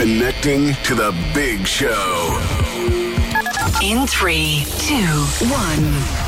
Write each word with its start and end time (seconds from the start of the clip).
Connecting 0.00 0.72
to 0.84 0.94
the 0.94 1.14
big 1.34 1.66
show. 1.66 2.40
In 3.82 4.06
three, 4.06 4.64
two, 4.78 4.94
one. 5.44 5.84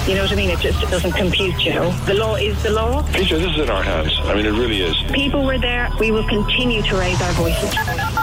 You 0.06 0.14
know 0.14 0.24
what 0.24 0.30
I 0.30 0.34
mean? 0.34 0.50
It 0.50 0.58
just 0.58 0.78
doesn't 0.90 1.12
compute, 1.12 1.58
you 1.64 1.72
know. 1.72 1.90
The 2.04 2.12
law 2.12 2.34
is 2.34 2.62
the 2.62 2.68
law. 2.68 3.02
Peter, 3.14 3.38
this 3.38 3.50
is 3.50 3.60
in 3.60 3.70
our 3.70 3.82
hands. 3.82 4.12
I 4.24 4.34
mean, 4.34 4.44
it 4.44 4.50
really 4.50 4.82
is. 4.82 4.94
People 5.12 5.46
were 5.46 5.56
there. 5.56 5.88
We 5.98 6.10
will 6.10 6.28
continue 6.28 6.82
to 6.82 6.96
raise 6.96 7.18
our 7.22 7.32
voices. 7.32 7.74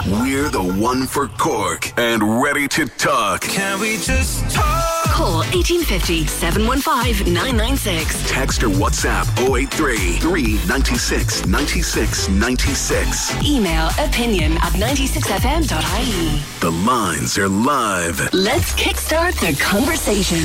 We're 0.06 0.50
the 0.50 0.62
one 0.62 1.08
for 1.08 1.26
Cork 1.26 1.98
and 1.98 2.40
ready 2.40 2.68
to 2.68 2.86
talk. 2.86 3.40
Can 3.40 3.80
we 3.80 3.96
just 3.96 4.48
talk? 4.54 4.79
Call 5.20 5.44
1850 5.52 6.26
715 6.28 7.34
996. 7.34 8.30
Text 8.30 8.62
or 8.62 8.70
WhatsApp 8.70 9.26
083 9.54 10.16
396 10.16 11.46
96 11.46 12.28
96. 12.30 13.44
Email 13.44 13.90
opinion 13.98 14.52
at 14.54 14.72
96fm.ie. 14.80 16.40
The 16.60 16.70
lines 16.70 17.36
are 17.36 17.50
live. 17.50 18.32
Let's 18.32 18.72
kickstart 18.72 19.38
the 19.40 19.54
conversation 19.62 20.38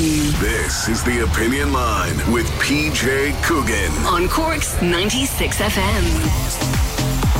This 0.44 0.88
is 0.90 1.02
the 1.04 1.24
Opinion 1.24 1.72
Line 1.72 2.16
with 2.30 2.46
PJ 2.60 3.32
Coogan. 3.44 3.92
on 4.04 4.28
Cork's 4.28 4.78
96 4.82 5.56
FM. 5.58 6.85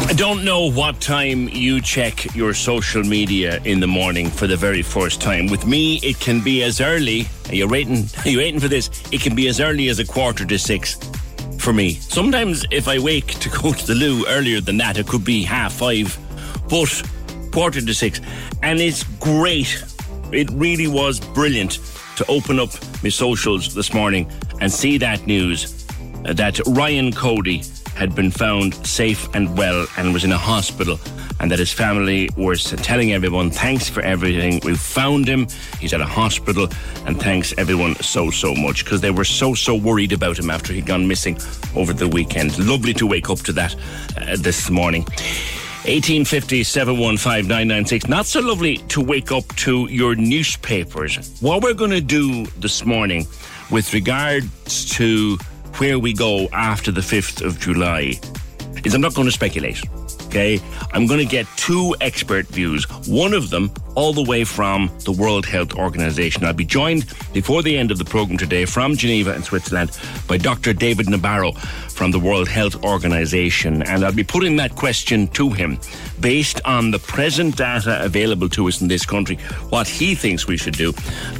I 0.07 0.13
don't 0.13 0.45
know 0.45 0.71
what 0.71 1.01
time 1.01 1.49
you 1.49 1.81
check 1.81 2.33
your 2.33 2.55
social 2.55 3.03
media 3.03 3.61
in 3.65 3.81
the 3.81 3.89
morning 3.89 4.31
for 4.31 4.47
the 4.47 4.57
very 4.57 4.81
first 4.81 5.21
time. 5.21 5.49
With 5.49 5.67
me, 5.67 5.97
it 5.97 6.21
can 6.21 6.41
be 6.41 6.63
as 6.63 6.81
early. 6.81 7.27
Are 7.49 7.57
you 7.57 7.67
waiting? 7.67 8.09
Are 8.25 8.29
you 8.29 8.39
waiting 8.39 8.61
for 8.61 8.69
this? 8.69 8.89
It 9.11 9.21
can 9.21 9.35
be 9.35 9.49
as 9.49 9.59
early 9.59 9.89
as 9.89 9.99
a 9.99 10.07
quarter 10.07 10.47
to 10.47 10.59
six 10.61 10.97
for 11.59 11.73
me. 11.73 11.95
Sometimes, 11.95 12.65
if 12.71 12.87
I 12.87 13.01
wake 13.01 13.27
to 13.41 13.49
go 13.51 13.73
to 13.73 13.87
the 13.87 13.97
loo 13.97 14.25
earlier 14.29 14.61
than 14.61 14.77
that, 14.77 14.97
it 14.97 15.09
could 15.09 15.25
be 15.25 15.43
half 15.43 15.73
five, 15.73 16.17
but 16.71 17.03
quarter 17.51 17.81
to 17.81 17.93
six, 17.93 18.21
and 18.63 18.79
it's 18.79 19.03
great. 19.19 19.85
It 20.31 20.49
really 20.53 20.87
was 20.87 21.19
brilliant 21.19 21.81
to 22.15 22.25
open 22.27 22.61
up 22.61 22.71
my 23.03 23.09
socials 23.09 23.75
this 23.75 23.93
morning 23.93 24.31
and 24.61 24.71
see 24.71 24.99
that 24.99 25.27
news 25.27 25.85
uh, 26.25 26.33
that 26.35 26.61
Ryan 26.65 27.13
Cody 27.13 27.63
had 27.97 28.15
been 28.15 28.31
found 28.31 28.75
safe 28.87 29.29
and 29.35 29.57
well 29.57 29.87
and 29.97 30.13
was 30.13 30.23
in 30.23 30.31
a 30.31 30.39
hospital 30.39 31.01
and 31.41 31.51
that 31.51 31.59
his 31.59 31.73
family 31.73 32.29
was 32.37 32.71
telling 32.83 33.13
everyone 33.13 33.51
thanks 33.51 33.89
for 33.89 34.03
everything. 34.03 34.61
We 34.65 34.77
found 34.77 35.27
him. 35.27 35.47
He's 35.81 35.93
at 35.93 36.01
a 36.01 36.07
hospital 36.07 36.69
and 37.07 37.21
thanks 37.21 37.55
everyone 37.57 37.95
so 37.97 38.31
so 38.31 38.55
much. 38.55 38.85
Because 38.85 39.01
they 39.01 39.11
were 39.11 39.25
so 39.25 39.55
so 39.55 39.75
worried 39.75 40.13
about 40.13 40.39
him 40.39 40.51
after 40.51 40.73
he'd 40.73 40.87
gone 40.87 41.09
missing 41.09 41.39
over 41.75 41.93
the 41.93 42.09
weekend. 42.09 42.59
Lovely 42.59 42.95
to 42.95 43.07
wake 43.07 43.31
up 43.31 43.39
to 43.41 43.53
that 43.53 43.75
uh, 44.17 44.37
this 44.39 44.71
morning. 44.71 45.03
1850 45.87 46.65
715 46.65 47.49
996. 47.49 48.09
Not 48.09 48.27
so 48.27 48.41
lovely 48.41 48.79
to 48.89 49.01
wake 49.01 49.31
up 49.31 49.47
to 49.57 49.87
your 49.87 50.15
newspapers. 50.17 51.39
What 51.41 51.63
we're 51.63 51.75
going 51.75 51.93
to 51.93 52.01
do 52.01 52.47
this 52.59 52.85
morning 52.85 53.27
with 53.71 53.95
regards 53.95 54.89
to 54.97 55.39
where 55.79 55.99
we 55.99 56.13
go 56.13 56.49
after 56.53 56.91
the 56.91 57.01
5th 57.01 57.45
of 57.45 57.61
July 57.61 58.15
is 58.85 58.95
I'm 58.95 59.01
not 59.01 59.15
going 59.15 59.27
to 59.27 59.33
speculate. 59.33 59.81
Okay, 60.27 60.61
I'm 60.93 61.07
going 61.07 61.21
to 61.21 61.27
get 61.27 61.47
two 61.57 61.95
expert 62.01 62.47
views. 62.47 62.85
One 63.09 63.33
of 63.33 63.51
them, 63.51 63.73
all 63.95 64.13
the 64.13 64.23
way 64.23 64.45
from 64.45 64.91
the 65.05 65.13
World 65.13 65.47
Health 65.47 65.75
Organization. 65.75 66.45
I'll 66.45 66.53
be 66.53 66.65
joined 66.65 67.07
before 67.33 67.63
the 67.63 67.77
end 67.77 67.91
of 67.91 67.99
the 67.99 68.05
program 68.05 68.39
today 68.39 68.65
from 68.65 68.97
Geneva 68.97 69.35
in 69.35 69.43
Switzerland 69.43 69.99
by 70.27 70.37
Dr. 70.37 70.73
David 70.73 71.07
Nabarro 71.07 71.55
from 71.97 72.11
the 72.11 72.21
World 72.21 72.47
Health 72.47 72.85
Organization. 72.85 73.83
And 73.83 74.05
I'll 74.05 74.13
be 74.13 74.23
putting 74.23 74.57
that 74.57 74.77
question 74.77 75.29
to 75.29 75.49
him 75.51 75.79
based 76.21 76.61
on 76.67 76.91
the 76.91 76.99
present 76.99 77.57
data 77.57 78.05
available 78.05 78.51
to 78.51 78.69
us 78.69 78.83
in 78.83 78.89
this 78.89 79.07
country, 79.07 79.37
what 79.71 79.89
he 79.89 80.15
thinks 80.15 80.47
we 80.47 80.59
should 80.59 80.77
do 80.77 80.93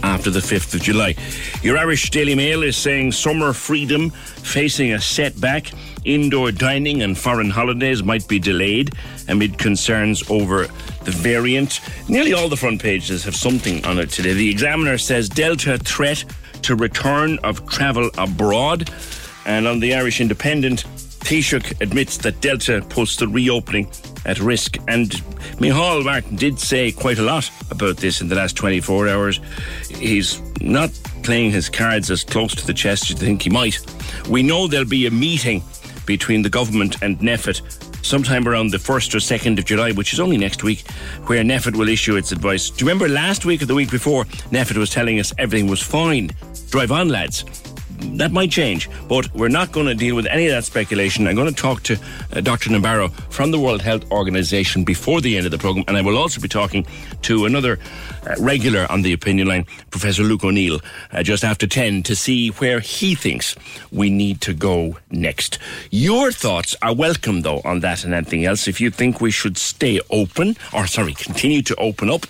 after 0.03 0.31
the 0.31 0.41
5th 0.41 0.75
of 0.75 0.81
July. 0.81 1.15
Your 1.63 1.77
Irish 1.77 2.09
Daily 2.09 2.35
Mail 2.35 2.63
is 2.63 2.77
saying 2.77 3.13
summer 3.13 3.53
freedom 3.53 4.09
facing 4.11 4.95
a 4.95 5.01
setback. 5.01 5.73
Indoor 6.07 6.53
dining 6.53 7.03
and 7.03 7.19
foreign 7.19 7.51
holidays 7.51 8.03
might 8.03 8.27
be 8.27 8.39
delayed 8.39 8.95
amid 9.29 9.59
concerns 9.59 10.29
over 10.31 10.69
the 11.05 11.11
variant. 11.11 11.81
Nearly 12.09 12.33
all 12.33 12.49
the 12.49 12.57
front 12.57 12.81
pages 12.81 13.25
have 13.25 13.37
something 13.37 13.85
on 13.85 13.99
it 13.99 14.09
today. 14.11 14.33
The 14.33 14.49
Examiner 14.49 14.97
says 14.97 15.29
Delta 15.29 15.77
threat 15.77 16.25
to 16.63 16.77
return 16.77 17.39
of 17.45 17.69
travel 17.69 18.11
abroad. 18.17 18.89
And 19.47 19.69
on 19.69 19.79
the 19.79 19.95
Irish 19.95 20.21
Independent, 20.21 20.85
Taoiseach 21.27 21.81
admits 21.81 22.19
that 22.19 22.41
Delta 22.41 22.85
puts 22.89 23.17
the 23.17 23.29
reopening 23.29 23.89
at 24.27 24.41
risk. 24.41 24.77
And 24.89 25.11
Micheál 25.59 26.05
Martin 26.05 26.37
did 26.37 26.59
say 26.59 26.91
quite 26.91 27.19
a 27.19 27.23
lot 27.23 27.49
about 27.71 27.97
this 27.97 28.21
in 28.21 28.29
the 28.29 28.35
last 28.35 28.57
24 28.57 29.09
hours. 29.09 29.41
He's 29.89 30.43
not 30.61 30.91
playing 31.23 31.53
his 31.53 31.69
cards 31.69 32.11
as 32.11 32.25
close 32.25 32.55
to 32.57 32.67
the 32.67 32.75
chest 32.75 33.05
as 33.05 33.11
you 33.11 33.17
think 33.17 33.43
he 33.43 33.51
might. 33.51 33.79
We 34.29 34.43
know 34.43 34.67
there'll 34.67 34.87
be 34.87 35.07
a 35.07 35.11
meeting 35.13 35.63
between 36.07 36.43
the 36.43 36.51
government 36.51 37.03
and 37.03 37.19
NPHET 37.19 38.05
sometime 38.05 38.47
around 38.47 38.71
the 38.71 38.79
1st 38.79 39.15
or 39.15 39.19
2nd 39.19 39.59
of 39.59 39.65
July, 39.65 39.93
which 39.93 40.13
is 40.13 40.21
only 40.21 40.37
next 40.37 40.63
week, 40.63 40.89
where 41.27 41.43
NPHET 41.43 41.77
will 41.77 41.89
issue 41.89 42.17
its 42.17 42.31
advice. 42.31 42.71
Do 42.71 42.85
you 42.85 42.89
remember 42.89 43.09
last 43.09 43.45
week 43.45 43.63
or 43.63 43.67
the 43.67 43.75
week 43.75 43.91
before, 43.91 44.25
NPHET 44.25 44.77
was 44.77 44.91
telling 44.91 45.19
us 45.19 45.33
everything 45.39 45.69
was 45.69 45.83
fine? 45.83 46.31
Drive 46.71 46.93
on, 46.93 47.09
lads 47.09 47.45
that 48.19 48.33
might 48.33 48.51
change, 48.51 48.89
but 49.09 49.33
we're 49.35 49.49
not 49.49 49.73
going 49.73 49.87
to 49.87 49.95
deal 49.95 50.17
with 50.17 50.27
any 50.27 50.47
of 50.47 50.53
that 50.53 50.65
speculation. 50.65 51.27
I'm 51.27 51.35
going 51.35 51.53
to 51.53 51.63
talk 51.63 51.83
to 51.85 51.99
uh, 52.33 52.41
Dr. 52.41 52.71
Nabarro 52.71 53.13
from 53.33 53.51
the 53.51 53.59
World 53.59 53.83
Health 53.83 54.11
Organization 54.11 54.85
before 54.85 55.21
the 55.21 55.37
end 55.37 55.47
of 55.47 55.53
the 55.53 55.59
program, 55.59 55.85
and 55.89 55.97
I 55.97 56.03
will 56.03 56.17
also 56.17 56.41
be 56.41 56.49
talking 56.49 56.87
to 57.23 57.47
another 57.47 57.79
uh, 58.27 58.35
regular 58.39 58.91
on 58.91 59.03
the 59.03 59.13
opinion 59.13 59.49
line, 59.49 59.67
Professor 59.91 60.23
Luke 60.23 60.45
O'Neill, 60.45 60.81
uh, 61.13 61.23
just 61.23 61.45
after 61.45 61.67
10 61.67 62.03
to 62.05 62.17
see 62.17 62.49
where 62.49 62.81
he 62.81 63.15
thinks 63.15 63.57
we 63.93 64.11
need 64.11 64.41
to 64.43 64.55
go 64.55 64.99
next. 65.11 65.59
Your 65.91 66.33
thoughts 66.33 66.77
are 66.83 66.95
welcome, 66.95 67.43
though, 67.43 67.61
on 67.65 67.81
that 67.81 68.05
and 68.05 68.15
anything 68.15 68.45
else. 68.45 68.69
If 68.69 68.81
you 68.81 68.91
think 68.91 69.21
we 69.21 69.31
should 69.31 69.59
stay 69.59 70.01
open, 70.11 70.57
or 70.73 70.87
sorry, 70.87 71.15
continue 71.15 71.63
to 71.63 71.77
open 71.77 72.11
up, 72.11 72.27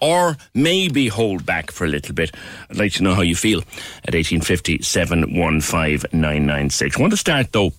or 0.00 0.36
maybe 0.54 1.08
hold 1.08 1.46
back 1.46 1.70
for 1.70 1.84
a 1.84 1.88
little 1.88 2.14
bit. 2.14 2.34
I'd 2.70 2.78
like 2.78 2.92
to 2.94 3.02
know 3.02 3.14
how 3.14 3.22
you 3.22 3.36
feel 3.36 3.60
at 4.04 4.14
1850 4.14 4.82
715 4.82 6.10
996. 6.12 6.96
I 6.96 7.00
want 7.00 7.12
to 7.12 7.16
start 7.16 7.52
though 7.52 7.72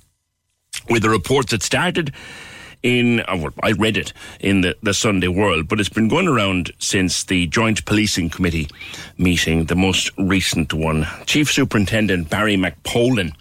with 0.89 1.05
a 1.05 1.09
report 1.09 1.49
that 1.49 1.63
started 1.63 2.13
in, 2.83 3.21
uh, 3.21 3.49
I 3.63 3.71
read 3.71 3.97
it 3.97 4.13
in 4.39 4.61
the, 4.61 4.75
the 4.83 4.93
Sunday 4.93 5.27
World, 5.27 5.67
but 5.67 5.79
it's 5.79 5.89
been 5.89 6.07
going 6.07 6.27
around 6.27 6.71
since 6.77 7.23
the 7.23 7.47
Joint 7.47 7.83
Policing 7.85 8.29
Committee 8.29 8.69
meeting, 9.17 9.65
the 9.65 9.75
most 9.75 10.11
recent 10.19 10.71
one. 10.71 11.07
Chief 11.25 11.51
Superintendent 11.51 12.29
Barry 12.29 12.55
McPolin 12.55 13.33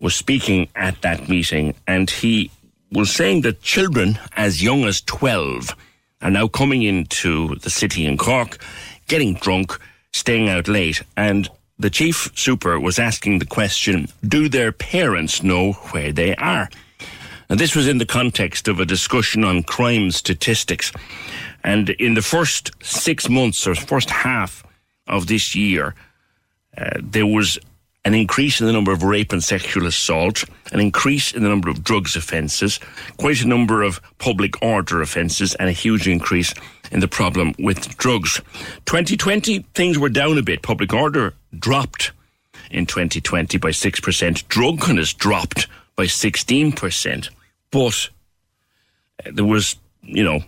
was 0.00 0.14
speaking 0.14 0.68
at 0.76 1.00
that 1.00 1.28
meeting 1.28 1.74
and 1.86 2.10
he 2.10 2.50
was 2.92 3.10
saying 3.10 3.40
that 3.40 3.62
children 3.62 4.18
as 4.36 4.62
young 4.62 4.84
as 4.84 5.00
12 5.00 5.74
are 6.24 6.30
now 6.30 6.48
coming 6.48 6.82
into 6.82 7.54
the 7.56 7.70
city 7.70 8.06
in 8.06 8.16
Cork, 8.16 8.58
getting 9.06 9.34
drunk, 9.34 9.78
staying 10.12 10.48
out 10.48 10.66
late, 10.66 11.02
and 11.16 11.48
the 11.78 11.90
chief 11.90 12.32
super 12.34 12.80
was 12.80 12.98
asking 12.98 13.38
the 13.38 13.46
question 13.46 14.08
Do 14.26 14.48
their 14.48 14.72
parents 14.72 15.42
know 15.42 15.72
where 15.92 16.12
they 16.12 16.34
are? 16.36 16.68
And 17.48 17.60
this 17.60 17.76
was 17.76 17.86
in 17.86 17.98
the 17.98 18.06
context 18.06 18.68
of 18.68 18.80
a 18.80 18.86
discussion 18.86 19.44
on 19.44 19.62
crime 19.64 20.10
statistics. 20.10 20.90
And 21.62 21.90
in 21.90 22.14
the 22.14 22.22
first 22.22 22.70
six 22.82 23.28
months 23.28 23.66
or 23.66 23.74
first 23.74 24.08
half 24.08 24.64
of 25.06 25.26
this 25.26 25.54
year, 25.54 25.94
uh, 26.76 27.00
there 27.02 27.26
was 27.26 27.58
an 28.04 28.14
increase 28.14 28.60
in 28.60 28.66
the 28.66 28.72
number 28.72 28.92
of 28.92 29.02
rape 29.02 29.32
and 29.32 29.42
sexual 29.42 29.86
assault, 29.86 30.44
an 30.72 30.80
increase 30.80 31.32
in 31.32 31.42
the 31.42 31.48
number 31.48 31.70
of 31.70 31.82
drugs 31.82 32.16
offences, 32.16 32.78
quite 33.16 33.42
a 33.42 33.48
number 33.48 33.82
of 33.82 34.00
public 34.18 34.60
order 34.62 35.00
offences, 35.00 35.54
and 35.54 35.68
a 35.68 35.72
huge 35.72 36.06
increase 36.06 36.52
in 36.90 37.00
the 37.00 37.08
problem 37.08 37.54
with 37.58 37.96
drugs. 37.96 38.40
2020, 38.84 39.60
things 39.74 39.98
were 39.98 40.10
down 40.10 40.36
a 40.36 40.42
bit. 40.42 40.62
Public 40.62 40.92
order 40.92 41.34
dropped 41.58 42.12
in 42.70 42.84
2020 42.84 43.56
by 43.58 43.70
6%. 43.70 44.48
Drunkenness 44.48 45.14
dropped 45.14 45.66
by 45.96 46.04
16%. 46.04 47.30
But 47.70 48.10
uh, 49.24 49.30
there 49.32 49.44
was, 49.44 49.76
you 50.02 50.22
know, 50.22 50.40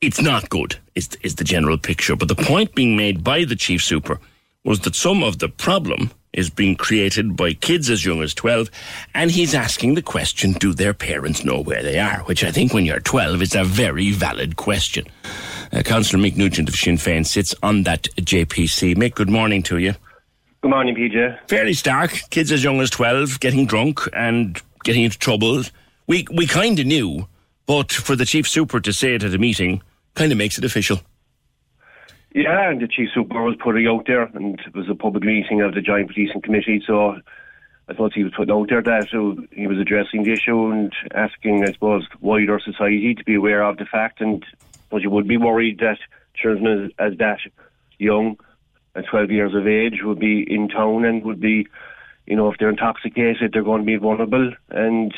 it's 0.00 0.20
not 0.20 0.48
good, 0.48 0.76
is, 0.94 1.10
is 1.22 1.34
the 1.34 1.44
general 1.44 1.76
picture. 1.76 2.16
But 2.16 2.28
the 2.28 2.34
point 2.34 2.74
being 2.74 2.96
made 2.96 3.22
by 3.22 3.44
the 3.44 3.56
chief 3.56 3.82
super 3.82 4.18
was 4.66 4.80
that 4.80 4.96
some 4.96 5.22
of 5.22 5.38
the 5.38 5.48
problem 5.48 6.10
is 6.32 6.50
being 6.50 6.76
created 6.76 7.36
by 7.36 7.52
kids 7.54 7.88
as 7.88 8.04
young 8.04 8.20
as 8.20 8.34
12, 8.34 8.68
and 9.14 9.30
he's 9.30 9.54
asking 9.54 9.94
the 9.94 10.02
question, 10.02 10.52
do 10.52 10.74
their 10.74 10.92
parents 10.92 11.44
know 11.44 11.60
where 11.60 11.82
they 11.82 11.98
are? 11.98 12.18
Which 12.24 12.44
I 12.44 12.50
think 12.50 12.74
when 12.74 12.84
you're 12.84 13.00
12 13.00 13.40
is 13.40 13.54
a 13.54 13.64
very 13.64 14.10
valid 14.10 14.56
question. 14.56 15.06
Uh, 15.72 15.82
Councillor 15.82 16.22
Mick 16.22 16.36
Nugent 16.36 16.68
of 16.68 16.74
Sinn 16.74 16.96
Féin 16.96 17.24
sits 17.24 17.54
on 17.62 17.84
that 17.84 18.02
JPC. 18.16 18.96
Mick, 18.96 19.14
good 19.14 19.30
morning 19.30 19.62
to 19.62 19.78
you. 19.78 19.94
Good 20.60 20.70
morning, 20.70 20.96
PJ. 20.96 21.48
Fairly 21.48 21.72
stark. 21.72 22.20
Kids 22.30 22.50
as 22.50 22.64
young 22.64 22.80
as 22.80 22.90
12 22.90 23.38
getting 23.38 23.66
drunk 23.66 24.00
and 24.12 24.60
getting 24.82 25.04
into 25.04 25.18
trouble. 25.18 25.62
We, 26.08 26.26
we 26.34 26.46
kind 26.46 26.78
of 26.78 26.86
knew, 26.86 27.28
but 27.66 27.92
for 27.92 28.16
the 28.16 28.26
Chief 28.26 28.48
Super 28.48 28.80
to 28.80 28.92
say 28.92 29.14
it 29.14 29.22
at 29.22 29.32
a 29.32 29.38
meeting 29.38 29.80
kind 30.14 30.32
of 30.32 30.38
makes 30.38 30.58
it 30.58 30.64
official. 30.64 31.00
Yeah, 32.36 32.68
and 32.68 32.82
the 32.82 32.86
chief 32.86 33.08
super 33.14 33.42
was 33.42 33.56
putting 33.58 33.86
out 33.86 34.04
there, 34.06 34.24
and 34.24 34.60
it 34.60 34.74
was 34.74 34.90
a 34.90 34.94
public 34.94 35.24
meeting 35.24 35.62
of 35.62 35.72
the 35.72 35.80
Joint 35.80 36.12
Policing 36.12 36.42
Committee. 36.42 36.82
So 36.86 37.16
I 37.88 37.94
thought 37.94 38.12
he 38.12 38.24
was 38.24 38.34
putting 38.36 38.54
out 38.54 38.68
there 38.68 38.82
that 38.82 39.08
so 39.10 39.38
he 39.52 39.66
was 39.66 39.78
addressing 39.78 40.22
the 40.22 40.32
issue 40.32 40.70
and 40.70 40.92
asking, 41.14 41.64
I 41.64 41.72
suppose, 41.72 42.06
wider 42.20 42.60
society 42.62 43.14
to 43.14 43.24
be 43.24 43.36
aware 43.36 43.62
of 43.62 43.78
the 43.78 43.86
fact. 43.86 44.20
And 44.20 44.44
but 44.90 45.00
you 45.00 45.08
would 45.08 45.26
be 45.26 45.38
worried 45.38 45.78
that 45.78 45.96
children 46.34 46.84
as, 46.84 46.90
as 46.98 47.16
that 47.20 47.38
young, 47.96 48.36
at 48.94 49.06
12 49.06 49.30
years 49.30 49.54
of 49.54 49.66
age, 49.66 50.02
would 50.02 50.18
be 50.18 50.42
in 50.42 50.68
town 50.68 51.06
and 51.06 51.24
would 51.24 51.40
be, 51.40 51.66
you 52.26 52.36
know, 52.36 52.52
if 52.52 52.58
they're 52.58 52.68
intoxicated, 52.68 53.54
they're 53.54 53.64
going 53.64 53.80
to 53.80 53.86
be 53.86 53.96
vulnerable. 53.96 54.52
And 54.68 55.14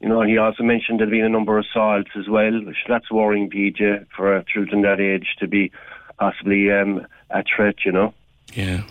you 0.00 0.08
know, 0.08 0.22
he 0.22 0.38
also 0.38 0.62
mentioned 0.62 1.00
there'd 1.00 1.10
been 1.10 1.24
a 1.24 1.28
number 1.28 1.58
of 1.58 1.64
assaults 1.68 2.10
as 2.16 2.28
well. 2.28 2.64
Which 2.64 2.76
that's 2.88 3.10
worrying, 3.10 3.50
PJ, 3.50 4.06
for 4.16 4.40
children 4.44 4.82
that 4.82 5.00
age 5.00 5.34
to 5.40 5.48
be 5.48 5.72
possibly 6.24 6.70
um, 6.72 7.06
at 7.30 7.44
threat, 7.54 7.76
you 7.84 7.92
know. 7.92 8.14
Yeah. 8.54 8.82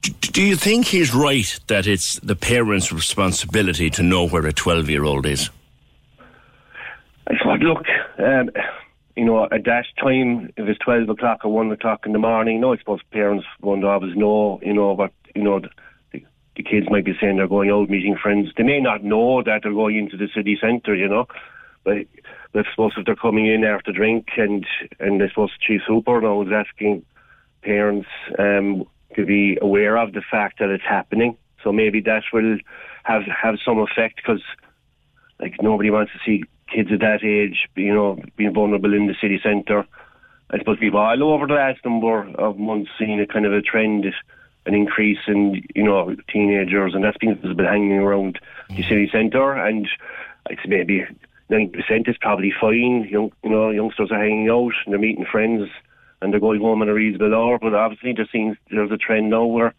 D- 0.00 0.14
Do 0.32 0.42
you 0.42 0.56
think 0.56 0.86
he's 0.86 1.14
right 1.14 1.58
that 1.66 1.86
it's 1.86 2.18
the 2.20 2.36
parents' 2.36 2.90
responsibility 2.92 3.90
to 3.90 4.02
know 4.02 4.26
where 4.26 4.46
a 4.46 4.52
12 4.52 4.88
year 4.88 5.04
old 5.04 5.26
is? 5.26 5.50
I 7.26 7.34
thought, 7.42 7.60
look, 7.60 7.84
um, 8.18 8.50
you 9.14 9.24
know, 9.26 9.44
at 9.44 9.64
that 9.64 9.84
time, 10.02 10.52
if 10.56 10.68
it's 10.68 10.78
12 10.80 11.10
o'clock 11.10 11.44
or 11.44 11.52
1 11.52 11.70
o'clock 11.70 12.06
in 12.06 12.12
the 12.12 12.18
morning, 12.18 12.60
no, 12.60 12.72
I 12.72 12.78
suppose 12.78 13.00
parents 13.10 13.46
won't 13.60 13.84
always 13.84 14.16
know, 14.16 14.58
you 14.62 14.72
know, 14.72 14.96
but, 14.96 15.12
you 15.34 15.42
know, 15.42 15.60
the, 15.60 16.24
the 16.56 16.62
kids 16.62 16.86
might 16.90 17.04
be 17.04 17.12
saying 17.20 17.36
they're 17.36 17.46
going 17.46 17.70
out 17.70 17.90
meeting 17.90 18.16
friends. 18.20 18.48
They 18.56 18.64
may 18.64 18.80
not 18.80 19.04
know 19.04 19.42
that 19.42 19.60
they're 19.62 19.72
going 19.72 19.98
into 19.98 20.16
the 20.16 20.28
city 20.34 20.58
centre, 20.60 20.94
you 20.94 21.08
know, 21.08 21.26
but 21.84 21.98
I 22.54 22.62
suppose 22.70 22.92
if 22.96 23.06
they're 23.06 23.16
coming 23.16 23.46
in 23.46 23.64
after 23.64 23.92
drink 23.92 24.28
and, 24.36 24.66
and 25.00 25.22
I 25.22 25.28
suppose 25.28 25.50
Chief 25.60 25.80
Super 25.86 26.20
now 26.20 26.42
is 26.42 26.52
asking 26.52 27.04
parents 27.62 28.08
um, 28.38 28.84
to 29.16 29.24
be 29.24 29.58
aware 29.60 29.96
of 29.96 30.12
the 30.12 30.22
fact 30.30 30.58
that 30.58 30.68
it's 30.68 30.84
happening. 30.84 31.36
So 31.62 31.72
maybe 31.72 32.00
that 32.02 32.24
will 32.32 32.58
have 33.04 33.22
have 33.22 33.56
some 33.64 33.78
effect 33.78 34.16
because 34.16 34.42
like 35.40 35.54
nobody 35.62 35.90
wants 35.90 36.12
to 36.12 36.18
see 36.24 36.44
kids 36.72 36.90
at 36.92 37.00
that 37.00 37.24
age, 37.24 37.68
you 37.76 37.94
know, 37.94 38.18
being 38.36 38.54
vulnerable 38.54 38.94
in 38.94 39.06
the 39.06 39.14
city 39.20 39.40
centre. 39.42 39.86
I 40.50 40.58
suppose 40.58 40.78
we've 40.80 40.94
all 40.94 41.22
over 41.22 41.46
the 41.46 41.54
last 41.54 41.84
number 41.84 42.28
of 42.34 42.58
months 42.58 42.90
seen 42.98 43.20
a 43.20 43.26
kind 43.26 43.46
of 43.46 43.52
a 43.52 43.62
trend, 43.62 44.04
an 44.66 44.74
increase 44.74 45.18
in 45.26 45.62
you 45.74 45.84
know 45.84 46.14
teenagers, 46.30 46.94
and 46.94 47.02
that's 47.02 47.16
been 47.16 47.38
hanging 47.58 47.92
around 47.92 48.38
the 48.68 48.82
city 48.82 49.08
centre, 49.10 49.52
and 49.52 49.88
it's 50.50 50.66
maybe 50.66 51.06
ninety 51.48 51.76
percent 51.76 52.08
is 52.08 52.16
probably 52.20 52.52
fine. 52.60 53.08
Young, 53.10 53.32
you 53.42 53.50
know, 53.50 53.70
youngsters 53.70 54.10
are 54.10 54.22
hanging 54.22 54.48
out 54.48 54.72
and 54.84 54.92
they're 54.92 55.00
meeting 55.00 55.26
friends 55.30 55.68
and 56.20 56.32
they're 56.32 56.40
going 56.40 56.60
home 56.60 56.82
in 56.82 56.88
a 56.88 56.94
reasonable 56.94 57.34
hour. 57.34 57.58
But 57.58 57.74
obviously, 57.74 58.12
there 58.14 58.28
seems 58.30 58.56
there's 58.70 58.90
a 58.90 58.96
trend 58.96 59.30
now 59.30 59.44
where 59.44 59.74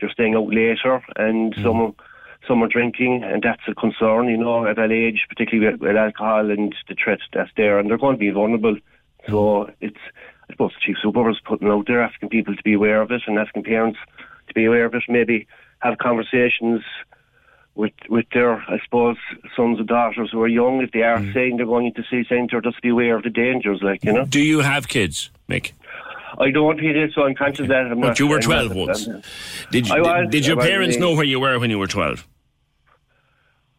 they're 0.00 0.10
staying 0.10 0.34
out 0.34 0.48
later 0.48 1.02
and 1.16 1.54
mm. 1.54 1.62
some 1.62 1.94
some 2.48 2.62
are 2.62 2.68
drinking, 2.68 3.22
and 3.24 3.42
that's 3.42 3.62
a 3.68 3.74
concern. 3.74 4.28
You 4.28 4.38
know, 4.38 4.66
at 4.66 4.76
that 4.76 4.90
age, 4.90 5.26
particularly 5.28 5.72
with, 5.72 5.80
with 5.80 5.96
alcohol 5.96 6.50
and 6.50 6.74
the 6.88 6.94
threat 6.94 7.20
that's 7.32 7.50
there, 7.56 7.78
and 7.78 7.88
they're 7.88 7.98
going 7.98 8.16
to 8.16 8.20
be 8.20 8.30
vulnerable. 8.30 8.76
So 9.28 9.70
it's 9.80 10.00
I 10.48 10.52
suppose 10.52 10.72
the 10.72 10.80
chief 10.84 10.96
super 11.00 11.22
was 11.22 11.40
putting 11.44 11.68
out 11.68 11.86
there, 11.86 12.02
asking 12.02 12.30
people 12.30 12.56
to 12.56 12.62
be 12.62 12.74
aware 12.74 13.00
of 13.00 13.10
it 13.10 13.22
and 13.26 13.38
asking 13.38 13.64
parents 13.64 13.98
to 14.48 14.54
be 14.54 14.64
aware 14.64 14.86
of 14.86 14.94
it. 14.94 15.04
Maybe 15.08 15.46
have 15.80 15.98
conversations 15.98 16.82
with 17.74 17.92
with 18.08 18.26
their, 18.32 18.56
I 18.56 18.78
suppose, 18.84 19.16
sons 19.56 19.78
and 19.78 19.88
daughters 19.88 20.30
who 20.30 20.40
are 20.42 20.48
young, 20.48 20.82
if 20.82 20.90
they 20.92 21.02
are 21.02 21.20
saying 21.32 21.56
they're 21.56 21.66
going 21.66 21.86
into 21.86 22.02
city 22.04 22.26
centre, 22.28 22.60
just 22.60 22.80
be 22.82 22.90
aware 22.90 23.16
of 23.16 23.22
the 23.22 23.30
dangers, 23.30 23.80
like, 23.82 24.04
you 24.04 24.12
know. 24.12 24.24
Do 24.26 24.40
you 24.40 24.60
have 24.60 24.88
kids, 24.88 25.30
Mick? 25.48 25.72
I 26.38 26.50
don't 26.50 26.78
feel 26.78 26.96
it, 27.02 27.12
so 27.14 27.22
I'm 27.24 27.34
conscious 27.34 27.68
that 27.68 27.86
I'm 27.92 28.00
But 28.00 28.06
not- 28.08 28.18
you 28.18 28.26
were 28.26 28.36
I'm 28.36 28.42
12 28.42 28.74
once. 28.74 29.04
Did, 29.70 29.88
you, 29.88 30.00
was- 30.02 30.22
did, 30.22 30.30
did 30.30 30.46
your 30.46 30.56
parents 30.56 30.96
know 30.98 31.14
where 31.14 31.24
you 31.24 31.40
were 31.40 31.58
when 31.58 31.70
you 31.70 31.78
were 31.78 31.86
12? 31.86 32.26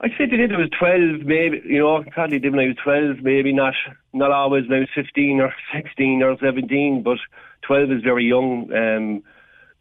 I 0.01 0.07
said 0.17 0.31
they 0.31 0.37
did. 0.37 0.51
It 0.51 0.57
was 0.57 0.69
twelve, 0.77 1.21
maybe. 1.23 1.61
You 1.65 1.79
know, 1.79 2.03
probably 2.11 2.37
did 2.37 2.51
when 2.53 2.65
I 2.65 2.67
was 2.67 2.75
twelve. 2.83 3.21
Maybe 3.21 3.53
not. 3.53 3.73
Not 4.11 4.31
always 4.31 4.67
when 4.67 4.79
I 4.79 4.81
was 4.81 4.89
fifteen 4.93 5.39
or 5.39 5.53
sixteen 5.73 6.21
or 6.21 6.37
seventeen. 6.39 7.03
But 7.03 7.19
twelve 7.61 7.89
is 7.89 8.03
very 8.03 8.25
young. 8.25 8.69
Um, 8.73 9.23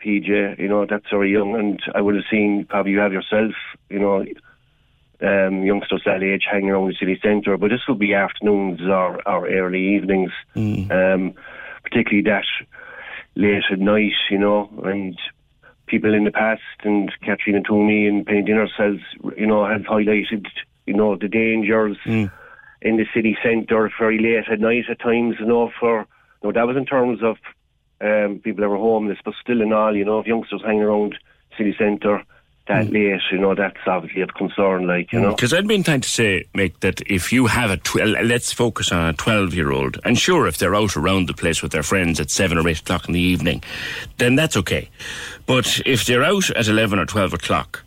PJ, 0.05 0.59
you 0.59 0.69
know, 0.69 0.87
that's 0.89 1.09
very 1.11 1.31
young, 1.31 1.55
and 1.55 1.81
I 1.95 2.01
would 2.01 2.15
have 2.15 2.25
seen 2.31 2.67
probably 2.69 2.93
you 2.93 2.99
have 2.99 3.13
yourself, 3.13 3.53
you 3.89 3.99
know, 3.99 4.25
um, 5.23 5.63
youngsters 5.63 6.03
that 6.05 6.23
age 6.23 6.47
hanging 6.51 6.71
around 6.71 6.89
the 6.89 6.97
city 6.99 7.19
centre. 7.23 7.57
But 7.57 7.71
this 7.71 7.87
will 7.87 7.95
be 7.95 8.15
afternoons 8.15 8.81
or, 8.83 9.27
or 9.29 9.49
early 9.49 9.95
evenings, 9.97 10.33
um, 10.91 11.35
particularly 11.83 12.23
that 12.23 12.45
late 13.35 13.63
at 13.71 13.79
night, 13.79 14.13
you 14.31 14.39
know, 14.39 14.69
and 14.85 15.17
people 15.87 16.15
in 16.15 16.25
the 16.25 16.31
past 16.31 16.63
and 16.85 17.13
Caitríona 17.23 17.65
Twomey 17.65 18.09
and 18.09 18.27
Penny 18.27 18.43
Dinner 18.43 18.69
says, 18.77 18.99
you 19.37 19.47
know, 19.47 19.67
have 19.67 19.83
highlighted, 19.83 20.47
you 20.87 20.95
know, 20.95 21.17
the 21.17 21.29
dangers 21.29 21.97
in 22.81 22.97
the 22.97 23.07
city 23.15 23.37
centre 23.43 23.91
very 23.99 24.19
late 24.19 24.51
at 24.51 24.61
night 24.61 24.85
at 24.91 25.01
times, 25.01 25.37
you 25.39 25.47
know, 25.47 25.71
for, 25.79 26.01
you 26.01 26.49
know, 26.49 26.53
that 26.53 26.67
was 26.67 26.77
in 26.77 26.87
terms 26.87 27.21
of 27.23 27.37
um, 28.03 28.41
people 28.41 28.63
that 28.63 28.69
were 28.69 28.77
homeless, 28.77 29.19
but 29.25 29.35
still 29.41 29.61
in 29.61 29.73
all, 29.73 29.97
you 29.97 30.05
know, 30.05 30.21
if 30.21 30.27
youngsters 30.27 30.63
hanging 30.65 30.83
around 30.83 31.17
city 31.57 31.75
centre 31.79 32.25
that 32.69 32.91
late, 32.91 33.21
you 33.33 33.39
know, 33.39 33.55
that's 33.55 33.77
obviously 33.87 34.23
a 34.23 34.27
concern, 34.29 34.87
like, 34.87 35.13
you 35.13 35.21
know. 35.21 35.31
Because 35.31 35.53
I'd 35.53 35.67
been 35.67 35.83
trying 35.83 36.01
to 36.03 36.09
say, 36.09 36.45
Mick, 36.55 36.79
that 36.81 37.01
if 37.07 37.33
you 37.33 37.47
have 37.47 37.71
a, 37.71 37.77
tw- 37.77 38.07
let's 38.25 38.53
focus 38.53 38.93
on 38.93 39.09
a 39.09 39.13
12 39.15 39.55
year 39.55 39.73
old, 39.73 39.99
and 40.05 40.17
sure, 40.17 40.47
if 40.47 40.59
they're 40.59 40.75
out 40.75 40.97
around 40.97 41.27
the 41.27 41.35
place 41.35 41.61
with 41.61 41.73
their 41.73 41.83
friends 41.83 42.21
at 42.21 42.31
7 42.31 42.57
or 42.57 42.69
8 42.69 42.81
o'clock 42.81 43.09
in 43.09 43.15
the 43.15 43.21
evening, 43.21 43.63
then 44.19 44.37
that's 44.37 44.57
okay. 44.57 44.89
But 45.47 45.81
if 45.85 46.05
they're 46.05 46.23
out 46.23 46.51
at 46.51 46.69
11 46.69 46.99
or 46.99 47.07
12 47.07 47.35
o'clock 47.35 47.85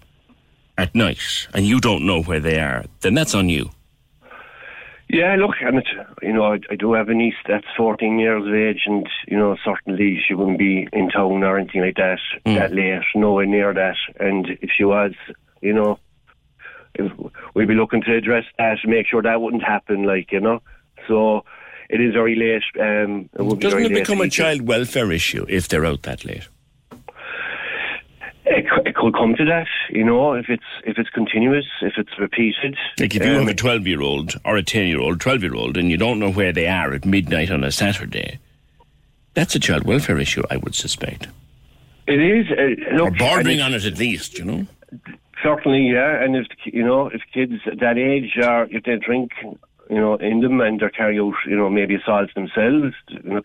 at 0.77 0.93
night 0.93 1.47
and 1.53 1.65
you 1.65 1.79
don't 1.79 2.05
know 2.05 2.21
where 2.21 2.41
they 2.41 2.59
are, 2.59 2.83
then 3.01 3.13
that's 3.13 3.33
on 3.33 3.47
you. 3.47 3.69
Yeah, 5.15 5.35
look, 5.37 5.55
and 5.61 5.77
it, 5.77 5.87
you 6.21 6.33
know, 6.33 6.43
I, 6.43 6.59
I 6.69 6.75
do 6.75 6.91
have 6.91 7.07
a 7.07 7.13
niece 7.13 7.35
that's 7.47 7.65
14 7.77 8.19
years 8.19 8.45
of 8.45 8.53
age, 8.53 8.81
and 8.85 9.07
you 9.27 9.37
know, 9.37 9.55
certainly 9.63 10.19
she 10.27 10.33
wouldn't 10.33 10.59
be 10.59 10.89
in 10.91 11.09
town 11.09 11.41
or 11.41 11.57
anything 11.57 11.81
like 11.81 11.95
that 11.95 12.19
that 12.43 12.73
late, 12.73 13.01
nowhere 13.15 13.45
near 13.45 13.73
that. 13.73 13.95
And 14.19 14.45
if 14.61 14.69
she 14.77 14.83
was, 14.83 15.13
you 15.61 15.71
know, 15.71 15.99
if 16.95 17.09
we'd 17.53 17.69
be 17.69 17.75
looking 17.75 18.01
to 18.03 18.15
address 18.15 18.43
that 18.57 18.77
make 18.85 19.07
sure 19.07 19.21
that 19.21 19.39
wouldn't 19.39 19.63
happen, 19.63 20.03
like 20.03 20.33
you 20.33 20.41
know. 20.41 20.61
So 21.07 21.45
it 21.89 22.01
is 22.01 22.13
very 22.13 22.35
late. 22.35 22.63
Um, 22.77 23.29
it 23.39 23.41
would 23.41 23.61
Doesn't 23.61 23.85
it 23.85 23.93
become 23.93 24.19
a 24.19 24.29
child 24.29 24.63
welfare 24.67 25.13
issue 25.13 25.45
if 25.47 25.69
they're 25.69 25.85
out 25.85 26.03
that 26.03 26.25
late? 26.25 26.49
It, 28.47 28.65
it 28.85 28.95
could 28.95 29.13
come 29.15 29.35
to 29.35 29.45
that, 29.45 29.67
you 29.89 30.03
know, 30.03 30.33
if 30.33 30.49
it's 30.49 30.63
if 30.85 30.97
it's 30.99 31.09
continuous, 31.09 31.65
if 31.81 31.93
it's 31.97 32.17
repeated. 32.19 32.77
Like 32.99 33.15
if 33.15 33.23
you 33.25 33.31
Um, 33.31 33.39
have 33.39 33.47
a 33.47 33.53
12 33.55 33.87
year 33.87 34.01
old 34.01 34.35
or 34.45 34.55
a 34.57 34.63
10 34.63 34.87
year 34.87 34.99
old, 34.99 35.19
12 35.19 35.41
year 35.43 35.55
old, 35.55 35.77
and 35.77 35.89
you 35.89 35.97
don't 35.97 36.19
know 36.19 36.31
where 36.31 36.51
they 36.53 36.67
are 36.67 36.93
at 36.93 37.05
midnight 37.05 37.49
on 37.49 37.63
a 37.63 37.71
Saturday, 37.71 38.37
that's 39.33 39.55
a 39.55 39.59
child 39.59 39.83
welfare 39.83 40.19
issue, 40.19 40.43
I 40.51 40.57
would 40.57 40.75
suspect. 40.75 41.27
It 42.07 42.19
is. 42.21 42.45
Uh, 42.51 42.93
or 42.93 43.09
look, 43.09 43.17
bordering 43.17 43.61
on 43.61 43.73
it 43.73 43.83
at 43.83 43.97
least, 43.97 44.37
you 44.37 44.45
know? 44.45 44.67
Certainly, 45.43 45.89
yeah. 45.91 46.23
And 46.23 46.35
if 46.35 46.47
you 46.65 46.83
know, 46.85 47.07
if 47.07 47.21
kids 47.33 47.53
at 47.65 47.79
that 47.79 47.97
age 47.97 48.37
are 48.43 48.67
if 48.69 48.83
they 48.83 48.95
drink, 48.97 49.31
you 49.89 49.99
know, 49.99 50.15
in 50.15 50.41
them 50.41 50.61
and 50.61 50.79
they're 50.79 50.89
carry 50.91 51.19
out, 51.19 51.33
you 51.47 51.55
know, 51.55 51.69
maybe 51.69 51.95
assaults 51.95 52.33
themselves, 52.35 52.93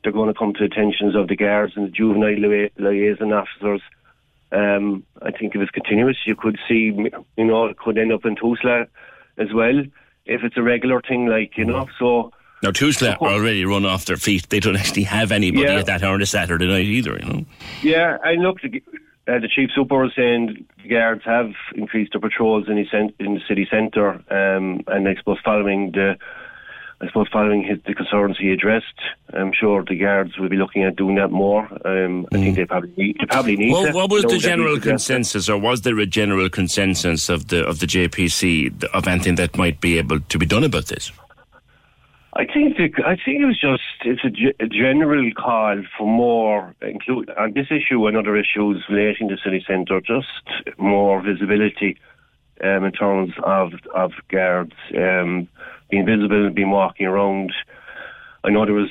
they're 0.03 0.13
going 0.13 0.33
to 0.33 0.39
come 0.39 0.53
to 0.55 0.61
the 0.61 0.65
attentions 0.67 1.17
of 1.17 1.29
the 1.29 1.37
guards 1.37 1.73
and 1.77 1.87
the 1.87 1.91
juvenile 1.91 2.39
lia- 2.39 2.71
liaison 2.79 3.33
officers. 3.33 3.81
Um, 4.53 5.05
I 5.23 5.31
think 5.31 5.55
if 5.55 5.61
it's 5.61 5.71
continuous, 5.71 6.17
you 6.27 6.35
could 6.35 6.59
see, 6.69 6.93
you 7.37 7.45
know, 7.45 7.67
it 7.67 7.77
could 7.79 7.99
end 7.99 8.13
up 8.13 8.25
in 8.25 8.37
Tusla 8.37 8.87
as 9.39 9.53
well 9.55 9.81
if 10.27 10.43
it's 10.43 10.57
a 10.57 10.63
regular 10.63 11.01
thing, 11.01 11.27
like 11.27 11.57
you 11.57 11.65
know. 11.65 11.89
So 11.99 12.33
Now, 12.63 12.71
Tusla 12.71 13.17
are 13.21 13.29
already 13.33 13.65
run 13.65 13.85
off 13.87 14.05
their 14.07 14.17
feet. 14.17 14.49
They 14.49 14.61
don't 14.61 14.77
actually 14.77 15.05
have 15.05 15.33
anybody 15.33 15.65
Yeah. 15.65 15.79
at 15.79 15.87
that 15.87 16.03
hour 16.03 16.15
on 16.15 16.23
a 16.23 16.27
Saturday 16.27 16.67
night 16.67 16.85
either, 16.85 17.19
you 17.19 17.27
know? 17.33 17.45
Yeah, 17.83 18.19
and 18.25 18.43
look, 18.43 18.61
the, 18.61 18.83
uh, 19.27 19.39
the 19.39 19.49
chief 19.49 19.71
super 19.75 20.03
was 20.03 20.13
saying 20.15 20.67
the 20.83 20.89
guards 20.89 21.23
have 21.25 21.53
increased 21.75 22.13
their 22.13 22.21
patrols 22.21 22.69
in 22.69 22.77
the, 22.77 22.87
cent- 22.91 23.15
in 23.19 23.35
the 23.35 23.41
city 23.49 23.67
centre, 23.71 24.11
um, 24.31 24.83
and 24.89 25.09
I 25.09 25.15
suppose 25.15 25.39
following 25.45 25.93
the, 25.93 26.17
I 27.03 27.07
suppose 27.07 27.29
following 27.33 27.63
his, 27.63 27.79
the 27.87 27.95
concerns 27.95 28.37
he 28.39 28.51
addressed, 28.51 28.85
I'm 29.33 29.53
sure 29.59 29.83
the 29.83 29.97
guards 29.97 30.37
will 30.39 30.51
be 30.51 30.57
looking 30.57 30.85
at 30.85 30.97
doing 30.97 31.15
that 31.15 31.31
more. 31.31 31.67
Um, 31.87 32.27
I 32.31 32.37
think 32.37 32.57
they 32.57 32.67
probably 32.67 32.93
need, 32.95 33.17
they 33.19 33.27
probably 33.27 33.57
need. 33.57 33.73
Well, 33.73 33.93
what 33.93 34.11
was 34.11 34.25
the 34.25 34.37
general 34.37 34.75
need 34.75 34.83
to 34.83 34.89
address 34.91 35.07
that. 35.07 35.15
consensus, 35.15 35.49
or 35.49 35.59
was 35.59 35.81
there 35.81 35.99
a 35.99 36.05
general 36.05 36.51
consensus 36.51 37.31
of 37.31 37.49
the 37.49 37.67
of 37.67 37.79
the 37.79 37.87
JPC 37.87 38.85
of 38.85 39.09
anything 39.09 39.37
that 39.37 39.57
might 39.57 39.81
be 39.81 39.97
able 39.97 40.21
to 40.21 40.39
be 40.39 40.45
done 40.45 40.63
about 40.63 40.87
this? 40.87 41.11
I 42.35 42.45
think 42.45 42.77
the, 42.77 42.91
I 43.05 43.17
think 43.17 43.41
it 43.41 43.47
was 43.47 43.59
just 43.59 43.83
it's 44.05 44.23
a, 44.25 44.67
general 44.67 45.31
call 45.33 45.83
for 45.97 46.07
more 46.07 46.75
include 46.83 47.31
on 47.31 47.55
this 47.55 47.69
issue 47.71 48.07
and 48.07 48.17
other 48.17 48.37
issues 48.37 48.85
relating 48.91 49.29
to 49.31 49.37
city 49.43 49.65
centre, 49.67 50.01
just 50.01 50.79
more 50.79 51.23
visibility 51.23 51.99
um, 52.63 52.85
in 52.85 52.93
terms 52.93 53.33
of 53.43 53.73
of 53.95 54.13
guards 54.29 54.75
um, 54.97 55.49
being 55.91 56.07
visible, 56.07 56.51
being 56.51 56.71
walking 56.71 57.07
around. 57.07 57.53
I 58.45 58.51
know 58.51 58.65
there 58.65 58.75
was 58.75 58.91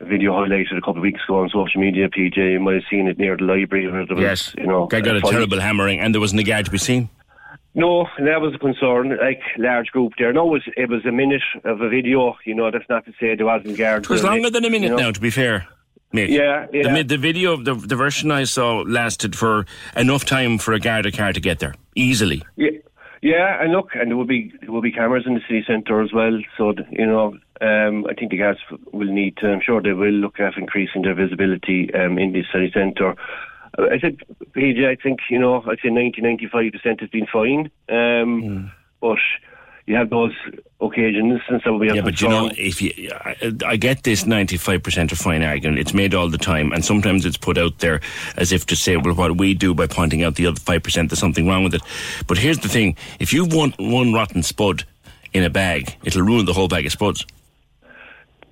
a 0.00 0.04
video 0.04 0.32
highlighted 0.32 0.76
a 0.76 0.80
couple 0.80 0.98
of 0.98 1.02
weeks 1.02 1.20
ago 1.24 1.40
on 1.40 1.48
social 1.48 1.80
media. 1.80 2.08
PJ, 2.08 2.36
you 2.52 2.60
might 2.60 2.74
have 2.74 2.82
seen 2.90 3.08
it 3.08 3.18
near 3.18 3.36
the 3.36 3.44
library. 3.44 3.90
Where 3.90 4.06
there 4.06 4.16
was, 4.16 4.22
Yes, 4.22 4.54
you 4.56 4.66
know, 4.66 4.86
guy 4.86 5.00
got 5.00 5.16
a 5.16 5.20
fight. 5.20 5.32
terrible 5.32 5.60
hammering, 5.60 6.00
and 6.00 6.14
there 6.14 6.20
wasn't 6.20 6.40
a 6.40 6.44
guard 6.44 6.64
to 6.66 6.70
be 6.70 6.78
seen. 6.78 7.08
No, 7.74 8.06
that 8.18 8.40
was 8.42 8.54
a 8.54 8.58
concern. 8.58 9.16
Like 9.18 9.40
large 9.56 9.88
group 9.88 10.12
there. 10.18 10.32
No, 10.32 10.46
it 10.48 10.52
was 10.52 10.62
it 10.76 10.88
was 10.90 11.04
a 11.06 11.12
minute 11.12 11.42
of 11.64 11.80
a 11.80 11.88
video. 11.88 12.36
You 12.44 12.54
know, 12.54 12.70
that's 12.70 12.88
not 12.90 13.04
to 13.06 13.12
say 13.18 13.34
there 13.34 13.46
wasn't 13.46 13.78
guards. 13.78 14.06
It 14.06 14.10
was 14.12 14.22
longer 14.24 14.50
than 14.50 14.64
a 14.64 14.70
minute 14.70 14.90
you 14.90 14.96
know. 14.96 15.02
now, 15.04 15.10
to 15.10 15.20
be 15.20 15.30
fair. 15.30 15.66
Mate. 16.14 16.28
Yeah, 16.28 16.66
The, 16.70 16.78
yeah. 16.80 16.92
mi- 16.92 17.02
the 17.04 17.16
video, 17.16 17.54
of 17.54 17.64
the, 17.64 17.72
the 17.74 17.96
version 17.96 18.30
I 18.30 18.44
saw 18.44 18.82
lasted 18.86 19.34
for 19.34 19.64
enough 19.96 20.26
time 20.26 20.58
for 20.58 20.74
a 20.74 20.78
guard 20.78 21.06
a 21.06 21.10
car 21.10 21.32
to 21.32 21.40
get 21.40 21.58
there, 21.60 21.74
easily. 21.94 22.42
Yeah, 22.56 22.68
yeah, 23.22 23.62
and 23.62 23.72
look, 23.72 23.90
and 23.94 24.10
there 24.10 24.16
will 24.16 24.26
be 24.26 24.52
there 24.60 24.72
will 24.72 24.82
be 24.82 24.92
cameras 24.92 25.24
in 25.26 25.34
the 25.34 25.40
city 25.48 25.64
centre 25.66 26.02
as 26.02 26.12
well. 26.12 26.38
So 26.58 26.74
you 26.90 27.06
know, 27.06 27.38
um, 27.60 28.04
I 28.10 28.14
think 28.14 28.32
the 28.32 28.38
guards 28.38 28.58
f- 28.70 28.78
will 28.92 29.12
need 29.12 29.36
to. 29.38 29.48
I'm 29.48 29.60
sure 29.64 29.80
they 29.80 29.92
will 29.92 30.10
look 30.10 30.40
at 30.40 30.56
increasing 30.58 31.02
their 31.02 31.14
visibility 31.14 31.88
um, 31.94 32.18
in 32.18 32.32
the 32.32 32.42
city 32.52 32.70
centre. 32.74 33.14
Uh, 33.78 33.86
I 33.90 33.98
said, 34.00 34.18
PJ, 34.54 34.86
I 34.86 34.96
think 35.00 35.20
you 35.30 35.38
know, 35.38 35.62
I'd 35.70 35.78
say 35.82 35.88
90, 35.88 36.20
95 36.20 36.72
percent 36.72 37.00
has 37.00 37.10
been 37.10 37.26
fine. 37.32 37.70
Um, 37.88 38.70
But 39.00 39.18
you 39.86 39.96
have 39.96 40.10
those 40.10 40.32
occasions, 40.80 41.40
and 41.48 41.60
so 41.64 41.76
we 41.76 41.88
have 41.88 41.96
Yeah, 41.96 42.02
but 42.02 42.20
you 42.20 42.28
know, 42.28 42.50
if 42.56 42.80
you, 42.80 43.10
I, 43.12 43.52
I 43.66 43.76
get 43.76 44.04
this 44.04 44.26
ninety-five 44.26 44.82
percent 44.82 45.12
of 45.12 45.18
fine 45.18 45.42
argument. 45.42 45.78
It's 45.80 45.94
made 45.94 46.14
all 46.14 46.28
the 46.28 46.38
time, 46.38 46.72
and 46.72 46.84
sometimes 46.84 47.26
it's 47.26 47.36
put 47.36 47.58
out 47.58 47.78
there 47.78 48.00
as 48.36 48.52
if 48.52 48.66
to 48.66 48.76
say, 48.76 48.96
"Well, 48.96 49.14
what 49.14 49.38
we 49.38 49.54
do 49.54 49.74
by 49.74 49.86
pointing 49.86 50.22
out 50.22 50.36
the 50.36 50.46
other 50.46 50.60
five 50.60 50.82
percent, 50.82 51.10
there's 51.10 51.18
something 51.18 51.48
wrong 51.48 51.64
with 51.64 51.74
it." 51.74 51.82
But 52.26 52.38
here's 52.38 52.58
the 52.58 52.68
thing: 52.68 52.96
if 53.18 53.32
you've 53.32 53.52
one 53.52 53.74
one 53.78 54.12
rotten 54.12 54.42
spud 54.42 54.84
in 55.32 55.42
a 55.42 55.50
bag, 55.50 55.96
it'll 56.04 56.22
ruin 56.22 56.46
the 56.46 56.52
whole 56.52 56.68
bag 56.68 56.86
of 56.86 56.92
spuds. 56.92 57.26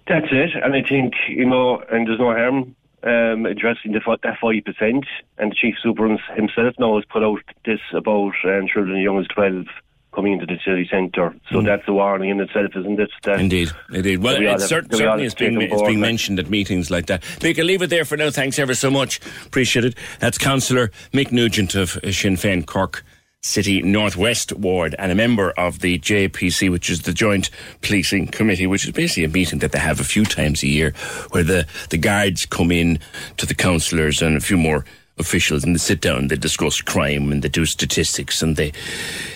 That's 0.08 0.26
it, 0.30 0.50
and 0.62 0.74
I 0.74 0.82
think 0.82 1.14
you 1.28 1.46
know, 1.46 1.80
and 1.92 2.08
there's 2.08 2.18
no 2.18 2.32
harm 2.32 2.74
um, 3.04 3.46
addressing 3.46 3.92
the, 3.92 4.00
that 4.22 4.38
five 4.40 4.64
percent. 4.64 5.06
And 5.38 5.52
the 5.52 5.54
chief 5.54 5.76
super 5.80 6.08
himself 6.34 6.74
now 6.78 6.96
has 6.96 7.04
put 7.04 7.22
out 7.22 7.42
this 7.64 7.80
about 7.94 8.34
um, 8.44 8.66
children 8.66 8.96
as 8.96 9.02
young 9.04 9.20
as 9.20 9.28
twelve 9.28 9.66
coming 10.12 10.32
into 10.34 10.46
the 10.46 10.58
city 10.64 10.88
centre. 10.90 11.34
So 11.50 11.60
hmm. 11.60 11.66
that's 11.66 11.86
a 11.86 11.92
warning 11.92 12.30
in 12.30 12.40
itself, 12.40 12.72
isn't 12.76 12.98
it? 12.98 13.10
That 13.24 13.40
Indeed, 13.40 13.70
indeed. 13.92 14.18
Well, 14.18 14.38
we 14.38 14.48
it's 14.48 14.62
we 14.62 14.68
certainly 14.68 15.24
it's 15.24 15.34
being, 15.34 15.54
to 15.54 15.60
take 15.60 15.72
on 15.72 15.78
it's 15.78 15.86
being 15.86 16.00
mentioned 16.00 16.38
at 16.38 16.50
meetings 16.50 16.90
like 16.90 17.06
that. 17.06 17.22
Mick, 17.40 17.58
I'll 17.58 17.64
leave 17.64 17.82
it 17.82 17.90
there 17.90 18.04
for 18.04 18.16
now. 18.16 18.30
Thanks 18.30 18.58
ever 18.58 18.74
so 18.74 18.90
much. 18.90 19.20
Appreciate 19.46 19.84
it. 19.84 19.94
That's 20.18 20.38
Councillor 20.38 20.90
Mick 21.12 21.32
Nugent 21.32 21.74
of 21.74 21.90
Sinn 21.90 22.36
Féin 22.36 22.66
Cork 22.66 23.04
City 23.42 23.80
Northwest 23.80 24.52
Ward 24.52 24.94
and 24.98 25.10
a 25.10 25.14
member 25.14 25.52
of 25.52 25.80
the 25.80 25.98
JPC, 25.98 26.70
which 26.70 26.90
is 26.90 27.02
the 27.02 27.12
Joint 27.12 27.48
Policing 27.80 28.26
Committee, 28.26 28.66
which 28.66 28.84
is 28.84 28.92
basically 28.92 29.24
a 29.24 29.28
meeting 29.28 29.60
that 29.60 29.72
they 29.72 29.78
have 29.78 29.98
a 29.98 30.04
few 30.04 30.24
times 30.24 30.62
a 30.62 30.68
year 30.68 30.92
where 31.30 31.42
the, 31.42 31.66
the 31.88 31.96
guards 31.96 32.44
come 32.44 32.70
in 32.70 32.98
to 33.38 33.46
the 33.46 33.54
councillors 33.54 34.20
and 34.20 34.36
a 34.36 34.40
few 34.40 34.58
more 34.58 34.84
officials 35.20 35.62
and 35.62 35.74
they 35.74 35.78
sit 35.78 36.00
down, 36.00 36.28
they 36.28 36.36
discuss 36.36 36.80
crime 36.80 37.30
and 37.30 37.42
they 37.42 37.48
do 37.48 37.64
statistics 37.64 38.42
and 38.42 38.56
they 38.56 38.72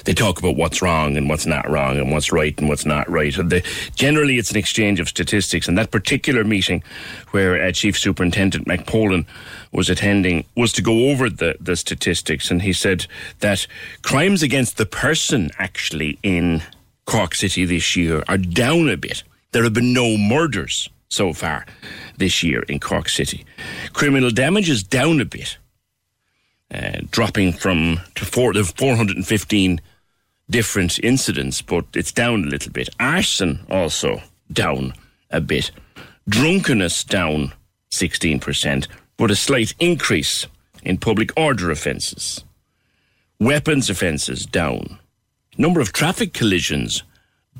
they 0.04 0.14
talk 0.14 0.38
about 0.38 0.56
what's 0.56 0.82
wrong 0.82 1.16
and 1.16 1.28
what's 1.28 1.46
not 1.46 1.68
wrong 1.70 1.96
and 1.96 2.10
what's 2.10 2.32
right 2.32 2.58
and 2.58 2.68
what's 2.68 2.84
not 2.84 3.08
right. 3.08 3.36
And 3.36 3.50
they, 3.50 3.62
generally, 3.94 4.38
it's 4.38 4.50
an 4.50 4.56
exchange 4.56 5.00
of 5.00 5.08
statistics. 5.08 5.68
And 5.68 5.78
that 5.78 5.90
particular 5.90 6.44
meeting, 6.44 6.82
where 7.30 7.62
uh, 7.62 7.72
Chief 7.72 7.98
Superintendent 7.98 8.66
McPolin 8.66 9.26
was 9.72 9.88
attending, 9.88 10.44
was 10.56 10.72
to 10.72 10.82
go 10.82 11.10
over 11.10 11.30
the 11.30 11.56
the 11.60 11.76
statistics. 11.76 12.50
And 12.50 12.62
he 12.62 12.72
said 12.72 13.06
that 13.40 13.66
crimes 14.02 14.42
against 14.42 14.76
the 14.76 14.86
person 14.86 15.50
actually 15.58 16.18
in 16.22 16.62
Cork 17.06 17.34
City 17.34 17.64
this 17.64 17.96
year 17.96 18.24
are 18.28 18.38
down 18.38 18.88
a 18.88 18.96
bit. 18.96 19.22
There 19.52 19.62
have 19.62 19.74
been 19.74 19.92
no 19.92 20.16
murders 20.16 20.88
so 21.08 21.32
far 21.32 21.64
this 22.16 22.42
year 22.42 22.62
in 22.64 22.80
Cork 22.80 23.08
City. 23.08 23.44
Criminal 23.92 24.30
damage 24.30 24.68
is 24.68 24.82
down 24.82 25.20
a 25.20 25.24
bit 25.24 25.58
uh, 26.74 27.00
dropping 27.10 27.52
from 27.52 28.00
to 28.16 28.24
four, 28.24 28.52
the 28.52 28.64
415 28.64 29.80
different 30.50 30.98
incidents, 30.98 31.62
but 31.62 31.84
it's 31.94 32.12
down 32.12 32.44
a 32.44 32.48
little 32.48 32.72
bit. 32.72 32.88
Arson 32.98 33.64
also 33.70 34.20
down 34.52 34.92
a 35.30 35.40
bit. 35.40 35.70
Drunkenness 36.28 37.04
down 37.04 37.52
16%, 37.92 38.88
but 39.16 39.30
a 39.30 39.36
slight 39.36 39.74
increase 39.78 40.46
in 40.82 40.98
public 40.98 41.30
order 41.36 41.70
offences. 41.70 42.44
Weapons 43.38 43.88
offences 43.88 44.44
down. 44.46 44.98
Number 45.56 45.80
of 45.80 45.92
traffic 45.92 46.32
collisions 46.32 47.04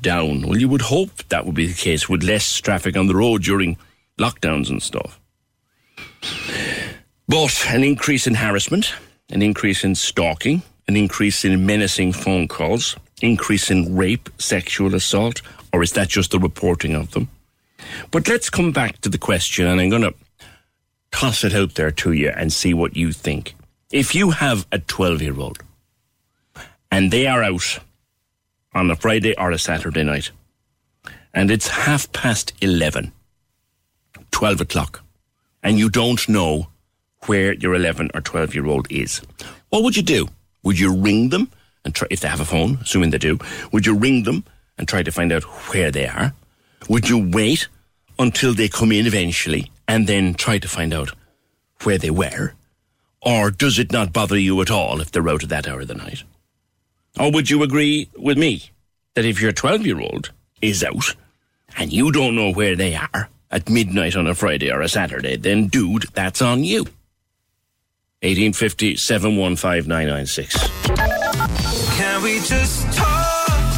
down. 0.01 0.41
Well, 0.41 0.57
you 0.57 0.67
would 0.67 0.81
hope 0.81 1.23
that 1.29 1.45
would 1.45 1.55
be 1.55 1.67
the 1.67 1.73
case 1.73 2.09
with 2.09 2.23
less 2.23 2.57
traffic 2.59 2.97
on 2.97 3.07
the 3.07 3.15
road 3.15 3.43
during 3.43 3.77
lockdowns 4.19 4.69
and 4.69 4.83
stuff. 4.83 5.19
But 7.27 7.65
an 7.69 7.83
increase 7.83 8.27
in 8.27 8.35
harassment, 8.35 8.93
an 9.29 9.41
increase 9.41 9.83
in 9.83 9.95
stalking, 9.95 10.63
an 10.87 10.95
increase 10.95 11.45
in 11.45 11.65
menacing 11.65 12.13
phone 12.13 12.47
calls, 12.47 12.95
increase 13.21 13.71
in 13.71 13.95
rape, 13.95 14.29
sexual 14.37 14.95
assault, 14.95 15.41
or 15.73 15.83
is 15.83 15.93
that 15.93 16.09
just 16.09 16.31
the 16.31 16.39
reporting 16.39 16.95
of 16.95 17.11
them? 17.11 17.29
But 18.11 18.27
let's 18.27 18.49
come 18.49 18.71
back 18.71 19.01
to 19.01 19.09
the 19.09 19.17
question, 19.17 19.67
and 19.67 19.81
I'm 19.81 19.89
going 19.89 20.01
to 20.01 20.13
toss 21.11 21.43
it 21.43 21.53
out 21.53 21.75
there 21.75 21.91
to 21.91 22.11
you 22.11 22.29
and 22.29 22.51
see 22.51 22.73
what 22.73 22.95
you 22.95 23.11
think. 23.11 23.55
If 23.91 24.15
you 24.15 24.31
have 24.31 24.67
a 24.71 24.79
12 24.79 25.21
year 25.21 25.39
old 25.39 25.59
and 26.91 27.11
they 27.11 27.27
are 27.27 27.43
out 27.43 27.79
on 28.73 28.91
a 28.91 28.95
Friday 28.95 29.35
or 29.37 29.51
a 29.51 29.59
Saturday 29.59 30.03
night, 30.03 30.31
and 31.33 31.51
it's 31.51 31.67
half 31.67 32.11
past 32.11 32.53
11, 32.61 33.11
12 34.31 34.61
o'clock, 34.61 35.03
and 35.63 35.77
you 35.77 35.89
don't 35.89 36.27
know 36.27 36.67
where 37.27 37.53
your 37.53 37.75
11 37.75 38.11
or 38.13 38.21
12 38.21 38.55
year 38.55 38.65
old 38.65 38.87
is. 38.89 39.21
What 39.69 39.83
would 39.83 39.95
you 39.95 40.03
do? 40.03 40.27
Would 40.63 40.79
you 40.79 40.95
ring 40.95 41.29
them 41.29 41.51
and 41.83 41.93
try, 41.93 42.07
if 42.09 42.19
they 42.19 42.27
have 42.27 42.41
a 42.41 42.45
phone, 42.45 42.79
assuming 42.81 43.11
they 43.11 43.17
do, 43.17 43.37
would 43.71 43.85
you 43.85 43.95
ring 43.95 44.23
them 44.23 44.43
and 44.77 44.87
try 44.87 45.03
to 45.03 45.11
find 45.11 45.31
out 45.31 45.43
where 45.43 45.91
they 45.91 46.07
are? 46.07 46.33
Would 46.89 47.09
you 47.09 47.29
wait 47.31 47.67
until 48.19 48.53
they 48.53 48.67
come 48.67 48.91
in 48.91 49.05
eventually 49.05 49.71
and 49.87 50.07
then 50.07 50.33
try 50.33 50.57
to 50.57 50.67
find 50.67 50.93
out 50.93 51.11
where 51.83 51.97
they 51.97 52.09
were? 52.09 52.53
Or 53.21 53.51
does 53.51 53.79
it 53.79 53.91
not 53.91 54.13
bother 54.13 54.37
you 54.37 54.61
at 54.61 54.71
all 54.71 55.01
if 55.01 55.11
they're 55.11 55.29
out 55.29 55.43
at 55.43 55.49
that 55.49 55.67
hour 55.67 55.81
of 55.81 55.87
the 55.87 55.95
night? 55.95 56.23
Or 57.19 57.31
would 57.31 57.49
you 57.49 57.63
agree 57.63 58.09
with 58.17 58.37
me 58.37 58.69
that 59.15 59.25
if 59.25 59.41
your 59.41 59.51
12 59.51 59.85
year 59.85 59.99
old 59.99 60.31
is 60.61 60.83
out 60.83 61.15
and 61.77 61.91
you 61.91 62.11
don't 62.11 62.35
know 62.35 62.51
where 62.51 62.75
they 62.75 62.95
are 62.95 63.29
at 63.51 63.69
midnight 63.69 64.15
on 64.15 64.27
a 64.27 64.35
Friday 64.35 64.71
or 64.71 64.81
a 64.81 64.89
Saturday, 64.89 65.37
then 65.37 65.67
dude, 65.67 66.03
that's 66.13 66.41
on 66.41 66.63
you. 66.63 66.85
1850 68.25 68.95
715 68.97 69.87
996. 69.87 70.69
Can 71.97 72.23
we 72.23 72.39
just 72.39 72.91
talk? 72.93 73.14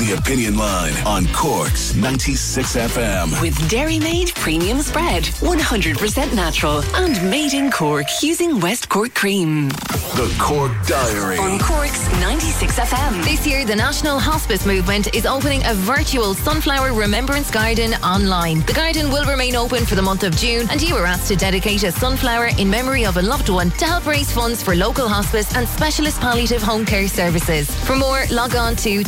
The 0.08 0.14
The 0.14 0.20
Opinion 0.20 0.58
Line 0.58 0.94
on 1.06 1.26
Cork's 1.34 1.94
96 1.96 2.78
FM. 2.78 3.42
With 3.42 3.70
Dairy 3.70 4.00
Made 4.00 4.34
Premium 4.36 4.82
Spread. 4.82 5.24
100% 5.24 6.34
natural 6.34 6.82
and 6.96 7.30
made 7.30 7.54
in 7.54 7.70
Cork 7.70 8.06
using 8.22 8.62
West 8.62 8.88
Cork 8.88 9.14
cream. 9.14 9.68
The 9.68 10.34
Cork 10.40 10.72
Diary. 10.88 11.38
On 11.38 11.60
Cork's 11.60 12.10
96 12.22 12.80
FM. 12.80 13.24
This 13.26 13.46
year, 13.46 13.66
the 13.66 13.76
National 13.76 14.18
Hospice 14.18 14.66
Movement 14.66 15.14
is 15.14 15.26
opening 15.26 15.62
a 15.66 15.74
virtual 15.74 16.34
Sunflower 16.34 16.94
Remembrance 16.94 17.52
Garden 17.52 17.94
online. 17.96 18.62
The 18.62 18.74
garden 18.74 19.12
will 19.12 19.26
remain 19.26 19.58
open 19.58 19.86
for 19.86 19.96
the 19.96 20.02
month 20.02 20.24
of 20.24 20.36
June, 20.38 20.68
and 20.72 20.82
you 20.82 20.96
are 20.96 21.06
asked 21.06 21.28
to 21.28 21.36
dedicate 21.36 21.84
a 21.84 21.92
sunflower 21.92 22.52
in 22.58 22.70
memory 22.70 23.06
of 23.06 23.18
a 23.18 23.22
loved 23.22 23.50
one 23.50 23.72
to 23.72 23.86
help 23.86 24.06
raise 24.06 24.32
funds 24.32 24.64
for 24.64 24.74
local 24.74 25.10
hospice 25.10 25.54
and 25.56 25.68
specialist 25.68 26.22
palliative 26.22 26.62
home 26.62 26.86
care 26.86 27.10
services. 27.10 27.70
For 27.86 27.96
more, 27.96 28.24
log 28.32 28.56
on 28.56 28.76
to 28.78 29.04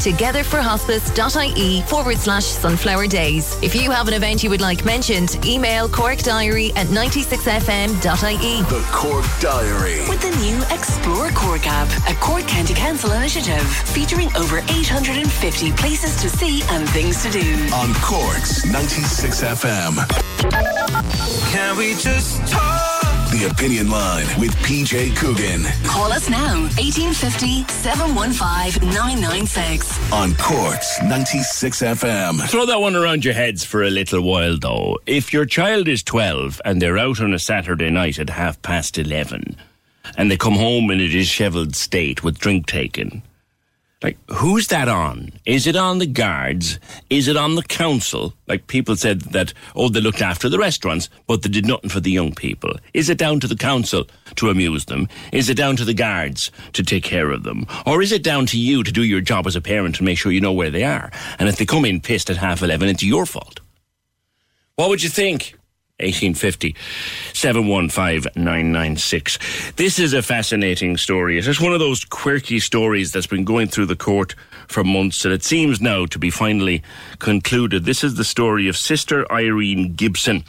togetherforhospice.ie 0.89 1.81
forward 1.83 2.17
slash 2.17 2.45
sunflower 2.45 3.07
days. 3.07 3.57
If 3.61 3.75
you 3.75 3.91
have 3.91 4.07
an 4.07 4.13
event 4.13 4.43
you 4.43 4.49
would 4.49 4.61
like 4.61 4.85
mentioned, 4.85 5.37
email 5.45 5.87
Cork 5.87 6.19
Diary 6.19 6.71
at 6.75 6.87
96fm.ie. 6.87 8.61
The 8.63 8.89
Cork 8.91 9.25
Diary. 9.39 10.09
With 10.09 10.21
the 10.21 10.35
new 10.41 10.61
Explore 10.75 11.29
Cork 11.31 11.67
app, 11.67 11.89
a 12.09 12.15
Cork 12.19 12.47
County 12.47 12.73
Council 12.73 13.11
initiative 13.11 13.61
featuring 13.61 14.29
over 14.35 14.59
850 14.59 15.71
places 15.73 16.19
to 16.21 16.29
see 16.29 16.61
and 16.69 16.87
things 16.89 17.23
to 17.23 17.29
do. 17.29 17.55
On 17.73 17.93
Cork's 18.01 18.65
96 18.65 19.43
FM. 19.43 19.95
Can 21.51 21.77
we 21.77 21.93
just 21.95 22.47
talk? 22.47 23.28
The 23.39 23.45
Opinion 23.45 23.89
Line 23.89 24.25
with 24.37 24.53
PJ 24.57 25.15
Coogan. 25.15 25.63
Call 25.85 26.11
us 26.11 26.29
now, 26.29 26.63
1850 26.75 27.63
715 27.71 28.89
996. 28.89 30.11
On 30.11 30.35
Cork's 30.35 31.01
96 31.01 31.81
FM. 31.81 32.49
Throw 32.49 32.65
that 32.65 32.81
one 32.81 32.97
around 32.97 33.23
your 33.23 33.33
heads 33.33 33.63
for 33.63 33.83
a 33.83 33.89
little 33.89 34.21
while, 34.23 34.57
though. 34.57 34.99
If 35.05 35.31
your 35.31 35.45
child 35.45 35.87
is 35.87 36.03
12 36.03 36.59
and 36.65 36.81
they're 36.81 36.97
out 36.97 37.21
on 37.21 37.33
a 37.33 37.39
Saturday 37.39 37.89
night 37.89 38.19
at 38.19 38.29
half 38.29 38.61
past 38.61 38.97
11 38.97 39.55
and 40.17 40.29
they 40.29 40.35
come 40.35 40.55
home 40.55 40.91
in 40.91 40.99
a 40.99 41.07
dishevelled 41.07 41.77
state 41.77 42.25
with 42.25 42.39
drink 42.39 42.65
taken, 42.65 43.21
like, 44.01 44.17
who's 44.29 44.67
that 44.67 44.87
on? 44.87 45.29
Is 45.45 45.67
it 45.67 45.75
on 45.75 45.97
the 45.97 46.05
guards? 46.05 46.79
Is 47.09 47.27
it 47.27 47.35
on 47.35 47.55
the 47.55 47.63
council? 47.63 48.33
Like, 48.47 48.67
people 48.67 48.95
said 48.95 49.21
that, 49.33 49.53
oh, 49.75 49.89
they 49.89 49.99
looked 49.99 50.21
after 50.21 50.47
the 50.47 50.57
restaurants, 50.57 51.09
but 51.27 51.41
they 51.41 51.49
did 51.49 51.65
nothing 51.67 51.89
for 51.89 51.99
the 51.99 52.11
young 52.11 52.33
people. 52.33 52.73
Is 52.93 53.09
it 53.09 53.17
down 53.17 53.41
to 53.41 53.47
the 53.47 53.57
council 53.57 54.07
to 54.35 54.49
amuse 54.49 54.85
them? 54.85 55.09
Is 55.33 55.49
it 55.49 55.57
down 55.57 55.75
to 55.75 55.83
the 55.83 55.93
guards 55.93 56.49
to 56.73 56.83
take 56.83 57.03
care 57.03 57.29
of 57.29 57.43
them? 57.43 57.65
Or 57.85 58.01
is 58.01 58.13
it 58.13 58.23
down 58.23 58.45
to 58.47 58.57
you 58.57 58.83
to 58.83 58.91
do 58.91 59.03
your 59.03 59.19
job 59.19 59.45
as 59.47 59.57
a 59.57 59.61
parent 59.61 59.97
and 59.97 60.05
make 60.05 60.17
sure 60.17 60.31
you 60.31 60.39
know 60.39 60.53
where 60.53 60.71
they 60.71 60.85
are? 60.85 61.11
And 61.37 61.49
if 61.49 61.57
they 61.57 61.65
come 61.65 61.83
in 61.83 61.99
pissed 61.99 62.29
at 62.29 62.37
half 62.37 62.61
11, 62.61 62.87
it's 62.87 63.03
your 63.03 63.25
fault. 63.25 63.59
What 64.75 64.87
would 64.87 65.03
you 65.03 65.09
think? 65.09 65.58
1850 65.99 66.75
715 67.33 68.31
996. 68.35 69.39
This 69.75 69.99
is 69.99 70.13
a 70.13 70.21
fascinating 70.21 70.97
story. 70.97 71.37
It's 71.37 71.59
one 71.59 71.73
of 71.73 71.79
those 71.79 72.05
quirky 72.05 72.59
stories 72.59 73.11
that's 73.11 73.27
been 73.27 73.43
going 73.43 73.67
through 73.67 73.87
the 73.87 73.95
court 73.95 74.35
for 74.67 74.83
months 74.83 75.25
and 75.25 75.33
it 75.33 75.43
seems 75.43 75.81
now 75.81 76.05
to 76.05 76.17
be 76.17 76.29
finally 76.29 76.81
concluded. 77.19 77.85
This 77.85 78.03
is 78.03 78.15
the 78.15 78.23
story 78.23 78.67
of 78.67 78.77
Sister 78.77 79.29
Irene 79.31 79.93
Gibson, 79.93 80.43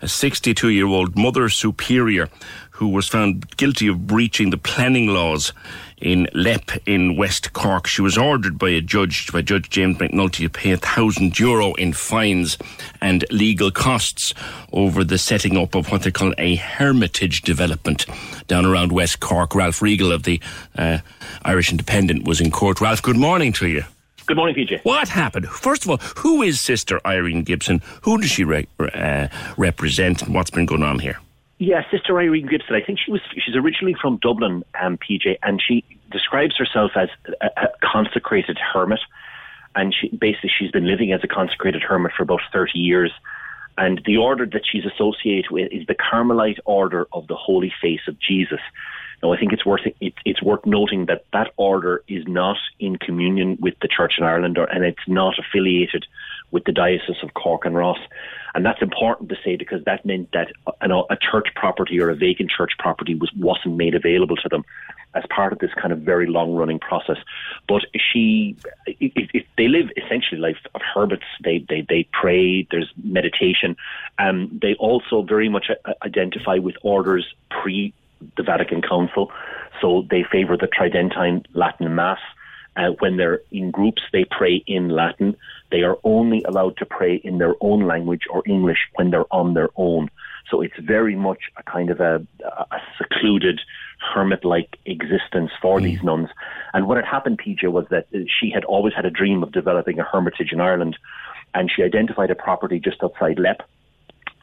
a 0.00 0.08
62 0.08 0.70
year 0.70 0.86
old 0.86 1.16
mother 1.16 1.48
superior 1.48 2.28
who 2.70 2.88
was 2.88 3.06
found 3.06 3.56
guilty 3.56 3.86
of 3.86 4.06
breaching 4.06 4.50
the 4.50 4.58
planning 4.58 5.06
laws 5.06 5.52
in 6.00 6.28
Leap 6.34 6.72
in 6.86 7.16
West 7.16 7.52
Cork. 7.52 7.86
She 7.86 8.02
was 8.02 8.18
ordered 8.18 8.58
by 8.58 8.70
a 8.70 8.80
judge, 8.80 9.32
by 9.32 9.42
Judge 9.42 9.70
James 9.70 9.98
McNulty, 9.98 10.44
to 10.44 10.48
pay 10.48 10.72
a 10.72 10.76
thousand 10.76 11.38
euro 11.38 11.74
in 11.74 11.92
fines 11.92 12.58
and 13.00 13.24
legal 13.30 13.70
costs 13.70 14.34
over 14.72 15.04
the 15.04 15.18
setting 15.18 15.56
up 15.56 15.74
of 15.74 15.90
what 15.90 16.02
they 16.02 16.10
call 16.10 16.34
a 16.38 16.56
hermitage 16.56 17.42
development 17.42 18.06
down 18.46 18.66
around 18.66 18.92
West 18.92 19.20
Cork. 19.20 19.54
Ralph 19.54 19.80
Riegel 19.80 20.12
of 20.12 20.24
the 20.24 20.40
uh, 20.76 20.98
Irish 21.44 21.70
Independent 21.70 22.26
was 22.26 22.40
in 22.40 22.50
court. 22.50 22.80
Ralph, 22.80 23.02
good 23.02 23.16
morning 23.16 23.52
to 23.54 23.68
you. 23.68 23.84
Good 24.26 24.38
morning, 24.38 24.56
PJ. 24.56 24.82
What 24.84 25.08
happened? 25.08 25.48
First 25.48 25.84
of 25.84 25.90
all, 25.90 25.98
who 26.16 26.40
is 26.40 26.60
Sister 26.60 26.98
Irene 27.06 27.42
Gibson? 27.42 27.82
Who 28.02 28.18
does 28.18 28.30
she 28.30 28.44
re- 28.44 28.66
uh, 28.78 29.28
represent, 29.58 30.22
and 30.22 30.34
what's 30.34 30.50
been 30.50 30.64
going 30.64 30.82
on 30.82 30.98
here? 30.98 31.18
Yeah, 31.64 31.82
Sister 31.90 32.18
Irene 32.18 32.46
Gibson. 32.46 32.74
I 32.76 32.82
think 32.82 32.98
she 32.98 33.10
was. 33.10 33.22
She's 33.42 33.56
originally 33.56 33.96
from 33.98 34.18
Dublin, 34.18 34.64
um, 34.78 34.98
PJ, 34.98 35.38
and 35.42 35.62
she 35.66 35.82
describes 36.12 36.58
herself 36.58 36.90
as 36.94 37.08
a, 37.40 37.46
a 37.56 37.68
consecrated 37.82 38.58
hermit. 38.58 39.00
And 39.74 39.94
she 39.98 40.08
basically 40.08 40.50
she's 40.56 40.70
been 40.70 40.86
living 40.86 41.12
as 41.12 41.20
a 41.24 41.26
consecrated 41.26 41.82
hermit 41.82 42.12
for 42.14 42.22
about 42.22 42.42
thirty 42.52 42.78
years. 42.78 43.12
And 43.78 44.02
the 44.04 44.18
order 44.18 44.44
that 44.44 44.62
she's 44.70 44.84
associated 44.84 45.50
with 45.50 45.72
is 45.72 45.86
the 45.86 45.94
Carmelite 45.94 46.58
Order 46.66 47.06
of 47.14 47.28
the 47.28 47.34
Holy 47.34 47.72
Face 47.80 48.02
of 48.06 48.20
Jesus. 48.20 48.60
Now, 49.22 49.32
I 49.32 49.38
think 49.38 49.54
it's 49.54 49.64
worth 49.64 49.86
it, 50.00 50.14
it's 50.26 50.42
worth 50.42 50.66
noting 50.66 51.06
that 51.06 51.24
that 51.32 51.52
order 51.56 52.04
is 52.08 52.24
not 52.28 52.58
in 52.78 52.96
communion 52.96 53.56
with 53.58 53.74
the 53.80 53.88
Church 53.88 54.16
in 54.18 54.24
Ireland, 54.24 54.58
or, 54.58 54.64
and 54.64 54.84
it's 54.84 55.08
not 55.08 55.38
affiliated 55.38 56.04
with 56.50 56.64
the 56.64 56.72
Diocese 56.72 57.22
of 57.22 57.32
Cork 57.32 57.64
and 57.64 57.74
Ross. 57.74 57.98
And 58.54 58.64
that's 58.64 58.80
important 58.80 59.28
to 59.30 59.36
say 59.44 59.56
because 59.56 59.84
that 59.84 60.04
meant 60.06 60.30
that 60.32 60.52
you 60.80 60.88
know, 60.88 61.06
a 61.10 61.16
church 61.16 61.48
property 61.56 62.00
or 62.00 62.10
a 62.10 62.14
vacant 62.14 62.50
church 62.50 62.72
property 62.78 63.14
was, 63.14 63.32
wasn't 63.34 63.76
made 63.76 63.94
available 63.94 64.36
to 64.36 64.48
them 64.48 64.64
as 65.14 65.24
part 65.28 65.52
of 65.52 65.58
this 65.58 65.72
kind 65.74 65.92
of 65.92 66.00
very 66.00 66.26
long 66.26 66.54
running 66.54 66.78
process. 66.78 67.18
But 67.68 67.82
she, 67.96 68.56
they 69.56 69.68
live 69.68 69.90
essentially 69.96 70.40
life 70.40 70.58
of 70.74 70.82
hermits. 70.82 71.24
They, 71.42 71.64
they, 71.68 71.82
they 71.88 72.08
pray, 72.12 72.66
there's 72.70 72.92
meditation. 73.02 73.76
Um, 74.18 74.58
they 74.60 74.74
also 74.74 75.22
very 75.22 75.48
much 75.48 75.70
identify 76.02 76.58
with 76.58 76.76
orders 76.82 77.26
pre 77.50 77.92
the 78.36 78.42
Vatican 78.42 78.82
Council. 78.82 79.30
So 79.80 80.06
they 80.10 80.24
favour 80.24 80.56
the 80.56 80.66
Tridentine 80.66 81.44
Latin 81.52 81.94
Mass. 81.94 82.20
Uh, 82.76 82.90
when 82.98 83.16
they're 83.16 83.40
in 83.52 83.70
groups, 83.70 84.02
they 84.12 84.24
pray 84.24 84.56
in 84.66 84.88
Latin. 84.88 85.36
They 85.74 85.82
are 85.82 85.98
only 86.04 86.40
allowed 86.44 86.76
to 86.76 86.86
pray 86.86 87.16
in 87.24 87.38
their 87.38 87.56
own 87.60 87.84
language 87.84 88.28
or 88.30 88.44
English 88.46 88.78
when 88.94 89.10
they're 89.10 89.32
on 89.34 89.54
their 89.54 89.70
own. 89.74 90.08
So 90.48 90.60
it's 90.60 90.78
very 90.78 91.16
much 91.16 91.50
a 91.56 91.64
kind 91.64 91.90
of 91.90 91.98
a, 91.98 92.24
a 92.44 92.78
secluded, 92.96 93.60
hermit 93.98 94.44
like 94.44 94.78
existence 94.86 95.50
for 95.60 95.80
mm. 95.80 95.82
these 95.82 96.00
nuns. 96.04 96.28
And 96.74 96.86
what 96.86 96.96
had 96.96 97.04
happened, 97.04 97.40
PJ, 97.44 97.72
was 97.72 97.86
that 97.90 98.06
she 98.12 98.52
had 98.54 98.64
always 98.66 98.94
had 98.94 99.04
a 99.04 99.10
dream 99.10 99.42
of 99.42 99.50
developing 99.50 99.98
a 99.98 100.04
hermitage 100.04 100.52
in 100.52 100.60
Ireland. 100.60 100.96
And 101.54 101.68
she 101.68 101.82
identified 101.82 102.30
a 102.30 102.36
property 102.36 102.78
just 102.78 103.02
outside 103.02 103.40
Leap. 103.40 103.60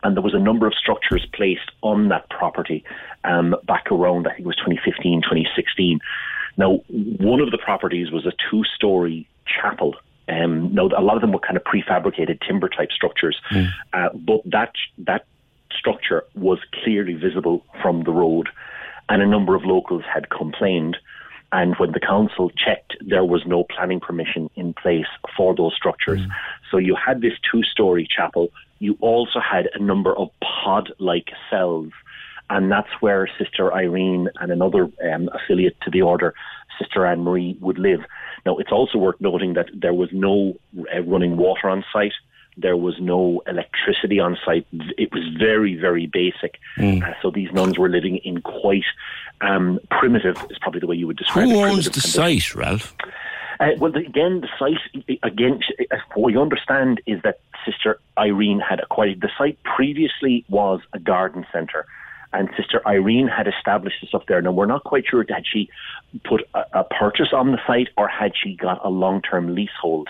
And 0.04 0.18
there 0.18 0.24
was 0.24 0.34
a 0.34 0.40
number 0.40 0.68
of 0.68 0.74
structures 0.74 1.26
placed 1.34 1.72
on 1.82 2.10
that 2.10 2.30
property 2.30 2.84
um, 3.24 3.56
back 3.66 3.90
around, 3.90 4.28
I 4.28 4.32
think 4.32 4.42
it 4.42 4.48
was 4.48 4.58
2015, 4.58 5.22
2016. 5.22 6.00
Now, 6.58 6.82
one 6.90 7.40
of 7.40 7.52
the 7.52 7.58
properties 7.58 8.12
was 8.12 8.26
a 8.26 8.34
two 8.50 8.66
story 8.66 9.30
chapel. 9.46 9.96
Um, 10.32 10.74
now, 10.74 10.88
a 10.98 11.02
lot 11.02 11.16
of 11.16 11.22
them 11.22 11.34
were 11.34 11.40
kind 11.40 11.58
of 11.58 11.64
prefabricated 11.64 12.40
timber 12.48 12.70
type 12.70 12.92
structures, 12.92 13.40
mm. 13.52 13.70
uh, 13.94 14.10
but 14.14 14.42
that 14.46 14.74
that 15.00 15.26
structure 15.78 16.24
was 16.36 16.60
clearly 16.84 17.14
visible 17.14 17.66
from 17.82 18.04
the 18.04 18.12
road, 18.12 18.50
and 19.10 19.22
a 19.22 19.28
number 19.28 19.56
of 19.56 19.66
locals 19.66 20.04
had 20.12 20.30
complained. 20.30 20.98
And 21.54 21.76
when 21.78 21.92
the 21.92 22.00
council 22.00 22.50
checked, 22.50 22.96
there 23.02 23.26
was 23.26 23.46
no 23.46 23.66
planning 23.66 24.00
permission 24.00 24.50
in 24.56 24.74
place 24.74 25.12
for 25.36 25.54
those 25.54 25.76
structures. 25.76 26.22
Mm. 26.22 26.30
So 26.70 26.78
you 26.78 26.96
had 26.96 27.20
this 27.20 27.34
two 27.52 27.64
story 27.64 28.08
chapel. 28.10 28.54
You 28.80 28.98
also 29.02 29.42
had 29.42 29.68
a 29.74 29.80
number 29.80 30.18
of 30.18 30.30
pod 30.40 30.94
like 30.98 31.30
cells 31.50 31.92
and 32.52 32.70
that's 32.70 32.90
where 33.00 33.30
Sister 33.40 33.74
Irene 33.74 34.30
and 34.42 34.52
another 34.52 34.90
um, 35.10 35.30
affiliate 35.34 35.80
to 35.82 35.90
the 35.90 36.02
order, 36.02 36.34
Sister 36.80 37.06
Anne 37.06 37.24
Marie, 37.24 37.58
would 37.60 37.78
live. 37.78 38.02
Now, 38.46 38.58
it's 38.58 38.72
also 38.72 38.98
worth 38.98 39.20
noting 39.20 39.54
that 39.54 39.70
there 39.74 39.94
was 39.94 40.10
no 40.12 40.58
uh, 40.94 41.02
running 41.04 41.38
water 41.38 41.70
on 41.70 41.84
site. 41.92 42.14
There 42.58 42.78
was 42.78 43.00
no 43.00 43.42
electricity 43.48 44.20
on 44.20 44.38
site. 44.44 44.68
It 44.98 45.14
was 45.14 45.24
very, 45.38 45.76
very 45.76 46.08
basic. 46.08 46.60
Mm. 46.78 47.02
Uh, 47.02 47.14
so 47.22 47.32
these 47.32 47.52
nuns 47.52 47.78
were 47.78 47.90
living 47.90 48.18
in 48.18 48.42
quite 48.42 48.84
um, 49.42 49.80
primitive, 49.90 50.38
is 50.50 50.58
probably 50.60 50.80
the 50.80 50.88
way 50.88 50.96
you 50.96 51.08
would 51.08 51.18
describe 51.18 51.46
Who 51.46 51.52
it. 51.52 51.56
Who 51.56 51.64
owns 51.64 51.90
the 51.90 52.02
site, 52.02 52.54
Ralph? 52.54 52.96
Uh, 53.60 53.70
well, 53.78 53.96
again, 53.96 54.42
the 54.42 54.50
site, 54.58 55.18
again, 55.24 55.62
what 56.16 56.34
you 56.34 56.42
understand 56.42 57.00
is 57.06 57.22
that 57.22 57.40
Sister 57.66 58.00
Irene 58.18 58.60
had 58.60 58.80
acquired 58.80 59.22
the 59.22 59.30
site 59.38 59.62
previously 59.64 60.44
was 60.50 60.82
a 60.94 61.00
garden 61.00 61.46
centre 61.54 61.86
and 62.34 62.50
Sister 62.56 62.82
Irene 62.88 63.28
had 63.28 63.48
established 63.48 63.98
this 64.02 64.14
up 64.14 64.28
there. 64.28 64.42
Now, 64.42 64.52
we're 64.52 64.66
not 64.66 64.84
quite 64.84 65.06
sure 65.10 65.26
had 65.28 65.44
she 65.46 65.70
put 66.24 66.48
a, 66.54 66.80
a 66.80 66.84
purchase 66.84 67.30
on 67.34 67.52
the 67.52 67.60
site 67.68 67.90
or 67.98 68.08
had 68.08 68.32
she 68.42 68.56
got 68.56 68.84
a 68.86 68.90
long 68.90 69.22
term 69.22 69.54
leasehold. 69.54 70.10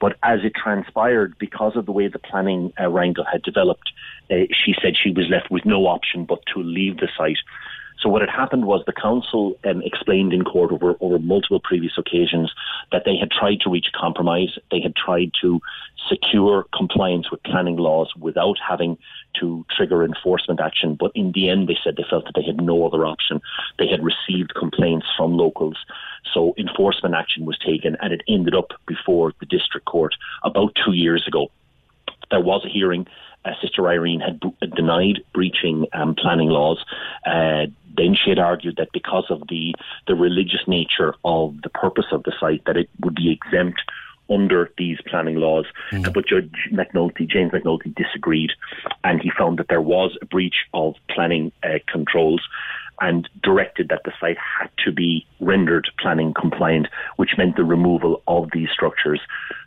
But 0.00 0.16
as 0.22 0.40
it 0.44 0.54
transpired, 0.54 1.36
because 1.38 1.76
of 1.76 1.86
the 1.86 1.92
way 1.92 2.08
the 2.08 2.18
planning 2.18 2.72
uh, 2.80 2.88
wrangle 2.88 3.24
had 3.30 3.42
developed, 3.42 3.90
uh, 4.30 4.46
she 4.52 4.74
said 4.80 4.94
she 4.96 5.10
was 5.10 5.26
left 5.30 5.50
with 5.50 5.64
no 5.64 5.86
option 5.86 6.24
but 6.24 6.40
to 6.54 6.62
leave 6.62 6.98
the 6.98 7.08
site. 7.16 7.38
So 8.00 8.08
what 8.08 8.22
had 8.22 8.30
happened 8.30 8.64
was 8.64 8.82
the 8.86 8.92
council 8.92 9.58
um, 9.64 9.82
explained 9.82 10.32
in 10.32 10.44
court 10.44 10.70
over, 10.70 10.94
over 11.00 11.18
multiple 11.18 11.60
previous 11.60 11.98
occasions 11.98 12.52
that 12.92 13.02
they 13.04 13.16
had 13.16 13.30
tried 13.30 13.60
to 13.60 13.70
reach 13.70 13.88
a 13.92 13.98
compromise. 13.98 14.56
They 14.70 14.80
had 14.80 14.94
tried 14.94 15.32
to 15.42 15.60
secure 16.08 16.66
compliance 16.72 17.30
with 17.30 17.42
planning 17.42 17.76
laws 17.76 18.12
without 18.16 18.56
having 18.66 18.98
to 19.40 19.66
trigger 19.76 20.04
enforcement 20.04 20.60
action. 20.60 20.96
But 20.98 21.12
in 21.14 21.32
the 21.32 21.50
end, 21.50 21.68
they 21.68 21.76
said 21.82 21.96
they 21.96 22.06
felt 22.08 22.24
that 22.26 22.34
they 22.36 22.44
had 22.44 22.60
no 22.60 22.86
other 22.86 23.04
option. 23.04 23.40
They 23.78 23.88
had 23.88 24.04
received 24.04 24.54
complaints 24.54 25.06
from 25.16 25.36
locals. 25.36 25.76
So 26.32 26.54
enforcement 26.56 27.14
action 27.14 27.46
was 27.46 27.58
taken 27.58 27.96
and 28.00 28.12
it 28.12 28.22
ended 28.28 28.54
up 28.54 28.72
before 28.86 29.32
the 29.40 29.46
district 29.46 29.86
court 29.86 30.14
about 30.44 30.76
two 30.84 30.92
years 30.92 31.26
ago. 31.26 31.50
There 32.30 32.40
was 32.40 32.64
a 32.64 32.68
hearing. 32.68 33.06
Uh, 33.44 33.52
Sister 33.62 33.88
Irene 33.88 34.20
had 34.20 34.40
b- 34.40 34.54
denied 34.74 35.20
breaching 35.32 35.86
um, 35.92 36.14
planning 36.14 36.48
laws. 36.48 36.84
Uh, 37.24 37.66
then 37.96 38.14
she 38.14 38.30
had 38.30 38.38
argued 38.38 38.76
that 38.76 38.92
because 38.92 39.26
of 39.30 39.42
the, 39.48 39.74
the 40.06 40.14
religious 40.14 40.60
nature 40.66 41.14
of 41.24 41.60
the 41.62 41.70
purpose 41.70 42.06
of 42.12 42.22
the 42.24 42.32
site, 42.38 42.64
that 42.66 42.76
it 42.76 42.88
would 43.00 43.14
be 43.14 43.30
exempt 43.30 43.80
under 44.30 44.70
these 44.76 44.98
planning 45.06 45.36
laws. 45.36 45.66
Uh, 46.06 46.10
but 46.10 46.26
Judge 46.26 46.52
McNulty, 46.70 47.28
James 47.28 47.52
McNulty, 47.52 47.94
disagreed, 47.94 48.50
and 49.04 49.20
he 49.20 49.30
found 49.36 49.58
that 49.58 49.68
there 49.68 49.80
was 49.80 50.16
a 50.20 50.26
breach 50.26 50.66
of 50.74 50.94
planning 51.08 51.50
uh, 51.62 51.78
controls 51.86 52.42
and 53.00 53.28
directed 53.42 53.88
that 53.88 54.02
the 54.04 54.12
site 54.20 54.38
had 54.38 54.70
to 54.84 54.92
be 54.92 55.26
rendered 55.40 55.88
planning 55.98 56.34
compliant, 56.34 56.88
which 57.16 57.36
meant 57.36 57.56
the 57.56 57.64
removal 57.64 58.22
of 58.26 58.50
these 58.52 58.68
structures. 58.70 59.20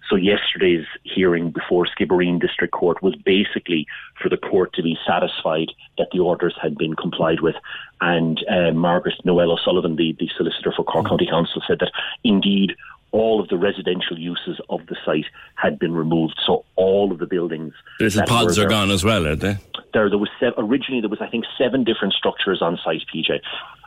So 0.09 0.15
yesterday's 0.15 0.85
hearing 1.03 1.51
before 1.51 1.85
Skibbereen 1.85 2.39
District 2.39 2.73
Court 2.73 3.01
was 3.01 3.15
basically 3.15 3.87
for 4.21 4.27
the 4.27 4.37
court 4.37 4.73
to 4.73 4.83
be 4.83 4.97
satisfied 5.07 5.71
that 5.97 6.09
the 6.11 6.19
orders 6.19 6.55
had 6.61 6.77
been 6.77 6.95
complied 6.95 7.39
with. 7.39 7.55
And 8.01 8.43
uh, 8.49 8.71
Margaret 8.71 9.15
Noel 9.23 9.51
O'Sullivan, 9.51 9.95
the, 9.95 10.15
the 10.19 10.29
solicitor 10.35 10.73
for 10.75 10.83
Cork 10.83 11.07
County 11.07 11.27
Council, 11.27 11.61
said 11.65 11.79
that 11.79 11.93
indeed 12.23 12.75
all 13.12 13.41
of 13.41 13.50
the 13.50 13.58
residential 13.58 14.17
uses 14.17 14.60
of 14.69 14.86
the 14.88 14.95
site 15.06 15.26
had 15.56 15.78
been 15.78 15.93
removed. 15.93 16.39
So 16.45 16.65
all 16.76 17.12
of 17.12 17.19
the 17.19 17.28
buildings. 17.28 17.74
The 18.00 18.24
pods 18.28 18.58
are 18.58 18.62
there- 18.62 18.69
gone 18.69 18.91
as 18.91 19.04
well, 19.04 19.28
aren't 19.28 19.41
they? 19.41 19.58
there 19.93 20.10
there 20.10 20.17
was 20.17 20.30
originally 20.58 21.02
there 21.02 21.10
was 21.10 21.21
I 21.21 21.28
think 21.28 21.45
seven 21.58 21.84
different 21.84 22.13
structures 22.13 22.62
on 22.62 22.80
site, 22.84 23.04
PJ, 23.13 23.39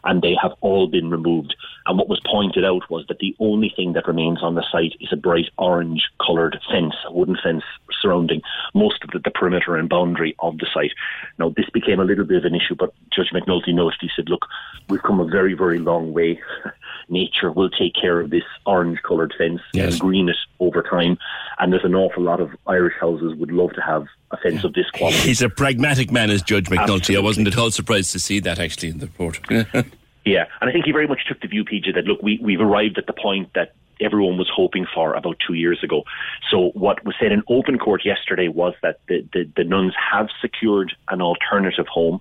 and 0.05 0.23
they 0.23 0.35
have 0.41 0.53
all 0.61 0.87
been 0.87 1.11
removed. 1.11 1.55
And 1.87 1.99
what 1.99 2.09
was 2.09 2.21
pointed 2.31 2.65
out 2.65 2.89
was 2.91 3.05
that 3.09 3.19
the 3.19 3.35
only 3.41 3.73
thing 3.75 3.93
that 3.95 4.07
remains 4.07 4.43
on 4.43 4.55
the 4.55 4.65
site 4.71 4.95
is 5.01 5.13
a 5.13 5.17
bright 5.17 5.51
orange 5.59 6.09
coloured 6.25 6.59
fence, 6.71 6.95
a 7.07 7.13
wooden 7.13 7.37
fence 7.43 7.65
surrounding 8.01 8.43
most 8.75 9.03
of 9.05 9.11
the, 9.11 9.19
the 9.19 9.31
perimeter 9.31 9.77
and 9.77 9.89
boundary 9.89 10.35
of 10.41 10.59
the 10.59 10.67
site. 10.73 10.93
Now 11.39 11.51
this 11.51 11.69
became 11.71 12.01
a 12.01 12.05
little 12.05 12.25
bit 12.25 12.39
of 12.39 12.45
an 12.45 12.55
issue, 12.55 12.75
but 12.75 12.95
Judge 13.15 13.31
McNulty 13.33 13.75
noticed. 13.75 14.01
He 14.01 14.11
said, 14.15 14.29
"Look, 14.29 14.47
we've 14.89 15.03
come 15.03 15.21
a 15.21 15.27
very 15.27 15.55
very 15.55 15.79
long 15.79 16.13
way." 16.13 16.41
Nature 17.09 17.53
will 17.53 17.71
take 17.71 17.95
care 17.95 18.21
of 18.21 18.31
this 18.31 18.43
orange 18.67 19.01
coloured 19.03 19.35
fence 19.37 19.61
Yes. 19.73 19.93
and 19.93 20.01
green 20.01 20.29
it 20.29 20.37
over 20.61 20.83
time. 20.83 21.19
And 21.59 21.73
there's 21.73 21.85
an 21.85 21.95
awful 21.95 22.23
lot 22.23 22.40
of 22.40 22.51
Irish 22.67 22.95
houses 23.01 23.35
would 23.37 23.53
love 23.53 23.73
to 23.75 23.81
have 23.81 24.07
a 24.31 24.37
fence 24.37 24.64
of 24.64 24.73
this 24.75 24.90
quality. 24.90 25.19
He's 25.19 25.43
a 25.43 25.49
pragmatic 25.49 26.11
man, 26.11 26.31
as 26.31 26.43
Judge 26.43 26.67
McNulty. 26.67 27.17
I 27.17 27.21
wasn't 27.21 27.47
at 27.47 27.57
all 27.59 27.71
surprised 27.71 28.12
to 28.12 28.19
see 28.19 28.40
that 28.40 28.59
actually 28.59 28.90
in 28.90 28.99
the 28.99 29.07
report. 29.07 29.40
Yeah, 30.25 30.47
and 30.61 30.71
I 30.71 30.73
think 30.73 30.87
he 30.87 30.93
very 30.93 31.07
much 31.07 31.27
took 31.29 31.40
the 31.43 31.49
view, 31.49 31.64
PJ, 31.67 31.95
that 31.95 32.05
look, 32.07 32.23
we, 32.23 32.38
we've 32.43 32.61
arrived 32.61 32.97
at 32.97 33.07
the 33.07 33.12
point 33.12 33.53
that 33.55 33.75
everyone 34.01 34.38
was 34.38 34.51
hoping 34.51 34.87
for 34.93 35.14
about 35.14 35.37
two 35.47 35.55
years 35.55 35.83
ago. 35.83 36.05
So 36.51 36.71
what 36.71 37.05
was 37.05 37.14
said 37.21 37.31
in 37.31 37.43
open 37.49 37.79
court 37.79 38.05
yesterday 38.05 38.49
was 38.49 38.75
that 38.83 39.01
the, 39.07 39.27
the, 39.33 39.51
the 39.55 39.64
nuns 39.64 39.93
have 40.12 40.29
secured 40.40 40.97
an 41.09 41.21
alternative 41.21 41.87
home. 41.88 42.21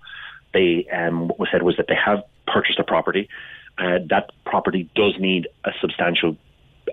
They 0.54 0.86
um, 0.92 1.30
what 1.30 1.40
was 1.40 1.50
said 1.52 1.64
was 1.64 1.78
that 1.78 1.88
they 1.88 1.96
have 1.96 2.24
purchased 2.46 2.78
a 2.78 2.84
property. 2.84 3.30
Uh, 3.78 4.00
that 4.10 4.30
property 4.46 4.90
does 4.96 5.16
need 5.20 5.48
a 5.66 5.72
substantial 5.82 6.38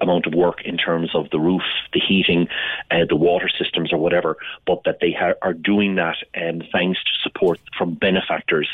amount 0.00 0.24
of 0.24 0.32
work 0.34 0.62
in 0.64 0.78
terms 0.78 1.10
of 1.14 1.28
the 1.30 1.38
roof, 1.38 1.62
the 1.92 2.00
heating, 2.00 2.48
uh, 2.90 3.04
the 3.08 3.16
water 3.16 3.48
systems, 3.58 3.92
or 3.92 3.98
whatever, 3.98 4.36
but 4.66 4.82
that 4.84 4.98
they 5.00 5.12
ha- 5.12 5.34
are 5.42 5.52
doing 5.52 5.96
that 5.96 6.16
um, 6.40 6.62
thanks 6.72 6.98
to 7.04 7.10
support 7.22 7.58
from 7.76 7.94
benefactors 7.94 8.68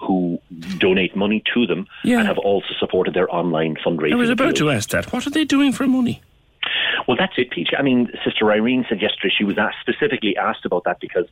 who 0.00 0.40
donate 0.78 1.14
money 1.14 1.42
to 1.54 1.66
them 1.66 1.86
Yeah. 2.04 2.18
and 2.18 2.26
have 2.26 2.38
also 2.38 2.74
supported 2.80 3.14
their 3.14 3.32
online 3.32 3.76
fundraising. 3.76 4.12
I 4.14 4.16
was 4.16 4.30
about 4.30 4.56
to 4.56 4.70
ask 4.70 4.88
that. 4.90 5.12
What 5.12 5.26
are 5.26 5.30
they 5.30 5.44
doing 5.44 5.72
for 5.72 5.86
money? 5.86 6.22
Well, 7.06 7.16
that's 7.16 7.34
it, 7.36 7.50
PJ. 7.50 7.78
I 7.78 7.82
mean, 7.82 8.10
Sister 8.24 8.50
Irene 8.50 8.84
said 8.88 9.00
yesterday 9.02 9.32
she 9.36 9.44
was 9.44 9.58
asked, 9.58 9.76
specifically 9.80 10.36
asked 10.36 10.64
about 10.64 10.84
that 10.84 11.00
because 11.00 11.26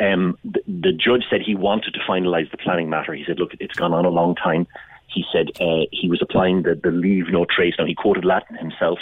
um, 0.00 0.38
the, 0.44 0.62
the 0.66 0.92
judge 0.92 1.24
said 1.28 1.42
he 1.42 1.54
wanted 1.54 1.94
to 1.94 2.00
finalise 2.00 2.50
the 2.50 2.56
planning 2.56 2.88
matter. 2.88 3.12
He 3.14 3.24
said, 3.24 3.38
"Look, 3.38 3.52
it's 3.60 3.74
gone 3.74 3.92
on 3.92 4.04
a 4.04 4.10
long 4.10 4.34
time." 4.34 4.66
He 5.08 5.24
said 5.32 5.50
uh, 5.60 5.86
he 5.92 6.08
was 6.08 6.20
applying 6.20 6.62
the, 6.62 6.74
the 6.74 6.90
leave 6.90 7.28
no 7.30 7.44
trace. 7.44 7.74
Now 7.78 7.86
he 7.86 7.94
quoted 7.94 8.24
Latin 8.24 8.56
himself 8.56 8.98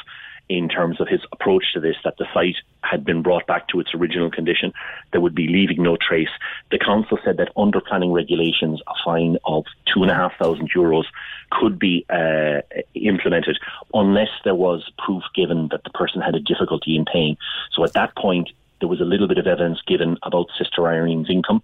in 0.49 0.69
terms 0.69 1.01
of 1.01 1.09
his 1.09 1.21
approach 1.33 1.73
to 1.73 1.81
this, 1.81 1.97
that 2.05 2.19
the 2.19 2.27
site 2.35 2.57
had 2.83 3.05
been 3.05 3.23
brought 3.23 3.47
back 3.47 3.67
to 3.69 3.81
its 3.81 3.95
original 3.95 4.31
condition. 4.31 4.73
There 5.13 5.21
would 5.21 5.35
be 5.35 5.49
leaving 5.49 5.83
no 5.83 5.97
trace. 5.97 6.29
The 6.71 6.79
council 6.79 7.19
said 7.25 7.39
that 7.39 7.51
under 7.57 7.81
planning 7.81 8.13
regulations, 8.13 8.83
a 8.87 8.93
fine 9.05 9.39
of 9.47 9.65
two 9.87 10.03
and 10.03 10.11
a 10.11 10.15
half 10.15 10.37
thousand 10.39 10.71
euros 10.71 11.05
could 11.51 11.79
be 11.79 12.05
uh, 12.11 12.61
implemented 12.95 13.59
unless 13.95 14.29
there 14.45 14.55
was 14.55 14.91
proof 14.99 15.23
given 15.35 15.69
that 15.69 15.85
the 15.85 15.91
person 15.91 16.21
had 16.21 16.35
a 16.35 16.41
difficulty 16.41 16.95
in 16.97 17.07
paying. 17.07 17.39
So 17.73 17.85
at 17.85 17.95
that 17.95 18.15
point, 18.17 18.51
there 18.81 18.89
was 18.89 19.01
a 19.01 19.05
little 19.05 19.29
bit 19.29 19.39
of 19.39 19.47
evidence 19.47 19.81
given 19.87 20.19
about 20.23 20.49
Sister 20.59 20.87
Irene's 20.87 21.31
income. 21.31 21.63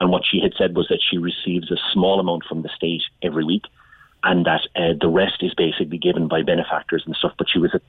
And 0.00 0.10
what 0.10 0.22
she 0.24 0.40
had 0.40 0.52
said 0.56 0.76
was 0.76 0.88
that 0.88 1.00
she 1.02 1.18
receives 1.18 1.70
a 1.70 1.76
small 1.92 2.20
amount 2.20 2.44
from 2.44 2.62
the 2.62 2.70
state 2.74 3.02
every 3.22 3.44
week 3.44 3.64
and 4.24 4.46
that 4.46 4.68
uh, 4.76 4.94
the 5.00 5.08
rest 5.08 5.42
is 5.42 5.52
basically 5.54 5.98
given 5.98 6.28
by 6.28 6.42
benefactors 6.42 7.02
and 7.06 7.16
stuff. 7.16 7.32
But 7.36 7.48
she 7.50 7.58
was 7.58 7.74
at 7.74 7.82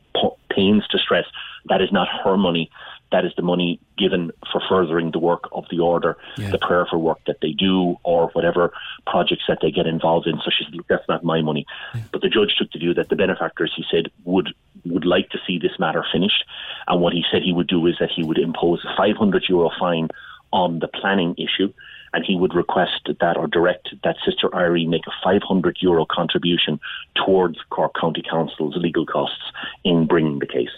pains 0.49 0.87
to 0.87 0.97
stress 0.97 1.25
that 1.65 1.81
is 1.81 1.91
not 1.91 2.07
her 2.23 2.37
money. 2.37 2.69
That 3.11 3.25
is 3.25 3.31
the 3.35 3.43
money 3.43 3.79
given 3.95 4.31
for 4.51 4.59
furthering 4.67 5.11
the 5.11 5.19
work 5.19 5.47
of 5.51 5.65
the 5.69 5.79
order, 5.79 6.17
the 6.51 6.57
prayer 6.57 6.87
for 6.89 6.97
work 6.97 7.19
that 7.27 7.37
they 7.41 7.51
do, 7.51 7.95
or 8.03 8.29
whatever 8.29 8.73
projects 9.05 9.43
that 9.47 9.59
they 9.61 9.69
get 9.69 9.85
involved 9.85 10.25
in. 10.25 10.39
So 10.43 10.49
she 10.49 10.63
said, 10.63 10.79
that's 10.89 11.07
not 11.07 11.23
my 11.23 11.41
money." 11.41 11.65
But 12.11 12.21
the 12.21 12.29
judge 12.29 12.55
took 12.57 12.71
the 12.71 12.79
view 12.79 12.93
that 12.95 13.09
the 13.09 13.15
benefactors, 13.15 13.71
he 13.75 13.85
said, 13.91 14.09
would 14.23 14.49
would 14.85 15.05
like 15.05 15.29
to 15.29 15.39
see 15.45 15.59
this 15.59 15.77
matter 15.77 16.03
finished. 16.11 16.43
And 16.87 17.01
what 17.01 17.13
he 17.13 17.23
said 17.31 17.43
he 17.43 17.53
would 17.53 17.67
do 17.67 17.85
is 17.85 17.95
that 17.99 18.09
he 18.09 18.23
would 18.23 18.39
impose 18.39 18.83
a 18.83 18.95
500 18.97 19.45
euro 19.47 19.69
fine 19.79 20.09
on 20.51 20.79
the 20.79 20.87
planning 20.87 21.35
issue 21.37 21.71
and 22.13 22.23
he 22.25 22.35
would 22.35 22.53
request 22.53 23.09
that 23.19 23.37
or 23.37 23.47
direct 23.47 23.89
that 24.03 24.15
Sister 24.25 24.53
Irene 24.55 24.89
make 24.89 25.07
a 25.07 25.11
500 25.23 25.77
euro 25.81 26.05
contribution 26.05 26.79
towards 27.25 27.57
Cork 27.69 27.93
County 27.99 28.23
Council's 28.29 28.75
legal 28.77 29.05
costs 29.05 29.51
in 29.83 30.05
bringing 30.05 30.39
the 30.39 30.47
case. 30.47 30.69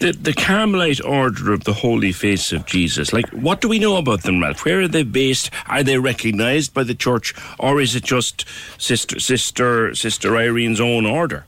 The, 0.00 0.12
the 0.12 0.34
Carmelite 0.34 1.02
Order 1.02 1.54
of 1.54 1.64
the 1.64 1.72
Holy 1.72 2.12
Face 2.12 2.52
of 2.52 2.66
Jesus, 2.66 3.12
like, 3.12 3.28
what 3.30 3.62
do 3.62 3.68
we 3.68 3.78
know 3.78 3.96
about 3.96 4.22
them, 4.22 4.42
Ralph? 4.42 4.66
Where 4.66 4.82
are 4.82 4.88
they 4.88 5.02
based? 5.02 5.50
Are 5.66 5.82
they 5.82 5.98
recognised 5.98 6.74
by 6.74 6.84
the 6.84 6.94
church, 6.94 7.34
or 7.58 7.80
is 7.80 7.94
it 7.94 8.04
just 8.04 8.44
Sister 8.76 9.18
Sister 9.18 9.94
Sister 9.94 10.36
Irene's 10.36 10.80
own 10.80 11.06
order? 11.06 11.46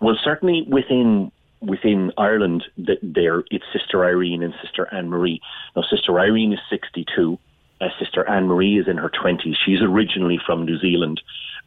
Well, 0.00 0.16
certainly 0.24 0.64
within 0.68 1.30
within 1.60 2.12
Ireland, 2.16 2.64
th- 2.76 3.00
there 3.02 3.44
it's 3.50 3.64
Sister 3.74 4.06
Irene 4.06 4.42
and 4.42 4.54
Sister 4.62 4.88
Anne 4.92 5.10
Marie. 5.10 5.40
Now, 5.76 5.82
Sister 5.82 6.18
Irene 6.18 6.54
is 6.54 6.60
62. 6.70 7.38
Uh, 7.80 7.88
Sister 7.98 8.28
Anne 8.28 8.46
Marie 8.46 8.78
is 8.78 8.88
in 8.88 8.96
her 8.96 9.10
20s. 9.10 9.54
She's 9.64 9.80
originally 9.82 10.38
from 10.44 10.64
New 10.64 10.78
Zealand, 10.78 11.20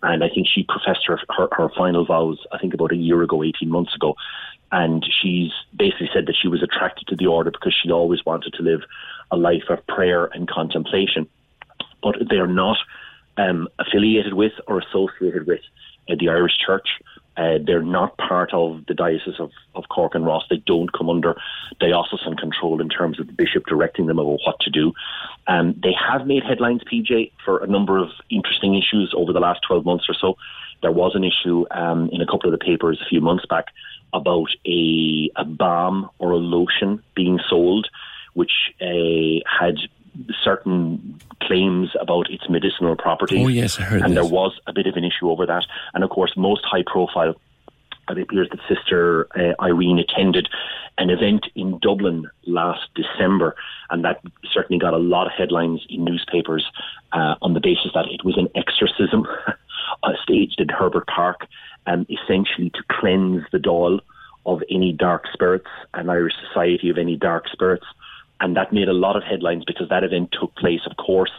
and 0.03 0.23
I 0.23 0.29
think 0.29 0.47
she 0.47 0.63
professed 0.63 1.05
her, 1.07 1.19
her 1.29 1.47
her 1.51 1.69
final 1.75 2.05
vows. 2.05 2.39
I 2.51 2.57
think 2.57 2.73
about 2.73 2.91
a 2.91 2.97
year 2.97 3.21
ago, 3.21 3.43
18 3.43 3.69
months 3.69 3.95
ago, 3.95 4.15
and 4.71 5.05
she's 5.21 5.51
basically 5.75 6.09
said 6.13 6.25
that 6.25 6.35
she 6.39 6.47
was 6.47 6.63
attracted 6.63 7.07
to 7.07 7.15
the 7.15 7.27
order 7.27 7.51
because 7.51 7.75
she 7.81 7.91
always 7.91 8.25
wanted 8.25 8.53
to 8.53 8.63
live 8.63 8.81
a 9.31 9.37
life 9.37 9.69
of 9.69 9.85
prayer 9.87 10.25
and 10.25 10.49
contemplation. 10.49 11.27
But 12.03 12.15
they 12.29 12.37
are 12.37 12.47
not 12.47 12.77
um, 13.37 13.67
affiliated 13.79 14.33
with 14.33 14.53
or 14.67 14.79
associated 14.79 15.47
with 15.47 15.61
uh, 16.09 16.15
the 16.19 16.29
Irish 16.29 16.57
Church. 16.57 16.89
Uh, 17.37 17.57
they're 17.65 17.81
not 17.81 18.17
part 18.17 18.53
of 18.53 18.85
the 18.87 18.93
Diocese 18.93 19.39
of, 19.39 19.51
of 19.73 19.85
Cork 19.89 20.15
and 20.15 20.25
Ross. 20.25 20.43
They 20.49 20.57
don't 20.57 20.91
come 20.91 21.09
under 21.09 21.35
diocesan 21.79 22.35
control 22.35 22.81
in 22.81 22.89
terms 22.89 23.19
of 23.19 23.27
the 23.27 23.33
bishop 23.33 23.65
directing 23.67 24.07
them 24.07 24.19
about 24.19 24.39
what 24.45 24.59
to 24.61 24.69
do. 24.69 24.93
Um, 25.47 25.79
they 25.81 25.93
have 25.93 26.27
made 26.27 26.43
headlines, 26.43 26.81
PJ, 26.83 27.31
for 27.43 27.63
a 27.63 27.67
number 27.67 27.97
of 27.97 28.09
interesting 28.29 28.75
issues 28.75 29.13
over 29.15 29.31
the 29.31 29.39
last 29.39 29.61
12 29.67 29.85
months 29.85 30.05
or 30.09 30.13
so. 30.13 30.37
There 30.81 30.91
was 30.91 31.13
an 31.15 31.23
issue 31.23 31.65
um, 31.71 32.09
in 32.11 32.21
a 32.21 32.25
couple 32.25 32.51
of 32.51 32.59
the 32.59 32.63
papers 32.63 32.99
a 33.01 33.09
few 33.09 33.21
months 33.21 33.45
back 33.45 33.65
about 34.13 34.49
a, 34.65 35.31
a 35.35 35.45
balm 35.45 36.09
or 36.19 36.31
a 36.31 36.37
lotion 36.37 37.01
being 37.15 37.39
sold, 37.49 37.87
which 38.33 38.51
uh, 38.81 39.39
had 39.47 39.75
certain 40.43 41.19
claims 41.41 41.89
about 41.99 42.29
its 42.29 42.49
medicinal 42.49 42.95
properties. 42.95 43.45
Oh, 43.45 43.47
yes, 43.47 43.79
I 43.79 43.83
heard 43.83 44.01
And 44.01 44.15
this. 44.15 44.23
there 44.23 44.31
was 44.31 44.59
a 44.67 44.73
bit 44.73 44.87
of 44.87 44.95
an 44.95 45.03
issue 45.03 45.29
over 45.29 45.45
that. 45.45 45.63
And 45.93 46.03
of 46.03 46.09
course, 46.09 46.33
most 46.35 46.61
high 46.65 46.83
profile, 46.85 47.35
it 48.09 48.17
appears 48.17 48.49
that 48.49 48.59
Sister 48.67 49.27
uh, 49.35 49.61
Irene 49.63 49.99
attended 49.99 50.49
an 50.97 51.09
event 51.09 51.47
in 51.55 51.79
Dublin 51.79 52.29
last 52.45 52.81
December, 52.95 53.55
and 53.89 54.03
that 54.03 54.21
certainly 54.53 54.79
got 54.79 54.93
a 54.93 54.97
lot 54.97 55.27
of 55.27 55.33
headlines 55.37 55.85
in 55.89 56.03
newspapers 56.03 56.65
uh, 57.13 57.35
on 57.41 57.53
the 57.53 57.61
basis 57.61 57.91
that 57.93 58.05
it 58.11 58.25
was 58.25 58.37
an 58.37 58.49
exorcism. 58.55 59.25
uh, 60.03 60.13
staged 60.23 60.59
in 60.59 60.69
Herbert 60.69 61.07
Park, 61.07 61.47
um, 61.87 62.05
essentially 62.09 62.69
to 62.71 62.83
cleanse 62.89 63.43
the 63.51 63.59
doll 63.59 63.99
of 64.45 64.61
any 64.69 64.91
dark 64.91 65.25
spirits 65.31 65.67
and 65.93 66.09
Irish 66.09 66.33
society 66.47 66.89
of 66.89 66.97
any 66.97 67.15
dark 67.15 67.47
spirits. 67.51 67.85
And 68.41 68.57
that 68.57 68.73
made 68.73 68.89
a 68.89 68.93
lot 68.93 69.15
of 69.15 69.23
headlines 69.23 69.63
because 69.65 69.87
that 69.89 70.03
event 70.03 70.35
took 70.37 70.53
place, 70.55 70.81
of 70.89 70.97
course, 70.97 71.31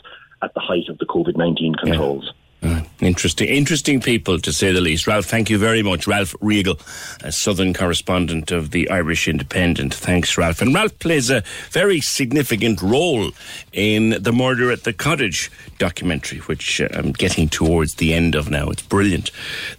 at 0.43 0.55
the 0.55 0.61
height 0.61 0.89
of 0.89 0.99
the 0.99 1.07
COVID 1.07 1.37
19 1.37 1.75
controls. 1.75 2.25
Yeah. 2.27 2.33
Uh, 2.65 2.81
interesting, 3.01 3.49
interesting 3.49 4.01
people 4.01 4.39
to 4.39 4.53
say 4.53 4.71
the 4.71 4.81
least. 4.81 5.09
Ralph, 5.09 5.25
thank 5.25 5.51
you 5.51 5.59
very 5.59 5.83
much. 5.83 6.07
Ralph 6.07 6.33
Riegel, 6.41 6.79
a 7.25 7.33
Southern 7.33 7.75
correspondent 7.75 8.53
of 8.53 8.71
the 8.71 8.89
Irish 8.89 9.27
Independent. 9.27 9.93
Thanks, 9.93 10.39
Ralph. 10.39 10.63
And 10.63 10.73
Ralph 10.73 10.97
plays 11.01 11.29
a 11.29 11.43
very 11.71 12.01
significant 12.01 12.81
role 12.81 13.33
in 13.73 14.11
the 14.23 14.33
Murder 14.33 14.71
at 14.71 14.85
the 14.85 14.93
Cottage 14.93 15.51
documentary, 15.79 16.39
which 16.41 16.81
uh, 16.81 16.87
I'm 16.93 17.11
getting 17.11 17.49
towards 17.49 17.95
the 17.97 18.15
end 18.15 18.37
of 18.37 18.49
now. 18.49 18.69
It's 18.69 18.83
brilliant. 18.83 19.33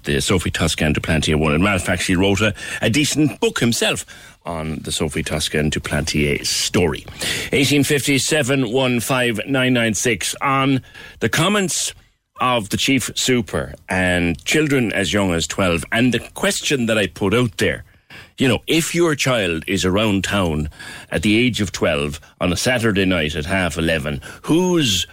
The 0.04 0.20
Sophie 0.20 0.52
Toscan 0.52 0.92
du 0.92 1.00
Plantier 1.00 1.40
one. 1.40 1.54
And 1.54 1.64
Ralph 1.64 1.88
actually 1.88 2.18
wrote 2.18 2.42
a, 2.42 2.54
a 2.82 2.90
decent 2.90 3.40
book 3.40 3.60
himself 3.60 4.06
on 4.46 4.80
the 4.80 4.92
Sophie 4.92 5.24
Toscan 5.24 5.70
du 5.70 5.80
Plantier 5.80 6.46
story. 6.46 7.04
1857 7.52 8.66
15996 8.66 10.36
on 10.42 10.82
the 11.20 11.30
comments 11.30 11.94
of 12.42 12.70
the 12.70 12.78
chief 12.78 13.12
super 13.16 13.74
and 13.88 14.44
children 14.44 14.92
as 14.94 15.14
young 15.14 15.34
as 15.34 15.48
12. 15.48 15.86
And 15.92 16.14
the 16.14 16.20
question 16.20 16.88
that 16.88 16.98
I 16.98 17.08
put 17.08 17.34
out 17.34 17.58
there, 17.58 17.84
you 18.38 18.48
know, 18.48 18.62
if 18.68 18.96
your 18.96 19.16
child 19.16 19.64
is 19.68 19.86
around 19.86 20.24
town 20.24 20.70
at 21.12 21.22
the 21.22 21.38
age 21.38 21.62
of 21.62 21.72
12 21.72 22.20
on 22.42 22.52
a 22.52 22.58
Saturday 22.58 23.06
night 23.06 23.36
at 23.36 23.46
half 23.46 23.78
11, 23.78 24.22
who's, 24.44 25.08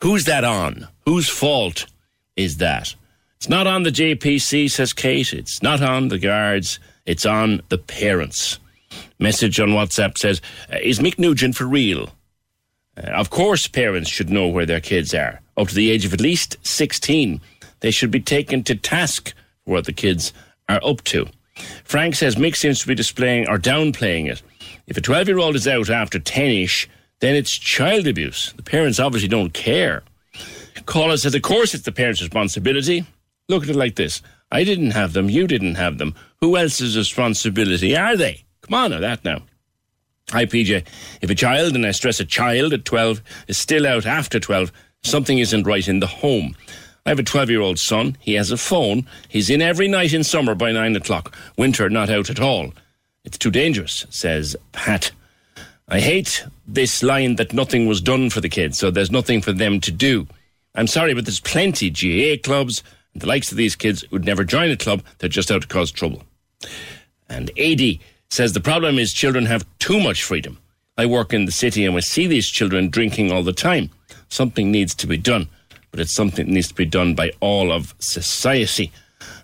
who's 0.00 0.24
that 0.24 0.44
on? 0.44 0.88
Whose 1.04 1.28
fault 1.28 1.86
is 2.36 2.56
that? 2.58 2.94
It's 3.36 3.48
not 3.48 3.66
on 3.66 3.82
the 3.82 3.90
JPC, 3.90 4.70
says 4.70 4.92
Kate. 4.92 5.32
It's 5.32 5.62
not 5.62 5.82
on 5.82 6.08
the 6.08 6.18
guards. 6.18 6.78
It's 7.04 7.26
on 7.26 7.60
the 7.68 7.78
parents. 7.78 8.58
Message 9.18 9.60
on 9.60 9.70
WhatsApp 9.70 10.18
says, 10.18 10.40
uh, 10.72 10.78
Is 10.82 10.98
Mick 10.98 11.18
Nugent 11.18 11.56
for 11.56 11.66
real? 11.66 12.10
Uh, 12.96 13.10
of 13.10 13.30
course, 13.30 13.66
parents 13.66 14.10
should 14.10 14.30
know 14.30 14.48
where 14.48 14.66
their 14.66 14.80
kids 14.80 15.14
are. 15.14 15.40
Up 15.56 15.68
to 15.68 15.74
the 15.74 15.90
age 15.90 16.04
of 16.04 16.12
at 16.12 16.20
least 16.20 16.56
16, 16.62 17.40
they 17.80 17.90
should 17.90 18.10
be 18.10 18.20
taken 18.20 18.62
to 18.64 18.74
task 18.74 19.32
for 19.64 19.72
what 19.72 19.86
the 19.86 19.92
kids 19.92 20.32
are 20.68 20.80
up 20.84 21.02
to. 21.04 21.26
Frank 21.84 22.14
says 22.14 22.36
Mick 22.36 22.56
seems 22.56 22.80
to 22.80 22.86
be 22.86 22.94
displaying 22.94 23.48
or 23.48 23.58
downplaying 23.58 24.30
it. 24.30 24.42
If 24.86 24.96
a 24.96 25.00
12 25.00 25.28
year 25.28 25.38
old 25.38 25.54
is 25.54 25.68
out 25.68 25.90
after 25.90 26.18
10 26.18 26.50
ish, 26.50 26.88
then 27.20 27.34
it's 27.34 27.56
child 27.56 28.06
abuse. 28.06 28.52
The 28.56 28.62
parents 28.62 28.98
obviously 28.98 29.28
don't 29.28 29.52
care. 29.52 30.02
Caller 30.86 31.16
says, 31.16 31.34
Of 31.34 31.42
course, 31.42 31.74
it's 31.74 31.84
the 31.84 31.92
parents' 31.92 32.20
responsibility. 32.20 33.06
Look 33.48 33.64
at 33.64 33.70
it 33.70 33.76
like 33.76 33.96
this 33.96 34.22
I 34.50 34.64
didn't 34.64 34.90
have 34.90 35.12
them, 35.12 35.30
you 35.30 35.46
didn't 35.46 35.76
have 35.76 35.98
them. 35.98 36.14
Who 36.40 36.56
else's 36.56 36.96
responsibility 36.96 37.96
are 37.96 38.16
they? 38.16 38.44
Come 38.62 38.74
on 38.74 38.90
now, 38.90 39.00
that 39.00 39.24
now. 39.24 39.42
Hi, 40.30 40.46
PJ. 40.46 40.86
If 41.20 41.30
a 41.30 41.34
child, 41.34 41.74
and 41.74 41.84
I 41.84 41.90
stress 41.90 42.20
a 42.20 42.24
child 42.24 42.72
at 42.72 42.84
12, 42.84 43.20
is 43.48 43.58
still 43.58 43.86
out 43.86 44.06
after 44.06 44.40
12, 44.40 44.72
something 45.02 45.38
isn't 45.38 45.66
right 45.66 45.86
in 45.86 46.00
the 46.00 46.06
home. 46.06 46.56
I 47.04 47.10
have 47.10 47.18
a 47.18 47.24
12 47.24 47.50
year 47.50 47.60
old 47.60 47.78
son. 47.78 48.16
He 48.20 48.34
has 48.34 48.50
a 48.50 48.56
phone. 48.56 49.06
He's 49.28 49.50
in 49.50 49.60
every 49.60 49.88
night 49.88 50.12
in 50.12 50.22
summer 50.22 50.54
by 50.54 50.70
9 50.70 50.96
o'clock. 50.96 51.36
Winter, 51.58 51.90
not 51.90 52.08
out 52.08 52.30
at 52.30 52.40
all. 52.40 52.72
It's 53.24 53.38
too 53.38 53.50
dangerous, 53.50 54.06
says 54.10 54.56
Pat. 54.72 55.10
I 55.88 56.00
hate 56.00 56.44
this 56.66 57.02
line 57.02 57.36
that 57.36 57.52
nothing 57.52 57.86
was 57.86 58.00
done 58.00 58.30
for 58.30 58.40
the 58.40 58.48
kids, 58.48 58.78
so 58.78 58.90
there's 58.90 59.10
nothing 59.10 59.42
for 59.42 59.52
them 59.52 59.80
to 59.80 59.90
do. 59.90 60.26
I'm 60.74 60.86
sorry, 60.86 61.12
but 61.12 61.26
there's 61.26 61.40
plenty 61.40 61.90
GAA 61.90 62.40
clubs 62.42 62.82
and 63.12 63.20
the 63.20 63.26
likes 63.26 63.50
of 63.50 63.58
these 63.58 63.76
kids 63.76 64.04
who'd 64.10 64.24
never 64.24 64.44
join 64.44 64.70
a 64.70 64.76
club. 64.76 65.02
They're 65.18 65.28
just 65.28 65.50
out 65.50 65.62
to 65.62 65.68
cause 65.68 65.90
trouble. 65.90 66.22
And 67.28 67.50
AD 67.58 67.98
says 68.32 68.54
the 68.54 68.60
problem 68.60 68.98
is 68.98 69.12
children 69.12 69.44
have 69.44 69.66
too 69.78 70.00
much 70.00 70.22
freedom. 70.22 70.58
I 70.96 71.04
work 71.04 71.34
in 71.34 71.44
the 71.44 71.52
city 71.52 71.84
and 71.84 71.94
we 71.94 72.00
see 72.00 72.26
these 72.26 72.48
children 72.48 72.88
drinking 72.88 73.30
all 73.30 73.42
the 73.42 73.52
time. 73.52 73.90
Something 74.30 74.72
needs 74.72 74.94
to 74.96 75.06
be 75.06 75.18
done, 75.18 75.48
but 75.90 76.00
it's 76.00 76.14
something 76.14 76.46
that 76.46 76.52
needs 76.52 76.68
to 76.68 76.74
be 76.74 76.86
done 76.86 77.14
by 77.14 77.32
all 77.40 77.70
of 77.70 77.94
society. 77.98 78.90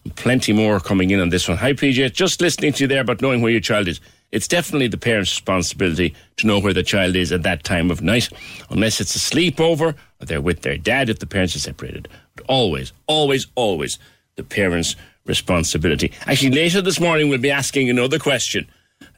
And 0.05 0.17
plenty 0.17 0.55
more 0.55 0.81
coming 0.81 1.11
in 1.11 1.21
on 1.21 1.29
this 1.29 1.47
one. 1.47 1.59
Hi, 1.59 1.75
PJ. 1.75 2.15
Just 2.15 2.41
listening 2.41 2.73
to 2.73 2.85
you 2.85 2.89
there 2.89 3.03
about 3.03 3.21
knowing 3.21 3.43
where 3.43 3.53
your 3.53 3.61
child 3.61 3.89
is. 3.89 4.01
It's 4.33 4.49
definitely 4.49 4.89
the 4.89 4.97
parent's 4.97 5.33
responsibility 5.33 6.15
to 6.39 6.47
know 6.47 6.59
where 6.59 6.73
the 6.73 6.83
child 6.83 7.15
is 7.15 7.31
at 7.31 7.43
that 7.43 7.65
time 7.65 7.91
of 7.91 8.01
night, 8.01 8.31
unless 8.71 9.03
it's 9.03 9.15
a 9.15 9.19
sleepover 9.19 9.97
or 10.21 10.27
they're 10.27 10.41
with 10.41 10.63
their 10.63 10.79
dad 10.79 11.11
if 11.11 11.19
the 11.19 11.27
parents 11.27 11.55
are 11.55 11.61
separated. 11.61 12.09
But 12.37 12.47
always, 12.49 12.95
always, 13.07 13.49
always 13.55 13.99
the 14.37 14.45
parent's 14.45 14.97
responsibility. 15.27 16.11
Actually, 16.27 16.53
later 16.53 16.81
this 16.81 16.99
morning 16.99 17.29
we'll 17.29 17.39
be 17.39 17.51
asking 17.51 17.91
another 17.91 18.19
question 18.19 18.67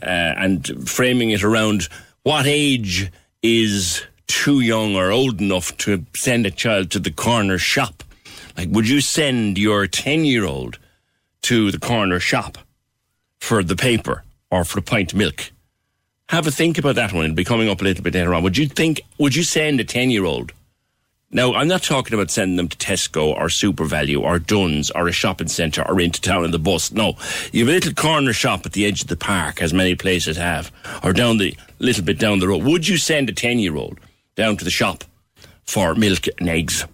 uh, 0.02 0.34
and 0.36 0.88
framing 0.88 1.30
it 1.30 1.42
around 1.42 1.88
what 2.22 2.46
age 2.46 3.10
is 3.42 4.02
too 4.26 4.60
young 4.60 4.94
or 4.94 5.10
old 5.10 5.40
enough 5.40 5.76
to 5.78 6.04
send 6.14 6.46
a 6.46 6.50
child 6.50 6.90
to 6.90 6.98
the 6.98 7.10
corner 7.10 7.58
shop. 7.58 8.04
Like, 8.56 8.68
would 8.70 8.88
you 8.88 9.00
send 9.00 9.58
your 9.58 9.86
10 9.86 10.24
year 10.24 10.44
old 10.44 10.78
to 11.42 11.70
the 11.70 11.78
corner 11.78 12.20
shop 12.20 12.58
for 13.40 13.62
the 13.62 13.76
paper 13.76 14.24
or 14.50 14.64
for 14.64 14.78
a 14.78 14.82
pint 14.82 15.12
of 15.12 15.18
milk? 15.18 15.50
Have 16.28 16.46
a 16.46 16.50
think 16.52 16.78
about 16.78 16.94
that 16.94 17.12
one. 17.12 17.24
It'll 17.24 17.34
be 17.34 17.44
coming 17.44 17.68
up 17.68 17.80
a 17.80 17.84
little 17.84 18.04
bit 18.04 18.14
later 18.14 18.34
on. 18.34 18.42
Would 18.44 18.56
you 18.56 18.68
think, 18.68 19.00
would 19.18 19.34
you 19.34 19.42
send 19.42 19.80
a 19.80 19.84
10 19.84 20.10
year 20.10 20.24
old 20.24 20.52
now, 21.32 21.54
I'm 21.54 21.68
not 21.68 21.84
talking 21.84 22.14
about 22.14 22.30
sending 22.30 22.56
them 22.56 22.68
to 22.68 22.76
Tesco 22.76 23.28
or 23.28 23.46
SuperValu 23.46 24.20
or 24.20 24.40
Dunnes 24.40 24.90
or 24.90 25.06
a 25.06 25.12
shopping 25.12 25.46
centre 25.46 25.88
or 25.88 26.00
into 26.00 26.20
town 26.20 26.44
in 26.44 26.50
the 26.50 26.58
bus. 26.58 26.90
No, 26.90 27.14
you 27.52 27.60
have 27.60 27.68
a 27.68 27.72
little 27.72 27.94
corner 27.94 28.32
shop 28.32 28.66
at 28.66 28.72
the 28.72 28.84
edge 28.84 29.02
of 29.02 29.06
the 29.06 29.16
park, 29.16 29.62
as 29.62 29.72
many 29.72 29.94
places 29.94 30.36
have, 30.36 30.72
or 31.04 31.12
down 31.12 31.38
the 31.38 31.56
little 31.78 32.02
bit 32.02 32.18
down 32.18 32.40
the 32.40 32.48
road. 32.48 32.64
Would 32.64 32.88
you 32.88 32.96
send 32.96 33.30
a 33.30 33.32
10 33.32 33.60
year 33.60 33.76
old 33.76 34.00
down 34.34 34.56
to 34.56 34.64
the 34.64 34.72
shop 34.72 35.04
for 35.64 35.94
milk 35.94 36.26
and 36.40 36.48
eggs? 36.48 36.84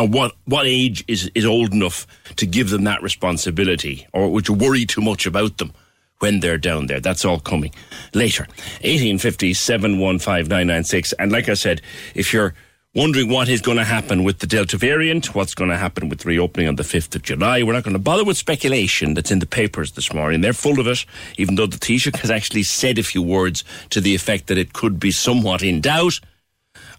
And 0.00 0.12
what, 0.12 0.32
what 0.46 0.66
age 0.66 1.04
is, 1.06 1.30
is 1.36 1.46
old 1.46 1.72
enough 1.72 2.08
to 2.34 2.44
give 2.44 2.70
them 2.70 2.82
that 2.84 3.04
responsibility? 3.04 4.04
Or 4.12 4.28
would 4.32 4.48
you 4.48 4.54
worry 4.54 4.84
too 4.84 5.00
much 5.00 5.26
about 5.26 5.58
them? 5.58 5.72
when 6.18 6.40
they're 6.40 6.56
down 6.56 6.86
there. 6.86 6.98
That's 6.98 7.26
all 7.26 7.38
coming 7.38 7.72
later. 8.14 8.44
1850 8.80 9.52
715 9.52 11.14
And 11.18 11.30
like 11.30 11.50
I 11.50 11.54
said, 11.54 11.82
if 12.14 12.32
you're 12.32 12.54
wondering 12.96 13.28
what 13.28 13.46
is 13.46 13.60
going 13.60 13.76
to 13.76 13.84
happen 13.84 14.24
with 14.24 14.38
the 14.38 14.46
Delta 14.46 14.78
variant, 14.78 15.34
what's 15.34 15.54
going 15.54 15.68
to 15.68 15.76
happen 15.76 16.08
with 16.08 16.24
reopening 16.24 16.66
on 16.66 16.76
the 16.76 16.82
5th 16.82 17.14
of 17.14 17.22
July. 17.22 17.62
We're 17.62 17.74
not 17.74 17.84
going 17.84 17.92
to 17.92 18.00
bother 18.00 18.24
with 18.24 18.38
speculation 18.38 19.12
that's 19.12 19.30
in 19.30 19.38
the 19.38 19.46
papers 19.46 19.92
this 19.92 20.14
morning. 20.14 20.40
They're 20.40 20.54
full 20.54 20.80
of 20.80 20.86
it, 20.86 21.04
even 21.36 21.56
though 21.56 21.66
the 21.66 21.76
Taoiseach 21.76 22.16
has 22.16 22.30
actually 22.30 22.62
said 22.62 22.98
a 22.98 23.02
few 23.02 23.20
words 23.20 23.64
to 23.90 24.00
the 24.00 24.14
effect 24.14 24.46
that 24.46 24.56
it 24.56 24.72
could 24.72 24.98
be 24.98 25.10
somewhat 25.10 25.62
in 25.62 25.82
doubt. 25.82 26.20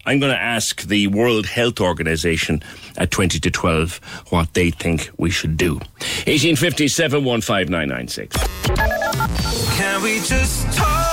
I'm 0.05 0.19
going 0.19 0.31
to 0.31 0.39
ask 0.39 0.83
the 0.83 1.07
World 1.07 1.47
Health 1.47 1.81
Organization 1.81 2.61
at 2.95 3.09
20 3.09 3.39
to 3.39 3.49
12 3.49 3.99
what 4.29 4.53
they 4.53 4.69
think 4.69 5.09
we 5.17 5.31
should 5.31 5.57
do. 5.57 5.73
1857 6.27 7.25
15996. 7.25 8.37
Can 9.77 10.03
we 10.03 10.19
just 10.19 10.77
talk? 10.77 11.06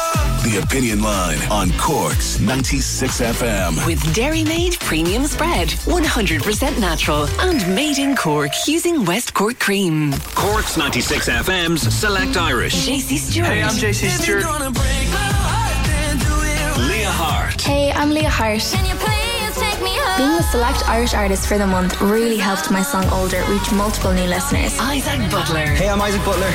The 0.44 0.60
Opinion 0.62 1.00
Line 1.02 1.38
on 1.50 1.70
Cork's 1.78 2.38
96 2.38 3.22
FM. 3.22 3.86
With 3.86 3.98
Dairymaid 4.14 4.78
Premium 4.78 5.24
Spread, 5.24 5.68
100% 5.68 6.78
natural 6.78 7.26
and 7.40 7.74
made 7.74 7.96
in 7.96 8.14
Cork 8.14 8.50
using 8.66 9.06
West 9.06 9.32
Cork 9.32 9.58
cream. 9.58 10.12
Cork's 10.34 10.76
96 10.76 11.30
FM's 11.30 11.82
Select 11.94 12.36
Irish. 12.36 12.86
JC 12.86 13.16
Stewart. 13.16 13.46
Hey, 13.48 13.62
I'm 13.62 13.70
JC 13.70 14.10
Stewart. 14.10 14.44
Leah 16.88 17.10
Hart. 17.10 17.62
Hey, 17.62 17.90
I'm 17.92 18.10
Leah 18.10 18.28
Hart. 18.28 19.23
Being 20.16 20.38
a 20.38 20.42
select 20.42 20.88
Irish 20.88 21.14
artist 21.14 21.48
for 21.48 21.58
the 21.58 21.66
month 21.66 22.00
really 22.00 22.36
helped 22.36 22.70
my 22.70 22.82
song 22.82 23.08
Older 23.10 23.42
reach 23.48 23.72
multiple 23.72 24.12
new 24.12 24.26
listeners. 24.26 24.78
Isaac 24.78 25.30
Butler. 25.30 25.66
Hey, 25.66 25.88
I'm 25.88 26.00
Isaac 26.00 26.24
Butler. 26.24 26.50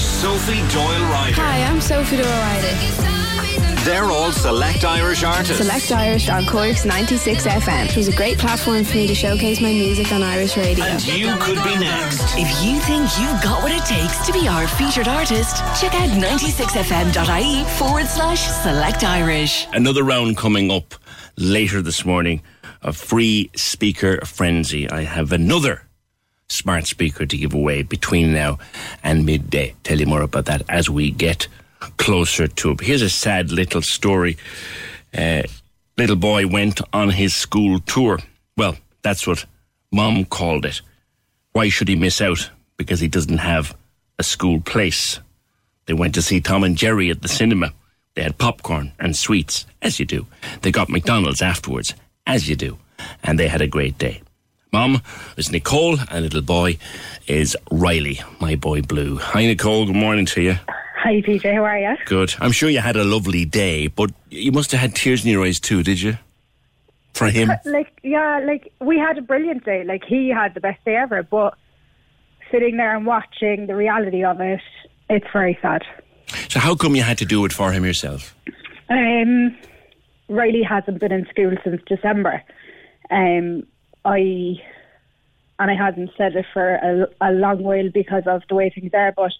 Sophie 0.00 0.66
Doyle 0.72 1.10
Ryder. 1.10 1.36
Hi, 1.36 1.62
I'm 1.62 1.80
Sophie 1.80 2.16
Doyle 2.16 2.26
Ryder. 2.26 3.14
They're 3.84 4.10
all 4.10 4.32
Select 4.32 4.82
Irish 4.82 5.22
artists. 5.24 5.58
Select 5.58 5.92
Irish 5.92 6.30
on 6.30 6.46
Cork's 6.46 6.86
96 6.86 7.46
FM. 7.46 7.90
It 7.90 7.96
was 7.96 8.08
a 8.08 8.16
great 8.16 8.38
platform 8.38 8.82
for 8.82 8.96
me 8.96 9.06
to 9.06 9.14
showcase 9.14 9.60
my 9.60 9.72
music 9.72 10.10
on 10.10 10.22
Irish 10.22 10.56
radio. 10.56 10.84
And 10.86 11.06
you 11.06 11.36
could 11.36 11.62
be 11.62 11.78
next. 11.78 12.22
If 12.34 12.48
you 12.64 12.80
think 12.80 13.10
you've 13.20 13.42
got 13.42 13.62
what 13.62 13.72
it 13.72 13.84
takes 13.84 14.26
to 14.26 14.32
be 14.32 14.48
our 14.48 14.66
featured 14.66 15.06
artist, 15.06 15.58
check 15.78 15.94
out 15.94 16.08
96fm.ie 16.08 17.64
forward 17.78 18.06
slash 18.06 18.48
select 18.48 19.04
Irish. 19.04 19.66
Another 19.74 20.02
round 20.02 20.38
coming 20.38 20.70
up 20.70 20.94
later 21.36 21.82
this 21.82 22.04
morning 22.04 22.42
a 22.82 22.92
free 22.92 23.50
speaker 23.56 24.24
frenzy. 24.24 24.88
I 24.88 25.02
have 25.02 25.32
another 25.32 25.82
smart 26.48 26.86
speaker 26.86 27.26
to 27.26 27.36
give 27.36 27.54
away 27.54 27.82
between 27.82 28.32
now 28.32 28.58
and 29.02 29.24
midday. 29.24 29.74
Tell 29.82 29.98
you 29.98 30.06
more 30.06 30.22
about 30.22 30.44
that 30.46 30.62
as 30.68 30.90
we 30.90 31.10
get 31.10 31.48
closer 31.96 32.46
to 32.46 32.70
it. 32.72 32.80
Here's 32.80 33.02
a 33.02 33.10
sad 33.10 33.50
little 33.50 33.82
story. 33.82 34.36
Uh, 35.16 35.42
little 35.96 36.16
boy 36.16 36.46
went 36.46 36.80
on 36.92 37.10
his 37.10 37.34
school 37.34 37.80
tour. 37.80 38.18
Well, 38.56 38.76
that's 39.02 39.26
what 39.26 39.44
Mom 39.92 40.24
called 40.24 40.66
it. 40.66 40.80
Why 41.52 41.68
should 41.68 41.88
he 41.88 41.96
miss 41.96 42.20
out? 42.20 42.50
Because 42.76 43.00
he 43.00 43.08
doesn't 43.08 43.38
have 43.38 43.76
a 44.18 44.22
school 44.22 44.60
place. 44.60 45.20
They 45.86 45.94
went 45.94 46.14
to 46.14 46.22
see 46.22 46.40
Tom 46.40 46.64
and 46.64 46.76
Jerry 46.76 47.10
at 47.10 47.22
the 47.22 47.28
cinema. 47.28 47.72
They 48.14 48.22
had 48.22 48.38
popcorn 48.38 48.92
and 48.98 49.16
sweets, 49.16 49.66
as 49.82 49.98
you 49.98 50.06
do. 50.06 50.26
They 50.62 50.70
got 50.70 50.88
McDonald's 50.88 51.42
afterwards, 51.42 51.94
as 52.26 52.48
you 52.48 52.54
do. 52.54 52.78
And 53.24 53.38
they 53.38 53.48
had 53.48 53.60
a 53.60 53.66
great 53.66 53.98
day. 53.98 54.22
Mom 54.72 55.02
is 55.36 55.50
Nicole, 55.50 55.98
and 56.10 56.22
little 56.22 56.42
boy 56.42 56.78
is 57.26 57.56
Riley, 57.70 58.20
my 58.40 58.54
boy 58.56 58.82
Blue. 58.82 59.18
Hi, 59.18 59.46
Nicole. 59.46 59.86
Good 59.86 59.96
morning 59.96 60.26
to 60.26 60.42
you. 60.42 60.54
Hi, 60.96 61.20
PJ. 61.22 61.52
How 61.54 61.64
are 61.64 61.78
you? 61.78 61.96
Good. 62.06 62.34
I'm 62.40 62.52
sure 62.52 62.68
you 62.68 62.80
had 62.80 62.96
a 62.96 63.04
lovely 63.04 63.44
day, 63.44 63.88
but 63.88 64.10
you 64.30 64.52
must 64.52 64.70
have 64.72 64.80
had 64.80 64.94
tears 64.94 65.24
in 65.24 65.30
your 65.30 65.44
eyes 65.44 65.60
too, 65.60 65.82
did 65.82 66.00
you? 66.00 66.16
For 67.14 67.28
him? 67.28 67.50
Uh, 67.50 67.56
like, 67.66 67.98
yeah, 68.02 68.40
like 68.44 68.72
we 68.80 68.98
had 68.98 69.18
a 69.18 69.22
brilliant 69.22 69.64
day. 69.64 69.84
Like 69.84 70.04
he 70.04 70.28
had 70.28 70.54
the 70.54 70.60
best 70.60 70.84
day 70.84 70.96
ever, 70.96 71.22
but 71.22 71.56
sitting 72.50 72.76
there 72.76 72.96
and 72.96 73.06
watching 73.06 73.66
the 73.66 73.76
reality 73.76 74.24
of 74.24 74.40
it, 74.40 74.60
it's 75.10 75.26
very 75.32 75.58
sad. 75.60 75.82
So, 76.48 76.60
how 76.60 76.74
come 76.74 76.96
you 76.96 77.02
had 77.02 77.18
to 77.18 77.24
do 77.24 77.44
it 77.44 77.52
for 77.52 77.72
him 77.72 77.84
yourself? 77.84 78.34
Um, 78.88 79.56
Riley 80.28 80.62
hasn't 80.62 81.00
been 81.00 81.12
in 81.12 81.26
school 81.26 81.52
since 81.64 81.82
December. 81.86 82.42
Um, 83.10 83.66
I 84.04 84.60
and 85.58 85.70
I 85.70 85.74
hadn't 85.74 86.10
said 86.16 86.34
it 86.34 86.46
for 86.52 86.74
a, 86.74 87.06
a 87.20 87.32
long 87.32 87.62
while 87.62 87.88
because 87.90 88.24
of 88.26 88.42
the 88.48 88.54
way 88.54 88.70
things 88.70 88.92
are, 88.92 89.12
but 89.12 89.32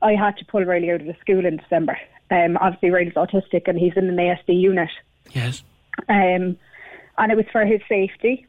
I 0.00 0.14
had 0.14 0.36
to 0.38 0.44
pull 0.44 0.64
Riley 0.64 0.90
out 0.90 1.00
of 1.00 1.06
the 1.06 1.16
school 1.20 1.44
in 1.44 1.58
December. 1.58 1.98
Um, 2.30 2.56
obviously, 2.56 2.90
Riley's 2.90 3.14
autistic 3.14 3.68
and 3.68 3.78
he's 3.78 3.92
in 3.96 4.08
an 4.08 4.16
ASD 4.16 4.58
unit. 4.58 4.88
Yes. 5.32 5.62
Um, 6.08 6.56
and 7.18 7.30
it 7.30 7.36
was 7.36 7.44
for 7.52 7.66
his 7.66 7.80
safety. 7.88 8.46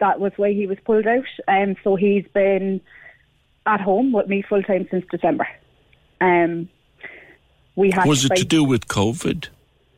That 0.00 0.18
was 0.18 0.32
why 0.36 0.52
he 0.52 0.66
was 0.66 0.78
pulled 0.84 1.06
out. 1.06 1.24
Um, 1.46 1.76
so 1.84 1.94
he's 1.94 2.26
been 2.34 2.80
at 3.66 3.80
home 3.80 4.12
with 4.12 4.26
me 4.26 4.42
full 4.42 4.62
time 4.62 4.88
since 4.90 5.04
December. 5.10 5.46
Um, 6.20 6.68
we 7.76 7.90
had 7.90 8.06
Was 8.06 8.22
to 8.22 8.32
it 8.32 8.36
to 8.36 8.44
do 8.44 8.62
with 8.64 8.86
COVID? 8.88 9.48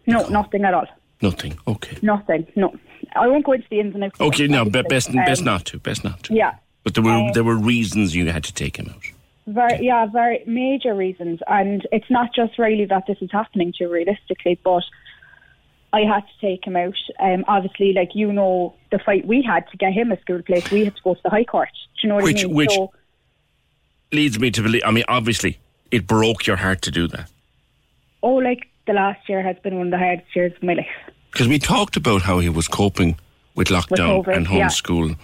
No, 0.07 0.27
nothing 0.29 0.65
at 0.65 0.75
all. 0.75 0.87
Nothing. 1.23 1.59
Okay. 1.67 1.97
Nothing. 2.03 2.47
No, 2.57 2.77
I 3.17 3.27
won't 3.29 3.45
go 3.45 3.53
into 3.53 3.67
the 3.71 3.81
ins 3.81 3.95
and 3.95 4.05
outs. 4.05 4.21
Okay, 4.21 4.47
no, 4.47 4.63
obviously. 4.63 4.89
best 4.89 5.13
best 5.13 5.41
Um, 5.41 5.45
not 5.47 5.65
to. 5.67 5.79
Best 5.79 6.05
not 6.05 6.23
to. 6.25 6.35
Yeah, 6.35 6.55
But 6.83 6.95
there 6.95 7.03
were 7.05 7.11
Um, 7.13 7.33
there 7.33 7.45
were 7.45 7.57
reasons 7.57 8.15
you 8.15 8.31
had 8.31 8.45
to 8.45 8.53
take 8.53 8.77
him 8.79 8.91
out. 8.95 9.03
very 9.47 9.85
yeah, 9.87 10.07
very 10.07 10.43
major 10.47 10.95
reasons, 10.95 11.41
and 11.49 11.87
it's 11.93 12.11
not 12.11 12.35
just 12.35 12.59
really 12.59 12.85
that 12.87 13.07
this 13.07 13.19
is 13.23 13.31
happening 13.33 13.73
to 13.79 13.87
realistically, 13.89 14.59
but 14.63 14.85
I 15.93 16.01
had 16.01 16.25
to 16.27 16.41
take 16.47 16.67
him 16.67 16.77
out. 16.77 16.97
Um, 17.21 17.45
obviously, 17.49 17.93
like 17.95 18.15
you 18.15 18.33
know, 18.33 18.75
the 18.91 18.99
fight 18.99 19.27
we 19.27 19.41
had 19.43 19.67
to 19.71 19.77
get 19.79 19.93
him 19.93 20.13
a 20.13 20.21
school 20.21 20.43
place, 20.43 20.71
we 20.71 20.85
had 20.85 20.97
to 20.97 21.03
go 21.03 21.15
to 21.15 21.21
the 21.25 21.31
High 21.31 21.45
Court. 21.45 21.71
Do 21.73 22.01
you 22.03 22.09
know 22.11 22.17
what 22.17 22.25
Which- 22.25 22.45
I 22.45 22.47
mean? 22.49 22.55
which- 22.57 22.73
so, 22.73 22.93
Leads 24.13 24.39
me 24.39 24.51
to 24.51 24.63
believe. 24.63 24.83
I 24.85 24.91
mean, 24.93 25.05
obviously, 25.09 25.59
it 25.91 26.07
broke 26.07 26.47
your 26.47 26.57
heart 26.57 26.83
to 26.83 26.91
do 26.91 27.09
that 27.09 27.31
oh, 28.25 28.35
like 28.49 28.63
the 28.87 28.93
last 28.93 29.29
year 29.29 29.43
has 29.43 29.57
been 29.65 29.77
one 29.79 29.87
of 29.89 29.91
the 29.93 29.99
hardest 29.99 30.35
years 30.37 30.53
of 30.57 30.63
my 30.63 30.75
life. 30.75 30.97
because 31.33 31.49
we 31.49 31.59
talked 31.59 31.97
about 31.97 32.23
how 32.23 32.39
he 32.41 32.49
was 32.49 32.67
coping 32.69 33.17
with 33.55 33.69
lockdown 33.69 34.25
COVID, 34.25 34.37
and 34.37 34.47
yeah. 34.47 34.67
homeschool, 34.67 35.17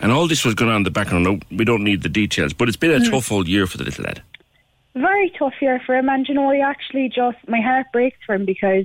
and 0.00 0.12
all 0.12 0.26
this 0.28 0.44
was 0.44 0.54
going 0.54 0.70
on 0.70 0.78
in 0.78 0.82
the 0.82 0.90
background. 0.90 1.24
No, 1.24 1.38
we 1.50 1.64
don't 1.64 1.82
need 1.84 2.02
the 2.02 2.08
details, 2.22 2.52
but 2.52 2.68
it's 2.68 2.76
been 2.84 2.90
a 2.92 2.98
Mm. 3.04 3.10
tough 3.10 3.32
old 3.32 3.48
year 3.48 3.66
for 3.66 3.78
the 3.78 3.84
little 3.84 4.04
lad. 4.04 4.20
very 4.94 5.30
tough 5.38 5.54
year 5.62 5.80
for 5.86 5.94
him. 5.96 6.08
And 6.08 6.26
you 6.28 6.34
know, 6.34 6.50
I 6.50 6.58
actually 6.58 7.08
just 7.08 7.38
my 7.46 7.60
heart 7.60 7.86
breaks 7.92 8.18
for 8.26 8.34
him 8.34 8.44
because 8.44 8.84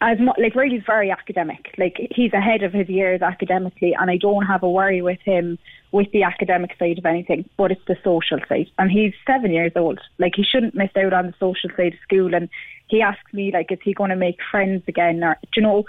as 0.00 0.18
mu- 0.18 0.32
like 0.38 0.54
Riley's 0.54 0.82
very 0.86 1.10
academic. 1.10 1.74
Like 1.76 1.96
he's 2.10 2.32
ahead 2.32 2.62
of 2.62 2.72
his 2.72 2.88
years 2.88 3.22
academically, 3.22 3.94
and 3.94 4.10
I 4.10 4.16
don't 4.16 4.46
have 4.46 4.62
a 4.62 4.70
worry 4.70 5.02
with 5.02 5.20
him 5.20 5.58
with 5.92 6.10
the 6.12 6.22
academic 6.22 6.76
side 6.78 6.98
of 6.98 7.06
anything, 7.06 7.48
but 7.56 7.72
it's 7.72 7.84
the 7.86 7.96
social 8.02 8.38
side. 8.48 8.70
And 8.78 8.90
he's 8.90 9.12
seven 9.26 9.50
years 9.50 9.72
old. 9.76 10.00
Like 10.18 10.34
he 10.36 10.44
shouldn't 10.44 10.74
miss 10.74 10.90
out 10.96 11.12
on 11.12 11.26
the 11.26 11.34
social 11.38 11.70
side 11.76 11.94
of 11.94 12.00
school. 12.00 12.34
And 12.34 12.48
he 12.88 13.02
asks 13.02 13.32
me 13.32 13.50
like, 13.52 13.70
is 13.70 13.78
he 13.82 13.92
going 13.92 14.10
to 14.10 14.16
make 14.16 14.38
friends 14.50 14.82
again? 14.88 15.22
Or 15.22 15.36
do 15.42 15.60
you 15.60 15.62
know, 15.62 15.84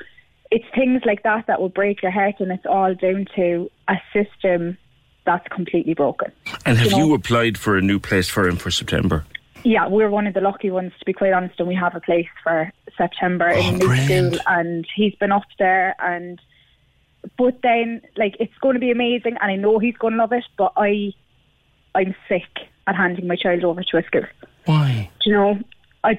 it's 0.50 0.66
things 0.76 1.04
like 1.06 1.24
that 1.24 1.48
that 1.48 1.62
will 1.62 1.70
break 1.70 2.02
your 2.02 2.12
heart, 2.12 2.36
and 2.40 2.52
it's 2.52 2.66
all 2.66 2.94
down 2.94 3.28
to 3.36 3.72
a 3.88 3.96
system 4.12 4.78
that's 5.24 5.48
completely 5.50 5.94
broken. 5.94 6.32
And 6.66 6.78
have 6.78 6.92
You 6.92 6.98
you, 6.98 7.14
applied 7.14 7.58
for 7.58 7.78
a 7.78 7.82
new 7.82 8.00
place 8.00 8.28
for 8.28 8.48
him 8.48 8.58
for 8.58 8.72
September? 8.72 9.24
Yeah, 9.64 9.88
we're 9.88 10.10
one 10.10 10.28
of 10.28 10.34
the 10.34 10.42
lucky 10.42 10.72
ones, 10.72 10.92
to 11.00 11.06
be 11.06 11.14
quite 11.14 11.34
honest, 11.34 11.60
and 11.60 11.68
we 11.68 11.76
have 11.76 11.96
a 11.96 12.00
place 12.00 12.28
for 12.44 12.72
September 12.98 13.50
in 13.50 13.78
the 13.80 13.96
school, 14.06 14.40
and 14.48 14.86
he's 14.96 15.16
been 15.16 15.32
up 15.32 15.44
there, 15.60 15.96
and 16.00 16.40
but 17.38 17.62
then 17.62 18.02
like 18.18 18.36
it's 18.40 18.58
going 18.62 18.74
to 18.74 18.80
be 18.80 18.92
amazing, 18.92 19.38
and 19.40 19.52
I 19.52 19.56
know 19.56 19.80
he's 19.80 19.98
going 19.98 20.14
to 20.14 20.20
love 20.20 20.34
it, 20.34 20.46
but 20.58 20.74
I, 20.78 21.14
I'm 21.94 22.16
sick 22.28 22.50
at 22.88 22.96
handing 22.96 23.28
my 23.28 23.36
child 23.36 23.64
over 23.64 23.84
to 23.84 23.98
a 23.98 24.04
school. 24.04 24.26
Why? 24.66 25.10
Do 25.24 25.30
you 25.30 25.36
know, 25.36 25.60
I 26.04 26.18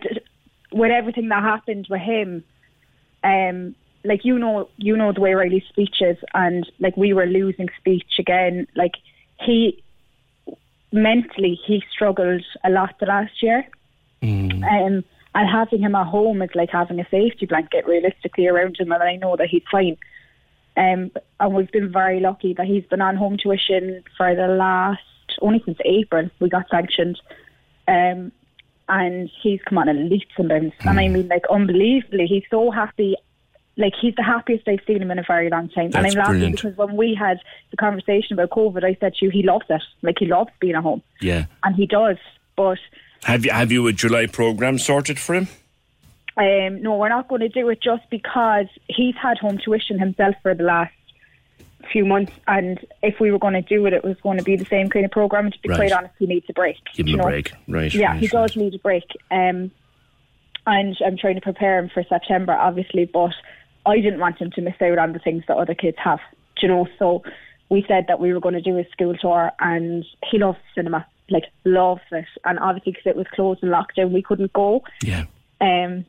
with 0.72 0.90
everything 0.90 1.28
that 1.28 1.42
happened 1.42 1.87
with 1.90 2.00
him, 2.00 2.44
um, 3.24 3.74
like 4.05 4.24
you 4.24 4.38
know, 4.38 4.68
you 4.76 4.96
know 4.96 5.12
the 5.12 5.20
way 5.20 5.35
Riley's 5.35 5.64
speech 5.68 5.96
is, 6.00 6.16
and 6.35 6.70
like 6.78 6.96
we 6.96 7.12
were 7.12 7.26
losing 7.26 7.68
speech 7.78 8.18
again. 8.18 8.66
Like 8.76 8.92
he 9.40 9.83
mentally, 10.92 11.59
he 11.66 11.83
struggled 11.90 12.44
a 12.64 12.70
lot 12.70 12.98
the 13.00 13.07
last 13.07 13.42
year. 13.42 13.66
Um, 14.62 15.05
and 15.35 15.48
having 15.48 15.81
him 15.81 15.94
at 15.94 16.07
home 16.07 16.42
is 16.42 16.50
like 16.55 16.70
having 16.70 17.00
a 17.00 17.09
safety 17.11 17.46
blanket 17.46 17.87
realistically 17.87 18.46
around 18.46 18.76
him, 18.78 18.92
and 18.92 19.02
I 19.02 19.16
know 19.16 19.37
that 19.37 19.48
he's 19.48 19.62
fine. 19.70 19.96
Um, 20.76 21.11
and 21.40 21.55
we've 21.55 21.72
been 21.72 21.92
very 21.92 22.20
lucky 22.20 22.55
that 22.55 22.66
he's 22.66 22.85
been 22.85 23.00
on 23.00 23.16
home 23.16 23.37
tuition 23.37 24.05
for 24.16 24.35
the 24.35 24.46
last 24.46 25.00
only 25.40 25.62
since 25.64 25.78
April. 25.85 26.28
We 26.40 26.48
got 26.48 26.68
sanctioned, 26.70 27.20
um, 27.88 28.33
and 28.88 29.31
he's 29.42 29.61
come 29.62 29.78
on 29.78 29.88
in 29.88 30.09
leaps 30.09 30.35
and 30.37 30.48
bounds. 30.48 30.74
And 30.81 31.00
I 31.00 31.09
mean, 31.09 31.28
like 31.28 31.44
unbelievably, 31.50 32.26
he's 32.26 32.44
so 32.50 32.70
happy. 32.70 33.16
Like 33.76 33.94
he's 34.00 34.14
the 34.16 34.22
happiest 34.22 34.68
I've 34.68 34.80
seen 34.87 35.00
him 35.00 35.11
in 35.11 35.18
a 35.18 35.22
very 35.26 35.48
long 35.48 35.68
time. 35.70 35.87
and 35.94 35.96
I'm 35.96 36.02
laughing 36.12 36.24
brilliant. 36.24 36.56
because 36.56 36.76
when 36.76 36.94
we 36.96 37.14
had 37.14 37.38
the 37.70 37.76
conversation 37.78 38.35
about 38.35 38.50
COVID, 38.50 38.85
I 38.85 38.96
said 39.00 39.14
to 39.14 39.24
you, 39.24 39.30
he 39.30 39.42
loves 39.42 39.64
it. 39.70 39.82
Like 40.02 40.16
he 40.18 40.26
loves 40.26 40.50
being 40.61 40.74
at 40.74 40.82
home, 40.82 41.02
Yeah. 41.20 41.46
and 41.64 41.74
he 41.74 41.87
does. 41.87 42.18
But 42.56 42.78
Have 43.24 43.44
you 43.46 43.50
have 43.52 43.72
you 43.72 43.87
a 43.87 43.92
July 43.92 44.26
program 44.26 44.78
sorted 44.78 45.18
for 45.18 45.35
him? 45.35 45.48
Um, 46.37 46.82
no, 46.82 46.96
we're 46.96 47.08
not 47.11 47.28
going 47.28 47.40
to 47.42 47.48
do 47.48 47.68
it 47.70 47.80
just 47.82 48.08
because 48.11 48.66
he's 48.88 49.14
had 49.16 49.38
home 49.38 49.58
tuition 49.58 49.98
himself 49.98 50.35
for 50.42 50.54
the 50.54 50.62
last 50.64 50.92
few 51.90 52.04
months, 52.06 52.32
and 52.46 52.78
if 53.02 53.20
we 53.20 53.30
were 53.30 53.38
going 53.38 53.52
to 53.54 53.61
do 53.62 53.85
it, 53.87 53.92
it 53.92 54.04
was 54.04 54.16
going 54.22 54.38
to 54.38 54.44
be 54.44 54.56
the 54.56 54.64
same 54.66 54.88
kind 54.88 55.04
of 55.04 55.11
program. 55.11 55.50
To 55.50 55.58
be 55.61 55.68
Right. 55.68 55.76
quite 55.76 55.92
honest, 55.92 56.14
he 56.18 56.26
needs 56.26 56.46
a 56.48 56.52
break. 56.52 56.76
Give 56.94 57.06
him 57.06 57.14
a 57.14 57.16
know? 57.18 57.24
break, 57.24 57.52
right? 57.68 57.92
Yeah, 57.92 58.12
right, 58.12 58.20
he 58.20 58.28
does 58.28 58.54
need 58.56 58.74
a 58.74 58.78
break. 58.78 59.04
Um, 59.30 59.70
and 60.66 60.96
I'm 61.04 61.16
trying 61.18 61.35
to 61.35 61.40
prepare 61.40 61.78
him 61.78 61.88
for 61.92 62.02
September, 62.04 62.52
obviously, 62.54 63.04
but 63.06 63.32
I 63.87 63.97
didn't 63.97 64.21
want 64.21 64.38
him 64.38 64.51
to 64.53 64.61
miss 64.61 64.81
out 64.81 64.99
on 64.99 65.12
the 65.12 65.18
things 65.18 65.45
that 65.49 65.57
other 65.57 65.75
kids 65.75 65.97
have. 66.03 66.21
You 66.61 66.68
know? 66.68 66.87
So 66.99 67.23
we 67.68 67.85
said 67.88 68.05
that 68.09 68.21
we 68.21 68.33
were 68.33 68.40
going 68.40 68.55
to 68.55 68.61
do 68.61 68.79
a 68.79 68.87
school 68.92 69.14
tour, 69.16 69.51
and 69.59 70.05
he 70.31 70.38
loves 70.38 70.59
cinema, 70.75 71.07
like 71.31 71.45
loves 71.64 72.03
it. 72.12 72.27
And 72.45 72.59
obviously, 72.59 72.92
because 72.92 73.07
it 73.07 73.16
was 73.16 73.27
closed 73.35 73.62
and 73.62 73.73
locked 73.73 73.97
lockdown, 73.97 74.12
we 74.12 74.23
couldn't 74.23 74.53
go. 74.53 74.83
Yeah. 75.03 75.25
Um, 75.61 76.05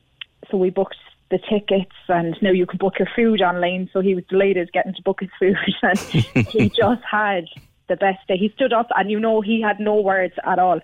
so 0.50 0.56
we 0.56 0.70
booked 0.70 0.96
the 1.30 1.38
tickets, 1.38 1.96
and 2.08 2.36
now 2.42 2.50
you 2.50 2.66
can 2.66 2.78
book 2.78 2.98
your 2.98 3.08
food 3.16 3.40
online. 3.40 3.88
So 3.92 4.00
he 4.00 4.14
was 4.14 4.24
delighted 4.28 4.72
getting 4.72 4.94
to 4.94 5.02
book 5.02 5.20
his 5.20 5.30
food, 5.38 5.56
and 5.82 5.98
he 5.98 6.68
just 6.76 7.02
had 7.10 7.46
the 7.88 7.96
best 7.96 8.26
day. 8.28 8.36
He 8.36 8.50
stood 8.54 8.72
up, 8.72 8.88
and 8.96 9.10
you 9.10 9.18
know 9.18 9.40
he 9.40 9.60
had 9.60 9.80
no 9.80 10.00
words 10.00 10.34
at 10.44 10.58
all. 10.58 10.80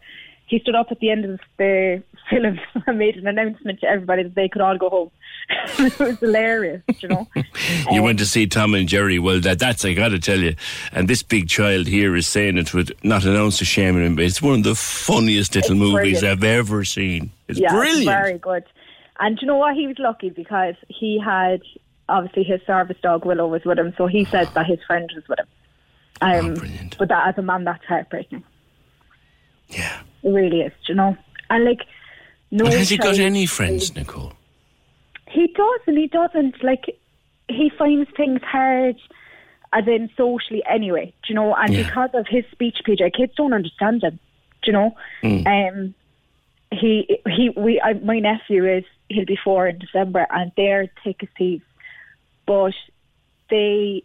He 0.50 0.58
stood 0.58 0.74
up 0.74 0.88
at 0.90 0.98
the 0.98 1.10
end 1.10 1.24
of 1.24 1.40
the 1.58 2.02
film 2.28 2.58
and 2.86 2.98
made 2.98 3.16
an 3.16 3.28
announcement 3.28 3.78
to 3.80 3.86
everybody 3.86 4.24
that 4.24 4.34
they 4.34 4.48
could 4.48 4.60
all 4.60 4.76
go 4.76 4.90
home. 4.90 5.10
it 5.78 5.98
was 5.98 6.18
hilarious, 6.18 6.82
you 6.98 7.08
know. 7.08 7.28
You 7.90 8.02
went 8.02 8.18
to 8.18 8.26
see 8.26 8.46
Tom 8.46 8.74
and 8.74 8.88
Jerry. 8.88 9.18
Well, 9.18 9.40
that 9.40 9.60
that's 9.60 9.84
I 9.84 9.94
got 9.94 10.08
to 10.08 10.18
tell 10.18 10.38
you. 10.38 10.56
And 10.92 11.08
this 11.08 11.22
big 11.22 11.48
child 11.48 11.86
here 11.86 12.14
is 12.16 12.26
saying 12.26 12.58
it 12.58 12.74
with 12.74 12.92
not 13.04 13.24
an 13.24 13.36
ounce 13.36 13.60
of 13.60 13.68
shame 13.68 13.96
in 13.96 14.02
him. 14.02 14.16
But 14.16 14.24
it's 14.24 14.42
one 14.42 14.58
of 14.58 14.64
the 14.64 14.74
funniest 14.74 15.54
little 15.54 15.76
movies 15.76 16.20
brilliant. 16.20 16.24
I've 16.24 16.44
ever 16.44 16.84
seen. 16.84 17.30
It's 17.48 17.60
yeah, 17.60 17.72
brilliant. 17.72 18.06
very 18.06 18.38
good. 18.38 18.64
And 19.20 19.36
do 19.36 19.42
you 19.42 19.46
know 19.46 19.56
what? 19.56 19.74
He 19.76 19.86
was 19.86 19.98
lucky 19.98 20.30
because 20.30 20.74
he 20.88 21.20
had 21.24 21.62
obviously 22.08 22.42
his 22.42 22.60
service 22.66 22.96
dog 23.02 23.24
Willow 23.24 23.46
was 23.46 23.64
with 23.64 23.78
him, 23.78 23.94
so 23.96 24.06
he 24.06 24.24
said 24.24 24.48
that 24.55 24.66
his 24.66 24.78
friend 24.86 25.11
was 25.14 25.26
with 25.28 25.38
him. 25.38 25.46
Um, 26.20 26.90
But 26.98 27.09
that 27.09 27.28
as 27.28 27.38
a 27.38 27.42
man, 27.42 27.64
that's 27.64 27.84
heartbreaking. 27.84 28.44
Yeah, 29.68 30.01
it 30.22 30.28
really 30.28 30.60
is. 30.62 30.72
You 30.88 30.94
know, 30.94 31.16
and 31.48 31.64
like 31.64 31.80
no. 32.50 32.64
But 32.64 32.74
has 32.74 32.88
he 32.90 32.96
got 32.98 33.18
any 33.18 33.46
friends, 33.46 33.94
Nicole? 33.94 34.32
He 35.28 35.46
does, 35.48 35.80
and 35.86 35.96
he 35.96 36.06
doesn't. 36.08 36.62
Like 36.62 36.96
he 37.48 37.70
finds 37.78 38.10
things 38.16 38.40
hard, 38.42 38.96
as 39.72 39.86
in 39.86 40.10
socially 40.16 40.62
anyway. 40.68 41.06
Do 41.26 41.32
you 41.32 41.34
know? 41.34 41.54
And 41.54 41.72
Yeah. 41.72 41.84
because 41.84 42.10
of 42.14 42.26
his 42.28 42.44
speech, 42.52 42.78
PJ, 42.86 43.12
kids 43.14 43.32
don't 43.36 43.52
understand 43.52 44.02
him. 44.02 44.18
Do 44.62 44.70
you 44.70 44.72
know? 44.72 44.94
Mm. 45.22 45.46
Um, 45.46 45.94
he 46.72 47.20
he 47.26 47.50
we 47.56 47.80
I, 47.80 47.94
my 47.94 48.18
nephew 48.18 48.66
is 48.66 48.84
he'll 49.08 49.24
be 49.26 49.38
four 49.42 49.66
in 49.66 49.78
December, 49.78 50.26
and 50.30 50.52
they're 50.56 50.88
thick 51.04 51.22
as 51.22 51.28
thieves, 51.36 51.64
but 52.46 52.74
they. 53.50 54.02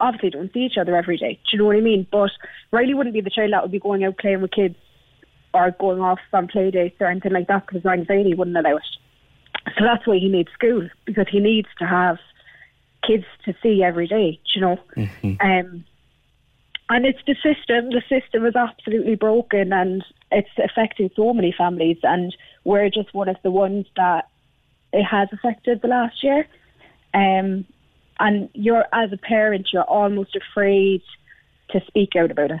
obviously 0.00 0.30
don't 0.30 0.52
see 0.52 0.64
each 0.66 0.78
other 0.78 0.96
every 0.96 1.16
day. 1.16 1.34
Do 1.44 1.50
you 1.52 1.58
know 1.58 1.66
what 1.66 1.76
I 1.76 1.80
mean? 1.80 2.06
But 2.10 2.32
Riley 2.72 2.92
wouldn't 2.94 3.14
be 3.14 3.20
the 3.20 3.30
child 3.30 3.52
that 3.52 3.62
would 3.62 3.70
be 3.70 3.78
going 3.78 4.02
out 4.02 4.18
playing 4.18 4.42
with 4.42 4.50
kids 4.50 4.74
or 5.54 5.70
going 5.78 6.00
off 6.00 6.20
on 6.32 6.48
play 6.48 6.70
dates 6.70 6.96
or 7.00 7.06
anything 7.06 7.32
like 7.32 7.48
that 7.48 7.66
because 7.66 7.82
his 7.82 7.86
anxiety 7.86 8.34
wouldn't 8.34 8.56
allow 8.56 8.76
it. 8.76 8.82
So 9.78 9.84
that's 9.84 10.06
why 10.06 10.18
he 10.18 10.28
needs 10.28 10.50
school 10.52 10.88
because 11.04 11.26
he 11.30 11.40
needs 11.40 11.68
to 11.78 11.86
have 11.86 12.18
kids 13.06 13.24
to 13.44 13.54
see 13.62 13.82
every 13.82 14.06
day. 14.06 14.40
You 14.54 14.60
know? 14.60 14.78
Um, 15.40 15.84
and 16.88 17.06
it's 17.06 17.20
the 17.26 17.34
system. 17.34 17.90
The 17.90 18.02
system 18.08 18.44
is 18.44 18.54
absolutely 18.54 19.14
broken, 19.14 19.72
and 19.72 20.04
it's 20.30 20.50
affecting 20.62 21.10
so 21.16 21.32
many 21.32 21.54
families. 21.56 21.98
And 22.02 22.36
we're 22.64 22.90
just 22.90 23.14
one 23.14 23.28
of 23.28 23.36
the 23.42 23.50
ones 23.50 23.86
that 23.96 24.28
it 24.92 25.04
has 25.04 25.28
affected 25.32 25.80
the 25.80 25.88
last 25.88 26.22
year. 26.22 26.46
Um, 27.14 27.64
and 28.20 28.50
you're, 28.52 28.84
as 28.92 29.12
a 29.12 29.16
parent, 29.16 29.68
you're 29.72 29.84
almost 29.84 30.36
afraid 30.36 31.02
to 31.70 31.80
speak 31.86 32.14
out 32.14 32.30
about 32.30 32.50
it. 32.50 32.60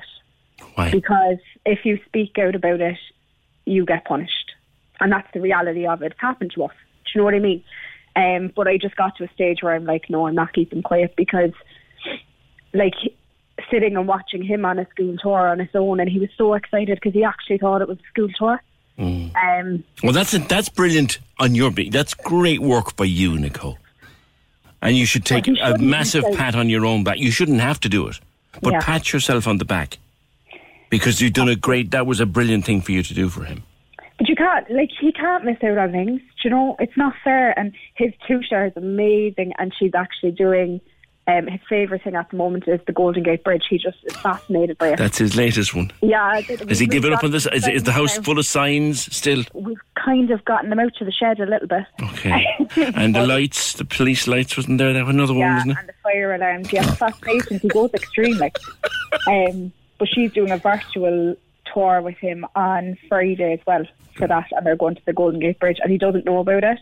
Why? 0.74 0.90
Because 0.90 1.38
if 1.64 1.84
you 1.84 1.98
speak 2.06 2.38
out 2.38 2.54
about 2.54 2.80
it, 2.80 2.98
you 3.64 3.84
get 3.84 4.04
punished, 4.04 4.52
and 5.00 5.12
that's 5.12 5.28
the 5.32 5.40
reality 5.40 5.86
of 5.86 6.02
it. 6.02 6.12
It's 6.12 6.20
happened 6.20 6.52
to 6.54 6.64
us. 6.64 6.72
Do 7.04 7.10
you 7.14 7.20
know 7.20 7.24
what 7.24 7.34
I 7.34 7.38
mean? 7.38 7.64
Um, 8.14 8.52
but 8.54 8.68
I 8.68 8.76
just 8.76 8.96
got 8.96 9.16
to 9.16 9.24
a 9.24 9.32
stage 9.32 9.62
where 9.62 9.74
I'm 9.74 9.84
like, 9.84 10.10
no, 10.10 10.26
I'm 10.26 10.34
not 10.34 10.52
keeping 10.52 10.82
quiet 10.82 11.14
because, 11.16 11.52
like, 12.74 12.94
sitting 13.70 13.96
and 13.96 14.06
watching 14.06 14.42
him 14.42 14.64
on 14.64 14.78
a 14.78 14.88
school 14.90 15.16
tour 15.16 15.48
on 15.48 15.60
his 15.60 15.74
own, 15.74 16.00
and 16.00 16.08
he 16.10 16.18
was 16.18 16.30
so 16.36 16.54
excited 16.54 16.96
because 16.96 17.14
he 17.14 17.24
actually 17.24 17.58
thought 17.58 17.82
it 17.82 17.88
was 17.88 17.98
a 17.98 18.08
school 18.08 18.28
tour. 18.36 18.62
Um, 18.98 19.84
Well, 20.02 20.12
that's 20.12 20.32
that's 20.48 20.68
brilliant 20.68 21.18
on 21.38 21.54
your 21.54 21.70
beat. 21.70 21.92
That's 21.92 22.14
great 22.14 22.60
work 22.60 22.94
by 22.96 23.04
you, 23.06 23.38
Nicole. 23.38 23.78
And 24.80 24.96
you 24.96 25.06
should 25.06 25.24
take 25.24 25.46
a 25.48 25.78
massive 25.78 26.24
pat 26.34 26.54
on 26.54 26.68
your 26.68 26.84
own 26.84 27.04
back. 27.04 27.18
You 27.18 27.30
shouldn't 27.30 27.60
have 27.60 27.80
to 27.80 27.88
do 27.88 28.08
it, 28.08 28.20
but 28.60 28.72
Yeah. 28.72 28.80
pat 28.82 29.12
yourself 29.12 29.46
on 29.46 29.58
the 29.58 29.64
back 29.64 29.98
because 30.92 31.22
you've 31.22 31.32
done 31.32 31.48
a 31.48 31.56
great. 31.56 31.90
That 31.90 32.06
was 32.06 32.20
a 32.20 32.26
brilliant 32.26 32.66
thing 32.66 32.82
for 32.82 32.92
you 32.92 33.02
to 33.02 33.14
do 33.14 33.28
for 33.30 33.44
him. 33.44 33.64
But 34.18 34.28
you 34.28 34.36
can't, 34.36 34.70
like, 34.70 34.90
he 35.00 35.10
can't 35.10 35.42
miss 35.42 35.56
out 35.64 35.78
on 35.78 35.90
things. 35.90 36.20
Do 36.20 36.26
you 36.44 36.50
know, 36.50 36.76
it's 36.78 36.96
not 36.98 37.14
fair. 37.24 37.58
And 37.58 37.72
his 37.94 38.12
tutor 38.28 38.66
is 38.66 38.72
amazing, 38.76 39.54
and 39.58 39.72
she's 39.76 39.94
actually 39.96 40.32
doing. 40.32 40.80
Um, 41.28 41.46
his 41.46 41.60
favourite 41.68 42.02
thing 42.02 42.16
at 42.16 42.28
the 42.30 42.36
moment 42.36 42.66
is 42.66 42.80
the 42.84 42.92
Golden 42.92 43.22
Gate 43.22 43.44
Bridge. 43.44 43.62
He 43.70 43.78
just 43.78 43.96
is 44.02 44.16
fascinated 44.16 44.76
by 44.76 44.88
it. 44.88 44.98
That's 44.98 45.18
his 45.18 45.36
latest 45.36 45.72
one. 45.72 45.92
yeah. 46.02 46.40
Has 46.40 46.80
he 46.80 46.86
given 46.88 47.12
up 47.12 47.22
on 47.22 47.30
this? 47.30 47.46
Is, 47.46 47.68
is 47.68 47.84
the 47.84 47.92
house 47.92 48.18
full 48.18 48.40
of 48.40 48.44
signs 48.44 49.14
still? 49.16 49.44
We've 49.54 49.78
kind 49.94 50.32
of 50.32 50.44
gotten 50.44 50.68
them 50.68 50.80
out 50.80 50.96
to 50.96 51.04
the 51.04 51.12
shed 51.12 51.38
a 51.38 51.46
little 51.46 51.68
bit. 51.68 51.84
Okay. 52.02 52.44
and 52.96 53.14
the 53.14 53.24
lights, 53.34 53.74
the 53.74 53.84
police 53.84 54.26
lights, 54.26 54.56
wasn't 54.56 54.78
there? 54.78 54.92
That 54.92 55.06
was 55.06 55.14
another 55.14 55.32
one, 55.32 55.40
yeah, 55.42 55.54
wasn't 55.54 55.70
it? 55.70 55.78
and 55.78 55.88
the 55.88 55.94
fire 56.02 56.34
alarms. 56.34 56.72
Yeah, 56.72 56.92
fascinating. 56.96 57.60
He 57.60 57.68
goes 57.68 57.94
extreme, 57.94 58.36
like. 58.38 58.58
Um, 59.28 59.72
but 60.02 60.08
she's 60.08 60.32
doing 60.32 60.50
a 60.50 60.56
virtual 60.56 61.36
tour 61.72 62.02
with 62.02 62.18
him 62.18 62.44
on 62.56 62.98
Friday 63.08 63.52
as 63.52 63.60
well 63.68 63.84
for 64.16 64.26
that, 64.26 64.48
and 64.50 64.66
they're 64.66 64.74
going 64.74 64.96
to 64.96 65.06
the 65.06 65.12
Golden 65.12 65.38
Gate 65.38 65.60
Bridge, 65.60 65.78
and 65.80 65.92
he 65.92 65.96
doesn't 65.96 66.24
know 66.24 66.38
about 66.38 66.64
it. 66.64 66.80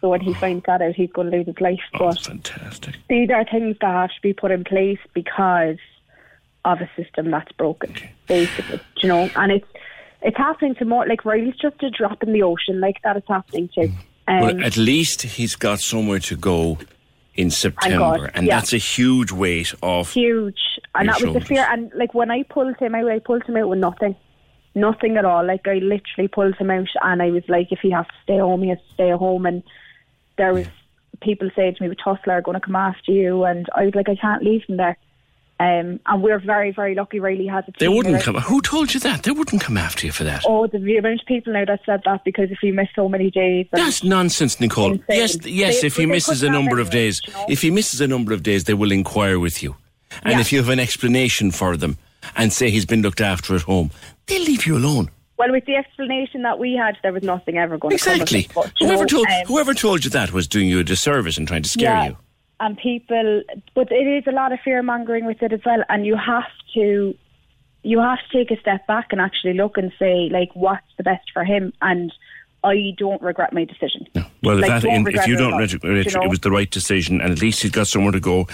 So 0.00 0.10
when 0.10 0.20
he 0.20 0.32
finds 0.32 0.64
that 0.66 0.80
out, 0.80 0.94
he's 0.94 1.10
going 1.10 1.28
to 1.28 1.36
lose 1.38 1.46
his 1.46 1.60
life. 1.60 1.80
But 1.98 2.20
fantastic. 2.20 2.94
these 3.08 3.30
are 3.30 3.44
things 3.44 3.76
that 3.80 3.90
have 3.90 4.10
to 4.10 4.22
be 4.22 4.32
put 4.32 4.52
in 4.52 4.62
place 4.62 5.00
because 5.12 5.78
of 6.64 6.80
a 6.80 6.88
system 6.94 7.32
that's 7.32 7.50
broken, 7.50 7.96
basically. 8.28 8.78
You 8.98 9.08
know, 9.08 9.28
and 9.34 9.50
it's 9.50 9.66
it's 10.20 10.36
happening 10.36 10.76
to 10.76 10.84
more. 10.84 11.04
Like 11.04 11.24
Riley's 11.24 11.56
just 11.60 11.82
a 11.82 11.90
drop 11.90 12.22
in 12.22 12.32
the 12.32 12.44
ocean, 12.44 12.78
like 12.78 13.02
that 13.02 13.16
is 13.16 13.24
happening 13.26 13.70
to. 13.74 13.86
Um, 14.28 14.40
well, 14.40 14.64
at 14.64 14.76
least 14.76 15.22
he's 15.22 15.56
got 15.56 15.80
somewhere 15.80 16.20
to 16.20 16.36
go 16.36 16.78
in 17.34 17.50
September, 17.50 18.30
and 18.34 18.46
yeah. 18.46 18.56
that's 18.56 18.72
a 18.72 18.78
huge 18.78 19.32
weight 19.32 19.74
off. 19.82 20.12
huge. 20.12 20.60
And 20.94 21.08
that 21.08 21.22
was 21.22 21.32
the 21.32 21.40
fear. 21.40 21.66
And 21.70 21.90
like 21.94 22.14
when 22.14 22.30
I 22.30 22.42
pulled 22.42 22.76
him 22.78 22.94
out, 22.94 23.10
I 23.10 23.18
pulled 23.18 23.44
him 23.44 23.56
out 23.56 23.68
with 23.68 23.78
nothing, 23.78 24.14
nothing 24.74 25.16
at 25.16 25.24
all. 25.24 25.44
Like 25.46 25.66
I 25.66 25.74
literally 25.74 26.28
pulled 26.28 26.56
him 26.56 26.70
out, 26.70 26.88
and 27.02 27.22
I 27.22 27.30
was 27.30 27.44
like, 27.48 27.72
if 27.72 27.80
he 27.80 27.90
has 27.90 28.06
to 28.06 28.12
stay 28.22 28.38
home, 28.38 28.62
he 28.62 28.68
has 28.68 28.78
to 28.78 28.94
stay 28.94 29.10
home. 29.10 29.46
And 29.46 29.62
there 30.36 30.52
was 30.52 30.66
people 31.22 31.50
saying 31.56 31.76
to 31.76 31.82
me, 31.82 31.88
"With 31.88 31.98
Tusla 31.98 32.28
are 32.28 32.42
going 32.42 32.60
to 32.60 32.66
come 32.66 32.76
after 32.76 33.12
you," 33.12 33.44
and 33.44 33.66
I 33.74 33.86
was 33.86 33.94
like, 33.94 34.08
I 34.08 34.16
can't 34.16 34.42
leave 34.42 34.64
him 34.68 34.76
there. 34.76 34.98
Um, 35.62 36.00
and 36.06 36.22
we're 36.22 36.40
very, 36.40 36.72
very 36.72 36.94
lucky. 36.94 37.20
Really, 37.20 37.46
has 37.46 37.64
a 37.68 37.72
They 37.78 37.88
wouldn't 37.88 38.22
come. 38.22 38.34
Who 38.36 38.60
told 38.62 38.92
you 38.94 39.00
that? 39.00 39.22
They 39.22 39.30
wouldn't 39.30 39.62
come 39.62 39.76
after 39.76 40.06
you 40.06 40.12
for 40.12 40.24
that. 40.24 40.42
Oh, 40.46 40.66
the, 40.66 40.78
the 40.78 40.96
amount 40.96 41.20
of 41.20 41.26
people 41.26 41.52
now 41.52 41.64
that 41.64 41.80
said 41.86 42.00
that 42.04 42.24
because 42.24 42.50
if 42.50 42.62
you 42.62 42.72
miss 42.72 42.88
so 42.96 43.08
many 43.08 43.30
days, 43.30 43.66
that's 43.70 44.02
nonsense, 44.02 44.58
Nicole. 44.60 44.92
Insane. 44.92 45.04
Yes, 45.08 45.46
yes. 45.46 45.80
They- 45.80 45.86
if 45.86 45.96
he 45.96 46.06
misses 46.06 46.42
a 46.42 46.50
number 46.50 46.80
of 46.80 46.90
days, 46.90 47.20
you 47.26 47.32
know? 47.32 47.46
if 47.48 47.62
he 47.62 47.70
misses 47.70 48.00
a 48.00 48.08
number 48.08 48.32
of 48.32 48.42
days, 48.42 48.64
they 48.64 48.74
will 48.74 48.90
inquire 48.92 49.38
with 49.38 49.62
you, 49.62 49.76
and 50.24 50.32
Yeah. 50.34 50.40
if 50.40 50.52
you 50.52 50.58
have 50.58 50.68
an 50.70 50.80
explanation 50.80 51.50
for 51.52 51.76
them 51.76 51.96
and 52.34 52.52
say 52.52 52.70
he's 52.70 52.86
been 52.86 53.02
looked 53.02 53.20
after 53.20 53.54
at 53.54 53.62
home, 53.62 53.90
they'll 54.26 54.42
leave 54.42 54.66
you 54.66 54.76
alone. 54.76 55.10
well, 55.38 55.50
with 55.50 55.64
the 55.66 55.74
explanation 55.76 56.42
that 56.42 56.58
we 56.58 56.74
had, 56.74 56.96
there 57.02 57.12
was 57.12 57.22
nothing 57.22 57.58
ever 57.58 57.76
going 57.78 57.92
Exactly. 57.94 58.42
to 58.44 58.48
come 58.48 58.62
of 58.64 58.68
it. 58.68 58.72
But, 58.74 58.80
you 58.80 58.86
Whoever 58.86 59.02
know, 59.02 59.06
told 59.08 59.26
um, 59.26 59.46
whoever 59.46 59.74
told 59.74 60.04
you 60.04 60.10
that 60.10 60.32
was 60.32 60.46
doing 60.48 60.68
you 60.68 60.78
a 60.78 60.84
disservice 60.84 61.36
and 61.38 61.46
trying 61.48 61.62
to 61.62 61.68
scare 61.68 61.90
yeah, 61.94 62.06
you. 62.08 62.16
And 62.62 62.78
people, 62.78 63.42
but 63.74 63.90
it 63.90 64.06
is 64.06 64.24
a 64.28 64.30
lot 64.30 64.52
of 64.52 64.60
fear 64.64 64.84
mongering 64.84 65.26
with 65.26 65.42
it 65.42 65.52
as 65.52 65.58
well. 65.66 65.82
And 65.88 66.06
you 66.06 66.16
have 66.16 66.44
to, 66.74 67.12
you 67.82 67.98
have 67.98 68.20
to 68.30 68.38
take 68.38 68.56
a 68.56 68.60
step 68.60 68.86
back 68.86 69.08
and 69.10 69.20
actually 69.20 69.54
look 69.54 69.76
and 69.76 69.92
say, 69.98 70.28
like, 70.30 70.50
what's 70.54 70.86
the 70.96 71.02
best 71.02 71.28
for 71.32 71.42
him? 71.42 71.72
And 71.82 72.12
I 72.64 72.94
don't 72.96 73.20
regret 73.20 73.52
my 73.52 73.64
decision. 73.64 74.06
Well, 74.42 74.58
if, 74.58 74.68
Like, 74.68 74.82
that, 74.82 74.84
in, 74.84 75.06
if 75.08 75.26
you 75.26 75.36
don't 75.36 75.56
regret 75.56 75.74
it, 75.74 76.14
it 76.14 76.28
was 76.28 76.40
the 76.40 76.50
right 76.50 76.70
decision, 76.70 77.20
and 77.20 77.32
at 77.32 77.40
least 77.40 77.62
he's 77.62 77.72
got 77.72 77.88
somewhere 77.88 78.12
to 78.12 78.20
go 78.20 78.46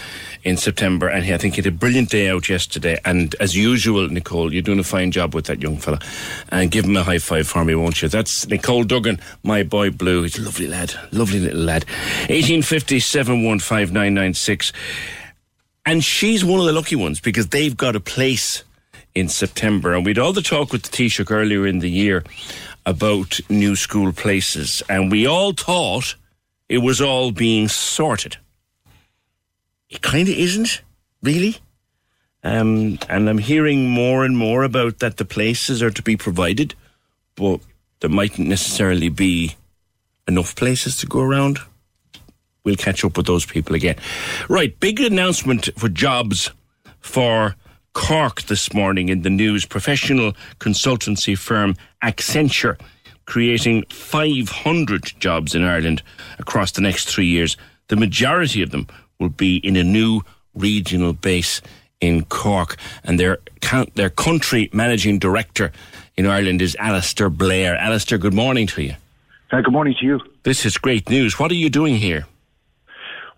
in 0.45 0.57
September. 0.57 1.09
And 1.09 1.25
he, 1.25 1.35
I 1.35 1.39
think 1.39 1.55
he 1.55 1.63
had 1.63 1.67
a 1.67 1.77
brilliant 1.77 2.09
day 2.11 2.31
out 2.31 2.49
yesterday. 2.49 2.99
And 3.05 3.35
as 3.41 3.55
usual, 3.55 4.09
Nicole, 4.09 4.53
you're 4.53 4.63
doing 4.63 4.79
a 4.79 4.85
fine 4.85 5.11
job 5.11 5.35
with 5.35 5.47
that 5.47 5.61
young 5.61 5.77
fella. 5.77 6.01
And 6.51 6.71
give 6.71 6.87
him 6.87 6.97
a 6.97 7.03
high 7.03 7.19
five 7.19 7.49
for 7.49 7.65
me, 7.65 7.75
won't 7.75 8.01
you? 8.01 8.09
That's 8.09 8.47
Nicole 8.49 8.85
Duggan, 8.85 9.21
my 9.43 9.63
boy 9.63 9.91
Blue. 9.91 10.23
He's 10.23 10.39
a 10.39 10.43
lovely 10.43 10.67
lad, 10.67 10.95
lovely 11.13 11.41
little 11.41 11.61
lad. 11.61 11.85
1850 12.29 13.01
715 13.01 14.73
And 15.85 16.05
she's 16.05 16.45
one 16.45 16.61
of 16.61 16.67
the 16.67 16.73
lucky 16.73 16.97
ones 16.97 17.21
because 17.21 17.49
they've 17.49 17.77
got 17.77 17.95
a 17.95 18.01
place 18.01 18.65
in 19.15 19.29
September. 19.29 19.95
And 19.95 20.07
we'd 20.07 20.19
all 20.19 20.33
the 20.33 20.43
talk 20.43 20.73
with 20.73 20.83
the 20.83 20.91
Taoiseach 20.91 21.31
earlier 21.31 21.67
in 21.67 21.81
the 21.81 21.91
year 21.91 22.25
about 22.89 23.39
new 23.51 23.77
school 23.77 24.13
places. 24.13 24.83
And 24.89 25.13
we 25.13 25.27
all 25.27 25.53
thought 25.53 26.15
it 26.71 26.79
was 26.79 27.03
all 27.03 27.33
being 27.33 27.69
sorted. 27.69 28.39
It 29.91 30.01
kind 30.01 30.27
of 30.27 30.35
isn't, 30.35 30.81
really. 31.23 31.59
Um, 32.43 32.99
and 33.11 33.29
I'm 33.29 33.39
hearing 33.39 33.91
more 33.91 34.25
and 34.25 34.39
more 34.39 34.63
about 34.63 35.01
that 35.01 35.19
the 35.19 35.27
places 35.27 35.83
are 35.83 35.91
to 35.91 36.03
be 36.03 36.17
provided, 36.17 36.75
but 37.35 37.61
there 38.01 38.09
mightn't 38.09 38.49
necessarily 38.49 39.11
be 39.11 39.57
enough 40.27 40.57
places 40.57 40.97
to 40.99 41.07
go 41.07 41.21
around. 41.21 41.59
We'll 42.65 42.77
catch 42.77 43.05
up 43.05 43.19
with 43.19 43.27
those 43.27 43.45
people 43.45 43.77
again. 43.77 43.97
Right, 44.49 44.79
big 44.81 44.99
announcement 45.01 45.69
for 45.77 45.91
jobs 45.91 46.51
for 47.01 47.55
Cork 47.93 48.43
this 48.43 48.73
morning 48.73 49.09
in 49.09 49.23
the 49.23 49.31
news. 49.31 49.65
Professional 49.65 50.33
consultancy 50.59 51.37
firm 51.37 51.75
Accenture 52.03 52.79
creating 53.27 53.85
500 53.91 55.13
jobs 55.21 55.55
in 55.55 55.63
Ireland 55.63 56.03
across 56.39 56.73
the 56.73 56.81
next 56.81 57.09
three 57.09 57.27
years. 57.27 57.57
The 57.89 57.97
majority 57.97 58.63
of 58.63 58.71
them 58.71 58.87
will 59.21 59.29
be 59.29 59.57
in 59.59 59.77
a 59.77 59.85
new 59.85 60.23
regional 60.55 61.13
base 61.13 61.61
in 62.01 62.25
Cork. 62.25 62.77
And 63.05 63.21
their, 63.21 63.39
their 63.95 64.11
country 64.11 64.71
managing 64.73 65.19
director 65.19 65.73
in 66.17 66.27
Ireland 66.27 66.63
is 66.63 66.77
Alastair 66.79 67.29
Blair. 67.29 67.77
Alastair, 67.77 68.19
good 68.19 68.35
morning 68.35 68.67
to 68.69 68.83
you. 68.83 68.95
Uh, 69.51 69.61
good 69.61 69.73
morning 69.73 69.95
to 70.01 70.07
you. 70.07 70.21
This 70.43 70.65
is 70.65 70.79
great 70.79 71.09
news. 71.11 71.39
What 71.39 71.51
are 71.51 71.57
you 71.57 71.71
doing 71.71 71.97
here? 71.97 72.27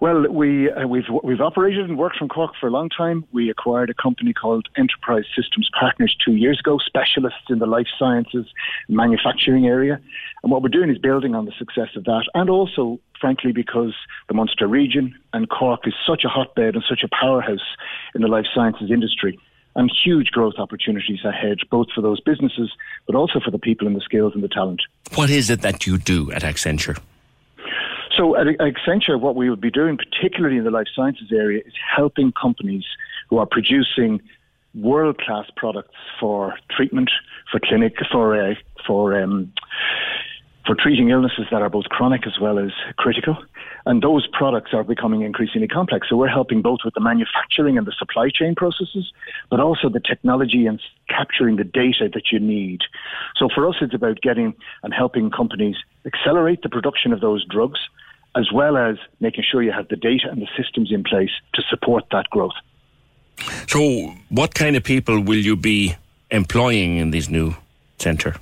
Well, 0.01 0.27
we 0.31 0.71
uh, 0.71 0.87
we've 0.87 1.05
we've 1.23 1.43
operated 1.43 1.85
and 1.85 1.99
worked 1.99 2.17
from 2.17 2.31
Cork 2.31 2.53
for 2.59 2.67
a 2.67 2.71
long 2.71 2.89
time. 2.89 3.27
We 3.33 3.51
acquired 3.51 3.91
a 3.91 3.95
company 3.95 4.33
called 4.33 4.67
Enterprise 4.79 5.25
Systems 5.37 5.69
Partners 5.79 6.17
two 6.25 6.37
years 6.37 6.59
ago, 6.59 6.79
specialists 6.79 7.51
in 7.51 7.59
the 7.59 7.67
life 7.67 7.87
sciences 7.99 8.47
manufacturing 8.89 9.67
area. 9.67 10.01
And 10.43 10.51
what 10.51 10.63
we're 10.63 10.71
doing 10.71 10.89
is 10.89 10.97
building 10.97 11.35
on 11.35 11.45
the 11.45 11.53
success 11.59 11.89
of 11.97 12.05
that, 12.05 12.25
and 12.33 12.49
also, 12.49 12.99
frankly, 13.21 13.53
because 13.53 13.95
the 14.29 14.35
Munster 14.35 14.67
region 14.67 15.15
and 15.35 15.51
Cork 15.51 15.87
is 15.87 15.95
such 16.07 16.25
a 16.25 16.29
hotbed 16.29 16.77
and 16.77 16.85
such 16.89 17.03
a 17.05 17.09
powerhouse 17.09 17.77
in 18.15 18.23
the 18.23 18.29
life 18.29 18.47
sciences 18.55 18.91
industry. 18.91 19.39
And 19.77 19.93
huge 20.03 20.31
growth 20.31 20.55
opportunities 20.59 21.25
ahead, 21.25 21.59
both 21.71 21.89
for 21.95 22.01
those 22.01 22.21
businesses, 22.21 22.73
but 23.07 23.15
also 23.15 23.39
for 23.39 23.51
the 23.51 23.59
people 23.59 23.87
and 23.87 23.95
the 23.95 24.01
skills 24.01 24.33
and 24.35 24.43
the 24.43 24.49
talent. 24.49 24.81
What 25.15 25.31
is 25.31 25.49
it 25.51 25.61
that 25.61 25.87
you 25.87 25.99
do 25.99 26.33
at 26.33 26.43
Accenture? 26.43 26.99
So 28.17 28.37
at 28.37 28.47
Accenture, 28.47 29.21
what 29.21 29.37
we 29.37 29.51
would 29.51 29.61
be 29.61 29.71
doing, 29.71 29.97
particularly 29.97 30.57
in 30.57 30.65
the 30.65 30.71
life 30.71 30.89
sciences 30.95 31.31
area, 31.33 31.63
is 31.65 31.75
helping 31.97 32.33
companies 32.33 32.85
who 33.29 33.39
are 33.39 33.47
producing 33.47 34.21
world-class 34.75 35.47
products 35.57 35.97
for 36.19 36.55
treatment, 36.71 37.11
for 37.51 37.61
clinic, 37.61 37.95
for 38.11 38.41
uh, 38.41 38.55
for 38.87 39.21
um, 39.21 39.53
for 40.71 40.77
treating 40.77 41.11
illnesses 41.11 41.47
that 41.51 41.63
are 41.63 41.69
both 41.69 41.87
chronic 41.87 42.25
as 42.29 42.39
well 42.41 42.57
as 42.57 42.71
critical. 42.97 43.37
And 43.87 44.01
those 44.01 44.29
products 44.29 44.73
are 44.73 44.85
becoming 44.85 45.23
increasingly 45.23 45.67
complex. 45.67 46.09
So 46.09 46.15
we're 46.17 46.29
helping 46.29 46.63
both 46.63 46.79
with 46.85 46.95
the 46.95 47.01
manufacturing 47.01 47.77
and 47.77 47.85
the 47.85 47.93
supply 47.99 48.29
chain 48.33 48.55
processes, 48.55 49.13
but 49.51 49.59
also 49.59 49.89
the 49.89 49.99
technology 49.99 50.67
and 50.67 50.81
capturing 51.09 51.57
the 51.57 51.65
data 51.65 52.09
that 52.15 52.31
you 52.31 52.39
need. 52.39 52.83
So 53.37 53.49
for 53.53 53.69
us, 53.69 53.75
it's 53.81 53.95
about 53.95 54.21
getting 54.21 54.55
and 54.85 54.95
helping 54.95 55.33
companies 55.33 55.75
accelerate 56.07 56.63
the 56.63 56.69
production 56.69 57.13
of 57.13 57.21
those 57.21 57.45
drugs, 57.47 57.81
as 58.37 58.53
well 58.55 58.77
as 58.77 58.95
making 59.19 59.43
sure 59.51 59.65
you 59.65 59.73
have 59.73 59.89
the 59.89 59.97
data 59.97 60.29
and 60.31 60.41
the 60.41 60.49
systems 60.57 60.93
in 60.93 61.03
place 61.03 61.33
to 61.55 61.63
support 61.69 62.05
that 62.13 62.31
growth. 62.31 62.55
So, 63.67 64.15
what 64.29 64.55
kind 64.55 64.77
of 64.77 64.85
people 64.85 65.21
will 65.21 65.45
you 65.45 65.57
be 65.57 65.97
employing 66.31 66.99
in 66.99 67.11
this 67.11 67.29
new 67.29 67.57
centre? 67.99 68.37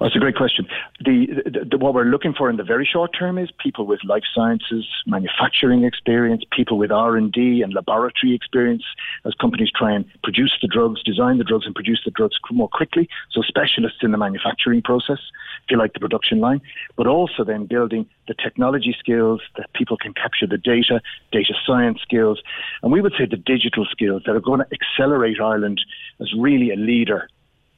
Oh, 0.00 0.06
that's 0.06 0.16
a 0.16 0.18
great 0.18 0.36
question. 0.36 0.66
The, 1.04 1.26
the, 1.44 1.64
the, 1.72 1.78
what 1.78 1.92
we're 1.92 2.04
looking 2.04 2.32
for 2.32 2.48
in 2.48 2.56
the 2.56 2.64
very 2.64 2.88
short 2.90 3.10
term 3.16 3.36
is 3.36 3.50
people 3.58 3.84
with 3.84 4.00
life 4.02 4.22
sciences, 4.34 4.86
manufacturing 5.06 5.84
experience, 5.84 6.42
people 6.52 6.78
with 6.78 6.90
R 6.90 7.18
and 7.18 7.30
D 7.30 7.60
and 7.60 7.74
laboratory 7.74 8.34
experience, 8.34 8.82
as 9.26 9.34
companies 9.34 9.70
try 9.76 9.92
and 9.92 10.06
produce 10.22 10.56
the 10.62 10.68
drugs, 10.68 11.02
design 11.02 11.36
the 11.36 11.44
drugs, 11.44 11.66
and 11.66 11.74
produce 11.74 12.00
the 12.02 12.12
drugs 12.12 12.36
more 12.50 12.68
quickly. 12.68 13.10
So 13.30 13.42
specialists 13.42 13.98
in 14.00 14.12
the 14.12 14.16
manufacturing 14.16 14.80
process, 14.80 15.18
if 15.64 15.70
you 15.70 15.76
like, 15.76 15.92
the 15.92 16.00
production 16.00 16.40
line, 16.40 16.62
but 16.96 17.06
also 17.06 17.44
then 17.44 17.66
building 17.66 18.06
the 18.26 18.32
technology 18.32 18.96
skills 18.98 19.42
that 19.58 19.70
people 19.74 19.98
can 19.98 20.14
capture 20.14 20.46
the 20.46 20.56
data, 20.56 21.02
data 21.30 21.52
science 21.66 22.00
skills, 22.00 22.40
and 22.82 22.90
we 22.90 23.02
would 23.02 23.12
say 23.18 23.26
the 23.26 23.36
digital 23.36 23.84
skills 23.84 24.22
that 24.24 24.34
are 24.34 24.40
going 24.40 24.60
to 24.60 24.66
accelerate 24.72 25.42
Ireland 25.42 25.78
as 26.22 26.32
really 26.38 26.70
a 26.70 26.76
leader 26.76 27.28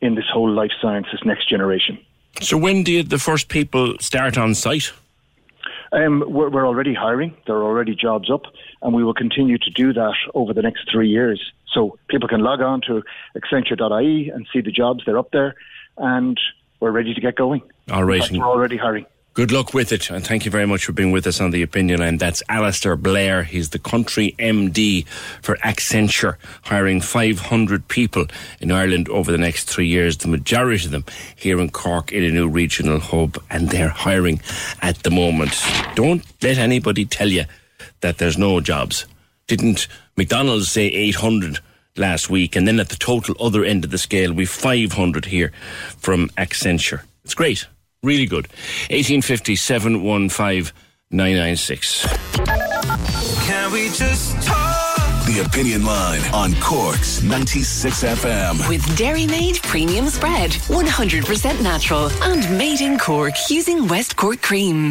in 0.00 0.14
this 0.14 0.26
whole 0.32 0.50
life 0.50 0.70
sciences 0.80 1.18
next 1.24 1.48
generation. 1.48 1.98
So 2.40 2.56
when 2.56 2.82
did 2.82 3.10
the 3.10 3.18
first 3.18 3.48
people 3.48 3.96
start 4.00 4.38
on 4.38 4.54
site? 4.54 4.92
Um, 5.92 6.24
we're, 6.26 6.48
we're, 6.48 6.66
already 6.66 6.94
hiring. 6.94 7.36
There 7.46 7.56
are 7.56 7.64
already 7.64 7.94
jobs 7.94 8.30
up, 8.30 8.46
and 8.80 8.94
we 8.94 9.04
will 9.04 9.14
continue 9.14 9.58
to 9.58 9.70
do 9.70 9.92
that 9.92 10.14
over 10.34 10.54
the 10.54 10.62
next 10.62 10.90
three 10.90 11.08
years. 11.08 11.52
So 11.70 11.98
people 12.08 12.28
can 12.28 12.40
log 12.40 12.62
on 12.62 12.80
to 12.86 13.02
Accenture.ie 13.36 14.30
and 14.30 14.46
see 14.52 14.62
the 14.62 14.72
jobs. 14.72 15.04
They're 15.04 15.18
up 15.18 15.30
there, 15.32 15.54
and 15.98 16.40
we're 16.80 16.92
ready 16.92 17.12
to 17.12 17.20
get 17.20 17.36
going. 17.36 17.60
All 17.90 18.04
right. 18.04 18.22
Fact, 18.22 18.32
we're 18.32 18.44
already 18.44 18.78
hiring. 18.78 19.04
Good 19.34 19.50
luck 19.50 19.72
with 19.72 19.92
it, 19.92 20.10
and 20.10 20.26
thank 20.26 20.44
you 20.44 20.50
very 20.50 20.66
much 20.66 20.84
for 20.84 20.92
being 20.92 21.10
with 21.10 21.26
us 21.26 21.40
on 21.40 21.52
the 21.52 21.62
opinion 21.62 22.00
line. 22.00 22.18
That's 22.18 22.42
Alastair 22.50 22.96
Blair. 22.96 23.44
He's 23.44 23.70
the 23.70 23.78
country 23.78 24.34
MD 24.38 25.06
for 25.40 25.56
Accenture, 25.64 26.36
hiring 26.64 27.00
500 27.00 27.88
people 27.88 28.26
in 28.60 28.70
Ireland 28.70 29.08
over 29.08 29.32
the 29.32 29.38
next 29.38 29.70
three 29.70 29.86
years, 29.86 30.18
the 30.18 30.28
majority 30.28 30.84
of 30.84 30.90
them 30.90 31.06
here 31.34 31.58
in 31.60 31.70
Cork 31.70 32.12
in 32.12 32.22
a 32.24 32.30
new 32.30 32.46
regional 32.46 33.00
hub, 33.00 33.42
and 33.48 33.70
they're 33.70 33.88
hiring 33.88 34.38
at 34.82 35.02
the 35.02 35.10
moment. 35.10 35.58
Don't 35.94 36.22
let 36.42 36.58
anybody 36.58 37.06
tell 37.06 37.28
you 37.28 37.44
that 38.02 38.18
there's 38.18 38.36
no 38.36 38.60
jobs. 38.60 39.06
Didn't 39.46 39.88
McDonald's 40.14 40.70
say 40.70 40.88
800? 40.88 41.58
last 41.94 42.30
week, 42.30 42.56
and 42.56 42.66
then 42.66 42.80
at 42.80 42.88
the 42.88 42.96
total 42.96 43.34
other 43.38 43.64
end 43.64 43.84
of 43.84 43.90
the 43.90 43.98
scale, 43.98 44.32
we've 44.32 44.48
500 44.48 45.26
here 45.26 45.52
from 45.98 46.30
Accenture. 46.38 47.02
It's 47.22 47.34
great. 47.34 47.66
Really 48.04 48.26
good. 48.26 48.48
1850 48.90 49.54
715 49.54 50.72
996. 51.12 52.06
Can 53.46 53.70
we 53.72 53.90
just 53.90 54.42
talk? 54.42 55.24
The 55.26 55.44
Opinion 55.46 55.84
Line 55.84 56.20
on 56.34 56.52
Cork's 56.60 57.22
96 57.22 58.02
FM. 58.02 58.68
With 58.68 58.82
Dairymaid 58.98 59.62
Premium 59.62 60.08
Spread, 60.08 60.50
100% 60.50 61.62
natural 61.62 62.10
and 62.24 62.58
made 62.58 62.80
in 62.80 62.98
Cork 62.98 63.34
using 63.48 63.86
West 63.86 64.16
Cork 64.16 64.42
cream. 64.42 64.90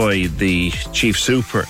by 0.00 0.26
the 0.38 0.70
chief 0.94 1.20
super 1.20 1.66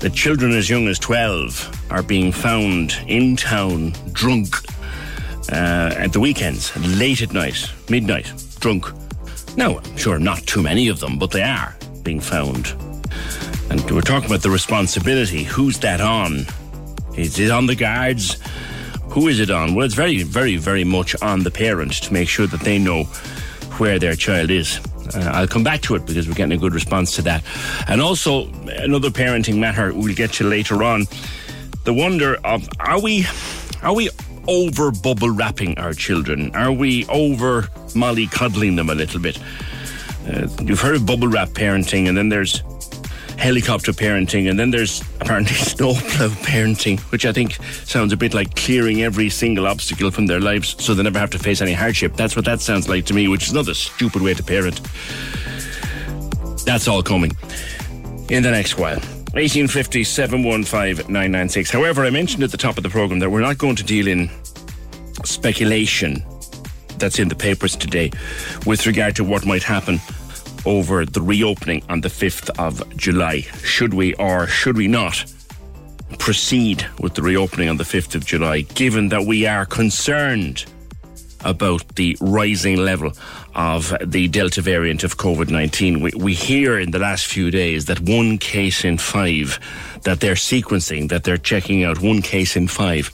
that 0.00 0.12
children 0.12 0.52
as 0.52 0.68
young 0.68 0.86
as 0.88 0.98
12 0.98 1.86
are 1.90 2.02
being 2.02 2.30
found 2.30 2.94
in 3.06 3.34
town 3.34 3.94
drunk 4.12 4.54
uh, 5.50 5.90
at 5.96 6.12
the 6.12 6.20
weekends, 6.20 6.76
late 6.98 7.22
at 7.22 7.32
night, 7.32 7.72
midnight, 7.88 8.30
drunk. 8.60 8.84
Now, 9.56 9.78
I'm 9.78 9.96
sure 9.96 10.18
not 10.18 10.40
too 10.40 10.60
many 10.60 10.88
of 10.88 11.00
them, 11.00 11.18
but 11.18 11.30
they 11.30 11.42
are 11.42 11.74
being 12.02 12.20
found. 12.20 12.74
And 13.70 13.90
we're 13.90 14.02
talking 14.02 14.28
about 14.28 14.42
the 14.42 14.50
responsibility. 14.50 15.44
Who's 15.44 15.78
that 15.78 16.02
on? 16.02 16.44
Is 17.16 17.38
it 17.38 17.50
on 17.50 17.64
the 17.64 17.74
guards? 17.74 18.36
Who 19.12 19.28
is 19.28 19.40
it 19.40 19.50
on? 19.50 19.74
Well, 19.74 19.86
it's 19.86 19.94
very, 19.94 20.22
very, 20.24 20.58
very 20.58 20.84
much 20.84 21.16
on 21.22 21.42
the 21.42 21.50
parent 21.50 21.94
to 22.02 22.12
make 22.12 22.28
sure 22.28 22.48
that 22.48 22.60
they 22.60 22.78
know 22.78 23.04
where 23.78 23.98
their 23.98 24.14
child 24.14 24.50
is. 24.50 24.78
Uh, 25.14 25.30
I'll 25.32 25.46
come 25.46 25.64
back 25.64 25.82
to 25.82 25.94
it 25.94 26.06
because 26.06 26.28
we're 26.28 26.34
getting 26.34 26.56
a 26.56 26.60
good 26.60 26.74
response 26.74 27.14
to 27.16 27.22
that. 27.22 27.44
And 27.88 28.00
also, 28.00 28.48
another 28.78 29.10
parenting 29.10 29.58
matter 29.58 29.92
we'll 29.92 30.14
get 30.14 30.32
to 30.34 30.44
later 30.44 30.82
on. 30.82 31.06
The 31.84 31.94
wonder 31.94 32.36
of 32.44 32.68
are 32.80 33.00
we 33.00 33.26
are 33.82 33.94
we 33.94 34.10
over 34.48 34.90
bubble 34.90 35.30
wrapping 35.30 35.78
our 35.78 35.92
children? 35.92 36.54
Are 36.54 36.72
we 36.72 37.06
over 37.06 37.62
mollycoddling 37.94 38.76
them 38.76 38.90
a 38.90 38.94
little 38.94 39.20
bit? 39.20 39.38
Uh, 40.28 40.48
you've 40.62 40.80
heard 40.80 40.96
of 40.96 41.06
bubble 41.06 41.28
wrap 41.28 41.50
parenting, 41.50 42.08
and 42.08 42.16
then 42.16 42.28
there's 42.28 42.62
helicopter 43.36 43.92
parenting, 43.92 44.48
and 44.50 44.58
then 44.58 44.70
there's 44.70 45.02
apparently 45.20 45.54
snowplow 45.54 46.28
parenting, 46.42 46.98
which 47.12 47.26
I 47.26 47.32
think 47.32 47.54
sounds 47.84 48.12
a 48.12 48.16
bit 48.16 48.34
like 48.34 48.54
clearing 48.56 49.02
every 49.02 49.30
single 49.30 49.66
obstacle 49.66 50.10
from 50.10 50.26
their 50.26 50.40
lives 50.40 50.76
so 50.82 50.94
they 50.94 51.02
never 51.02 51.18
have 51.18 51.30
to 51.30 51.38
face 51.38 51.60
any 51.60 51.72
hardship. 51.72 52.14
That's 52.14 52.36
what 52.36 52.44
that 52.46 52.60
sounds 52.60 52.88
like 52.88 53.04
to 53.06 53.14
me, 53.14 53.28
which 53.28 53.44
is 53.44 53.52
another 53.52 53.74
stupid 53.74 54.22
way 54.22 54.34
to 54.34 54.42
parent. 54.42 54.80
That's 56.64 56.88
all 56.88 57.02
coming 57.02 57.32
in 58.28 58.42
the 58.42 58.50
next 58.50 58.78
while. 58.78 59.00
1850 59.36 60.02
715 60.02 61.12
996. 61.12 61.70
However, 61.70 62.04
I 62.04 62.10
mentioned 62.10 62.42
at 62.42 62.50
the 62.50 62.56
top 62.56 62.78
of 62.78 62.82
the 62.82 62.88
programme 62.88 63.18
that 63.18 63.30
we're 63.30 63.40
not 63.40 63.58
going 63.58 63.76
to 63.76 63.84
deal 63.84 64.08
in 64.08 64.30
speculation 65.24 66.24
that's 66.98 67.18
in 67.18 67.28
the 67.28 67.34
papers 67.34 67.76
today 67.76 68.10
with 68.64 68.86
regard 68.86 69.14
to 69.16 69.24
what 69.24 69.44
might 69.44 69.62
happen 69.62 70.00
over 70.66 71.06
the 71.06 71.22
reopening 71.22 71.82
on 71.88 72.02
the 72.02 72.08
5th 72.08 72.50
of 72.58 72.96
July. 72.96 73.40
Should 73.62 73.94
we 73.94 74.14
or 74.14 74.46
should 74.46 74.76
we 74.76 74.88
not 74.88 75.24
proceed 76.18 76.86
with 77.00 77.14
the 77.14 77.22
reopening 77.22 77.68
on 77.68 77.76
the 77.76 77.84
5th 77.84 78.14
of 78.14 78.24
July, 78.24 78.62
given 78.62 79.08
that 79.08 79.24
we 79.24 79.46
are 79.46 79.64
concerned 79.64 80.64
about 81.44 81.86
the 81.96 82.16
rising 82.20 82.76
level 82.76 83.12
of 83.54 83.94
the 84.04 84.28
Delta 84.28 84.60
variant 84.60 85.04
of 85.04 85.16
COVID 85.16 85.50
19. 85.50 86.00
We, 86.00 86.10
we 86.16 86.34
hear 86.34 86.78
in 86.78 86.90
the 86.90 86.98
last 86.98 87.26
few 87.26 87.50
days 87.50 87.86
that 87.86 88.00
one 88.00 88.38
case 88.38 88.84
in 88.84 88.98
five 88.98 89.58
that 90.02 90.20
they're 90.20 90.34
sequencing, 90.34 91.08
that 91.08 91.24
they're 91.24 91.38
checking 91.38 91.84
out, 91.84 92.00
one 92.00 92.22
case 92.22 92.56
in 92.56 92.68
five 92.68 93.10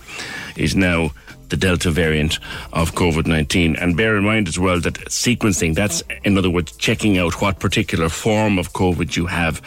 is 0.56 0.74
now 0.74 1.10
the 1.52 1.56
Delta 1.56 1.90
variant 1.90 2.38
of 2.72 2.94
COVID 2.94 3.26
19. 3.26 3.76
And 3.76 3.96
bear 3.96 4.16
in 4.16 4.24
mind 4.24 4.48
as 4.48 4.58
well 4.58 4.80
that 4.80 4.94
sequencing, 5.10 5.74
that's 5.74 6.02
in 6.24 6.38
other 6.38 6.50
words, 6.50 6.72
checking 6.72 7.18
out 7.18 7.40
what 7.40 7.60
particular 7.60 8.08
form 8.08 8.58
of 8.58 8.72
COVID 8.72 9.16
you 9.16 9.26
have. 9.26 9.60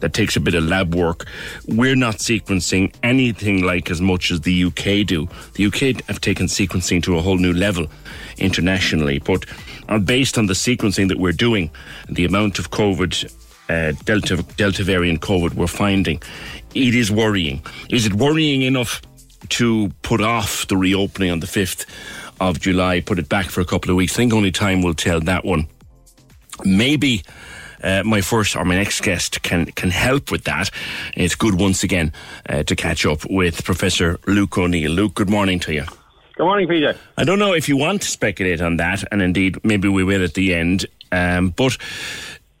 That 0.00 0.12
takes 0.12 0.36
a 0.36 0.40
bit 0.40 0.54
of 0.54 0.64
lab 0.64 0.94
work. 0.94 1.26
We're 1.66 1.96
not 1.96 2.16
sequencing 2.16 2.94
anything 3.02 3.62
like 3.62 3.90
as 3.90 4.00
much 4.00 4.30
as 4.30 4.42
the 4.42 4.64
UK 4.64 5.06
do. 5.06 5.28
The 5.54 5.66
UK 5.66 6.04
have 6.06 6.20
taken 6.20 6.46
sequencing 6.46 7.02
to 7.04 7.16
a 7.16 7.22
whole 7.22 7.38
new 7.38 7.54
level 7.54 7.86
internationally, 8.36 9.18
but 9.18 9.46
uh, 9.88 9.98
based 9.98 10.36
on 10.36 10.46
the 10.46 10.52
sequencing 10.52 11.08
that 11.08 11.18
we're 11.18 11.32
doing, 11.32 11.70
the 12.10 12.26
amount 12.26 12.58
of 12.58 12.70
COVID 12.70 13.32
uh, 13.68 13.92
Delta 14.04 14.42
Delta 14.56 14.84
variant 14.84 15.20
COVID 15.20 15.54
we're 15.54 15.66
finding, 15.66 16.22
it 16.74 16.94
is 16.94 17.10
worrying. 17.10 17.62
Is 17.90 18.06
it 18.06 18.14
worrying 18.14 18.62
enough 18.62 19.02
to 19.46 19.90
put 20.02 20.20
off 20.20 20.66
the 20.68 20.76
reopening 20.76 21.30
on 21.30 21.40
the 21.40 21.46
5th 21.46 21.86
of 22.40 22.60
July, 22.60 23.00
put 23.00 23.18
it 23.18 23.28
back 23.28 23.46
for 23.46 23.60
a 23.60 23.64
couple 23.64 23.90
of 23.90 23.96
weeks. 23.96 24.14
I 24.14 24.16
think 24.16 24.32
only 24.32 24.52
time 24.52 24.82
will 24.82 24.94
tell 24.94 25.20
that 25.20 25.44
one. 25.44 25.68
Maybe 26.64 27.22
uh, 27.82 28.02
my 28.04 28.20
first 28.20 28.56
or 28.56 28.64
my 28.64 28.76
next 28.76 29.02
guest 29.02 29.42
can 29.42 29.66
can 29.66 29.90
help 29.90 30.30
with 30.30 30.44
that. 30.44 30.70
It's 31.14 31.34
good 31.34 31.54
once 31.54 31.84
again 31.84 32.12
uh, 32.48 32.62
to 32.64 32.76
catch 32.76 33.04
up 33.06 33.20
with 33.28 33.64
Professor 33.64 34.18
Luke 34.26 34.56
O'Neill. 34.58 34.90
Luke, 34.90 35.14
good 35.14 35.30
morning 35.30 35.60
to 35.60 35.72
you. 35.72 35.84
Good 36.36 36.44
morning, 36.44 36.68
PJ. 36.68 36.96
I 37.16 37.24
don't 37.24 37.38
know 37.38 37.54
if 37.54 37.68
you 37.68 37.76
want 37.76 38.02
to 38.02 38.08
speculate 38.08 38.60
on 38.60 38.76
that, 38.76 39.04
and 39.10 39.22
indeed 39.22 39.64
maybe 39.64 39.88
we 39.88 40.04
will 40.04 40.22
at 40.22 40.34
the 40.34 40.54
end. 40.54 40.86
Um, 41.12 41.50
but 41.50 41.78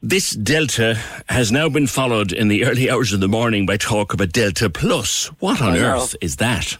This 0.02 0.32
Delta 0.32 0.94
has 1.26 1.50
now 1.50 1.70
been 1.70 1.86
followed 1.86 2.30
in 2.30 2.48
the 2.48 2.66
early 2.66 2.90
hours 2.90 3.14
of 3.14 3.20
the 3.20 3.28
morning 3.28 3.64
by 3.64 3.78
talk 3.78 4.12
of 4.12 4.20
a 4.20 4.26
Delta 4.26 4.68
Plus. 4.68 5.28
What 5.40 5.62
on 5.62 5.74
earth 5.74 6.14
is 6.20 6.36
that? 6.36 6.76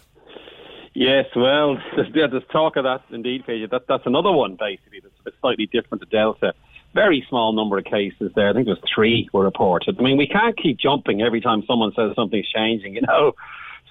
Yes, 0.93 1.25
well, 1.35 1.79
there's, 1.97 2.13
there's 2.13 2.43
talk 2.53 2.77
of 2.77 2.85
that 2.85 3.03
indeed, 3.11 3.45
Peter. 3.47 3.69
That, 3.69 3.87
that's 3.89 4.05
another 4.05 4.31
one, 4.31 4.57
basically, 4.57 5.01
that's 5.25 5.37
slightly 5.41 5.65
different 5.65 6.03
to 6.03 6.09
Delta. 6.11 6.53
Very 6.95 7.25
small 7.29 7.55
number 7.55 7.79
of 7.79 7.85
cases 7.85 8.33
there. 8.37 8.51
I 8.51 8.53
think 8.53 8.67
there's 8.67 8.79
three 8.95 9.31
were 9.33 9.45
reported. 9.45 9.99
I 9.99 10.03
mean, 10.03 10.19
we 10.19 10.27
can't 10.27 10.57
keep 10.57 10.79
jumping 10.79 11.23
every 11.23 11.41
time 11.41 11.65
someone 11.67 11.93
says 11.97 12.13
something's 12.15 12.49
changing, 12.51 12.95
you 12.95 13.03
know. 13.03 13.33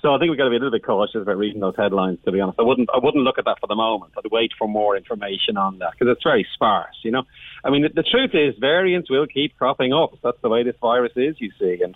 So 0.01 0.13
I 0.13 0.19
think 0.19 0.29
we've 0.29 0.37
got 0.37 0.43
to 0.43 0.49
be 0.51 0.57
a 0.57 0.59
little 0.59 0.77
bit 0.77 0.85
cautious 0.85 1.23
about 1.23 1.37
reading 1.37 1.61
those 1.61 1.75
headlines. 1.75 2.19
To 2.25 2.31
be 2.31 2.39
honest, 2.39 2.59
I 2.59 2.61
wouldn't. 2.61 2.89
I 2.93 2.99
wouldn't 3.01 3.23
look 3.23 3.39
at 3.39 3.45
that 3.45 3.59
for 3.59 3.65
the 3.65 3.73
moment. 3.73 4.13
I'd 4.15 4.29
wait 4.29 4.51
for 4.55 4.67
more 4.67 4.95
information 4.95 5.57
on 5.57 5.79
that 5.79 5.93
because 5.93 6.11
it's 6.11 6.21
very 6.21 6.45
sparse. 6.53 6.95
You 7.01 7.09
know, 7.09 7.23
I 7.65 7.71
mean, 7.71 7.87
the, 7.93 8.03
truth 8.03 8.31
is 8.33 8.55
variants 8.59 9.09
will 9.09 9.25
keep 9.25 9.57
cropping 9.57 9.91
up. 9.91 10.11
That's 10.23 10.39
the 10.41 10.49
way 10.49 10.63
this 10.63 10.75
virus 10.79 11.13
is. 11.15 11.35
You 11.39 11.51
see, 11.59 11.81
and 11.83 11.95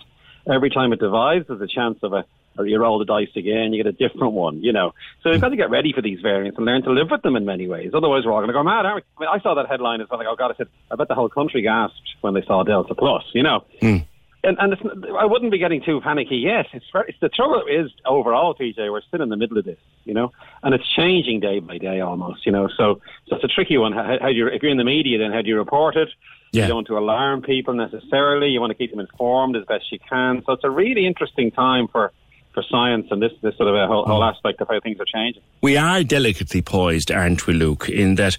every 0.52 0.68
time 0.68 0.92
it 0.92 0.98
divides, 0.98 1.46
there's 1.48 1.60
a 1.60 1.68
chance 1.68 1.98
of 2.02 2.12
a. 2.12 2.24
Or 2.58 2.66
you 2.66 2.78
roll 2.80 2.98
the 2.98 3.04
dice 3.04 3.30
again, 3.36 3.72
you 3.72 3.82
get 3.82 3.86
a 3.86 4.08
different 4.08 4.32
one. 4.32 4.60
You 4.60 4.72
know, 4.72 4.92
so 5.22 5.30
we've 5.30 5.40
got 5.40 5.50
to 5.50 5.56
get 5.56 5.70
ready 5.70 5.92
for 5.92 6.02
these 6.02 6.20
variants 6.20 6.58
and 6.58 6.66
learn 6.66 6.82
to 6.82 6.90
live 6.90 7.06
with 7.08 7.22
them 7.22 7.36
in 7.36 7.44
many 7.44 7.68
ways. 7.68 7.92
Otherwise, 7.94 8.24
we're 8.26 8.32
all 8.32 8.40
going 8.40 8.48
to 8.48 8.52
go 8.52 8.64
mad, 8.64 8.84
aren't 8.84 8.96
we? 8.96 9.02
I 9.24 9.30
mean, 9.30 9.40
I 9.40 9.40
saw 9.40 9.54
that 9.54 9.68
headline 9.68 10.00
as 10.00 10.08
well. 10.10 10.18
Like, 10.18 10.26
oh 10.28 10.34
God, 10.34 10.50
I 10.50 10.56
said, 10.56 10.66
I 10.90 10.96
bet 10.96 11.06
the 11.06 11.14
whole 11.14 11.28
country 11.28 11.62
gasped 11.62 12.16
when 12.22 12.34
they 12.34 12.42
saw 12.42 12.64
Delta 12.64 12.96
Plus. 12.96 13.22
You 13.32 13.44
know, 13.44 13.64
hmm. 13.80 13.98
And, 14.42 14.56
and 14.58 14.72
it's, 14.72 14.82
I 15.18 15.24
wouldn't 15.24 15.50
be 15.50 15.58
getting 15.58 15.82
too 15.82 16.00
panicky 16.00 16.36
yet. 16.36 16.66
It's, 16.72 16.86
it's 17.08 17.18
the 17.20 17.28
trouble 17.28 17.62
is 17.68 17.90
overall, 18.06 18.54
PJ, 18.54 18.76
we're 18.90 19.02
still 19.02 19.22
in 19.22 19.28
the 19.28 19.36
middle 19.36 19.58
of 19.58 19.64
this, 19.64 19.78
you 20.04 20.14
know, 20.14 20.32
and 20.62 20.74
it's 20.74 20.88
changing 20.94 21.40
day 21.40 21.60
by 21.60 21.78
day 21.78 22.00
almost, 22.00 22.46
you 22.46 22.52
know. 22.52 22.68
So, 22.68 23.00
so 23.28 23.36
it's 23.36 23.44
a 23.44 23.48
tricky 23.48 23.76
one. 23.76 23.92
How, 23.92 24.18
how 24.20 24.28
do 24.28 24.34
you, 24.34 24.46
if 24.46 24.62
you're 24.62 24.72
in 24.72 24.78
the 24.78 24.84
media, 24.84 25.18
then 25.18 25.32
how 25.32 25.42
do 25.42 25.48
you 25.48 25.58
report 25.58 25.96
it? 25.96 26.08
Yeah. 26.52 26.62
You 26.62 26.68
don't 26.68 26.76
want 26.76 26.86
to 26.88 26.98
alarm 26.98 27.42
people 27.42 27.74
necessarily. 27.74 28.48
You 28.48 28.60
want 28.60 28.70
to 28.70 28.74
keep 28.74 28.90
them 28.90 29.00
informed 29.00 29.56
as 29.56 29.64
best 29.66 29.92
you 29.92 29.98
can. 29.98 30.42
So 30.46 30.52
it's 30.52 30.64
a 30.64 30.70
really 30.70 31.06
interesting 31.06 31.50
time 31.50 31.86
for 31.88 32.12
for 32.52 32.64
science 32.68 33.06
and 33.12 33.22
this 33.22 33.32
this 33.42 33.56
sort 33.56 33.68
of 33.68 33.76
a 33.76 33.86
whole, 33.86 34.04
whole 34.04 34.24
aspect 34.24 34.60
of 34.60 34.68
how 34.68 34.80
things 34.80 34.98
are 34.98 35.04
changing. 35.04 35.42
We 35.60 35.76
are 35.76 36.02
delicately 36.02 36.62
poised, 36.62 37.12
aren't 37.12 37.46
we, 37.46 37.54
Luke, 37.54 37.88
in 37.88 38.16
that, 38.16 38.36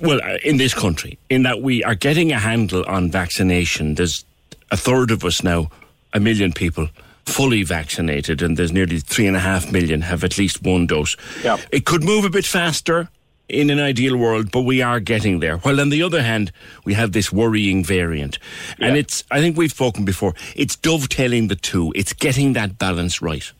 well, 0.00 0.20
uh, 0.22 0.38
in 0.44 0.58
this 0.58 0.74
country, 0.74 1.18
in 1.28 1.42
that 1.42 1.60
we 1.60 1.82
are 1.82 1.96
getting 1.96 2.30
a 2.30 2.38
handle 2.38 2.84
on 2.86 3.10
vaccination. 3.10 3.96
There's 3.96 4.24
a 4.72 4.76
third 4.76 5.10
of 5.10 5.24
us 5.24 5.44
now, 5.44 5.70
a 6.12 6.18
million 6.18 6.52
people, 6.52 6.88
fully 7.26 7.62
vaccinated, 7.62 8.42
and 8.42 8.56
there's 8.56 8.72
nearly 8.72 8.98
three 8.98 9.26
and 9.26 9.36
a 9.36 9.40
half 9.40 9.70
million 9.70 10.00
have 10.00 10.24
at 10.24 10.38
least 10.38 10.62
one 10.62 10.86
dose. 10.86 11.16
Yeah. 11.44 11.58
It 11.70 11.84
could 11.84 12.02
move 12.02 12.24
a 12.24 12.30
bit 12.30 12.46
faster 12.46 13.10
in 13.48 13.68
an 13.68 13.78
ideal 13.78 14.16
world, 14.16 14.50
but 14.50 14.62
we 14.62 14.80
are 14.80 14.98
getting 14.98 15.40
there. 15.40 15.58
While 15.58 15.78
on 15.78 15.90
the 15.90 16.02
other 16.02 16.22
hand, 16.22 16.52
we 16.84 16.94
have 16.94 17.12
this 17.12 17.30
worrying 17.30 17.84
variant. 17.84 18.38
And 18.80 18.96
it's, 18.96 19.24
I 19.30 19.40
think 19.40 19.58
we've 19.58 19.70
spoken 19.70 20.06
before, 20.06 20.34
it's 20.56 20.74
dovetailing 20.74 21.48
the 21.48 21.56
two. 21.56 21.92
It's 21.94 22.14
getting 22.14 22.54
that 22.54 22.78
balance 22.78 23.20
right. 23.20 23.52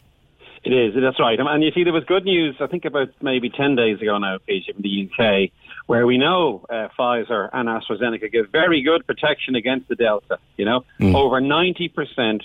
It 0.65 0.73
is. 0.73 0.95
That's 0.95 1.21
right. 1.21 1.39
And 1.39 1.63
you 1.63 1.73
see, 1.73 1.85
there 1.85 1.93
was 1.93 2.05
good 2.05 2.25
news. 2.25 2.57
I 2.61 2.69
think 2.69 2.85
about 2.85 3.09
maybe 3.21 3.51
ten 3.51 3.75
days 3.75 4.01
ago 4.01 4.17
now, 4.19 4.39
PJ, 4.49 4.73
from 4.73 4.83
the 4.83 5.11
UK, 5.11 5.51
where 5.87 6.07
we 6.07 6.19
know 6.19 6.65
uh, 6.71 6.89
Pfizer 6.99 7.49
and 7.53 7.69
AstraZeneca 7.69 8.31
give 8.31 8.51
very 8.51 8.83
good 8.83 9.07
protection 9.07 9.55
against 9.57 9.89
the 9.89 9.97
Delta. 9.97 10.39
You 10.57 10.65
know, 10.65 10.85
Mm. 11.01 11.15
over 11.15 11.41
ninety 11.41 11.89
percent 11.89 12.43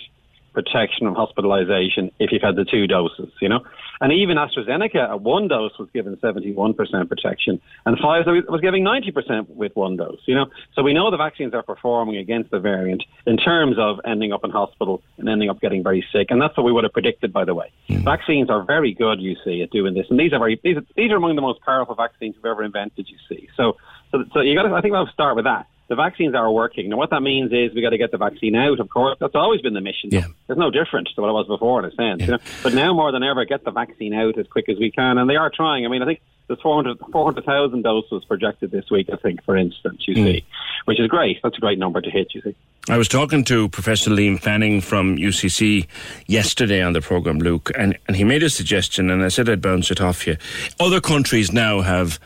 protection 0.58 1.06
from 1.06 1.14
hospitalisation 1.14 2.10
if 2.18 2.32
you've 2.32 2.42
had 2.42 2.56
the 2.56 2.64
two 2.64 2.88
doses. 2.88 3.30
You 3.40 3.48
know, 3.48 3.60
and 4.00 4.12
even 4.12 4.36
AstraZeneca 4.36 5.10
at 5.14 5.20
one 5.20 5.46
dose 5.46 5.72
was 5.78 5.88
given 5.94 6.18
seventy-one 6.20 6.74
percent 6.74 7.08
protection, 7.08 7.60
and 7.86 7.96
Pfizer 7.96 8.48
was 8.48 8.60
giving 8.60 8.82
ninety 8.82 9.12
percent 9.12 9.48
with 9.50 9.76
one 9.76 9.96
dose. 9.96 10.20
You 10.26 10.34
know, 10.34 10.46
so 10.74 10.82
we 10.82 10.92
know 10.94 11.10
the 11.10 11.16
vaccines 11.16 11.54
are 11.54 11.62
performing 11.62 12.16
against 12.16 12.50
the 12.50 12.58
variant 12.58 13.04
in 13.26 13.36
terms 13.36 13.76
of 13.78 14.00
ending 14.04 14.32
up 14.32 14.42
in 14.42 14.50
hospital 14.50 15.02
and 15.18 15.28
ending 15.28 15.48
up 15.48 15.60
getting 15.60 15.82
very 15.84 16.04
sick, 16.12 16.26
and 16.30 16.42
that's 16.42 16.56
what 16.56 16.64
we 16.64 16.72
would 16.72 16.84
have 16.84 16.92
predicted, 16.92 17.32
by 17.32 17.44
the 17.44 17.54
way. 17.54 17.70
Hmm. 17.88 17.98
Vaccines 17.98 18.50
are 18.50 18.64
very 18.64 18.92
good, 18.92 19.20
you 19.20 19.36
see, 19.44 19.62
at 19.62 19.70
doing 19.70 19.94
this, 19.94 20.06
and 20.10 20.18
these 20.18 20.32
are 20.32 20.40
very 20.40 20.60
these 20.64 20.76
are, 20.76 20.86
these 20.96 21.10
are 21.12 21.16
among 21.16 21.36
the 21.36 21.42
most 21.42 21.60
powerful 21.60 21.94
vaccines 21.94 22.34
we've 22.36 22.50
ever 22.50 22.64
invented. 22.64 23.06
You 23.08 23.18
see, 23.28 23.48
so 23.56 23.76
so 24.10 24.24
so 24.32 24.40
you 24.40 24.56
got 24.56 24.64
to 24.64 24.74
I 24.74 24.80
think 24.80 24.94
I'll 24.94 25.12
start 25.12 25.36
with 25.36 25.44
that. 25.44 25.66
The 25.88 25.96
vaccines 25.96 26.34
are 26.34 26.50
working. 26.52 26.90
Now, 26.90 26.96
what 26.96 27.10
that 27.10 27.22
means 27.22 27.50
is 27.50 27.74
we've 27.74 27.82
got 27.82 27.90
to 27.90 27.98
get 27.98 28.10
the 28.10 28.18
vaccine 28.18 28.54
out. 28.54 28.78
Of 28.78 28.90
course, 28.90 29.16
that's 29.18 29.34
always 29.34 29.62
been 29.62 29.74
the 29.74 29.80
mission. 29.80 30.10
Yeah. 30.12 30.26
There's 30.46 30.58
no 30.58 30.70
difference 30.70 31.12
to 31.14 31.22
what 31.22 31.28
it 31.28 31.32
was 31.32 31.46
before, 31.46 31.78
in 31.80 31.90
a 31.90 31.94
sense. 31.94 32.22
You 32.22 32.32
know? 32.32 32.38
But 32.62 32.74
now 32.74 32.92
more 32.92 33.10
than 33.10 33.22
ever, 33.22 33.44
get 33.46 33.64
the 33.64 33.70
vaccine 33.70 34.12
out 34.12 34.38
as 34.38 34.46
quick 34.46 34.68
as 34.68 34.78
we 34.78 34.90
can, 34.90 35.16
and 35.16 35.28
they 35.28 35.36
are 35.36 35.50
trying. 35.50 35.86
I 35.86 35.88
mean, 35.88 36.02
I 36.02 36.06
think 36.06 36.20
there's 36.46 36.60
400 36.60 36.98
400,000 37.12 37.82
doses 37.82 38.24
projected 38.24 38.70
this 38.70 38.90
week. 38.90 39.08
I 39.12 39.16
think, 39.16 39.42
for 39.44 39.56
instance, 39.56 40.04
you 40.06 40.14
hmm. 40.14 40.24
see, 40.24 40.44
which 40.84 41.00
is 41.00 41.08
great. 41.08 41.38
That's 41.42 41.56
a 41.56 41.60
great 41.60 41.78
number 41.78 42.00
to 42.00 42.10
hit. 42.10 42.34
You 42.34 42.42
see. 42.42 42.54
I 42.88 42.96
was 42.96 43.08
talking 43.08 43.44
to 43.44 43.68
Professor 43.68 44.10
Liam 44.10 44.40
Fanning 44.40 44.80
from 44.80 45.18
UCC 45.18 45.86
yesterday 46.26 46.82
on 46.82 46.94
the 46.94 47.02
programme, 47.02 47.38
Luke, 47.38 47.70
and, 47.76 47.98
and 48.06 48.16
he 48.16 48.24
made 48.24 48.42
a 48.42 48.48
suggestion, 48.48 49.10
and 49.10 49.22
I 49.22 49.28
said 49.28 49.48
I'd 49.48 49.60
bounce 49.60 49.90
it 49.90 50.00
off 50.00 50.26
you. 50.26 50.38
Other 50.80 51.00
countries 51.00 51.52
now 51.52 51.82
have 51.82 52.18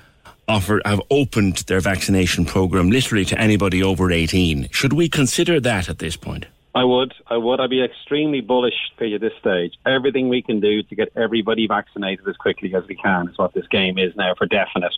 offered, 0.49 0.83
have 0.85 1.01
opened 1.11 1.59
their 1.69 1.81
vaccination 1.81 2.45
programme 2.45 2.91
literally 2.91 3.25
to 3.27 3.39
anybody 3.39 3.83
over 3.83 4.11
18. 4.11 4.69
Should 4.71 4.93
we 4.93 5.09
consider 5.09 5.61
that 5.61 5.89
at 5.89 5.99
this 5.99 6.17
point? 6.17 6.47
I 6.75 6.85
would. 6.85 7.13
I 7.27 7.37
would. 7.37 7.61
I'd 7.61 7.71
be 7.71 7.83
extremely 7.83 8.41
bullish 8.41 8.93
for 8.97 9.05
you 9.05 9.17
at 9.17 9.21
this 9.21 9.35
stage. 9.41 9.75
Everything 9.85 10.29
we 10.29 10.41
can 10.41 10.61
do 10.61 10.83
to 10.83 10.95
get 10.95 11.13
everybody 11.17 11.67
vaccinated 11.67 12.27
as 12.27 12.37
quickly 12.37 12.75
as 12.75 12.87
we 12.89 12.97
can 12.97 13.29
is 13.29 13.37
what 13.37 13.53
this 13.53 13.67
game 13.69 13.99
is 13.99 14.17
now 14.17 14.35
for 14.35 14.47
definite. 14.47 14.95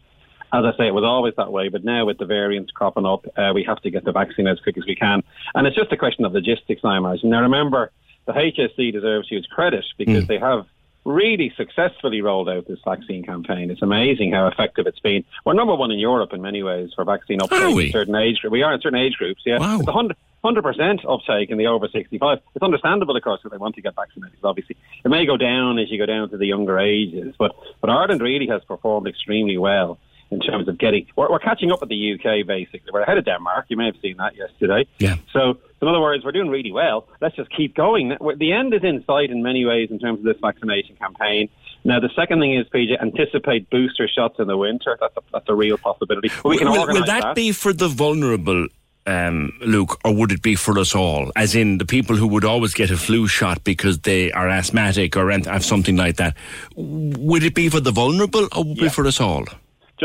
As 0.53 0.65
I 0.65 0.77
say, 0.77 0.87
it 0.87 0.95
was 0.95 1.03
always 1.03 1.35
that 1.37 1.51
way, 1.51 1.69
but 1.69 1.85
now 1.85 2.07
with 2.07 2.19
the 2.19 2.27
variants 2.27 2.71
cropping 2.71 3.05
up, 3.05 3.27
uh, 3.37 3.51
we 3.53 3.65
have 3.65 3.81
to 3.83 3.91
get 3.91 4.05
the 4.05 4.13
vaccine 4.13 4.47
as 4.47 4.61
quick 4.61 4.79
as 4.79 4.87
we 4.87 4.95
can. 4.95 5.25
And 5.57 5.67
it's 5.67 5.75
just 5.75 5.91
a 5.91 5.97
question 5.97 6.25
of 6.25 6.33
logistics, 6.33 6.83
I 6.85 6.97
imagine. 6.97 7.31
Now, 7.31 7.43
remember, 7.43 7.91
the 8.27 8.33
HSE 8.33 8.93
deserves 8.93 9.29
huge 9.29 9.49
credit 9.49 9.85
because 9.99 10.29
they 10.29 10.39
have 10.39 10.67
really 11.05 11.53
successfully 11.57 12.21
rolled 12.23 12.49
out 12.49 12.67
this 12.67 12.79
vaccine 12.85 13.25
campaign. 13.25 13.71
It's 13.71 13.83
amazing 13.83 14.33
how 14.33 14.47
effective 14.47 14.87
it's 14.87 15.01
been. 15.01 15.25
We're 15.45 15.55
number 15.55 15.75
one 15.75 15.91
in 15.91 15.99
Europe 15.99 16.33
in 16.33 16.41
many 16.41 16.63
ways 16.63 16.91
for 16.95 17.05
vaccine 17.05 17.41
uptake 17.43 17.61
in 17.87 17.93
certain 17.93 18.15
age 18.15 18.41
groups. 18.41 18.53
We 18.53 18.63
are 18.63 18.73
in 18.75 18.81
certain 18.81 18.99
age 18.99 19.15
groups, 19.15 19.43
yeah. 19.45 19.59
Wow. 19.59 19.79
It's 19.79 19.89
a 19.89 19.93
hundred. 19.93 20.17
100% 20.45 21.11
uptake 21.11 21.49
in 21.49 21.57
the 21.57 21.67
over 21.67 21.89
65. 21.89 22.39
It's 22.55 22.63
understandable, 22.63 23.17
of 23.17 23.23
course, 23.23 23.41
because 23.43 23.53
they 23.53 23.59
want 23.59 23.75
to 23.77 23.81
get 23.81 23.95
vaccinated, 23.97 24.39
obviously. 24.45 24.77
It 25.03 25.09
may 25.09 25.25
go 25.25 25.39
down 25.39 25.79
as 25.79 25.91
you 25.91 25.99
go 25.99 26.05
down 26.05 26.29
to 26.31 26.37
the 26.37 26.47
younger 26.47 26.79
ages, 26.79 27.35
but, 27.39 27.53
but 27.81 27.89
Ireland 27.89 28.21
really 28.21 28.47
has 28.49 28.63
performed 28.65 29.09
extremely 29.09 29.57
well 29.57 29.99
in 30.31 30.41
terms 30.41 30.69
of 30.69 30.79
getting. 30.79 31.07
We're, 31.17 31.31
we're 31.31 31.39
catching 31.39 31.73
up 31.73 31.81
with 31.81 31.89
the 31.89 32.13
UK, 32.15 32.47
basically. 32.47 32.91
We're 32.93 33.03
ahead 33.03 33.19
of 33.19 33.25
Denmark. 33.25 33.67
You 33.69 33.79
may 33.79 33.87
have 33.87 33.97
seen 34.03 34.19
that 34.19 34.37
yesterday. 34.37 34.87
Yeah. 34.99 35.17
So, 35.33 35.59
in 35.85 35.89
other 35.89 36.01
words, 36.01 36.25
we're 36.25 36.33
doing 36.33 36.49
really 36.49 36.73
well. 36.73 37.07
Let's 37.21 37.37
just 37.37 37.51
keep 37.55 37.75
going. 37.75 38.17
The 38.37 38.53
end 38.53 38.75
is 38.75 38.83
in 38.83 39.05
sight 39.07 39.31
in 39.31 39.43
many 39.43 39.65
ways 39.65 39.91
in 39.91 39.99
terms 39.99 40.19
of 40.21 40.25
this 40.25 40.39
vaccination 40.41 40.97
campaign. 40.97 41.49
Now, 41.85 42.01
the 42.01 42.09
second 42.17 42.41
thing 42.41 42.55
is, 42.55 42.67
PJ, 42.69 43.01
anticipate 43.01 43.69
booster 43.69 44.09
shots 44.09 44.37
in 44.39 44.47
the 44.47 44.57
winter. 44.57 44.97
That's 44.99 45.17
a, 45.17 45.21
that's 45.33 45.49
a 45.49 45.55
real 45.55 45.77
possibility. 45.77 46.31
We 46.45 46.57
can 46.57 46.69
will, 46.69 46.75
will 46.75 46.81
organise 46.81 47.07
that, 47.07 47.35
be 47.35 47.53
for 47.53 47.75
the 47.75 47.89
vulnerable, 47.89 48.69
um, 49.07 49.53
Luke, 49.61 50.01
or 50.03 50.15
would 50.15 50.33
it 50.33 50.41
be 50.41 50.55
for 50.55 50.79
us 50.79 50.95
all? 50.95 51.31
As 51.37 51.55
in 51.55 51.77
the 51.77 51.85
people 51.85 52.17
who 52.17 52.27
would 52.29 52.45
always 52.45 52.73
get 52.73 52.91
a 52.91 52.97
flu 52.97 53.29
shot 53.29 53.63
because 53.65 53.99
they 54.01 54.33
are 54.33 54.49
asthmatic 54.49 55.15
or 55.15 55.31
have 55.31 55.65
something 55.65 55.97
like 55.97 56.17
that. 56.17 56.35
Would 56.75 57.43
it 57.43 57.55
be 57.55 57.69
for 57.69 57.81
the 57.81 57.93
vulnerable 57.93 58.49
or 58.57 58.65
would 58.65 58.79
it 58.79 58.81
be 58.81 58.89
for 58.89 59.07
us 59.07 59.21
all? 59.21 59.45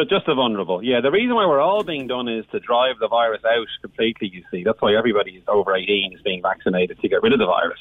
Ju- 0.04 0.10
Just 0.10 0.26
the 0.26 0.36
vulnerable. 0.36 0.84
Yeah, 0.84 1.02
the 1.02 1.12
reason 1.12 1.36
why 1.36 1.46
we're 1.46 1.60
all 1.62 1.84
being 1.84 2.08
done 2.08 2.28
is 2.28 2.46
to 2.52 2.60
drive 2.60 2.96
the 3.00 3.08
virus 3.08 3.42
out 3.46 3.68
completely, 3.82 4.30
you 4.30 4.44
see. 4.52 4.64
That's 4.64 4.82
why 4.82 4.96
everybody 4.96 5.32
is 5.32 5.44
over 5.48 5.76
18 5.76 6.14
is 6.14 6.22
being 6.22 6.42
vaccinated 6.42 7.00
to 7.02 7.10
get 7.10 7.22
rid 7.24 7.34
of 7.34 7.40
the 7.40 7.46
virus. 7.46 7.80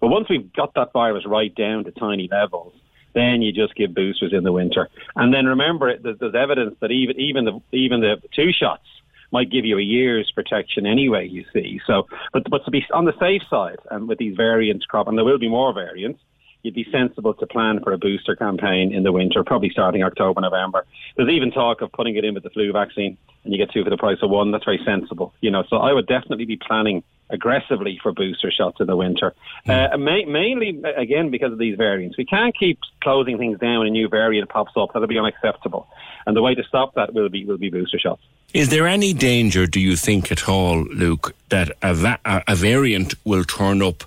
But 0.00 0.08
once 0.08 0.28
we've 0.28 0.52
got 0.52 0.74
that 0.74 0.92
virus 0.92 1.24
right 1.26 1.54
down 1.54 1.84
to 1.84 1.90
tiny 1.92 2.28
levels, 2.30 2.72
then 3.14 3.42
you 3.42 3.52
just 3.52 3.74
give 3.74 3.94
boosters 3.94 4.32
in 4.32 4.44
the 4.44 4.52
winter. 4.52 4.88
And 5.16 5.34
then 5.34 5.46
remember, 5.46 5.96
there's, 5.98 6.18
there's 6.18 6.34
evidence 6.34 6.76
that 6.80 6.90
even, 6.90 7.18
even, 7.18 7.44
the, 7.44 7.60
even 7.72 8.00
the 8.00 8.16
two 8.34 8.52
shots 8.52 8.84
might 9.32 9.50
give 9.50 9.64
you 9.64 9.78
a 9.78 9.82
year's 9.82 10.30
protection 10.34 10.86
anyway, 10.86 11.26
you 11.28 11.44
see. 11.52 11.80
So, 11.86 12.06
but, 12.32 12.48
but 12.50 12.64
to 12.64 12.70
be 12.70 12.84
on 12.92 13.04
the 13.04 13.14
safe 13.18 13.42
side, 13.48 13.78
and 13.90 14.08
with 14.08 14.18
these 14.18 14.36
variants 14.36 14.86
crop, 14.86 15.08
and 15.08 15.16
there 15.16 15.24
will 15.24 15.38
be 15.38 15.48
more 15.48 15.72
variants, 15.72 16.20
you'd 16.62 16.74
be 16.74 16.86
sensible 16.90 17.34
to 17.34 17.46
plan 17.46 17.80
for 17.82 17.92
a 17.92 17.98
booster 17.98 18.36
campaign 18.36 18.92
in 18.92 19.02
the 19.02 19.12
winter, 19.12 19.42
probably 19.44 19.70
starting 19.70 20.02
October, 20.02 20.40
November. 20.40 20.84
There's 21.16 21.30
even 21.30 21.50
talk 21.50 21.80
of 21.80 21.92
putting 21.92 22.16
it 22.16 22.24
in 22.24 22.34
with 22.34 22.42
the 22.42 22.50
flu 22.50 22.72
vaccine, 22.72 23.16
and 23.44 23.52
you 23.52 23.58
get 23.58 23.72
two 23.72 23.84
for 23.84 23.90
the 23.90 23.96
price 23.96 24.18
of 24.22 24.30
one. 24.30 24.50
That's 24.50 24.64
very 24.64 24.80
sensible, 24.84 25.32
you 25.40 25.50
know. 25.50 25.64
So 25.68 25.76
I 25.76 25.92
would 25.92 26.06
definitely 26.06 26.44
be 26.44 26.56
planning 26.56 27.02
aggressively 27.30 27.98
for 28.02 28.12
booster 28.12 28.50
shots 28.50 28.80
in 28.80 28.86
the 28.86 28.96
winter. 28.96 29.32
Uh, 29.66 29.96
ma- 29.96 30.26
mainly, 30.26 30.82
again, 30.96 31.30
because 31.30 31.52
of 31.52 31.58
these 31.58 31.76
variants. 31.76 32.18
We 32.18 32.24
can't 32.24 32.56
keep 32.58 32.78
closing 33.02 33.38
things 33.38 33.58
down. 33.58 33.86
And 33.86 33.88
a 33.88 33.90
new 33.90 34.08
variant 34.08 34.48
pops 34.48 34.72
up. 34.76 34.92
That'll 34.92 35.08
be 35.08 35.18
unacceptable. 35.18 35.88
And 36.26 36.36
the 36.36 36.42
way 36.42 36.54
to 36.54 36.64
stop 36.64 36.94
that 36.96 37.14
will 37.14 37.28
be 37.28 37.44
will 37.44 37.56
be 37.56 37.70
booster 37.70 37.98
shots. 37.98 38.22
Is 38.52 38.68
there 38.68 38.88
any 38.88 39.12
danger, 39.12 39.66
do 39.66 39.78
you 39.78 39.94
think 39.94 40.32
at 40.32 40.48
all, 40.48 40.82
Luke, 40.82 41.34
that 41.50 41.70
a, 41.82 41.94
va- 41.94 42.18
a 42.24 42.56
variant 42.56 43.14
will 43.24 43.44
turn 43.44 43.80
up 43.80 44.02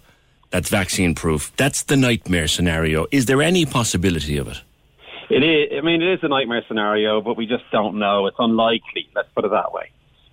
that's 0.53 0.69
vaccine 0.69 1.15
proof? 1.15 1.51
That's 1.57 1.83
the 1.83 1.97
nightmare 1.97 2.47
scenario. 2.47 3.07
Is 3.11 3.25
there 3.25 3.41
any 3.41 3.65
possibility 3.65 4.37
of 4.37 4.47
it? 4.47 4.61
It 5.29 5.43
is. 5.43 5.77
I 5.77 5.81
mean, 5.81 6.03
it 6.03 6.13
is 6.13 6.19
a 6.21 6.27
nightmare 6.27 6.63
scenario, 6.67 7.21
but 7.21 7.35
we 7.35 7.47
just 7.47 7.63
don't 7.71 7.97
know. 7.97 8.27
It's 8.27 8.37
unlikely. 8.37 9.09
Let's 9.15 9.29
put 9.35 9.45
it 9.45 9.51
that 9.51 9.73
way. 9.73 9.89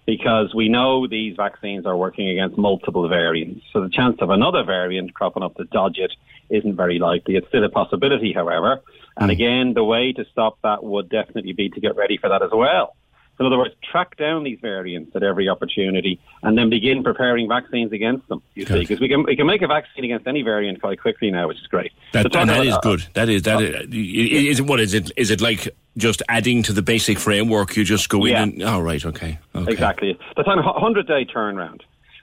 because 0.07 0.53
we 0.55 0.68
know 0.68 1.07
these 1.07 1.37
vaccines 1.37 1.87
are 1.87 1.97
working 1.97 2.29
against 2.29 2.59
multiple 2.59 3.09
variants. 3.09 3.64
So 3.73 3.81
the 3.81 3.89
chance 3.89 4.16
of 4.21 4.31
another 4.31 4.64
variant 4.64 5.14
cropping 5.14 5.43
up 5.43 5.55
to 5.57 5.64
dodge 5.64 5.99
it 5.99 6.12
isn't 6.49 6.77
very 6.77 6.99
likely. 6.99 7.37
It's 7.37 7.47
still 7.49 7.64
a 7.64 7.68
possibility, 7.68 8.33
however. 8.33 8.81
And 9.16 9.31
hmm. 9.31 9.31
again, 9.31 9.75
the 9.75 9.85
way 9.85 10.12
to 10.12 10.25
stop 10.33 10.59
that 10.62 10.83
would 10.83 11.09
definitely 11.09 11.53
be 11.53 11.71
to 11.71 11.81
get 11.81 11.97
ready 11.97 12.16
for 12.18 12.29
that 12.29 12.43
as 12.43 12.51
well. 12.53 12.97
So 13.41 13.47
in 13.47 13.53
other 13.55 13.59
words, 13.59 13.74
track 13.91 14.18
down 14.18 14.45
these 14.45 14.59
variants 14.61 15.16
at 15.16 15.22
every 15.22 15.49
opportunity 15.49 16.20
and 16.43 16.59
then 16.59 16.68
begin 16.68 17.03
preparing 17.03 17.49
vaccines 17.49 17.91
against 17.91 18.28
them, 18.28 18.43
you 18.55 18.66
see, 18.66 18.80
because 18.80 19.01
we 19.01 19.09
can, 19.09 19.22
we 19.22 19.34
can 19.34 19.47
make 19.47 19.62
a 19.62 19.66
vaccine 19.66 20.05
against 20.05 20.26
any 20.26 20.43
variant 20.43 20.78
quite 20.82 21.01
quickly 21.01 21.30
now, 21.30 21.49
which 21.49 21.57
is 21.57 21.66
great. 21.66 21.91
That, 22.12 22.30
So 22.30 22.38
and 22.38 22.51
that 22.51 22.66
is 22.66 22.74
uh, 22.74 22.80
good. 22.80 23.07
That 23.14 23.30
is 23.30 23.41
that. 23.45 23.57
Uh, 23.57 23.86
is, 23.91 24.45
is 24.45 24.61
it 24.61 24.66
what 24.66 24.78
is 24.78 24.93
it? 24.93 25.11
Is 25.16 25.30
it 25.30 25.41
like 25.41 25.74
just 25.97 26.22
adding 26.28 26.62
to 26.64 26.74
the 26.74 26.82
basic 26.82 27.18
framework? 27.18 27.78
You 27.78 27.84
just 27.84 28.11
go 28.11 28.26
Yeah. 28.26 28.43
in 28.43 28.51
and 28.51 28.62
oh 28.62 28.78
right, 28.78 29.03
okay, 29.03 29.38
okay. 29.55 29.72
Exactly. 29.72 30.18
That's 30.36 30.47
a 30.47 30.57
100 30.57 31.07
day 31.07 31.24
turnaround. 31.24 31.80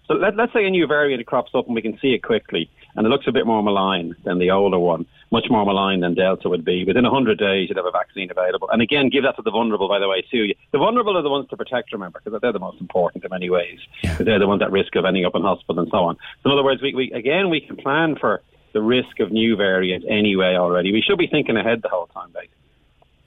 So 0.07 0.13
let, 0.13 0.36
let's 0.36 0.53
say 0.53 0.68
a 0.68 0.70
new 0.70 0.86
variant 0.86 1.26
crops 1.26 1.49
up 1.55 1.65
and 1.65 1.74
we 1.74 1.82
can 1.82 1.97
see 1.97 2.13
it 2.13 2.22
quickly 2.22 2.70
and 2.95 3.07
it 3.07 3.09
looks 3.09 3.26
a 3.26 3.32
bit 3.32 3.47
more 3.47 3.63
malign 3.63 4.15
than 4.24 4.38
the 4.38 4.51
older 4.51 4.78
one, 4.78 5.07
much 5.32 5.47
more 5.49 5.65
malign 5.65 5.99
than 5.99 6.13
Delta 6.13 6.49
would 6.49 6.63
be. 6.63 6.86
Within 6.86 7.03
100 7.03 7.38
days, 7.38 7.69
you'd 7.69 7.78
have 7.78 7.86
a 7.86 7.91
vaccine 7.91 8.32
available. 8.32 8.69
And 8.69 8.82
again, 8.82 9.09
give 9.09 9.23
that 9.23 9.36
to 9.36 9.41
the 9.41 9.51
vulnerable, 9.51 9.88
by 9.88 9.99
the 9.99 10.07
way, 10.07 10.23
too. 10.30 10.53
The 10.71 10.78
vulnerable 10.78 11.17
are 11.17 11.21
the 11.21 11.30
ones 11.30 11.49
to 11.49 11.57
protect, 11.57 11.91
remember, 11.91 12.21
because 12.23 12.39
they're 12.41 12.53
the 12.53 12.59
most 12.59 12.80
important 12.80 13.23
in 13.23 13.30
many 13.30 13.49
ways. 13.49 13.80
Because 14.01 14.25
they're 14.25 14.39
the 14.39 14.47
ones 14.47 14.61
at 14.61 14.71
risk 14.71 14.95
of 14.95 15.05
ending 15.05 15.25
up 15.25 15.36
in 15.36 15.41
hospital 15.41 15.80
and 15.80 15.89
so 15.91 15.97
on. 15.97 16.15
So 16.43 16.49
in 16.49 16.51
other 16.51 16.63
words, 16.63 16.82
we, 16.82 16.93
we 16.93 17.11
again, 17.11 17.49
we 17.49 17.61
can 17.61 17.75
plan 17.75 18.15
for 18.15 18.41
the 18.73 18.82
risk 18.82 19.19
of 19.19 19.32
new 19.32 19.55
variants 19.55 20.05
anyway 20.09 20.55
already. 20.55 20.91
We 20.91 21.01
should 21.01 21.17
be 21.17 21.28
thinking 21.28 21.57
ahead 21.57 21.82
the 21.82 21.89
whole 21.89 22.07
time, 22.07 22.30
basically. 22.34 22.53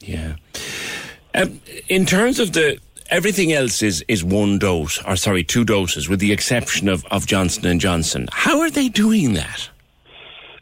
Yeah. 0.00 0.36
Um, 1.34 1.60
in 1.88 2.06
terms 2.06 2.40
of 2.40 2.52
the 2.52 2.78
everything 3.10 3.52
else 3.52 3.82
is 3.82 4.04
is 4.08 4.24
one 4.24 4.58
dose, 4.58 5.02
or 5.04 5.16
sorry, 5.16 5.44
two 5.44 5.64
doses, 5.64 6.08
with 6.08 6.20
the 6.20 6.32
exception 6.32 6.88
of, 6.88 7.04
of 7.06 7.26
Johnson 7.26 7.66
and 7.66 7.80
Johnson. 7.80 8.28
How 8.32 8.60
are 8.60 8.70
they 8.70 8.88
doing 8.88 9.34
that? 9.34 9.69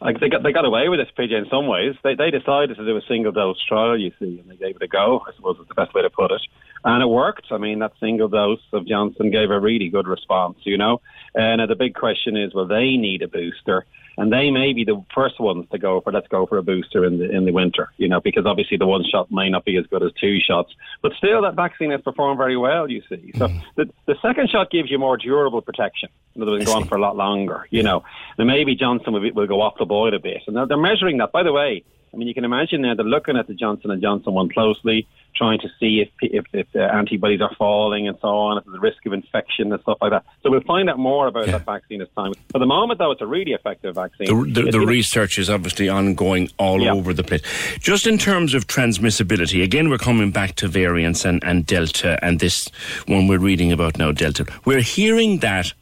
Like 0.01 0.19
they 0.21 0.29
got 0.29 0.43
they 0.43 0.53
got 0.53 0.63
away 0.63 0.87
with 0.87 0.99
this, 0.99 1.09
PJ. 1.17 1.31
In 1.37 1.49
some 1.49 1.67
ways, 1.67 1.95
they 2.03 2.15
they 2.15 2.31
decided 2.31 2.77
to 2.77 2.85
do 2.85 2.95
a 2.95 3.01
single 3.07 3.33
dose 3.33 3.61
trial. 3.65 3.99
You 3.99 4.11
see, 4.17 4.39
and 4.39 4.49
they 4.49 4.55
gave 4.55 4.77
it 4.77 4.81
a 4.81 4.87
go. 4.87 5.21
I 5.27 5.35
suppose 5.35 5.57
is 5.59 5.67
the 5.67 5.73
best 5.73 5.93
way 5.93 6.01
to 6.01 6.09
put 6.09 6.31
it, 6.31 6.41
and 6.85 7.03
it 7.03 7.07
worked. 7.07 7.47
I 7.51 7.57
mean, 7.57 7.79
that 7.79 7.91
single 7.99 8.29
dose 8.29 8.61
of 8.71 8.87
Johnson 8.87 9.29
gave 9.29 9.51
a 9.51 9.59
really 9.59 9.89
good 9.89 10.07
response. 10.07 10.57
You 10.63 10.77
know, 10.77 11.01
and 11.35 11.59
uh, 11.59 11.65
the 11.65 11.75
big 11.75 11.95
question 11.95 12.37
is, 12.37 12.53
will 12.53 12.67
they 12.67 12.95
need 12.95 13.21
a 13.23 13.27
booster? 13.27 13.85
And 14.19 14.31
they 14.33 14.51
may 14.51 14.73
be 14.73 14.83
the 14.83 15.03
first 15.13 15.39
ones 15.39 15.65
to 15.71 15.77
go 15.77 16.01
for 16.01 16.11
let's 16.11 16.27
go 16.27 16.45
for 16.45 16.57
a 16.57 16.63
booster 16.63 17.05
in 17.05 17.19
the 17.19 17.29
in 17.29 17.45
the 17.45 17.51
winter. 17.51 17.91
You 17.97 18.07
know, 18.07 18.19
because 18.19 18.45
obviously 18.45 18.77
the 18.77 18.85
one 18.85 19.03
shot 19.09 19.31
may 19.31 19.49
not 19.49 19.65
be 19.65 19.77
as 19.77 19.85
good 19.87 20.03
as 20.03 20.11
two 20.19 20.39
shots, 20.39 20.73
but 21.01 21.13
still 21.17 21.41
that 21.43 21.55
vaccine 21.55 21.91
has 21.91 22.01
performed 22.01 22.37
very 22.37 22.57
well. 22.57 22.89
You 22.89 23.01
see, 23.09 23.31
so 23.37 23.47
mm. 23.47 23.61
the 23.75 23.89
the 24.05 24.15
second 24.21 24.49
shot 24.49 24.71
gives 24.71 24.91
you 24.91 24.99
more 24.99 25.17
durable 25.17 25.61
protection. 25.61 26.09
In 26.35 26.41
other 26.41 26.51
words, 26.51 26.65
go 26.65 26.73
on 26.73 26.85
for 26.85 26.95
a 26.95 27.01
lot 27.01 27.15
longer. 27.15 27.67
You 27.69 27.83
know, 27.83 28.03
and 28.37 28.47
maybe 28.47 28.75
Johnson 28.75 29.13
will, 29.13 29.21
be, 29.21 29.31
will 29.31 29.47
go 29.47 29.61
off 29.61 29.75
the 29.79 29.85
boil 29.85 30.13
a 30.13 30.19
bit, 30.19 30.43
and 30.47 30.55
they're 30.69 30.77
measuring 30.77 31.17
that. 31.17 31.31
By 31.31 31.43
the 31.43 31.53
way, 31.53 31.83
I 32.13 32.17
mean 32.17 32.27
you 32.27 32.33
can 32.33 32.45
imagine 32.45 32.81
now 32.81 32.95
they're 32.95 33.05
looking 33.05 33.37
at 33.37 33.47
the 33.47 33.53
Johnson 33.53 33.91
and 33.91 34.01
Johnson 34.01 34.33
one 34.33 34.49
closely, 34.49 35.07
trying 35.35 35.59
to 35.59 35.69
see 35.79 36.01
if 36.01 36.09
if, 36.21 36.45
if 36.53 36.71
the 36.71 36.83
antibodies 36.83 37.39
are 37.41 37.53
falling 37.57 38.07
and 38.07 38.17
so 38.21 38.27
on, 38.29 38.57
if 38.57 38.65
there's 38.65 38.77
a 38.77 38.79
risk 38.79 39.05
of 39.05 39.13
infection 39.13 39.71
and 39.71 39.81
stuff 39.81 39.97
like 40.01 40.11
that. 40.11 40.25
So 40.41 40.49
we'll 40.49 40.61
find 40.61 40.89
out 40.89 40.97
more 40.97 41.27
about 41.27 41.45
that 41.47 41.65
vaccine 41.65 42.01
as 42.01 42.07
time. 42.15 42.33
For 42.51 42.59
the 42.59 42.65
moment, 42.65 42.99
though, 42.99 43.11
it's 43.11 43.21
a 43.21 43.27
really 43.27 43.53
effective 43.53 43.95
vaccine. 43.95 44.27
The, 44.53 44.63
the, 44.63 44.71
the 44.71 44.79
research 44.79 45.37
is 45.37 45.49
obviously 45.49 45.87
ongoing 45.87 46.49
all 46.57 46.81
Yeah. 46.81 46.93
over 46.93 47.13
the 47.13 47.23
place. 47.23 47.41
Just 47.79 48.07
in 48.07 48.17
terms 48.17 48.53
of 48.53 48.67
transmissibility, 48.67 49.63
again, 49.63 49.89
we're 49.89 49.97
coming 49.97 50.31
back 50.31 50.55
to 50.55 50.67
variants 50.67 51.25
and, 51.25 51.43
and 51.43 51.65
Delta, 51.65 52.17
and 52.23 52.39
this 52.39 52.67
one 53.05 53.27
we're 53.27 53.39
reading 53.39 53.71
about 53.71 53.97
now, 53.97 54.11
Delta. 54.11 54.45
We're 54.65 54.81
hearing 54.81 55.39
that 55.39 55.73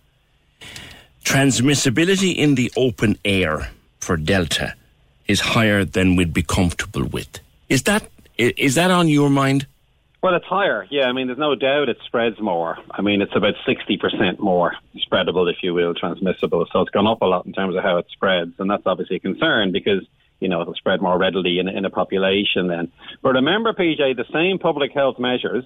transmissibility 1.24 2.36
in 2.36 2.56
the 2.56 2.72
open 2.78 3.18
air 3.26 3.70
for 4.00 4.18
Delta 4.18 4.74
is 5.28 5.40
higher 5.40 5.84
than 5.84 6.16
we'd 6.16 6.34
be 6.34 6.44
comfortable 6.44 7.06
with. 7.06 7.40
Is 7.70 7.84
that 7.84 8.10
is 8.38 8.76
that 8.76 8.92
on 8.92 9.08
your 9.08 9.30
mind? 9.30 9.66
Well, 10.22 10.36
it's 10.36 10.46
higher. 10.46 10.86
Yeah, 10.90 11.06
I 11.06 11.12
mean, 11.12 11.28
there's 11.28 11.40
no 11.40 11.56
doubt 11.56 11.90
it 11.90 11.98
spreads 12.06 12.40
more. 12.40 12.78
I 12.90 13.02
mean, 13.02 13.22
it's 13.22 13.36
about 13.36 13.54
60% 13.68 14.40
more 14.40 14.74
spreadable, 14.98 15.52
if 15.52 15.58
you 15.62 15.74
will, 15.74 15.94
transmissible. 15.94 16.66
So 16.72 16.82
it's 16.82 16.90
gone 16.90 17.08
up 17.08 17.22
a 17.22 17.26
lot 17.26 17.46
in 17.46 17.54
terms 17.54 17.76
of 17.76 17.84
how 17.84 17.98
it 17.98 18.08
spreads. 18.12 18.54
And 18.60 18.70
that's 18.70 18.86
obviously 18.86 19.18
a 19.18 19.20
concern 19.20 19.72
because, 19.72 20.04
you 20.40 20.50
know, 20.50 20.62
it'll 20.62 20.74
spread 20.74 21.02
more 21.02 21.18
readily 21.18 21.60
in, 21.60 21.68
in 21.68 21.86
a 21.86 21.92
population 21.92 22.68
then. 22.68 22.92
But 23.22 23.34
remember, 23.34 23.74
PJ, 23.74 24.18
the 24.18 24.26
same 24.34 24.58
public 24.58 24.92
health 24.92 25.20
measures 25.20 25.66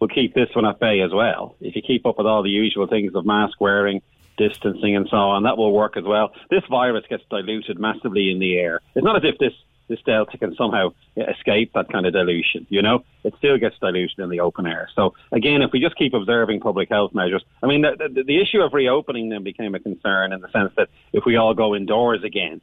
will 0.00 0.08
keep 0.08 0.34
this 0.34 0.48
one 0.54 0.66
at 0.66 0.80
bay 0.80 1.00
as 1.00 1.12
well. 1.12 1.54
If 1.60 1.76
you 1.76 1.82
keep 1.82 2.04
up 2.04 2.18
with 2.18 2.26
all 2.26 2.42
the 2.42 2.50
usual 2.50 2.88
things 2.88 3.14
of 3.14 3.24
mask 3.24 3.60
wearing, 3.60 4.02
distancing 4.36 4.96
and 4.96 5.08
so 5.10 5.16
on, 5.16 5.44
that 5.44 5.56
will 5.56 5.72
work 5.72 5.96
as 5.96 6.04
well. 6.04 6.32
This 6.50 6.62
virus 6.68 7.04
gets 7.08 7.22
diluted 7.30 7.78
massively 7.78 8.30
in 8.30 8.38
the 8.38 8.56
air. 8.56 8.80
It's 8.94 9.04
not 9.04 9.16
as 9.16 9.22
if 9.24 9.38
this 9.38 9.52
this 9.88 10.00
delta 10.06 10.38
can 10.38 10.54
somehow 10.56 10.90
escape 11.16 11.72
that 11.74 11.92
kind 11.92 12.06
of 12.06 12.12
dilution. 12.12 12.66
You 12.70 12.82
know, 12.82 13.04
it 13.22 13.34
still 13.38 13.58
gets 13.58 13.76
diluted 13.78 14.18
in 14.18 14.30
the 14.30 14.40
open 14.40 14.66
air. 14.66 14.88
So 14.94 15.14
again, 15.32 15.62
if 15.62 15.72
we 15.72 15.80
just 15.80 15.96
keep 15.96 16.14
observing 16.14 16.60
public 16.60 16.88
health 16.88 17.14
measures, 17.14 17.44
I 17.62 17.66
mean, 17.66 17.82
the, 17.82 18.08
the, 18.08 18.22
the 18.22 18.40
issue 18.40 18.60
of 18.60 18.72
reopening 18.72 19.28
then 19.28 19.42
became 19.42 19.74
a 19.74 19.80
concern 19.80 20.32
in 20.32 20.40
the 20.40 20.50
sense 20.50 20.72
that 20.76 20.88
if 21.12 21.24
we 21.26 21.36
all 21.36 21.54
go 21.54 21.74
indoors 21.74 22.24
again 22.24 22.60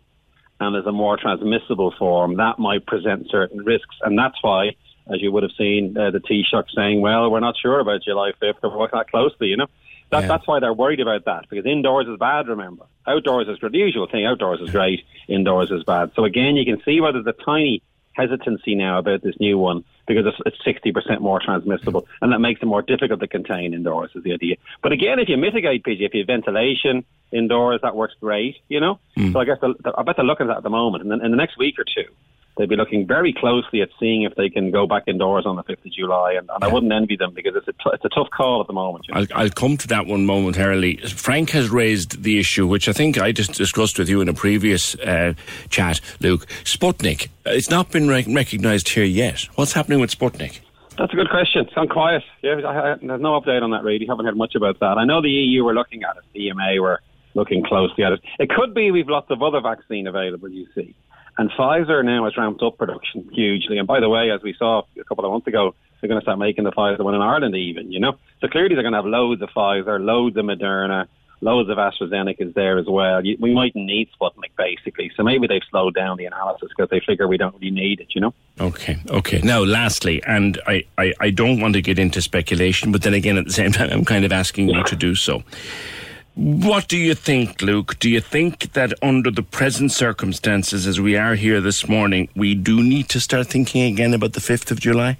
and 0.59 0.75
there's 0.75 0.85
a 0.85 0.91
more 0.91 1.17
transmissible 1.17 1.93
form, 1.97 2.37
that 2.37 2.59
might 2.59 2.85
present 2.85 3.27
certain 3.29 3.59
risks, 3.59 3.95
and 4.01 4.17
that's 4.17 4.37
why. 4.41 4.71
As 5.11 5.19
you 5.19 5.31
would 5.31 5.41
have 5.41 5.51
seen, 5.57 5.97
uh, 5.97 6.11
the 6.11 6.19
Taoiseach 6.19 6.69
saying, 6.75 7.01
"Well, 7.01 7.29
we're 7.31 7.39
not 7.39 7.57
sure 7.57 7.79
about 7.79 8.03
July 8.03 8.33
5th. 8.39 8.61
We're 8.61 8.87
that 8.91 9.09
closely." 9.09 9.47
You 9.47 9.57
know, 9.57 9.65
that, 10.11 10.27
that's 10.27 10.47
why 10.47 10.59
they're 10.59 10.73
worried 10.73 10.99
about 10.99 11.25
that 11.25 11.49
because 11.49 11.65
indoors 11.65 12.07
is 12.07 12.17
bad. 12.17 12.47
Remember, 12.47 12.85
outdoors 13.07 13.47
is. 13.47 13.57
The 13.61 13.77
usual 13.77 14.07
thing: 14.07 14.25
outdoors 14.25 14.59
is 14.61 14.69
great, 14.69 15.05
indoors 15.27 15.71
is 15.71 15.83
bad. 15.83 16.11
So 16.15 16.25
again, 16.25 16.55
you 16.55 16.65
can 16.65 16.83
see 16.83 16.99
why 17.01 17.11
there's 17.11 17.25
a 17.25 17.33
tiny 17.45 17.81
hesitancy 18.13 18.75
now 18.75 18.99
about 18.99 19.21
this 19.21 19.35
new 19.39 19.57
one 19.57 19.85
because 20.05 20.25
it's, 20.25 20.37
it's 20.45 20.83
60% 20.83 21.21
more 21.21 21.39
transmissible, 21.39 22.07
and 22.21 22.33
that 22.33 22.39
makes 22.39 22.61
it 22.61 22.65
more 22.65 22.81
difficult 22.81 23.21
to 23.21 23.27
contain 23.27 23.73
indoors. 23.73 24.11
Is 24.13 24.23
the 24.23 24.33
idea. 24.33 24.55
But 24.83 24.91
again, 24.91 25.19
if 25.19 25.29
you 25.29 25.37
mitigate, 25.37 25.83
PJ, 25.83 26.01
if 26.01 26.13
you 26.13 26.21
have 26.21 26.27
ventilation 26.27 27.05
indoors, 27.31 27.79
that 27.83 27.95
works 27.95 28.15
great. 28.19 28.57
You 28.67 28.81
know. 28.81 28.99
Hmm. 29.15 29.31
So 29.31 29.39
I 29.39 29.45
guess 29.45 29.59
the, 29.61 29.73
the, 29.79 29.93
I 29.97 30.03
bet 30.03 30.17
they're 30.17 30.25
looking 30.25 30.47
at 30.47 30.49
that 30.49 30.57
at 30.57 30.63
the 30.63 30.69
moment, 30.69 31.03
and 31.03 31.11
then 31.11 31.23
in 31.23 31.31
the 31.31 31.37
next 31.37 31.57
week 31.57 31.79
or 31.79 31.85
two. 31.85 32.11
They'll 32.57 32.67
be 32.67 32.75
looking 32.75 33.07
very 33.07 33.33
closely 33.33 33.81
at 33.81 33.89
seeing 33.99 34.23
if 34.23 34.35
they 34.35 34.49
can 34.49 34.71
go 34.71 34.85
back 34.85 35.03
indoors 35.07 35.45
on 35.45 35.55
the 35.55 35.63
5th 35.63 35.85
of 35.85 35.91
July, 35.93 36.33
and, 36.33 36.49
and 36.53 36.63
I 36.63 36.67
wouldn't 36.67 36.91
envy 36.91 37.15
them 37.15 37.33
because 37.33 37.55
it's 37.55 37.67
a, 37.67 37.71
t- 37.71 37.89
it's 37.93 38.05
a 38.05 38.09
tough 38.09 38.29
call 38.29 38.61
at 38.61 38.67
the 38.67 38.73
moment. 38.73 39.05
you 39.07 39.13
know. 39.13 39.21
I'll, 39.21 39.43
I'll 39.43 39.49
come 39.49 39.77
to 39.77 39.87
that 39.87 40.05
one 40.05 40.25
momentarily. 40.25 40.97
Frank 40.97 41.51
has 41.51 41.69
raised 41.69 42.23
the 42.23 42.39
issue, 42.39 42.67
which 42.67 42.89
I 42.89 42.93
think 42.93 43.17
I 43.17 43.31
just 43.31 43.53
discussed 43.53 43.97
with 43.97 44.09
you 44.09 44.21
in 44.21 44.27
a 44.27 44.33
previous 44.33 44.95
uh, 44.95 45.33
chat, 45.69 46.01
Luke. 46.19 46.45
Sputnik. 46.65 47.29
It's 47.45 47.69
not 47.69 47.89
been 47.91 48.09
rec- 48.09 48.27
recognised 48.27 48.89
here 48.89 49.05
yet. 49.05 49.47
What's 49.55 49.73
happening 49.73 49.99
with 49.99 50.17
Sputnik? 50.17 50.59
That's 50.97 51.13
a 51.13 51.15
good 51.15 51.29
question. 51.29 51.65
It's 51.65 51.73
gone 51.73 51.87
quiet. 51.87 52.21
Yeah, 52.43 52.59
I, 52.65 52.91
I, 52.91 52.95
there's 53.01 53.21
no 53.21 53.39
update 53.39 53.63
on 53.63 53.71
that, 53.71 53.83
really. 53.83 54.05
Haven't 54.05 54.25
heard 54.25 54.37
much 54.37 54.55
about 54.55 54.79
that. 54.81 54.97
I 54.97 55.05
know 55.05 55.21
the 55.21 55.29
EU 55.29 55.63
were 55.63 55.73
looking 55.73 56.03
at 56.03 56.17
it. 56.17 56.23
The 56.33 56.47
EMA 56.47 56.81
were 56.81 57.01
looking 57.33 57.63
closely 57.63 58.03
at 58.03 58.11
it. 58.11 58.21
It 58.39 58.49
could 58.49 58.73
be 58.73 58.91
we've 58.91 59.07
lots 59.07 59.31
of 59.31 59.41
other 59.41 59.61
vaccine 59.61 60.05
available, 60.05 60.49
you 60.49 60.67
see. 60.75 60.93
And 61.37 61.49
Pfizer 61.51 62.03
now 62.03 62.25
has 62.25 62.37
ramped 62.37 62.61
up 62.61 62.77
production 62.77 63.29
hugely. 63.31 63.77
And 63.77 63.87
by 63.87 63.99
the 63.99 64.09
way, 64.09 64.31
as 64.31 64.41
we 64.41 64.53
saw 64.53 64.83
a 64.99 65.03
couple 65.03 65.25
of 65.25 65.31
months 65.31 65.47
ago, 65.47 65.75
they're 65.99 66.07
going 66.07 66.19
to 66.19 66.23
start 66.23 66.39
making 66.39 66.63
the 66.63 66.71
Pfizer 66.71 66.99
one 66.99 67.15
in 67.15 67.21
Ireland 67.21 67.55
even, 67.55 67.91
you 67.91 67.99
know. 67.99 68.17
So 68.41 68.47
clearly 68.47 68.75
they're 68.75 68.83
going 68.83 68.93
to 68.93 68.97
have 68.99 69.05
loads 69.05 69.41
of 69.41 69.49
Pfizer, 69.49 70.03
loads 70.03 70.35
of 70.37 70.45
Moderna, 70.45 71.07
loads 71.41 71.69
of 71.69 71.77
AstraZeneca 71.77 72.41
is 72.41 72.53
there 72.53 72.77
as 72.77 72.85
well. 72.85 73.21
We 73.21 73.53
mightn't 73.53 73.85
need 73.85 74.09
Sputnik, 74.19 74.51
basically. 74.57 75.11
So 75.15 75.23
maybe 75.23 75.47
they've 75.47 75.61
slowed 75.69 75.95
down 75.95 76.17
the 76.17 76.25
analysis 76.25 76.69
because 76.69 76.89
they 76.89 76.99
figure 76.99 77.27
we 77.27 77.37
don't 77.37 77.53
really 77.55 77.71
need 77.71 77.99
it, 77.99 78.09
you 78.13 78.21
know. 78.21 78.33
Okay, 78.59 78.97
okay. 79.09 79.41
Now, 79.41 79.63
lastly, 79.63 80.21
and 80.23 80.59
I, 80.67 80.83
I, 80.97 81.13
I 81.19 81.29
don't 81.31 81.59
want 81.59 81.73
to 81.73 81.81
get 81.81 81.97
into 81.97 82.21
speculation, 82.21 82.91
but 82.91 83.01
then 83.01 83.13
again, 83.13 83.37
at 83.37 83.45
the 83.45 83.53
same 83.53 83.71
time, 83.73 83.89
I'm 83.89 84.05
kind 84.05 84.23
of 84.23 84.31
asking 84.31 84.69
you 84.69 84.83
to 84.83 84.95
do 84.95 85.15
so. 85.15 85.43
What 86.35 86.87
do 86.87 86.97
you 86.97 87.13
think, 87.13 87.61
Luke? 87.61 87.99
Do 87.99 88.09
you 88.09 88.21
think 88.21 88.71
that 88.71 88.93
under 89.01 89.31
the 89.31 89.43
present 89.43 89.91
circumstances, 89.91 90.87
as 90.87 90.99
we 90.99 91.17
are 91.17 91.35
here 91.35 91.59
this 91.59 91.89
morning, 91.89 92.29
we 92.35 92.55
do 92.55 92.81
need 92.81 93.09
to 93.09 93.19
start 93.19 93.47
thinking 93.47 93.91
again 93.91 94.13
about 94.13 94.33
the 94.33 94.39
5th 94.39 94.71
of 94.71 94.79
July? 94.79 95.17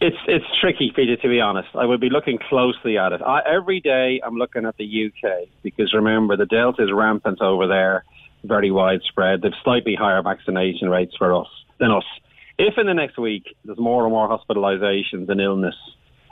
It's 0.00 0.16
it's 0.28 0.44
tricky, 0.60 0.92
Peter. 0.94 1.16
To 1.16 1.28
be 1.28 1.40
honest, 1.40 1.70
I 1.74 1.84
would 1.84 2.00
be 2.00 2.10
looking 2.10 2.38
closely 2.38 2.96
at 2.96 3.12
it. 3.12 3.20
I, 3.20 3.40
every 3.44 3.80
day, 3.80 4.20
I'm 4.24 4.36
looking 4.36 4.64
at 4.64 4.76
the 4.76 5.06
UK 5.06 5.48
because 5.64 5.92
remember 5.92 6.36
the 6.36 6.46
Delta 6.46 6.84
is 6.84 6.92
rampant 6.92 7.40
over 7.40 7.66
there, 7.66 8.04
very 8.44 8.70
widespread. 8.70 9.42
They've 9.42 9.50
slightly 9.64 9.96
higher 9.96 10.22
vaccination 10.22 10.88
rates 10.88 11.16
for 11.18 11.34
us 11.34 11.48
than 11.78 11.90
us. 11.90 12.04
If 12.58 12.78
in 12.78 12.86
the 12.86 12.94
next 12.94 13.18
week 13.18 13.56
there's 13.64 13.78
more 13.78 14.04
and 14.04 14.12
more 14.12 14.28
hospitalisations 14.28 15.28
and 15.28 15.40
illness 15.40 15.74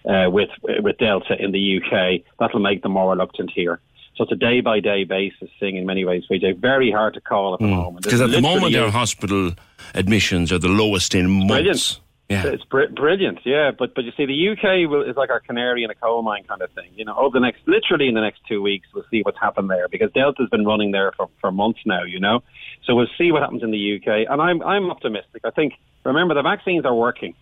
uh, 0.06 0.30
with 0.30 0.50
with 0.64 0.98
Delta 0.98 1.36
in 1.38 1.52
the 1.52 1.80
UK, 1.80 2.22
that'll 2.38 2.60
make 2.60 2.82
them 2.82 2.92
more 2.92 3.10
reluctant 3.10 3.50
here. 3.54 3.80
So 4.16 4.24
it's 4.24 4.32
a 4.32 4.36
day 4.36 4.60
by 4.60 4.80
day 4.80 5.04
basis 5.04 5.50
thing 5.60 5.76
in 5.76 5.84
many 5.84 6.04
ways, 6.04 6.24
PJ. 6.30 6.58
Very 6.58 6.90
hard 6.90 7.14
to 7.14 7.20
call 7.20 7.54
at 7.54 7.60
the 7.60 7.66
moment. 7.66 8.04
Because 8.04 8.20
at 8.20 8.30
the 8.30 8.40
moment, 8.40 8.74
our 8.74 8.90
hospital 8.90 9.52
admissions 9.94 10.52
are 10.52 10.58
the 10.58 10.68
lowest 10.68 11.14
in 11.14 11.28
months. 11.28 11.52
Brilliant. 11.52 12.00
Yeah. 12.28 12.46
It's 12.46 12.64
br- 12.64 12.88
brilliant, 12.92 13.38
yeah. 13.44 13.70
But 13.70 13.94
but 13.94 14.04
you 14.04 14.12
see, 14.16 14.26
the 14.26 14.48
UK 14.48 14.90
will, 14.90 15.08
is 15.08 15.16
like 15.16 15.30
our 15.30 15.38
canary 15.38 15.84
in 15.84 15.90
a 15.90 15.94
coal 15.94 16.22
mine 16.22 16.42
kind 16.48 16.60
of 16.60 16.70
thing. 16.72 16.90
You 16.96 17.04
know, 17.04 17.14
over 17.14 17.34
the 17.34 17.40
next, 17.40 17.60
literally 17.66 18.08
in 18.08 18.14
the 18.14 18.20
next 18.20 18.40
two 18.48 18.62
weeks, 18.62 18.88
we'll 18.92 19.04
see 19.10 19.22
what's 19.22 19.38
happened 19.38 19.70
there 19.70 19.86
because 19.88 20.10
Delta's 20.12 20.48
been 20.50 20.64
running 20.64 20.90
there 20.90 21.12
for, 21.12 21.28
for 21.40 21.52
months 21.52 21.80
now. 21.86 22.02
You 22.02 22.18
know, 22.18 22.42
so 22.84 22.96
we'll 22.96 23.06
see 23.16 23.30
what 23.30 23.42
happens 23.42 23.62
in 23.62 23.70
the 23.70 23.96
UK. 23.96 24.26
And 24.28 24.42
I'm 24.42 24.60
I'm 24.62 24.90
optimistic. 24.90 25.42
I 25.44 25.50
think 25.50 25.74
remember 26.04 26.34
the 26.34 26.42
vaccines 26.42 26.84
are 26.84 26.94
working. 26.94 27.34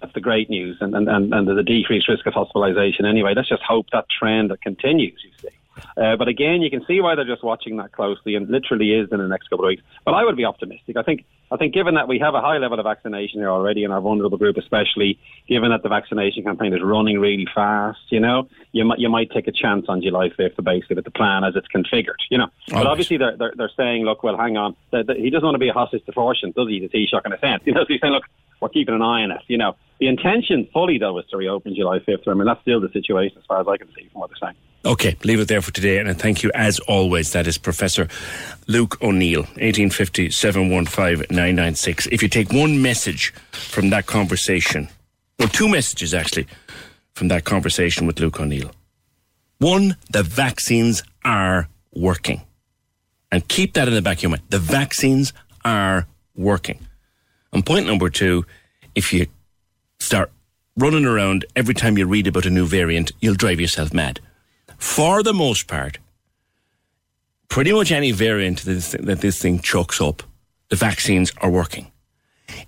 That's 0.00 0.14
the 0.14 0.20
great 0.20 0.48
news, 0.48 0.78
and 0.80 0.94
and 0.94 1.08
and, 1.08 1.32
and 1.32 1.48
there's 1.48 1.58
a 1.58 1.62
decreased 1.62 2.08
risk 2.08 2.26
of 2.26 2.34
hospitalisation. 2.34 3.04
Anyway, 3.04 3.34
let's 3.34 3.48
just 3.48 3.62
hope 3.62 3.86
that 3.92 4.06
trend 4.10 4.52
continues. 4.62 5.20
You 5.24 5.30
see. 5.40 5.56
Uh, 5.96 6.16
but 6.16 6.28
again, 6.28 6.62
you 6.62 6.70
can 6.70 6.84
see 6.86 7.00
why 7.00 7.14
they're 7.14 7.24
just 7.24 7.42
watching 7.42 7.76
that 7.76 7.92
closely, 7.92 8.34
and 8.34 8.48
literally 8.48 8.92
is 8.92 9.08
in 9.10 9.18
the 9.18 9.28
next 9.28 9.48
couple 9.48 9.64
of 9.64 9.68
weeks. 9.68 9.82
But 10.04 10.14
I 10.14 10.24
would 10.24 10.36
be 10.36 10.44
optimistic. 10.44 10.96
I 10.96 11.02
think, 11.02 11.24
I 11.50 11.56
think, 11.56 11.74
given 11.74 11.94
that 11.94 12.08
we 12.08 12.18
have 12.18 12.34
a 12.34 12.40
high 12.40 12.58
level 12.58 12.78
of 12.78 12.84
vaccination 12.84 13.40
here 13.40 13.50
already 13.50 13.84
in 13.84 13.90
our 13.90 14.00
vulnerable 14.00 14.38
group, 14.38 14.56
especially 14.56 15.18
given 15.48 15.70
that 15.70 15.82
the 15.82 15.88
vaccination 15.88 16.42
campaign 16.42 16.74
is 16.74 16.82
running 16.82 17.18
really 17.18 17.46
fast, 17.54 18.00
you 18.10 18.20
know, 18.20 18.48
you 18.72 18.84
might 18.84 18.98
you 18.98 19.08
might 19.08 19.30
take 19.30 19.46
a 19.46 19.52
chance 19.52 19.86
on 19.88 20.02
July 20.02 20.30
fifth, 20.30 20.62
basically 20.62 20.96
with 20.96 21.04
the 21.04 21.10
plan 21.10 21.44
as 21.44 21.54
it's 21.56 21.68
configured, 21.68 22.20
you 22.30 22.38
know. 22.38 22.48
But 22.68 22.86
obviously, 22.86 23.16
they're, 23.16 23.36
they're 23.36 23.52
they're 23.56 23.70
saying, 23.76 24.04
look, 24.04 24.22
well, 24.22 24.36
hang 24.36 24.56
on, 24.56 24.76
he 24.90 25.30
doesn't 25.30 25.44
want 25.44 25.54
to 25.54 25.58
be 25.58 25.68
a 25.68 25.72
hostage 25.72 26.04
to 26.06 26.12
fortune, 26.12 26.52
does 26.56 26.68
he? 26.68 26.80
The 26.80 26.88
Taoiseach 26.88 27.26
in 27.26 27.32
a 27.32 27.38
sense, 27.38 27.62
you 27.66 27.72
know. 27.72 27.82
So 27.82 27.86
he's 27.88 28.00
saying, 28.00 28.12
look, 28.12 28.24
we're 28.60 28.68
keeping 28.68 28.94
an 28.94 29.02
eye 29.02 29.22
on 29.22 29.32
it, 29.32 29.42
you 29.48 29.58
know. 29.58 29.76
The 30.00 30.08
intention 30.08 30.66
fully 30.72 30.98
though 30.98 31.18
is 31.18 31.26
to 31.26 31.36
reopen 31.36 31.74
July 31.74 32.00
fifth. 32.00 32.26
I 32.26 32.34
mean, 32.34 32.46
that's 32.46 32.60
still 32.62 32.80
the 32.80 32.88
situation 32.88 33.38
as 33.38 33.44
far 33.44 33.60
as 33.60 33.68
I 33.68 33.76
can 33.76 33.88
see 33.88 34.08
from 34.10 34.22
what 34.22 34.30
they're 34.30 34.48
saying. 34.48 34.56
Okay, 34.82 35.14
leave 35.24 35.40
it 35.40 35.48
there 35.48 35.60
for 35.60 35.72
today, 35.72 35.98
and 35.98 36.18
thank 36.18 36.42
you 36.42 36.50
as 36.54 36.78
always. 36.80 37.32
That 37.32 37.46
is 37.46 37.58
Professor 37.58 38.08
Luke 38.66 38.96
O'Neill, 39.02 39.42
1850 39.42 40.30
715 40.30 41.26
996. 41.28 42.06
If 42.06 42.22
you 42.22 42.30
take 42.30 42.50
one 42.50 42.80
message 42.80 43.34
from 43.52 43.90
that 43.90 44.06
conversation, 44.06 44.88
or 45.38 45.48
two 45.48 45.68
messages 45.68 46.14
actually, 46.14 46.46
from 47.12 47.28
that 47.28 47.44
conversation 47.44 48.06
with 48.06 48.18
Luke 48.18 48.40
O'Neill. 48.40 48.70
One, 49.58 49.96
the 50.10 50.22
vaccines 50.22 51.02
are 51.26 51.68
working. 51.92 52.40
And 53.30 53.46
keep 53.46 53.74
that 53.74 53.86
in 53.86 53.92
the 53.92 54.00
back 54.00 54.16
of 54.18 54.22
your 54.22 54.30
mind. 54.30 54.42
The 54.48 54.58
vaccines 54.58 55.34
are 55.62 56.06
working. 56.34 56.86
And 57.52 57.66
point 57.66 57.86
number 57.86 58.08
two, 58.08 58.46
if 58.94 59.12
you 59.12 59.26
start 60.10 60.32
running 60.76 61.04
around 61.04 61.44
every 61.54 61.72
time 61.72 61.96
you 61.96 62.04
read 62.04 62.26
about 62.26 62.44
a 62.44 62.50
new 62.50 62.66
variant, 62.66 63.12
you'll 63.20 63.36
drive 63.36 63.60
yourself 63.60 63.94
mad. 63.94 64.18
For 64.76 65.22
the 65.22 65.32
most 65.32 65.68
part, 65.68 65.98
pretty 67.48 67.72
much 67.72 67.92
any 67.92 68.10
variant 68.10 68.62
that 68.62 69.20
this, 69.20 69.40
thing 69.40 69.60
chucks 69.60 70.00
up, 70.00 70.24
the 70.68 70.74
vaccines 70.74 71.30
are 71.40 71.48
working. 71.48 71.92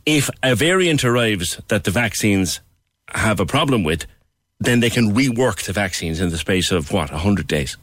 If 0.06 0.30
a 0.40 0.54
variant 0.54 1.02
arrives 1.02 1.60
that 1.66 1.82
the 1.82 1.90
vaccines 1.90 2.60
have 3.08 3.40
a 3.40 3.46
problem 3.46 3.82
with, 3.82 4.06
then 4.60 4.78
they 4.78 4.90
can 4.90 5.12
rework 5.12 5.64
the 5.64 5.72
vaccines 5.72 6.20
in 6.20 6.28
the 6.28 6.38
space 6.38 6.70
of 6.70 6.92
what, 6.92 7.10
100 7.10 7.48
days. 7.48 7.76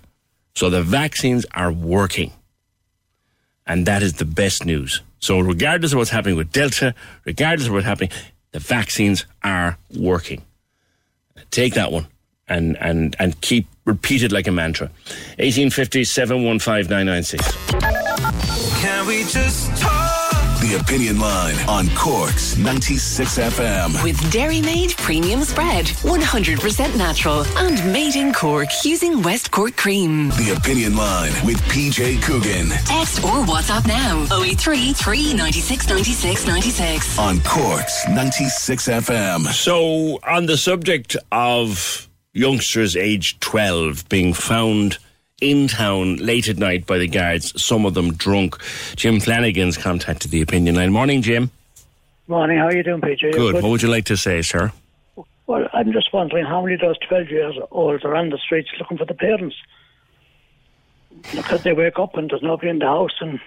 So 0.55 0.69
the 0.69 0.83
vaccines 0.83 1.45
are 1.53 1.73
working. 1.73 2.31
And 3.67 3.85
that 3.87 4.03
is 4.03 4.13
the 4.13 4.31
best 4.41 4.65
news. 4.65 5.01
So, 5.19 5.41
regardless 5.41 5.91
of 5.91 5.97
what's 5.97 6.09
happening 6.11 6.37
with 6.37 6.53
Delta, 6.53 6.95
regardless 7.25 7.67
of 7.67 7.73
what's 7.73 7.85
happening, 7.85 8.11
the 8.51 8.59
vaccines 8.59 9.25
are 9.43 9.77
working. 9.97 10.43
Take 11.51 11.73
that 11.75 11.91
one 11.91 12.07
and, 12.47 12.77
and, 12.79 13.15
and 13.19 13.39
keep 13.41 13.67
repeat 13.85 14.23
it 14.23 14.31
like 14.31 14.47
a 14.47 14.51
mantra. 14.51 14.87
1850 15.37 16.03
715 16.03 16.89
996. 16.89 18.81
Can 18.81 19.07
we 19.07 19.23
just 19.23 19.75
talk? 19.81 20.08
The 20.69 20.75
Opinion 20.75 21.19
Line 21.19 21.55
on 21.67 21.89
Cork's 21.95 22.55
96 22.55 23.39
FM. 23.39 24.03
With 24.03 24.17
Dairymaid 24.31 24.95
Premium 24.97 25.41
Spread, 25.41 25.87
100% 25.87 26.95
natural 26.95 27.43
and 27.57 27.91
made 27.91 28.15
in 28.15 28.31
Cork 28.31 28.67
using 28.85 29.23
West 29.23 29.49
Cork 29.49 29.75
cream. 29.75 30.29
The 30.29 30.53
Opinion 30.55 30.95
Line 30.95 31.31
with 31.43 31.57
PJ 31.63 32.21
Coogan 32.21 32.69
Text 32.85 33.23
or 33.23 33.43
WhatsApp 33.45 33.87
now 33.87 34.27
083 34.31 34.93
396 34.93 35.89
96 35.89 36.45
96. 36.45 37.17
on 37.17 37.39
Cork's 37.41 38.07
96 38.07 38.87
FM. 38.89 39.47
So, 39.47 40.19
on 40.21 40.45
the 40.45 40.55
subject 40.57 41.17
of 41.31 42.07
youngsters 42.33 42.95
aged 42.95 43.41
12 43.41 44.07
being 44.07 44.35
found 44.35 44.99
in 45.41 45.67
town 45.67 46.17
late 46.17 46.47
at 46.47 46.57
night 46.57 46.85
by 46.85 46.97
the 46.97 47.07
guards, 47.07 47.59
some 47.61 47.85
of 47.85 47.93
them 47.93 48.13
drunk, 48.13 48.57
Jim 48.95 49.19
Flanagan's 49.19 49.77
contacted 49.77 50.31
the 50.31 50.41
opinion 50.41 50.75
line. 50.75 50.91
Morning, 50.91 51.21
Jim. 51.21 51.51
Morning, 52.27 52.59
how 52.59 52.65
are 52.65 52.75
you 52.75 52.83
doing, 52.83 53.01
PJ? 53.01 53.33
Good. 53.33 53.55
What 53.55 53.63
would 53.63 53.81
you 53.81 53.89
like 53.89 54.05
to 54.05 54.17
say, 54.17 54.41
sir? 54.43 54.71
Well, 55.47 55.67
I'm 55.73 55.91
just 55.91 56.13
wondering 56.13 56.45
how 56.45 56.61
many 56.61 56.75
of 56.75 56.81
those 56.81 56.99
12 57.07 57.29
years 57.29 57.55
olds 57.71 58.05
are 58.05 58.15
on 58.15 58.29
the 58.29 58.37
streets 58.37 58.69
looking 58.77 58.99
for 58.99 59.05
the 59.05 59.15
parents. 59.15 59.55
Because 61.33 61.63
they 61.63 61.73
wake 61.73 61.97
up 61.97 62.15
and 62.15 62.29
there's 62.29 62.43
nobody 62.43 62.69
in 62.69 62.77
the 62.77 62.85
house 62.85 63.15
and 63.19 63.39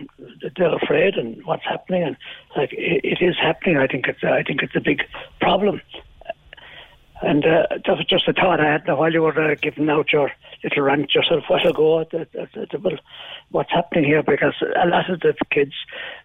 they're 0.57 0.75
afraid 0.75 1.15
and 1.15 1.45
what's 1.45 1.63
happening 1.63 2.03
and 2.03 2.17
like 2.57 2.73
it, 2.73 3.05
it 3.05 3.25
is 3.25 3.37
happening. 3.41 3.77
I 3.77 3.87
think 3.87 4.09
it's 4.09 4.23
I 4.25 4.43
think 4.43 4.63
it's 4.63 4.75
a 4.75 4.81
big 4.81 5.05
problem. 5.41 5.81
And 7.23 7.47
uh, 7.47 7.69
that 7.71 7.97
was 7.97 8.05
just 8.11 8.27
a 8.27 8.33
thought 8.33 8.61
I 8.61 8.73
had 8.73 8.89
while 8.89 9.13
you 9.13 9.23
were 9.23 9.53
uh, 9.53 9.55
giving 9.63 9.89
out 9.89 10.13
your 10.13 10.33
little 10.63 10.83
rant 10.83 11.15
yourself 11.15 11.45
a 11.49 11.53
while 11.53 11.69
ago. 11.69 12.01
At, 12.01 12.15
at, 12.15 12.35
at, 12.35 12.75
at, 12.75 13.01
what's 13.51 13.73
happening 13.73 14.05
here? 14.05 14.23
Because 14.23 14.55
a 14.63 14.87
lot 14.87 15.11
of 15.11 15.21
the 15.21 15.35
kids 15.51 15.73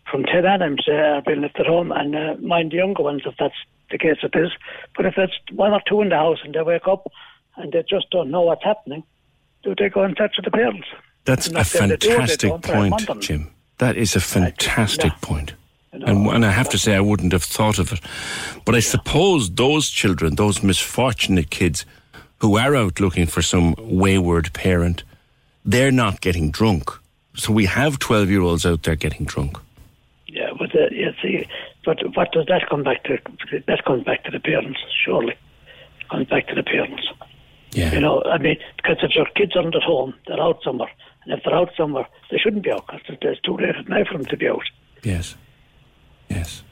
from 0.10 0.24
Ted 0.24 0.46
Adams 0.46 0.86
uh, 0.88 0.94
are 0.94 1.22
being 1.22 1.42
left 1.42 1.60
at 1.60 1.66
home, 1.66 1.92
and 1.92 2.16
uh, 2.16 2.36
mind 2.40 2.72
the 2.72 2.78
younger 2.78 3.04
ones 3.04 3.24
if 3.26 3.36
that's 3.40 3.56
the 3.92 3.98
case 3.98 4.18
it 4.24 4.36
is. 4.36 4.52
But 4.96 5.06
if 5.06 5.18
it's 5.18 5.34
one 5.52 5.72
or 5.72 5.82
two 5.88 6.02
in 6.02 6.10
the 6.10 6.16
house 6.16 6.40
and 6.44 6.54
they 6.54 6.62
wake 6.62 6.88
up 6.88 7.12
and 7.56 7.72
they 7.72 7.84
just 7.90 8.10
don't 8.12 8.32
know 8.32 8.42
what's 8.42 8.64
happening, 8.64 9.04
do 9.64 9.74
they 9.78 9.90
go 9.90 10.04
in 10.04 10.16
touch 10.16 10.36
with 10.38 10.46
the 10.46 10.52
parents? 10.52 10.88
That's 11.26 11.50
a 11.50 11.60
it, 11.60 11.66
fantastic 11.66 12.50
don't, 12.50 12.62
but 12.62 12.72
I 12.72 12.90
want 12.90 13.08
point. 13.08 13.22
Jim. 13.22 13.52
That 13.80 13.98
is 13.98 14.16
a 14.16 14.20
fantastic 14.22 15.12
point. 15.22 15.54
And, 15.92 16.28
and 16.28 16.46
I 16.46 16.52
have 16.52 16.70
to 16.70 16.78
say, 16.78 16.96
I 16.96 17.00
wouldn't 17.00 17.32
have 17.32 17.44
thought 17.44 17.80
of 17.80 17.92
it. 17.92 18.02
But 18.66 18.76
I 18.76 18.80
suppose 18.80 19.50
those 19.50 19.90
children, 19.90 20.36
those 20.36 20.62
misfortunate 20.62 21.50
kids 21.50 21.86
who 22.40 22.58
are 22.58 22.76
out 22.76 23.00
looking 23.00 23.26
for 23.26 23.42
some 23.42 23.76
wayward 23.78 24.54
parent, 24.54 25.04
they're 25.66 25.92
not 25.92 26.22
getting 26.22 26.52
drunk. 26.52 26.92
So 27.36 27.54
we 27.54 27.66
have 27.66 28.00
12 28.00 28.30
year 28.30 28.42
olds 28.42 28.66
out 28.66 28.84
there 28.84 28.96
getting 28.96 29.26
drunk. 29.26 29.58
Yeah, 30.28 30.52
but 30.58 30.74
uh, 30.76 30.90
you 30.92 31.12
see, 31.22 31.48
but 31.86 32.00
what 32.16 32.32
does 32.32 32.46
that 32.48 32.70
come 32.70 32.84
back 32.84 33.04
to? 33.06 33.18
That 33.68 33.86
comes 33.86 34.04
back 34.04 34.24
to 34.26 34.32
the 34.32 34.40
parents, 34.40 34.80
surely. 35.06 35.34
It 36.02 36.10
comes 36.10 36.28
back 36.28 36.48
to 36.48 36.56
the 36.56 36.64
parents. 36.64 37.04
Yeah. 37.72 37.94
You 37.94 38.00
know, 38.00 38.24
I 38.24 38.38
mean, 38.38 38.58
because 38.78 38.98
if 39.02 39.16
your 39.16 39.28
kids 39.36 39.56
aren't 39.56 39.76
at 39.76 39.84
home, 39.84 40.14
they're 40.28 40.42
out 40.42 40.62
somewhere, 40.64 40.90
and 41.24 41.34
if 41.34 41.44
they're 41.44 41.56
out 41.56 41.72
somewhere, 41.78 42.08
they 42.32 42.38
shouldn't 42.38 42.64
be 42.64 42.72
out 42.72 42.88
because 42.88 43.18
it's 43.22 43.42
too 43.42 43.58
late 43.58 43.76
at 43.76 43.88
night 43.88 44.08
for 44.08 44.18
them 44.18 44.26
to 44.26 44.38
be 44.38 44.48
out. 44.48 44.64
Yes. 45.04 45.36
Yes. 46.30 46.64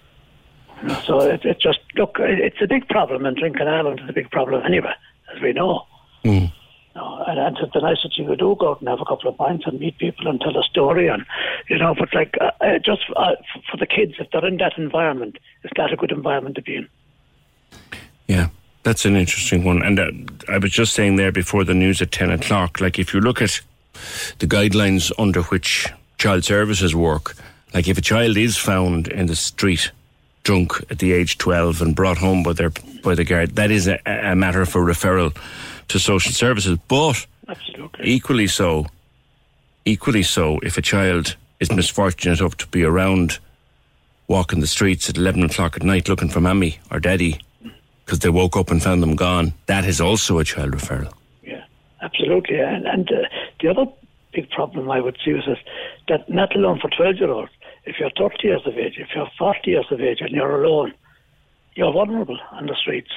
You 0.81 0.89
know, 0.89 1.01
so 1.05 1.19
it's 1.21 1.45
it 1.45 1.59
just 1.59 1.79
look, 1.95 2.17
it, 2.19 2.39
it's 2.39 2.61
a 2.61 2.67
big 2.67 2.87
problem, 2.89 3.25
and 3.25 3.37
drinking 3.37 3.67
Ireland 3.67 4.01
is 4.03 4.09
a 4.09 4.13
big 4.13 4.31
problem 4.31 4.63
anyway, 4.65 4.93
we 5.41 5.53
know. 5.53 5.85
Mm. 6.23 6.51
No, 6.95 7.23
and, 7.27 7.37
and 7.37 7.57
it's 7.57 7.75
nice 7.75 7.97
that 8.03 8.17
you 8.17 8.25
could 8.25 8.39
do 8.39 8.55
go 8.57 8.71
out 8.71 8.79
and 8.79 8.87
have 8.87 9.01
a 9.01 9.05
couple 9.05 9.29
of 9.29 9.37
pints 9.37 9.65
and 9.67 9.79
meet 9.79 9.97
people 9.97 10.27
and 10.27 10.39
tell 10.39 10.57
a 10.57 10.63
story, 10.63 11.07
and 11.07 11.25
you 11.69 11.77
know, 11.77 11.93
but 11.93 12.13
like 12.13 12.35
uh, 12.39 12.51
uh, 12.61 12.79
just 12.79 13.01
uh, 13.17 13.35
for 13.69 13.77
the 13.77 13.85
kids, 13.85 14.13
if 14.17 14.29
they're 14.31 14.45
in 14.45 14.57
that 14.57 14.77
environment, 14.77 15.37
is 15.63 15.71
that 15.75 15.91
a 15.91 15.97
good 15.97 16.11
environment 16.11 16.55
to 16.55 16.61
be 16.61 16.77
in? 16.77 16.87
Yeah, 18.27 18.47
that's 18.83 19.03
an 19.03 19.15
interesting 19.15 19.63
one. 19.63 19.83
And 19.83 19.99
uh, 19.99 20.11
I 20.47 20.57
was 20.57 20.71
just 20.71 20.93
saying 20.93 21.17
there 21.17 21.31
before 21.31 21.63
the 21.63 21.73
news 21.73 22.01
at 22.01 22.11
10 22.11 22.31
o'clock, 22.31 22.79
like 22.79 22.97
if 22.97 23.13
you 23.13 23.19
look 23.19 23.41
at 23.41 23.59
the 24.39 24.47
guidelines 24.47 25.11
under 25.19 25.41
which 25.43 25.91
child 26.17 26.43
services 26.43 26.95
work, 26.95 27.35
like 27.73 27.87
if 27.87 27.97
a 27.97 28.01
child 28.01 28.37
is 28.37 28.57
found 28.57 29.09
in 29.09 29.25
the 29.25 29.35
street 29.35 29.91
drunk 30.45 30.73
at 30.89 30.99
the 30.99 31.11
age 31.11 31.37
12 31.37 31.81
and 31.81 31.95
brought 31.95 32.17
home 32.17 32.43
by 32.43 32.53
their 32.53 32.71
by 33.03 33.15
the 33.15 33.25
guard, 33.25 33.55
that 33.57 33.71
is 33.71 33.87
a, 33.87 33.99
a 34.05 34.35
matter 34.35 34.65
for 34.65 34.81
referral 34.81 35.35
to 35.89 35.99
social 35.99 36.31
services. 36.31 36.77
But 36.87 37.25
Absolutely. 37.49 38.07
equally 38.07 38.47
so, 38.47 38.85
equally 39.83 40.23
so, 40.23 40.59
if 40.59 40.77
a 40.77 40.81
child 40.81 41.35
is 41.59 41.71
misfortunate 41.71 42.39
enough 42.39 42.55
to 42.57 42.67
be 42.67 42.83
around 42.83 43.39
walking 44.27 44.59
the 44.59 44.67
streets 44.67 45.09
at 45.09 45.17
11 45.17 45.43
o'clock 45.43 45.75
at 45.75 45.83
night 45.83 46.07
looking 46.07 46.29
for 46.29 46.41
mammy 46.41 46.79
or 46.89 46.99
daddy 46.99 47.39
because 48.05 48.19
they 48.19 48.29
woke 48.29 48.55
up 48.55 48.71
and 48.71 48.81
found 48.81 49.03
them 49.03 49.15
gone, 49.15 49.53
that 49.65 49.85
is 49.85 49.99
also 49.99 50.39
a 50.39 50.43
child 50.43 50.71
referral. 50.71 51.11
Yeah, 51.43 51.63
absolutely, 52.01 52.59
and, 52.59 52.85
and 52.87 53.11
uh, 53.11 53.27
the 53.61 53.69
other 53.69 53.85
big 54.33 54.49
problem 54.51 54.91
I 54.91 54.99
would 54.99 55.17
see 55.23 55.31
is 55.31 55.43
that, 55.45 55.57
that 56.07 56.29
not 56.29 56.55
alone 56.55 56.79
for 56.79 56.89
12 56.89 57.17
year 57.17 57.29
olds, 57.29 57.51
if 57.85 57.99
you're 57.99 58.11
30 58.17 58.35
years 58.47 58.61
of 58.65 58.77
age, 58.77 58.95
if 58.97 59.09
you're 59.15 59.29
40 59.37 59.69
years 59.69 59.85
of 59.91 60.01
age 60.01 60.21
and 60.21 60.31
you're 60.31 60.63
alone, 60.63 60.93
you're 61.75 61.91
vulnerable 61.91 62.39
on 62.51 62.65
the 62.65 62.75
streets. 62.75 63.11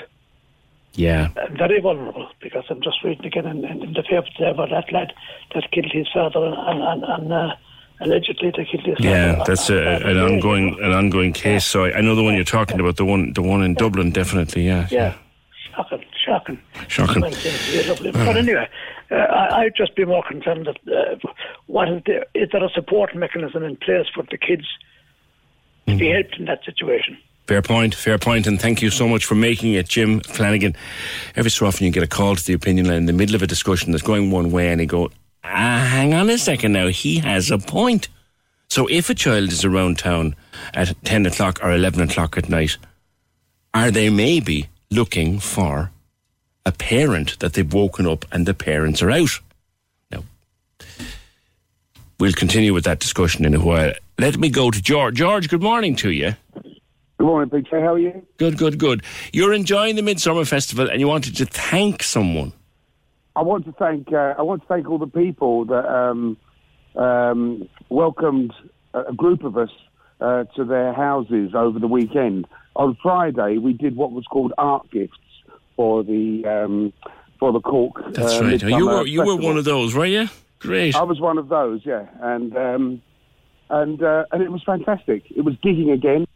Yeah. 0.95 1.29
Uh, 1.37 1.47
very 1.57 1.81
vulnerable 1.81 2.29
because 2.41 2.64
I'm 2.71 2.83
just 2.83 3.03
reading 3.05 3.25
again 3.25 3.47
in, 3.47 3.64
in, 3.64 3.83
in 3.83 3.93
the 3.93 4.03
paper 4.03 4.27
today 4.37 4.51
about 4.51 4.71
that 4.71 4.93
lad 4.93 5.12
that 5.55 5.71
killed 5.71 5.93
his 5.93 6.09
father 6.12 6.45
and, 6.45 6.83
and, 6.83 7.05
and 7.05 7.33
uh, 7.33 7.55
allegedly 8.01 8.53
they 8.57 8.64
killed 8.64 8.85
this. 8.85 8.99
Yeah, 8.99 9.37
lad. 9.39 9.47
that's 9.47 9.71
a, 9.71 9.79
an 9.79 10.19
ongoing 10.19 10.77
an 10.83 10.93
ongoing 10.93 11.33
case. 11.33 11.64
So 11.64 11.85
I, 11.85 11.99
I 11.99 12.01
know 12.01 12.16
the 12.16 12.25
one 12.25 12.35
you're 12.35 12.45
talking 12.45 12.81
about, 12.81 12.97
the 12.97 13.05
one 13.05 13.33
the 13.35 13.43
one 13.43 13.62
in 13.62 13.75
Dublin, 13.75 14.11
definitely. 14.11 14.66
Yeah, 14.66 14.89
Yeah, 14.91 15.14
shocking, 16.29 16.59
shocking. 16.89 16.89
Shocking. 16.89 17.22
Well, 17.22 17.33
seems 17.33 17.66
to 17.66 17.83
be 17.83 17.89
lovely. 17.89 18.11
But 18.12 18.37
anyway, 18.37 18.68
uh, 19.11 19.14
I, 19.14 19.62
I'd 19.62 19.74
just 19.76 19.95
be 19.97 20.05
more 20.05 20.22
concerned 20.29 20.66
that 20.66 20.79
uh, 20.93 21.16
what 21.66 21.89
is 21.89 22.03
there, 22.07 22.24
is 22.35 22.49
there 22.53 22.62
a 22.64 22.68
support 22.70 23.14
mechanism 23.16 23.64
in 23.64 23.76
place 23.76 24.07
for 24.14 24.24
the 24.31 24.39
kids 24.39 24.64
to 25.87 25.95
Mm. 25.95 25.99
be 25.99 26.11
helped 26.11 26.37
in 26.39 26.45
that 26.45 26.62
situation? 26.66 27.16
Fair 27.47 27.62
point, 27.62 27.95
fair 27.95 28.18
point, 28.18 28.47
and 28.47 28.61
thank 28.61 28.83
you 28.83 28.91
so 28.91 29.09
much 29.09 29.24
for 29.24 29.35
making 29.35 29.72
it, 29.72 29.89
Jim 29.89 30.20
Flanagan. 30.20 30.76
Every 31.35 31.51
so 31.51 31.64
often 31.64 31.87
you 31.87 31.91
get 31.93 32.03
a 32.03 32.07
call 32.07 32.37
to 32.37 32.45
the 32.45 32.53
opinion 32.53 32.89
line 32.89 32.97
in 32.99 33.07
the 33.07 33.14
middle 33.14 33.35
of 33.35 33.41
a 33.41 33.47
discussion 33.47 33.93
that's 33.93 34.03
going 34.05 34.31
one 34.31 34.51
way, 34.51 34.68
and 34.68 34.83
you 34.83 34.87
go, 34.87 35.09
ah, 35.45 35.89
hang 35.91 36.12
on 36.12 36.29
a 36.29 36.37
second 36.37 36.72
now, 36.72 36.89
he 36.89 37.20
has 37.20 37.51
a 37.51 37.57
point. 37.57 38.09
So 38.68 38.87
if 38.91 39.09
a 39.09 39.14
child 39.14 39.51
is 39.51 39.64
around 39.64 39.99
town 39.99 40.37
at 40.74 40.95
10 41.05 41.24
o'clock 41.24 41.61
or 41.62 41.72
11 41.72 42.03
o'clock 42.03 42.37
at 42.37 42.51
night, 42.51 42.76
are 43.72 43.91
they 43.91 44.11
maybe 44.11 44.68
looking 44.91 45.39
for 45.39 45.91
a 46.69 46.73
parent 46.73 47.39
that 47.39 47.55
they've 47.55 47.73
woken 47.73 48.07
up 48.07 48.27
and 48.31 48.45
the 48.45 48.53
parents 48.53 49.03
are 49.03 49.11
out? 49.11 49.41
Now, 50.11 50.23
we'll 52.21 52.33
continue 52.33 52.75
with 52.75 52.85
that 52.85 53.01
discussion 53.01 53.47
in 53.47 53.55
a 53.55 53.61
while. 53.61 53.95
Let 54.19 54.37
me 54.37 54.51
go 54.51 54.71
to 54.71 54.83
George. 54.83 55.16
George, 55.16 55.49
good 55.49 55.62
morning 55.62 55.97
to 55.97 56.11
you. 56.11 56.37
Good 57.16 57.27
morning, 57.27 57.51
PJ. 57.51 57.71
How 57.71 57.95
are 57.95 57.99
you? 57.99 58.27
Good, 58.37 58.59
good, 58.59 58.79
good. 58.79 59.03
You're 59.33 59.55
enjoying 59.55 59.97
the 59.97 60.03
Midsummer 60.03 60.45
Festival 60.45 60.89
and 60.91 61.01
you 61.01 61.09
wanted 61.09 61.37
to 61.37 61.47
thank 61.47 62.03
someone. 62.03 62.53
I 63.35 63.43
want 63.43 63.64
to 63.64 63.73
thank 63.73 64.12
uh, 64.12 64.35
I 64.37 64.43
want 64.43 64.62
to 64.62 64.69
thank 64.69 64.89
all 64.89 64.99
the 64.99 65.07
people 65.07 65.64
that 65.66 65.87
um, 65.89 66.37
um, 66.97 67.69
welcomed 67.89 68.53
a 68.93 69.03
a 69.03 69.12
group 69.14 69.45
of 69.45 69.57
us 69.57 69.71
uh, 70.21 70.45
to 70.57 70.64
their 70.64 70.93
houses 70.93 71.53
over 71.55 71.79
the 71.79 71.87
weekend. 71.87 72.47
On 72.75 72.97
Friday, 73.03 73.59
we 73.59 73.73
did 73.73 73.97
what 73.97 74.11
was 74.11 74.25
called 74.25 74.53
art 74.59 74.91
gifts 74.91 75.19
for 75.79 76.03
the 76.03 76.45
um, 76.45 76.93
for 77.39 77.53
the 77.53 77.61
Cork. 77.61 77.95
That's 78.12 78.35
uh, 78.35 78.45
right. 78.45 78.61
You 78.61 78.68
Midsummer 78.68 78.97
were 78.97 79.07
you 79.07 79.22
were 79.24 79.37
one 79.37 79.57
of 79.57 79.64
those, 79.64 79.95
were 79.95 80.05
you? 80.05 80.29
Great. 80.59 80.97
I 80.97 81.05
was 81.05 81.20
one 81.20 81.39
of 81.39 81.49
those, 81.49 81.81
yeah, 81.87 82.07
and 82.20 82.55
um, 82.57 83.03
and 83.70 84.03
uh, 84.03 84.24
and 84.33 84.43
it 84.43 84.51
was 84.51 84.62
fantastic. 84.64 85.22
It 85.31 85.43
was 85.43 85.55
gigging 85.64 85.93
again. 85.93 86.26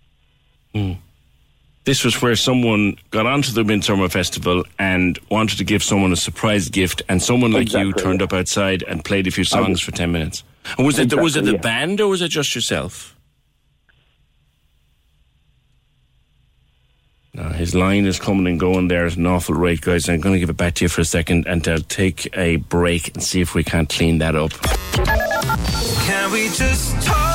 This 1.84 2.04
was 2.04 2.22
where 2.22 2.36
someone 2.36 2.96
got 3.10 3.26
onto 3.26 3.50
the 3.50 3.64
Midsummer 3.64 4.08
Festival 4.08 4.62
and 4.78 5.18
wanted 5.32 5.58
to 5.58 5.64
give 5.64 5.82
someone 5.82 6.12
a 6.12 6.16
surprise 6.16 6.68
gift, 6.68 7.02
and 7.08 7.20
someone 7.20 7.50
like 7.50 7.72
you 7.72 7.88
Exactly, 7.88 8.02
turned 8.04 8.22
up 8.22 8.32
outside 8.32 8.84
and 8.84 9.04
played 9.04 9.26
a 9.26 9.32
few 9.32 9.44
songs 9.44 9.68
was- 9.68 9.80
for 9.80 9.90
ten 9.90 10.12
minutes. 10.12 10.44
And 10.78 10.86
was 10.86 11.00
it 11.00 11.10
the, 11.10 11.16
was 11.16 11.34
it 11.34 11.44
the 11.44 11.52
yeah. 11.54 11.58
band 11.58 12.00
or 12.00 12.06
was 12.06 12.22
it 12.22 12.28
just 12.28 12.54
yourself? 12.54 13.16
No, 17.34 17.44
his 17.44 17.74
line 17.74 18.04
is 18.04 18.18
coming 18.18 18.46
and 18.46 18.60
going 18.60 18.88
there 18.88 19.06
at 19.06 19.16
an 19.16 19.26
awful 19.26 19.54
rate, 19.54 19.80
guys. 19.80 20.06
I'm 20.06 20.20
going 20.20 20.34
to 20.34 20.38
give 20.38 20.50
it 20.50 20.56
back 20.58 20.74
to 20.74 20.84
you 20.84 20.90
for 20.90 21.00
a 21.00 21.04
second 21.04 21.46
and 21.46 21.66
I'll 21.66 21.78
take 21.78 22.28
a 22.36 22.56
break 22.56 23.14
and 23.14 23.22
see 23.22 23.40
if 23.40 23.54
we 23.54 23.64
can't 23.64 23.88
clean 23.88 24.18
that 24.18 24.36
up. 24.36 24.50
Can 26.04 26.30
we 26.30 26.48
just 26.48 27.00
talk? 27.00 27.31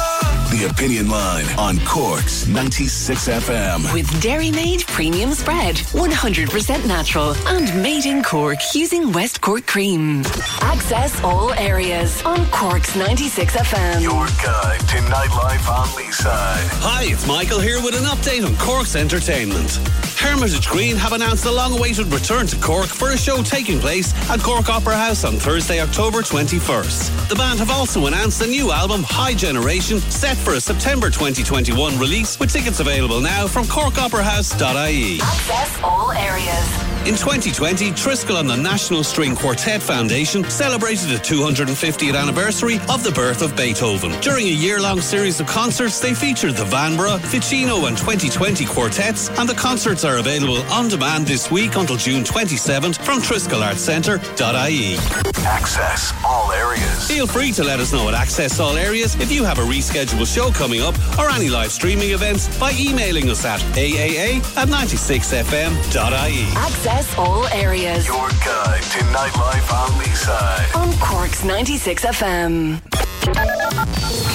The 0.57 0.65
Opinion 0.65 1.07
Line 1.07 1.45
on 1.59 1.77
Cork's 1.85 2.47
96 2.47 3.27
FM. 3.27 3.93
With 3.93 4.07
Dairymaid 4.23 4.87
Premium 4.87 5.33
Spread, 5.33 5.75
100% 5.75 6.87
natural 6.87 7.35
and 7.45 7.83
made 7.83 8.07
in 8.07 8.23
Cork 8.23 8.57
using 8.73 9.11
West 9.11 9.39
Cork 9.39 9.67
cream. 9.67 10.23
Access 10.61 11.23
all 11.23 11.53
areas 11.53 12.23
on 12.23 12.43
Cork's 12.47 12.95
96 12.95 13.55
FM. 13.55 14.01
Your 14.01 14.25
guide 14.43 14.79
to 14.79 14.97
nightlife 15.13 15.69
on 15.69 15.87
Leeside. 15.89 16.67
Hi, 16.81 17.03
it's 17.03 17.27
Michael 17.27 17.59
here 17.59 17.79
with 17.83 17.93
an 17.93 18.05
update 18.05 18.43
on 18.43 18.55
Cork's 18.55 18.95
entertainment. 18.95 19.77
Hermitage 20.17 20.67
Green 20.67 20.95
have 20.95 21.13
announced 21.13 21.45
a 21.45 21.51
long 21.51 21.77
awaited 21.77 22.07
return 22.07 22.47
to 22.47 22.55
Cork 22.57 22.87
for 22.87 23.11
a 23.11 23.17
show 23.17 23.43
taking 23.43 23.79
place 23.79 24.11
at 24.31 24.39
Cork 24.39 24.67
Opera 24.67 24.97
House 24.97 25.23
on 25.23 25.35
Thursday, 25.35 25.79
October 25.79 26.23
21st. 26.23 27.29
The 27.29 27.35
band 27.35 27.59
have 27.59 27.69
also 27.69 28.07
announced 28.07 28.41
a 28.41 28.47
new 28.47 28.71
album, 28.71 29.03
High 29.03 29.35
Generation, 29.35 29.99
set 29.99 30.35
for 30.47 30.53
a 30.53 30.61
September 30.61 31.07
2021 31.09 31.99
release, 31.99 32.39
with 32.39 32.49
tickets 32.49 32.79
available 32.79 33.19
now 33.19 33.47
from 33.47 33.65
corkoperahouse.ie. 33.65 35.19
Access 35.19 35.79
all 35.83 36.13
areas. 36.13 36.96
In 37.07 37.15
2020, 37.15 37.91
Triskel 37.91 38.37
and 38.37 38.49
the 38.49 38.57
National 38.57 39.01
String 39.01 39.33
Quartet 39.33 39.81
Foundation 39.81 40.43
celebrated 40.49 41.07
the 41.07 41.15
250th 41.15 42.19
anniversary 42.21 42.79
of 42.89 43.01
the 43.01 43.13
birth 43.13 43.41
of 43.41 43.55
Beethoven. 43.55 44.11
During 44.19 44.47
a 44.47 44.51
year-long 44.51 44.99
series 44.99 45.39
of 45.39 45.47
concerts, 45.47 46.01
they 46.01 46.13
featured 46.13 46.57
the 46.57 46.65
Vanbrugh, 46.65 47.21
Ficino 47.21 47.85
and 47.85 47.97
2020 47.97 48.65
quartets, 48.65 49.29
and 49.39 49.47
the 49.47 49.53
concerts 49.53 50.03
are 50.03 50.17
available 50.17 50.61
on 50.63 50.89
demand 50.89 51.25
this 51.25 51.49
week 51.49 51.77
until 51.77 51.95
June 51.95 52.25
27th 52.25 52.97
from 52.97 53.21
triskelartcentre.ie. 53.21 54.97
Access 55.45 56.11
all 56.25 56.51
areas. 56.51 57.07
Feel 57.07 57.25
free 57.25 57.53
to 57.53 57.63
let 57.63 57.79
us 57.79 57.93
know 57.93 58.09
at 58.09 58.15
Access 58.15 58.59
All 58.59 58.75
Areas 58.75 59.15
if 59.21 59.31
you 59.31 59.45
have 59.45 59.59
a 59.59 59.63
rescheduled 59.63 60.27
show 60.27 60.51
coming 60.51 60.81
up 60.81 60.93
or 61.17 61.29
any 61.29 61.47
live 61.47 61.71
streaming 61.71 62.09
events 62.09 62.49
by 62.59 62.73
emailing 62.77 63.29
us 63.29 63.45
at 63.45 63.61
aaa 63.77 64.57
at 64.57 64.67
96fm.ie. 64.67 66.43
Access 66.57 66.96
all 67.17 67.45
areas 67.49 68.07
Your 68.07 68.27
guide 68.43 68.81
to 68.81 68.99
nightlife 69.13 69.71
on 69.71 69.89
Leeside. 70.01 70.75
on 70.75 70.93
Cork's 70.99 71.43
96 71.43 72.05
FM. 72.05 72.81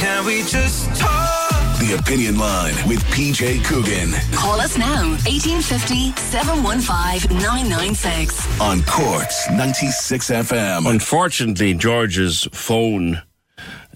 Can 0.01 0.25
we 0.25 0.43
just 0.43 0.95
talk? 1.01 1.41
The 1.81 1.97
Opinion 1.99 2.39
Line 2.39 2.75
with 2.89 3.03
PJ 3.07 3.65
Coogan 3.65 4.13
Call 4.33 4.61
us 4.61 4.79
now, 4.79 5.11
1850 5.27 6.13
715 6.21 7.37
996. 7.39 8.61
on 8.61 8.83
Cork's 8.85 9.51
96 9.51 10.31
FM. 10.31 10.89
Unfortunately, 10.89 11.75
George's 11.75 12.47
phone 12.53 13.21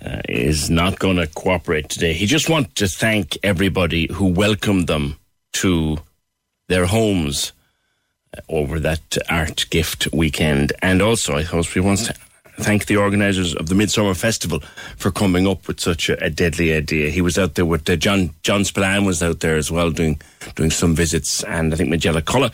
uh, 0.04 0.20
is 0.28 0.68
not 0.68 0.98
going 0.98 1.16
to 1.18 1.28
cooperate 1.28 1.88
today. 1.88 2.12
He 2.14 2.26
just 2.26 2.48
wants 2.50 2.74
to 2.74 2.88
thank 2.88 3.38
everybody 3.44 4.08
who 4.12 4.26
welcomed 4.26 4.88
them 4.88 5.16
to 5.54 5.98
their 6.68 6.86
homes 6.86 7.52
over 8.48 8.80
that 8.80 9.18
art 9.28 9.66
gift 9.70 10.08
weekend. 10.12 10.72
And 10.82 11.02
also, 11.02 11.36
I 11.36 11.44
suppose 11.44 11.74
we 11.74 11.80
wants 11.80 12.06
to 12.06 12.14
thank 12.58 12.86
the 12.86 12.96
organisers 12.96 13.54
of 13.54 13.68
the 13.68 13.74
Midsummer 13.74 14.14
Festival 14.14 14.60
for 14.96 15.10
coming 15.10 15.46
up 15.46 15.68
with 15.68 15.80
such 15.80 16.08
a, 16.08 16.22
a 16.24 16.30
deadly 16.30 16.72
idea. 16.72 17.10
He 17.10 17.20
was 17.20 17.38
out 17.38 17.54
there 17.54 17.66
with 17.66 17.88
uh, 17.88 17.96
John 17.96 18.30
John 18.42 18.64
Spillane 18.64 19.04
was 19.04 19.22
out 19.22 19.40
there 19.40 19.56
as 19.56 19.70
well 19.70 19.90
doing 19.90 20.20
doing 20.54 20.70
some 20.70 20.94
visits, 20.94 21.42
and 21.44 21.72
I 21.72 21.76
think 21.76 21.92
Magella 21.92 22.24
Cullen 22.24 22.50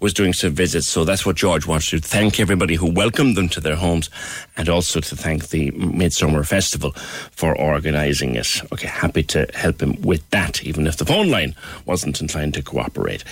was 0.00 0.14
doing 0.14 0.32
some 0.32 0.52
visits. 0.52 0.88
So 0.88 1.04
that's 1.04 1.24
what 1.24 1.36
George 1.36 1.66
wants 1.66 1.90
to 1.90 2.00
thank 2.00 2.40
everybody 2.40 2.74
who 2.74 2.90
welcomed 2.90 3.36
them 3.36 3.48
to 3.50 3.60
their 3.60 3.76
homes, 3.76 4.10
and 4.56 4.68
also 4.68 5.00
to 5.00 5.16
thank 5.16 5.48
the 5.48 5.70
Midsummer 5.72 6.42
Festival 6.42 6.92
for 7.32 7.56
organising 7.56 8.34
it. 8.36 8.62
Okay, 8.72 8.88
happy 8.88 9.22
to 9.24 9.46
help 9.54 9.80
him 9.80 10.00
with 10.02 10.28
that, 10.30 10.64
even 10.64 10.86
if 10.86 10.96
the 10.96 11.06
phone 11.06 11.30
line 11.30 11.54
wasn't 11.84 12.20
inclined 12.20 12.54
to 12.54 12.62
cooperate. 12.62 13.22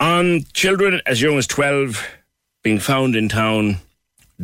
On 0.00 0.42
children 0.52 1.00
as 1.06 1.22
young 1.22 1.38
as 1.38 1.46
12 1.46 2.04
being 2.62 2.78
found 2.78 3.14
in 3.14 3.28
town 3.28 3.76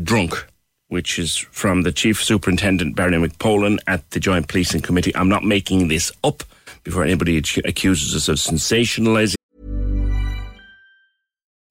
drunk, 0.03 0.47
which 0.89 1.19
is 1.19 1.37
from 1.37 1.83
the 1.83 1.93
Chief 1.93 2.23
Superintendent 2.23 2.95
Barry 2.95 3.13
McPolin 3.13 3.79
at 3.87 4.09
the 4.11 4.21
Joint 4.21 4.49
Policing 4.49 4.83
Committee. 4.83 5.15
I'm 5.17 5.29
not 5.29 5.45
making 5.45 5.89
this 5.89 6.13
up 6.23 6.43
before 6.85 7.05
anybody 7.05 7.39
accuses 7.39 8.15
us 8.15 8.29
of 8.29 8.37
sensationalising. 8.37 9.35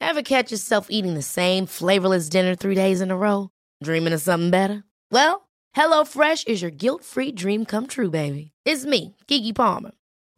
Ever 0.02 0.22
catch 0.24 0.52
yourself 0.52 0.88
eating 0.90 1.14
the 1.14 1.22
same 1.22 1.66
flavorless 1.66 2.30
dinner 2.30 2.56
three 2.56 2.76
days 2.76 3.02
in 3.02 3.12
a 3.12 3.18
row? 3.18 3.50
Dreaming 3.84 4.14
of 4.14 4.22
something 4.22 4.50
better? 4.50 4.84
Well, 5.12 5.48
HelloFresh 5.76 6.48
is 6.48 6.62
your 6.62 6.72
guilt 6.72 7.04
free 7.04 7.32
dream 7.32 7.66
come 7.66 7.88
true, 7.88 8.10
baby. 8.10 8.52
It's 8.66 8.86
me, 8.86 9.16
Keke 9.28 9.54
Palmer. 9.56 9.92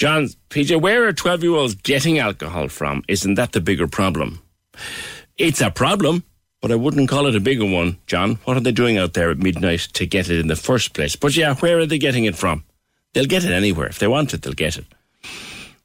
John, 0.00 0.28
PJ, 0.48 0.80
where 0.80 1.06
are 1.06 1.12
12 1.12 1.42
year 1.42 1.52
olds 1.52 1.74
getting 1.74 2.18
alcohol 2.18 2.68
from? 2.68 3.04
Isn't 3.06 3.34
that 3.34 3.52
the 3.52 3.60
bigger 3.60 3.86
problem? 3.86 4.40
It's 5.36 5.60
a 5.60 5.70
problem, 5.70 6.24
but 6.62 6.72
I 6.72 6.76
wouldn't 6.76 7.10
call 7.10 7.26
it 7.26 7.36
a 7.36 7.40
bigger 7.40 7.66
one, 7.66 7.98
John. 8.06 8.36
What 8.44 8.56
are 8.56 8.60
they 8.60 8.72
doing 8.72 8.96
out 8.96 9.12
there 9.12 9.30
at 9.30 9.36
midnight 9.36 9.80
to 9.92 10.06
get 10.06 10.30
it 10.30 10.40
in 10.40 10.46
the 10.46 10.56
first 10.56 10.94
place? 10.94 11.16
But 11.16 11.36
yeah, 11.36 11.54
where 11.56 11.80
are 11.80 11.84
they 11.84 11.98
getting 11.98 12.24
it 12.24 12.34
from? 12.34 12.64
They'll 13.12 13.26
get 13.26 13.44
it 13.44 13.52
anywhere. 13.52 13.88
If 13.88 13.98
they 13.98 14.08
want 14.08 14.32
it, 14.32 14.40
they'll 14.40 14.54
get 14.54 14.78
it. 14.78 14.86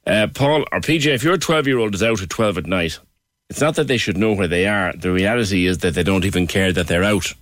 Uh, 0.06 0.28
Paul 0.28 0.64
or 0.72 0.80
PJ, 0.80 1.14
if 1.14 1.22
your 1.22 1.36
12 1.36 1.66
year 1.66 1.78
old 1.78 1.94
is 1.94 2.02
out 2.02 2.22
at 2.22 2.30
12 2.30 2.56
at 2.56 2.66
night, 2.66 2.98
it's 3.50 3.60
not 3.60 3.74
that 3.74 3.86
they 3.86 3.98
should 3.98 4.16
know 4.16 4.32
where 4.32 4.48
they 4.48 4.66
are. 4.66 4.94
The 4.94 5.12
reality 5.12 5.66
is 5.66 5.76
that 5.78 5.92
they 5.92 6.02
don't 6.02 6.24
even 6.24 6.46
care 6.46 6.72
that 6.72 6.86
they're 6.86 7.04
out. 7.04 7.34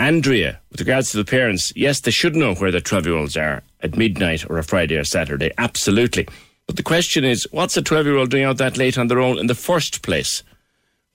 Andrea, 0.00 0.58
with 0.70 0.80
regards 0.80 1.10
to 1.10 1.18
the 1.18 1.26
parents, 1.26 1.74
yes, 1.76 2.00
they 2.00 2.10
should 2.10 2.34
know 2.34 2.54
where 2.54 2.70
their 2.70 2.80
12 2.80 3.04
year 3.04 3.16
olds 3.16 3.36
are 3.36 3.62
at 3.82 3.98
midnight 3.98 4.48
or 4.48 4.56
a 4.56 4.64
Friday 4.64 4.96
or 4.96 5.04
Saturday. 5.04 5.50
Absolutely. 5.58 6.26
But 6.66 6.76
the 6.76 6.82
question 6.82 7.22
is, 7.22 7.46
what's 7.50 7.76
a 7.76 7.82
12 7.82 8.06
year 8.06 8.16
old 8.16 8.30
doing 8.30 8.44
out 8.44 8.56
that 8.56 8.78
late 8.78 8.96
on 8.96 9.08
their 9.08 9.20
own 9.20 9.38
in 9.38 9.46
the 9.46 9.54
first 9.54 10.00
place? 10.00 10.42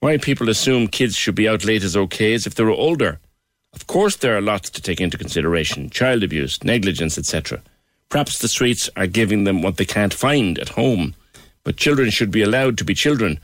Why 0.01 0.17
people 0.17 0.49
assume 0.49 0.87
kids 0.87 1.15
should 1.15 1.33
be 1.33 1.49
out 1.49 1.65
late 1.65 1.81
is 1.81 1.97
okay 1.97 2.35
as 2.35 2.45
if 2.45 2.53
they 2.53 2.63
were 2.63 2.69
older. 2.69 3.19
Of 3.73 3.87
course, 3.87 4.17
there 4.17 4.37
are 4.37 4.41
lots 4.41 4.69
to 4.69 4.81
take 4.83 5.01
into 5.01 5.17
consideration 5.17 5.89
child 5.89 6.21
abuse, 6.21 6.63
negligence, 6.63 7.17
etc. 7.17 7.63
Perhaps 8.09 8.37
the 8.37 8.47
streets 8.47 8.87
are 8.95 9.07
giving 9.07 9.45
them 9.45 9.63
what 9.63 9.77
they 9.77 9.85
can't 9.85 10.13
find 10.13 10.59
at 10.59 10.69
home. 10.69 11.15
But 11.63 11.77
children 11.77 12.11
should 12.11 12.29
be 12.29 12.43
allowed 12.43 12.77
to 12.77 12.85
be 12.85 12.93
children 12.93 13.39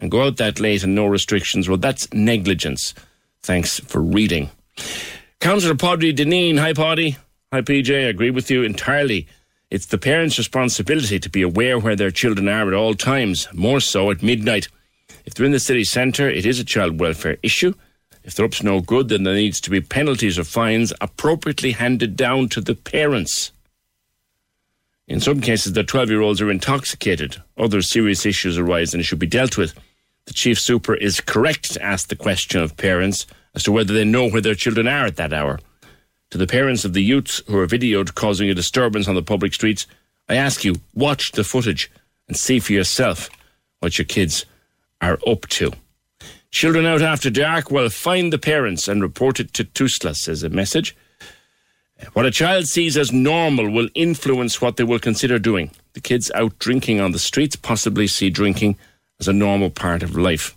and 0.00 0.10
go 0.10 0.24
out 0.26 0.38
that 0.38 0.58
late 0.58 0.82
and 0.82 0.96
no 0.96 1.06
restrictions. 1.06 1.68
Well, 1.68 1.78
that's 1.78 2.12
negligence. 2.12 2.92
Thanks 3.40 3.78
for 3.78 4.02
reading. 4.02 4.50
Councillor 5.40 5.74
Paudie 5.74 6.14
Dineen. 6.14 6.58
Hi, 6.58 6.72
Poddy. 6.72 7.16
Hi, 7.52 7.62
PJ. 7.62 7.94
I 7.94 8.08
agree 8.08 8.30
with 8.30 8.50
you 8.50 8.62
entirely. 8.62 9.26
It's 9.70 9.86
the 9.86 9.98
parents' 9.98 10.36
responsibility 10.36 11.18
to 11.18 11.30
be 11.30 11.42
aware 11.42 11.78
where 11.78 11.96
their 11.96 12.10
children 12.10 12.48
are 12.48 12.68
at 12.68 12.74
all 12.74 12.94
times, 12.94 13.48
more 13.52 13.80
so 13.80 14.10
at 14.10 14.22
midnight. 14.22 14.68
If 15.24 15.34
they're 15.34 15.46
in 15.46 15.52
the 15.52 15.60
city 15.60 15.84
centre, 15.84 16.28
it 16.28 16.44
is 16.44 16.58
a 16.58 16.64
child 16.64 16.98
welfare 16.98 17.38
issue. 17.42 17.74
If 18.22 18.34
they're 18.34 18.46
up 18.46 18.52
to 18.52 18.64
no 18.64 18.80
good, 18.80 19.08
then 19.08 19.22
there 19.22 19.34
needs 19.34 19.60
to 19.62 19.70
be 19.70 19.80
penalties 19.80 20.38
or 20.38 20.44
fines 20.44 20.92
appropriately 21.00 21.72
handed 21.72 22.16
down 22.16 22.48
to 22.50 22.60
the 22.60 22.74
parents. 22.74 23.52
In 25.08 25.20
some 25.20 25.40
cases, 25.40 25.72
the 25.72 25.82
12 25.82 26.10
year 26.10 26.20
olds 26.20 26.40
are 26.40 26.50
intoxicated. 26.50 27.42
Other 27.56 27.82
serious 27.82 28.26
issues 28.26 28.58
arise 28.58 28.92
and 28.94 29.04
should 29.04 29.18
be 29.18 29.26
dealt 29.26 29.56
with. 29.56 29.74
The 30.26 30.34
chief 30.34 30.60
super 30.60 30.94
is 30.94 31.20
correct 31.20 31.72
to 31.72 31.82
ask 31.82 32.08
the 32.08 32.16
question 32.16 32.60
of 32.60 32.76
parents 32.76 33.26
as 33.54 33.62
to 33.64 33.72
whether 33.72 33.92
they 33.92 34.04
know 34.04 34.28
where 34.28 34.40
their 34.40 34.54
children 34.54 34.86
are 34.86 35.06
at 35.06 35.16
that 35.16 35.32
hour. 35.32 35.58
To 36.30 36.38
the 36.38 36.46
parents 36.46 36.84
of 36.84 36.92
the 36.92 37.02
youths 37.02 37.42
who 37.46 37.58
are 37.58 37.66
videoed 37.66 38.14
causing 38.14 38.48
a 38.48 38.54
disturbance 38.54 39.08
on 39.08 39.16
the 39.16 39.22
public 39.22 39.52
streets, 39.52 39.86
I 40.28 40.36
ask 40.36 40.64
you, 40.64 40.76
watch 40.94 41.32
the 41.32 41.42
footage 41.42 41.90
and 42.28 42.36
see 42.36 42.60
for 42.60 42.72
yourself 42.72 43.28
what 43.80 43.98
your 43.98 44.04
kids 44.04 44.46
are 45.00 45.18
up 45.26 45.48
to. 45.48 45.72
Children 46.52 46.86
out 46.86 47.02
after 47.02 47.30
dark, 47.30 47.70
well, 47.70 47.88
find 47.88 48.32
the 48.32 48.38
parents 48.38 48.86
and 48.86 49.02
report 49.02 49.40
it 49.40 49.52
to 49.54 49.64
Tusla, 49.64 50.14
says 50.14 50.42
a 50.42 50.48
message. 50.48 50.96
What 52.12 52.26
a 52.26 52.30
child 52.30 52.66
sees 52.66 52.96
as 52.96 53.12
normal 53.12 53.70
will 53.70 53.88
influence 53.94 54.60
what 54.60 54.76
they 54.76 54.84
will 54.84 54.98
consider 54.98 55.38
doing. 55.38 55.70
The 55.92 56.00
kids 56.00 56.30
out 56.34 56.58
drinking 56.58 57.00
on 57.00 57.12
the 57.12 57.18
streets 57.18 57.56
possibly 57.56 58.06
see 58.06 58.30
drinking 58.30 58.78
as 59.18 59.28
a 59.28 59.32
normal 59.32 59.70
part 59.70 60.02
of 60.02 60.16
life. 60.16 60.56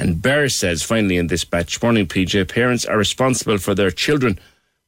And 0.00 0.22
Bear 0.22 0.48
says, 0.48 0.82
finally 0.82 1.18
in 1.18 1.26
this 1.26 1.44
batch, 1.44 1.82
morning 1.82 2.06
PJ, 2.06 2.48
parents 2.48 2.86
are 2.86 2.96
responsible 2.96 3.58
for 3.58 3.74
their 3.74 3.90
children, 3.90 4.38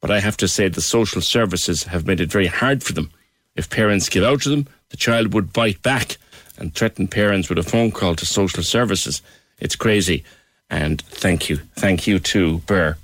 but 0.00 0.10
I 0.10 0.20
have 0.20 0.38
to 0.38 0.48
say 0.48 0.68
the 0.68 0.80
social 0.80 1.20
services 1.20 1.84
have 1.84 2.06
made 2.06 2.18
it 2.18 2.32
very 2.32 2.46
hard 2.46 2.82
for 2.82 2.94
them. 2.94 3.10
If 3.54 3.68
parents 3.68 4.08
give 4.08 4.24
out 4.24 4.40
to 4.42 4.48
them, 4.48 4.68
the 4.88 4.96
child 4.96 5.34
would 5.34 5.52
bite 5.52 5.82
back 5.82 6.16
and 6.56 6.74
threaten 6.74 7.08
parents 7.08 7.50
with 7.50 7.58
a 7.58 7.62
phone 7.62 7.90
call 7.90 8.14
to 8.14 8.24
social 8.24 8.62
services. 8.62 9.20
It's 9.58 9.76
crazy. 9.76 10.24
And 10.70 11.02
thank 11.02 11.50
you. 11.50 11.58
Thank 11.76 12.06
you 12.06 12.18
to 12.18 12.60
Burr. 12.60 12.96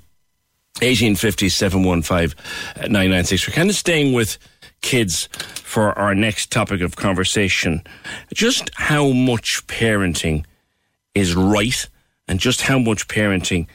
1850 0.81 1.47
715 1.49 2.33
We're 2.91 3.53
kind 3.53 3.69
of 3.69 3.75
staying 3.75 4.13
with 4.13 4.39
kids 4.81 5.29
for 5.63 5.95
our 5.95 6.15
next 6.15 6.51
topic 6.51 6.81
of 6.81 6.95
conversation. 6.95 7.83
Just 8.33 8.71
how 8.73 9.09
much 9.11 9.61
parenting 9.67 10.45
is 11.13 11.35
right 11.35 11.87
and 12.29 12.39
just 12.39 12.61
how 12.61 12.77
much 12.77 13.07
parenting 13.07 13.65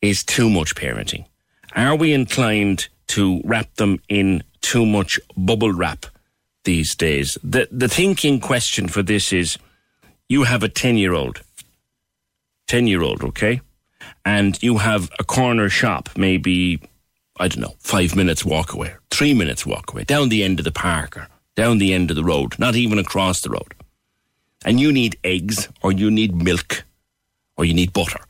is 0.00 0.24
too 0.24 0.48
much 0.48 0.74
parenting. 0.74 1.26
Are 1.74 1.96
we 1.96 2.14
inclined 2.14 2.88
to 3.08 3.42
wrap 3.44 3.74
them 3.74 4.00
in 4.08 4.44
too 4.62 4.86
much 4.86 5.18
bubble 5.36 5.72
wrap 5.72 6.06
these 6.64 6.94
days? 6.94 7.36
The, 7.42 7.68
the 7.70 7.88
thinking 7.88 8.40
question 8.40 8.88
for 8.88 9.02
this 9.02 9.32
is 9.32 9.58
you 10.28 10.44
have 10.44 10.62
a 10.62 10.68
10 10.68 10.96
year 10.96 11.12
old, 11.12 11.42
10 12.68 12.86
year 12.86 13.02
old, 13.02 13.24
okay? 13.24 13.60
And 14.24 14.62
you 14.62 14.78
have 14.78 15.10
a 15.18 15.24
corner 15.24 15.68
shop, 15.68 16.10
maybe, 16.16 16.80
I 17.38 17.48
don't 17.48 17.60
know, 17.60 17.74
five 17.80 18.14
minutes 18.14 18.44
walk 18.44 18.72
away, 18.72 18.94
three 19.10 19.34
minutes 19.34 19.66
walk 19.66 19.92
away, 19.92 20.04
down 20.04 20.28
the 20.28 20.44
end 20.44 20.60
of 20.60 20.64
the 20.64 20.72
park 20.72 21.16
or 21.16 21.28
down 21.56 21.78
the 21.78 21.92
end 21.92 22.10
of 22.10 22.16
the 22.16 22.24
road, 22.24 22.56
not 22.58 22.76
even 22.76 22.98
across 22.98 23.40
the 23.40 23.50
road. 23.50 23.74
And 24.64 24.78
you 24.78 24.92
need 24.92 25.18
eggs 25.24 25.68
or 25.82 25.90
you 25.90 26.10
need 26.10 26.36
milk 26.36 26.84
or 27.60 27.66
you 27.66 27.74
need 27.74 27.92
butter 27.92 28.20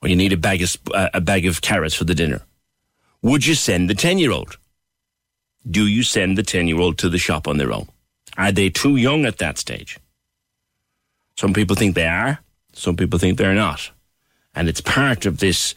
or 0.00 0.08
you 0.08 0.16
need 0.16 0.32
a 0.32 0.36
bag 0.38 0.62
of, 0.62 0.74
uh, 0.94 1.10
a 1.12 1.20
bag 1.20 1.44
of 1.44 1.60
carrots 1.60 1.94
for 1.94 2.04
the 2.04 2.14
dinner. 2.14 2.40
Would 3.20 3.44
you 3.44 3.54
send 3.54 3.90
the 3.90 3.94
10 3.94 4.16
year 4.16 4.32
old? 4.32 4.56
Do 5.70 5.86
you 5.86 6.02
send 6.02 6.38
the 6.38 6.42
10 6.42 6.66
year 6.66 6.80
old 6.80 6.96
to 6.98 7.10
the 7.10 7.18
shop 7.18 7.46
on 7.46 7.58
their 7.58 7.72
own? 7.74 7.88
Are 8.38 8.50
they 8.50 8.70
too 8.70 8.96
young 8.96 9.26
at 9.26 9.36
that 9.36 9.58
stage? 9.58 9.98
Some 11.36 11.52
people 11.52 11.76
think 11.76 11.94
they 11.94 12.06
are, 12.06 12.38
some 12.72 12.96
people 12.96 13.18
think 13.18 13.36
they're 13.36 13.54
not. 13.54 13.90
And 14.54 14.66
it's 14.66 14.80
part 14.80 15.26
of 15.26 15.40
this 15.40 15.74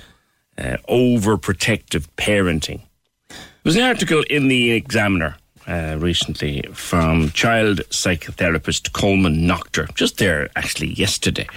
uh, 0.58 0.78
overprotective 0.88 2.08
parenting. 2.16 2.82
There 3.28 3.66
was 3.66 3.76
an 3.76 3.84
article 3.84 4.24
in 4.30 4.48
the 4.48 4.72
Examiner 4.72 5.36
uh, 5.68 5.98
recently 6.00 6.64
from 6.72 7.32
child 7.32 7.82
psychotherapist 7.90 8.94
Colman 8.94 9.42
Noctor, 9.42 9.94
just 9.94 10.20
there 10.20 10.50
actually 10.56 10.94
yesterday, 10.94 11.48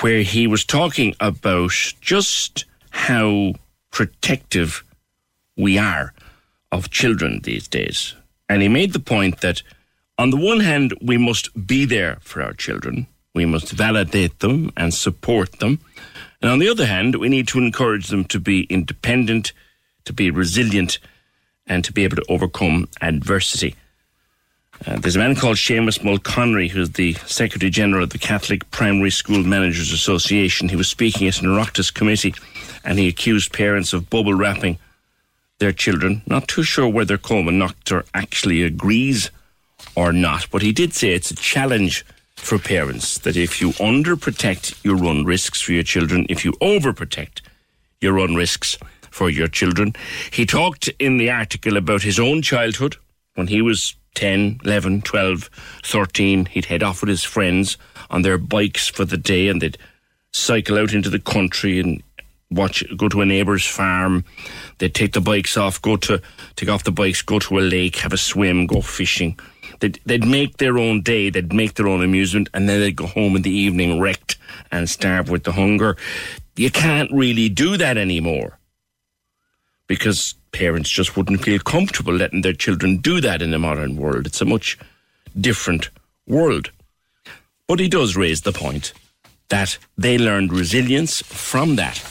where 0.00 0.22
he 0.22 0.46
was 0.46 0.64
talking 0.64 1.14
about 1.20 1.72
just 2.00 2.64
how 2.90 3.52
protective 3.90 4.84
we 5.56 5.78
are 5.78 6.12
of 6.70 6.90
children 6.90 7.40
these 7.42 7.66
days. 7.66 8.14
And 8.48 8.62
he 8.62 8.68
made 8.68 8.92
the 8.92 9.00
point 9.00 9.40
that, 9.40 9.62
on 10.18 10.30
the 10.30 10.36
one 10.36 10.60
hand, 10.60 10.94
we 11.02 11.18
must 11.18 11.66
be 11.66 11.84
there 11.84 12.18
for 12.20 12.42
our 12.42 12.52
children, 12.52 13.06
we 13.34 13.44
must 13.44 13.70
validate 13.70 14.38
them 14.40 14.72
and 14.76 14.92
support 14.92 15.58
them. 15.58 15.80
And 16.40 16.50
on 16.50 16.58
the 16.58 16.68
other 16.68 16.86
hand, 16.86 17.16
we 17.16 17.28
need 17.28 17.48
to 17.48 17.58
encourage 17.58 18.08
them 18.08 18.24
to 18.26 18.40
be 18.40 18.62
independent, 18.64 19.52
to 20.04 20.12
be 20.12 20.30
resilient, 20.30 20.98
and 21.66 21.84
to 21.84 21.92
be 21.92 22.04
able 22.04 22.16
to 22.16 22.24
overcome 22.28 22.88
adversity. 23.00 23.74
Uh, 24.86 24.96
there's 24.98 25.16
a 25.16 25.18
man 25.18 25.34
called 25.34 25.56
Seamus 25.56 25.98
Mulconry, 26.00 26.70
who's 26.70 26.90
the 26.90 27.14
Secretary 27.26 27.70
General 27.70 28.04
of 28.04 28.10
the 28.10 28.18
Catholic 28.18 28.70
Primary 28.70 29.10
School 29.10 29.42
Managers 29.42 29.92
Association. 29.92 30.68
He 30.68 30.76
was 30.76 30.88
speaking 30.88 31.26
at 31.26 31.42
an 31.42 31.48
Oireachtas 31.48 31.92
committee 31.92 32.34
and 32.84 32.98
he 32.98 33.08
accused 33.08 33.52
parents 33.52 33.92
of 33.92 34.08
bubble 34.08 34.34
wrapping 34.34 34.78
their 35.58 35.72
children. 35.72 36.22
Not 36.26 36.46
too 36.46 36.62
sure 36.62 36.88
whether 36.88 37.18
Colman 37.18 37.58
Noctor 37.58 38.06
actually 38.14 38.62
agrees 38.62 39.30
or 39.96 40.12
not, 40.12 40.48
but 40.50 40.62
he 40.62 40.72
did 40.72 40.94
say 40.94 41.10
it's 41.10 41.32
a 41.32 41.36
challenge 41.36 42.04
for 42.36 42.58
parents 42.58 43.18
that 43.18 43.36
if 43.36 43.60
you 43.60 43.70
underprotect, 43.72 44.78
you 44.84 44.94
run 44.94 45.24
risks 45.24 45.60
for 45.60 45.72
your 45.72 45.82
children. 45.82 46.24
If 46.28 46.44
you 46.44 46.52
overprotect, 46.52 47.40
you 48.00 48.12
run 48.12 48.36
risks 48.36 48.78
for 49.10 49.28
your 49.28 49.48
children. 49.48 49.94
He 50.30 50.46
talked 50.46 50.88
in 51.00 51.18
the 51.18 51.30
article 51.30 51.76
about 51.76 52.02
his 52.02 52.20
own 52.20 52.42
childhood 52.42 52.96
when 53.34 53.48
he 53.48 53.60
was 53.60 53.96
10, 54.18 54.62
11, 54.64 55.02
12, 55.02 55.48
13. 55.84 56.46
He'd 56.46 56.64
head 56.64 56.82
off 56.82 57.02
with 57.02 57.08
his 57.08 57.22
friends 57.22 57.78
on 58.10 58.22
their 58.22 58.36
bikes 58.36 58.88
for 58.88 59.04
the 59.04 59.16
day 59.16 59.46
and 59.46 59.62
they'd 59.62 59.78
cycle 60.32 60.76
out 60.76 60.92
into 60.92 61.08
the 61.08 61.20
country 61.20 61.78
and 61.78 62.02
watch 62.50 62.82
go 62.96 63.08
to 63.08 63.20
a 63.20 63.24
neighbour's 63.24 63.64
farm. 63.64 64.24
They'd 64.78 64.92
take 64.92 65.12
the 65.12 65.20
bikes 65.20 65.56
off, 65.56 65.80
go 65.80 65.96
to 65.98 66.20
take 66.56 66.68
off 66.68 66.82
the 66.82 66.90
bikes, 66.90 67.22
go 67.22 67.38
to 67.38 67.60
a 67.60 67.60
lake, 67.60 67.94
have 67.98 68.12
a 68.12 68.16
swim, 68.16 68.66
go 68.66 68.80
fishing. 68.80 69.38
They'd, 69.78 70.00
they'd 70.04 70.26
make 70.26 70.56
their 70.56 70.78
own 70.78 71.02
day, 71.02 71.30
they'd 71.30 71.52
make 71.52 71.74
their 71.74 71.86
own 71.86 72.02
amusement, 72.02 72.48
and 72.52 72.68
then 72.68 72.80
they'd 72.80 72.96
go 72.96 73.06
home 73.06 73.36
in 73.36 73.42
the 73.42 73.52
evening 73.52 74.00
wrecked 74.00 74.36
and 74.72 74.90
starve 74.90 75.30
with 75.30 75.44
the 75.44 75.52
hunger. 75.52 75.96
You 76.56 76.72
can't 76.72 77.12
really 77.12 77.48
do 77.48 77.76
that 77.76 77.96
anymore 77.96 78.57
because 79.88 80.34
parents 80.52 80.88
just 80.88 81.16
wouldn't 81.16 81.42
feel 81.42 81.58
comfortable 81.58 82.14
letting 82.14 82.42
their 82.42 82.52
children 82.52 82.98
do 82.98 83.20
that 83.20 83.42
in 83.42 83.50
the 83.50 83.58
modern 83.58 83.96
world. 83.96 84.26
It's 84.26 84.40
a 84.40 84.44
much 84.44 84.78
different 85.38 85.90
world. 86.26 86.70
But 87.66 87.80
he 87.80 87.88
does 87.88 88.16
raise 88.16 88.42
the 88.42 88.52
point 88.52 88.92
that 89.48 89.78
they 89.96 90.18
learned 90.18 90.52
resilience 90.52 91.22
from 91.22 91.76
that. 91.76 92.02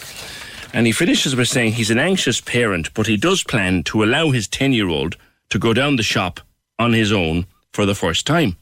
And 0.73 0.85
he 0.85 0.91
finishes 0.91 1.33
by 1.33 1.43
saying 1.43 1.73
he's 1.73 1.91
an 1.91 1.99
anxious 1.99 2.41
parent, 2.41 2.93
but 2.93 3.07
he 3.07 3.15
does 3.15 3.43
plan 3.43 3.83
to 3.83 4.03
allow 4.03 4.31
his 4.31 4.47
10 4.47 4.73
year 4.73 4.89
old 4.89 5.15
to 5.49 5.59
go 5.59 5.73
down 5.73 5.95
the 5.95 6.03
shop 6.03 6.41
on 6.77 6.93
his 6.93 7.11
own 7.11 7.45
for 7.71 7.85
the 7.85 7.95
first 7.95 8.27
time. 8.27 8.57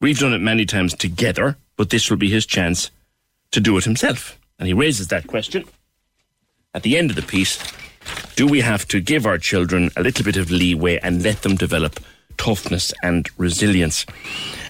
We've 0.00 0.18
done 0.18 0.32
it 0.32 0.40
many 0.40 0.66
times 0.66 0.94
together, 0.94 1.56
but 1.76 1.90
this 1.90 2.10
will 2.10 2.16
be 2.18 2.30
his 2.30 2.44
chance 2.44 2.90
to 3.52 3.60
do 3.60 3.76
it 3.78 3.84
himself. 3.84 4.38
And 4.58 4.66
he 4.66 4.74
raises 4.74 5.08
that 5.08 5.26
question 5.26 5.64
at 6.74 6.82
the 6.82 6.98
end 6.98 7.10
of 7.10 7.16
the 7.16 7.22
piece 7.22 7.58
do 8.36 8.46
we 8.46 8.60
have 8.60 8.86
to 8.88 9.00
give 9.00 9.26
our 9.26 9.38
children 9.38 9.90
a 9.96 10.02
little 10.02 10.24
bit 10.24 10.36
of 10.36 10.50
leeway 10.50 10.98
and 11.02 11.22
let 11.22 11.42
them 11.42 11.56
develop 11.56 12.00
toughness 12.36 12.92
and 13.02 13.28
resilience. 13.38 14.06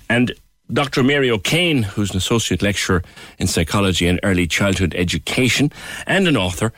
And 0.09 0.33
Dr. 0.73 1.03
Mary 1.03 1.31
O'Kane, 1.31 1.83
who's 1.83 2.11
an 2.11 2.17
associate 2.17 2.63
lecturer 2.63 3.03
in 3.39 3.47
psychology 3.47 4.07
and 4.07 4.19
early 4.23 4.47
childhood 4.47 4.95
education 4.97 5.73
and 6.07 6.27
an 6.27 6.37
author, 6.37 6.73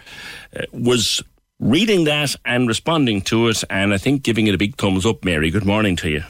uh, 0.54 0.62
was 0.72 1.22
reading 1.58 2.04
that 2.04 2.34
and 2.44 2.68
responding 2.68 3.22
to 3.22 3.48
it, 3.48 3.64
and 3.70 3.94
I 3.94 3.98
think 3.98 4.22
giving 4.22 4.46
it 4.46 4.54
a 4.54 4.58
big 4.58 4.76
thumbs 4.76 5.06
up. 5.06 5.24
Mary, 5.24 5.50
good 5.50 5.64
morning 5.64 5.96
to 5.96 6.10
you. 6.10 6.22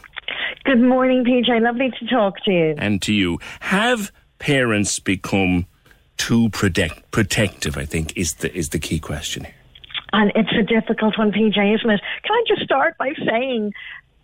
Good 0.64 0.80
morning, 0.80 1.24
PJ. 1.24 1.60
Lovely 1.60 1.90
to 1.98 2.06
talk 2.06 2.42
to 2.44 2.50
you. 2.50 2.74
And 2.78 3.02
to 3.02 3.12
you. 3.12 3.38
Have 3.60 4.12
parents 4.38 5.00
become 5.00 5.66
too 6.16 6.50
protect, 6.50 7.10
protective? 7.10 7.76
I 7.76 7.84
think 7.84 8.16
is 8.16 8.34
the 8.34 8.54
is 8.54 8.68
the 8.68 8.78
key 8.78 8.98
question 9.00 9.44
here. 9.44 9.54
And 10.12 10.32
it's 10.34 10.52
a 10.58 10.62
difficult 10.62 11.18
one, 11.18 11.32
PJ, 11.32 11.74
isn't 11.74 11.90
it? 11.90 12.00
Can 12.22 12.32
I 12.32 12.44
just 12.48 12.62
start 12.62 12.96
by 12.98 13.12
saying 13.26 13.74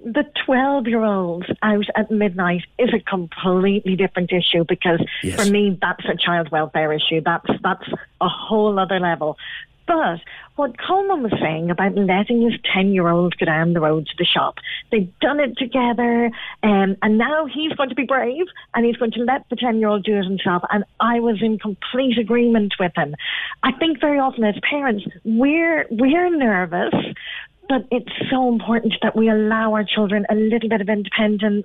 the 0.04 0.24
12 0.44 0.86
year 0.86 1.02
olds 1.02 1.46
out 1.62 1.86
at 1.96 2.10
midnight 2.10 2.62
is 2.78 2.90
a 2.92 3.00
completely 3.00 3.96
different 3.96 4.32
issue 4.32 4.64
because 4.68 5.00
Yes. 5.22 5.42
for 5.42 5.50
me 5.50 5.78
that's 5.80 6.04
a 6.04 6.14
child 6.14 6.50
welfare 6.50 6.92
issue 6.92 7.22
that's 7.24 7.48
that's 7.62 7.88
a 8.20 8.28
whole 8.28 8.78
other 8.78 9.00
level 9.00 9.38
but 9.86 10.20
what 10.56 10.78
Colman 10.78 11.22
was 11.22 11.32
saying 11.40 11.70
about 11.70 11.96
letting 11.96 12.42
his 12.42 12.60
10 12.72 12.92
year 12.92 13.08
old 13.08 13.36
go 13.38 13.46
down 13.46 13.72
the 13.72 13.80
road 13.80 14.06
to 14.06 14.14
the 14.16 14.24
shop, 14.24 14.58
they've 14.90 15.12
done 15.20 15.40
it 15.40 15.58
together, 15.58 16.30
um, 16.62 16.96
and 17.02 17.18
now 17.18 17.46
he's 17.46 17.72
going 17.72 17.88
to 17.88 17.94
be 17.94 18.04
brave 18.04 18.46
and 18.74 18.86
he's 18.86 18.96
going 18.96 19.12
to 19.12 19.24
let 19.24 19.48
the 19.50 19.56
10 19.56 19.78
year 19.78 19.88
old 19.88 20.04
do 20.04 20.16
it 20.16 20.24
himself. 20.24 20.62
And 20.70 20.84
I 21.00 21.20
was 21.20 21.42
in 21.42 21.58
complete 21.58 22.18
agreement 22.18 22.74
with 22.78 22.92
him. 22.96 23.14
I 23.62 23.72
think 23.72 24.00
very 24.00 24.18
often 24.18 24.44
as 24.44 24.54
parents, 24.68 25.04
we're, 25.24 25.86
we're 25.90 26.36
nervous. 26.36 26.94
But 27.66 27.86
it's 27.90 28.12
so 28.30 28.52
important 28.52 28.92
that 29.00 29.16
we 29.16 29.30
allow 29.30 29.72
our 29.72 29.84
children 29.84 30.26
a 30.28 30.34
little 30.34 30.68
bit 30.68 30.82
of 30.82 30.88
independence 30.90 31.64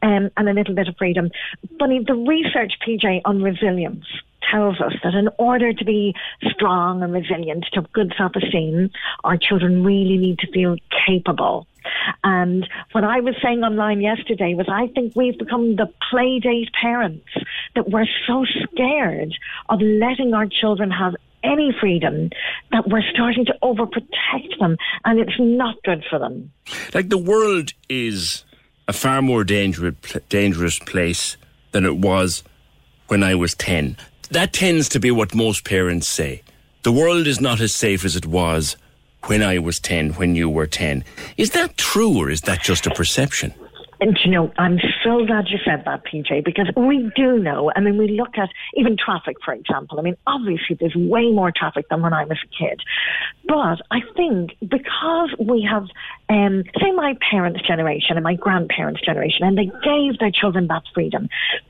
um, 0.00 0.30
and 0.36 0.48
a 0.48 0.52
little 0.52 0.72
bit 0.72 0.86
of 0.86 0.96
freedom. 0.96 1.32
Funny, 1.80 1.98
the 2.06 2.14
research, 2.14 2.74
PJ, 2.86 3.22
on 3.24 3.42
resilience 3.42 4.04
tells 4.50 4.80
us 4.80 4.92
that 5.02 5.14
in 5.14 5.28
order 5.38 5.72
to 5.72 5.84
be 5.84 6.14
strong 6.50 7.02
and 7.02 7.12
resilient, 7.12 7.66
to 7.72 7.80
have 7.80 7.92
good 7.92 8.12
self 8.16 8.32
esteem, 8.36 8.90
our 9.24 9.36
children 9.36 9.84
really 9.84 10.18
need 10.18 10.38
to 10.40 10.50
feel 10.52 10.76
capable. 11.06 11.66
And 12.24 12.68
what 12.92 13.04
I 13.04 13.20
was 13.20 13.34
saying 13.42 13.62
online 13.62 14.00
yesterday 14.00 14.54
was 14.54 14.66
I 14.68 14.88
think 14.88 15.16
we've 15.16 15.38
become 15.38 15.76
the 15.76 15.92
play 16.10 16.38
date 16.38 16.70
parents 16.80 17.26
that 17.74 17.88
we're 17.88 18.06
so 18.26 18.44
scared 18.64 19.34
of 19.68 19.80
letting 19.80 20.34
our 20.34 20.46
children 20.46 20.90
have 20.90 21.14
any 21.44 21.74
freedom 21.80 22.30
that 22.70 22.88
we're 22.88 23.02
starting 23.12 23.44
to 23.46 23.54
overprotect 23.62 24.58
them 24.60 24.76
and 25.04 25.18
it's 25.18 25.38
not 25.38 25.74
good 25.84 26.04
for 26.08 26.18
them. 26.18 26.52
Like 26.94 27.08
the 27.08 27.18
world 27.18 27.72
is 27.88 28.44
a 28.86 28.92
far 28.92 29.22
more 29.22 29.44
dangerous 29.44 29.96
dangerous 30.28 30.78
place 30.78 31.36
than 31.72 31.84
it 31.84 31.96
was 31.96 32.44
when 33.08 33.22
I 33.22 33.34
was 33.34 33.54
10. 33.54 33.96
That 34.32 34.54
tends 34.54 34.88
to 34.88 34.98
be 34.98 35.10
what 35.10 35.34
most 35.34 35.62
parents 35.62 36.08
say. 36.08 36.40
The 36.84 36.90
world 36.90 37.26
is 37.26 37.38
not 37.38 37.60
as 37.60 37.74
safe 37.74 38.02
as 38.02 38.16
it 38.16 38.24
was 38.24 38.78
when 39.24 39.42
I 39.42 39.58
was 39.58 39.78
10, 39.78 40.14
when 40.14 40.34
you 40.34 40.48
were 40.48 40.66
10. 40.66 41.04
Is 41.36 41.50
that 41.50 41.76
true 41.76 42.16
or 42.16 42.30
is 42.30 42.40
that 42.42 42.62
just 42.62 42.86
a 42.86 42.94
perception? 42.94 43.52
And 44.02 44.18
you 44.24 44.32
know, 44.32 44.52
I'm 44.58 44.80
so 45.04 45.24
glad 45.24 45.44
you 45.48 45.58
said 45.64 45.84
that, 45.86 46.02
PJ, 46.04 46.44
because 46.44 46.68
we 46.76 47.08
do 47.14 47.38
know. 47.38 47.70
I 47.76 47.78
mean, 47.78 47.96
we 47.98 48.08
look 48.08 48.36
at 48.36 48.48
even 48.74 48.96
traffic, 48.96 49.36
for 49.44 49.54
example. 49.54 50.00
I 50.00 50.02
mean, 50.02 50.16
obviously 50.26 50.76
there's 50.80 50.96
way 50.96 51.30
more 51.30 51.52
traffic 51.54 51.88
than 51.88 52.02
when 52.02 52.12
I 52.12 52.24
was 52.24 52.36
a 52.42 52.48
kid. 52.48 52.80
But 53.46 53.80
I 53.92 54.00
think 54.16 54.56
because 54.60 55.30
we 55.38 55.62
have, 55.70 55.84
um, 56.28 56.64
say, 56.80 56.90
my 56.90 57.16
parents' 57.30 57.62
generation 57.64 58.16
and 58.16 58.24
my 58.24 58.34
grandparents' 58.34 59.02
generation, 59.02 59.46
and 59.46 59.56
they 59.56 59.70
gave 59.84 60.18
their 60.18 60.32
children 60.32 60.66
that 60.66 60.82
freedom, 60.92 61.28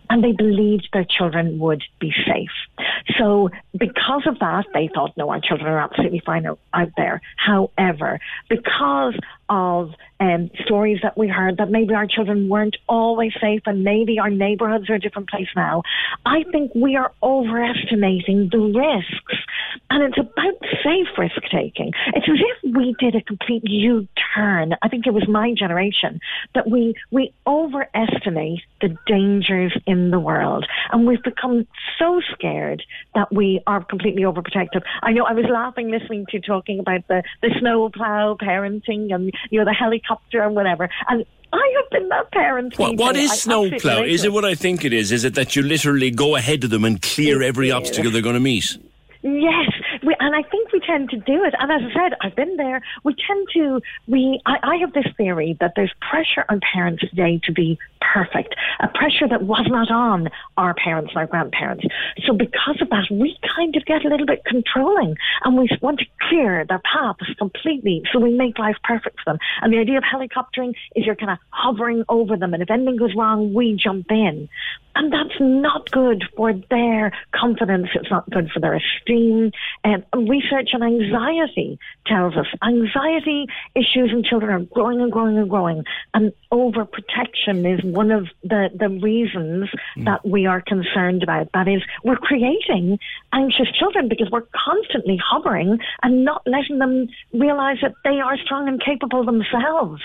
and 0.09 0.25
they 0.25 0.33
believed 0.33 0.89
their 0.95 1.05
children 1.05 1.59
would 1.59 1.83
be 2.01 2.15
safe. 2.27 2.87
So 3.19 3.51
because 3.79 4.23
of 4.27 4.39
that, 4.39 4.65
they 4.73 4.89
thought, 4.95 5.15
no, 5.19 5.29
our 5.29 5.41
children 5.41 5.69
are 5.69 5.81
absolutely 5.81 6.23
fine 6.25 6.47
out 6.47 6.61
out 6.73 6.93
there. 6.97 7.21
However, 7.37 8.21
because 8.49 9.15
of 9.48 9.90
um, 10.20 10.51
stories 10.64 10.98
that 11.02 11.19
we 11.19 11.28
heard 11.28 11.56
that 11.59 11.70
maybe 11.70 11.94
our 11.94 12.06
children 12.06 12.48
weren't 12.48 12.77
always 12.89 13.32
safe 13.40 13.62
and 13.66 13.82
maybe 13.82 14.19
our 14.19 14.31
neighborhoods 14.31 14.89
are 14.89 14.94
a 14.94 15.01
different 15.01 15.28
place 15.28 15.48
now, 15.56 15.82
I 16.24 16.44
think 16.52 16.73
we 16.74 16.97
are 16.97 17.12
overestimating 17.23 18.48
the 18.51 18.59
risks. 18.59 19.44
And 19.90 20.05
it's 20.05 20.19
about 20.19 20.55
safe 20.82 21.09
risk 21.19 21.43
taking. 21.51 21.93
It's 22.14 22.28
as 22.28 22.39
if 22.39 22.74
we 22.74 22.94
did 22.98 23.14
a 23.14 23.20
complete 23.23 23.62
U 23.64 24.06
turn. 24.35 24.74
I 24.81 24.89
think 24.89 25.06
it 25.06 25.12
was 25.12 25.27
my 25.28 25.55
generation 25.55 26.20
that 26.55 26.70
we, 26.70 26.94
we 27.10 27.35
overestimate 27.47 28.62
the 28.81 28.97
dangers 29.06 29.77
in 29.86 30.10
the 30.10 30.20
world. 30.20 30.66
And 30.93 31.06
we've 31.06 31.23
become 31.23 31.66
so 31.98 32.20
scared 32.32 32.82
that 33.14 33.32
we 33.32 33.60
are 33.66 33.85
completely 33.85 34.23
overprotective. 34.23 34.82
I 35.02 35.12
know 35.12 35.24
I 35.24 35.32
was 35.32 35.47
laughing 35.51 35.90
listening 35.90 36.27
to 36.31 36.40
talking 36.40 36.78
about 36.78 37.06
the, 37.09 37.23
the 37.43 37.51
snow 37.59 37.90
plow 37.90 38.36
parenting 38.40 39.12
and, 39.12 39.32
you 39.51 39.59
know, 39.59 39.64
the 39.64 39.73
helicopter 39.73 40.43
and 40.43 40.55
whatever. 40.55 40.89
And 41.09 41.24
I 41.52 41.74
have 41.77 41.90
been 41.90 42.09
that 42.09 42.31
parent. 42.32 42.78
What, 42.78 42.97
what 42.97 43.16
is 43.16 43.32
snowplow? 43.43 44.02
Is 44.05 44.24
it 44.24 44.32
what 44.32 44.44
I 44.44 44.55
think 44.55 44.85
it 44.85 44.93
is? 44.93 45.12
Is 45.12 45.24
it 45.24 45.35
that 45.35 45.55
you 45.55 45.62
literally 45.62 46.10
go 46.10 46.36
ahead 46.36 46.64
of 46.64 46.70
them 46.70 46.85
and 46.85 47.01
clear 47.01 47.43
every 47.43 47.70
obstacle 47.70 48.10
they're 48.10 48.23
going 48.23 48.35
to 48.35 48.40
meet? 48.40 48.77
Yes, 49.23 49.70
we, 50.03 50.16
and 50.19 50.35
I 50.35 50.43
think 50.43 50.73
we 50.73 50.81
tend 50.81 51.11
to 51.11 51.16
do 51.16 51.44
it. 51.44 51.55
And 51.61 51.70
as 51.70 51.81
I 51.90 51.94
said, 51.94 52.19
I've 52.23 52.35
been 52.35 52.57
there. 52.57 52.82
We 53.05 53.15
tend 53.15 53.47
to. 53.55 53.81
We. 54.09 54.40
I, 54.47 54.57
I 54.62 54.77
have 54.78 54.93
this 54.94 55.07
theory 55.16 55.57
that 55.61 55.74
there's 55.77 55.93
pressure 56.01 56.44
on 56.49 56.61
parents 56.73 57.03
today 57.09 57.40
to 57.44 57.53
be 57.53 57.78
perfect, 58.01 58.57
a 58.81 58.89
pressure 58.89 59.28
that 59.28 59.43
was 59.43 59.65
not 59.69 59.93
on 59.93 60.28
our 60.57 60.74
parents 60.74 61.12
and 61.15 61.19
our 61.19 61.27
grandparents. 61.28 61.85
So 62.27 62.32
because 62.32 62.78
of 62.81 62.90
that, 62.90 63.07
we 63.12 63.39
kind 63.57 63.77
of 63.77 63.85
get 63.85 64.05
a 64.05 64.09
little 64.09 64.27
bit 64.27 64.44
controlling, 64.44 65.16
and 65.44 65.57
we 65.57 65.69
want 65.81 66.01
to 66.01 66.07
clear 66.28 66.65
their 66.65 66.81
paths 66.81 67.32
completely. 67.39 68.03
So 68.12 68.19
we 68.19 68.35
make 68.35 68.59
life 68.59 68.77
perfect 68.82 69.20
for 69.23 69.32
them. 69.32 69.39
And 69.61 69.73
the 69.73 69.78
idea 69.78 69.99
of 69.99 70.05
helicoptering 70.05 70.74
is 70.97 71.07
you're 71.07 71.15
kind 71.15 71.31
of 71.31 71.39
hovering 71.51 72.05
over 72.09 72.36
them, 72.36 72.55
and 72.55 72.62
if 72.62 72.73
anything 72.73 72.97
goes 72.97 73.15
wrong, 73.16 73.55
we 73.55 73.74
jump 73.74 74.07
in. 74.11 74.49
And 74.94 75.12
that's 75.12 75.40
not 75.40 75.90
good 75.90 76.24
for 76.36 76.52
their 76.70 77.12
confidence. 77.35 77.89
It's 77.94 78.10
not 78.10 78.28
good 78.31 78.51
for 78.51 78.60
their 78.60 78.74
esteem. 78.74 79.52
And 79.85 80.05
research 80.28 80.70
on 80.74 80.82
anxiety 80.82 81.78
tells 82.06 82.36
us 82.36 82.47
anxiety 82.62 83.47
issues 83.74 84.10
in 84.12 84.23
children 84.23 84.52
are 84.52 84.64
growing 84.66 85.01
and 85.01 85.10
growing 85.10 85.39
and 85.39 85.48
growing. 85.48 85.85
And 86.14 86.32
overprotection 86.52 87.78
is 87.78 87.85
one 87.85 88.10
of 88.10 88.28
the, 88.43 88.69
the 88.74 88.89
reasons 88.89 89.70
mm. 89.97 90.05
that 90.05 90.27
we 90.27 90.47
are 90.47 90.60
concerned 90.60 91.23
about. 91.23 91.51
That 91.55 91.69
is, 91.69 91.82
we're 92.05 92.16
creating 92.16 92.98
anxious 93.32 93.69
children 93.78 94.09
because 94.09 94.31
we're 94.31 94.47
constantly 94.66 95.19
hovering 95.24 95.78
and 96.02 96.24
not 96.24 96.43
letting 96.47 96.78
them 96.78 97.09
realize 97.32 97.78
that 97.82 97.94
they 98.05 98.20
are 98.20 98.36
strong 98.36 98.69
and 98.69 98.82
capable 98.82 99.24
themselves. 99.24 100.02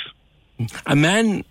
A 0.85 0.95
man 0.95 1.43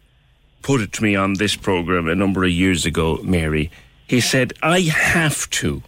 put 0.67 0.81
it 0.81 0.91
to 0.91 1.01
me 1.01 1.15
on 1.15 1.35
this 1.35 1.55
program 1.55 2.09
a 2.09 2.15
number 2.17 2.43
of 2.43 2.51
years 2.51 2.85
ago, 2.85 3.21
Mary. 3.23 3.71
He 4.09 4.21
said, 4.21 4.53
I 4.65 4.81
have 4.81 5.49
to 5.51 5.85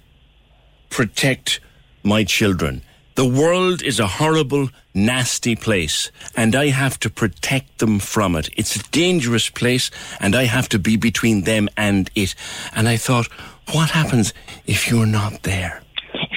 protect 0.88 1.58
my 2.04 2.22
children. 2.22 2.82
The 3.16 3.26
world 3.26 3.82
is 3.82 3.98
a 3.98 4.06
horrible, 4.06 4.70
nasty 4.94 5.56
place, 5.56 6.12
and 6.36 6.54
I 6.54 6.68
have 6.68 6.96
to 7.00 7.10
protect 7.10 7.78
them 7.78 7.98
from 7.98 8.36
it. 8.36 8.50
It's 8.56 8.76
a 8.76 8.88
dangerous 8.90 9.50
place, 9.50 9.90
and 10.20 10.36
I 10.36 10.44
have 10.44 10.68
to 10.68 10.78
be 10.78 10.96
between 10.96 11.42
them 11.42 11.68
and 11.76 12.08
it. 12.14 12.36
And 12.72 12.88
I 12.88 12.98
thought, 12.98 13.26
what 13.72 13.90
happens 13.90 14.32
if 14.64 14.88
you're 14.88 15.06
not 15.06 15.42
there? 15.42 15.82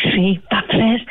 See, 0.04 0.42
that's 0.50 0.74
it. 0.74 1.02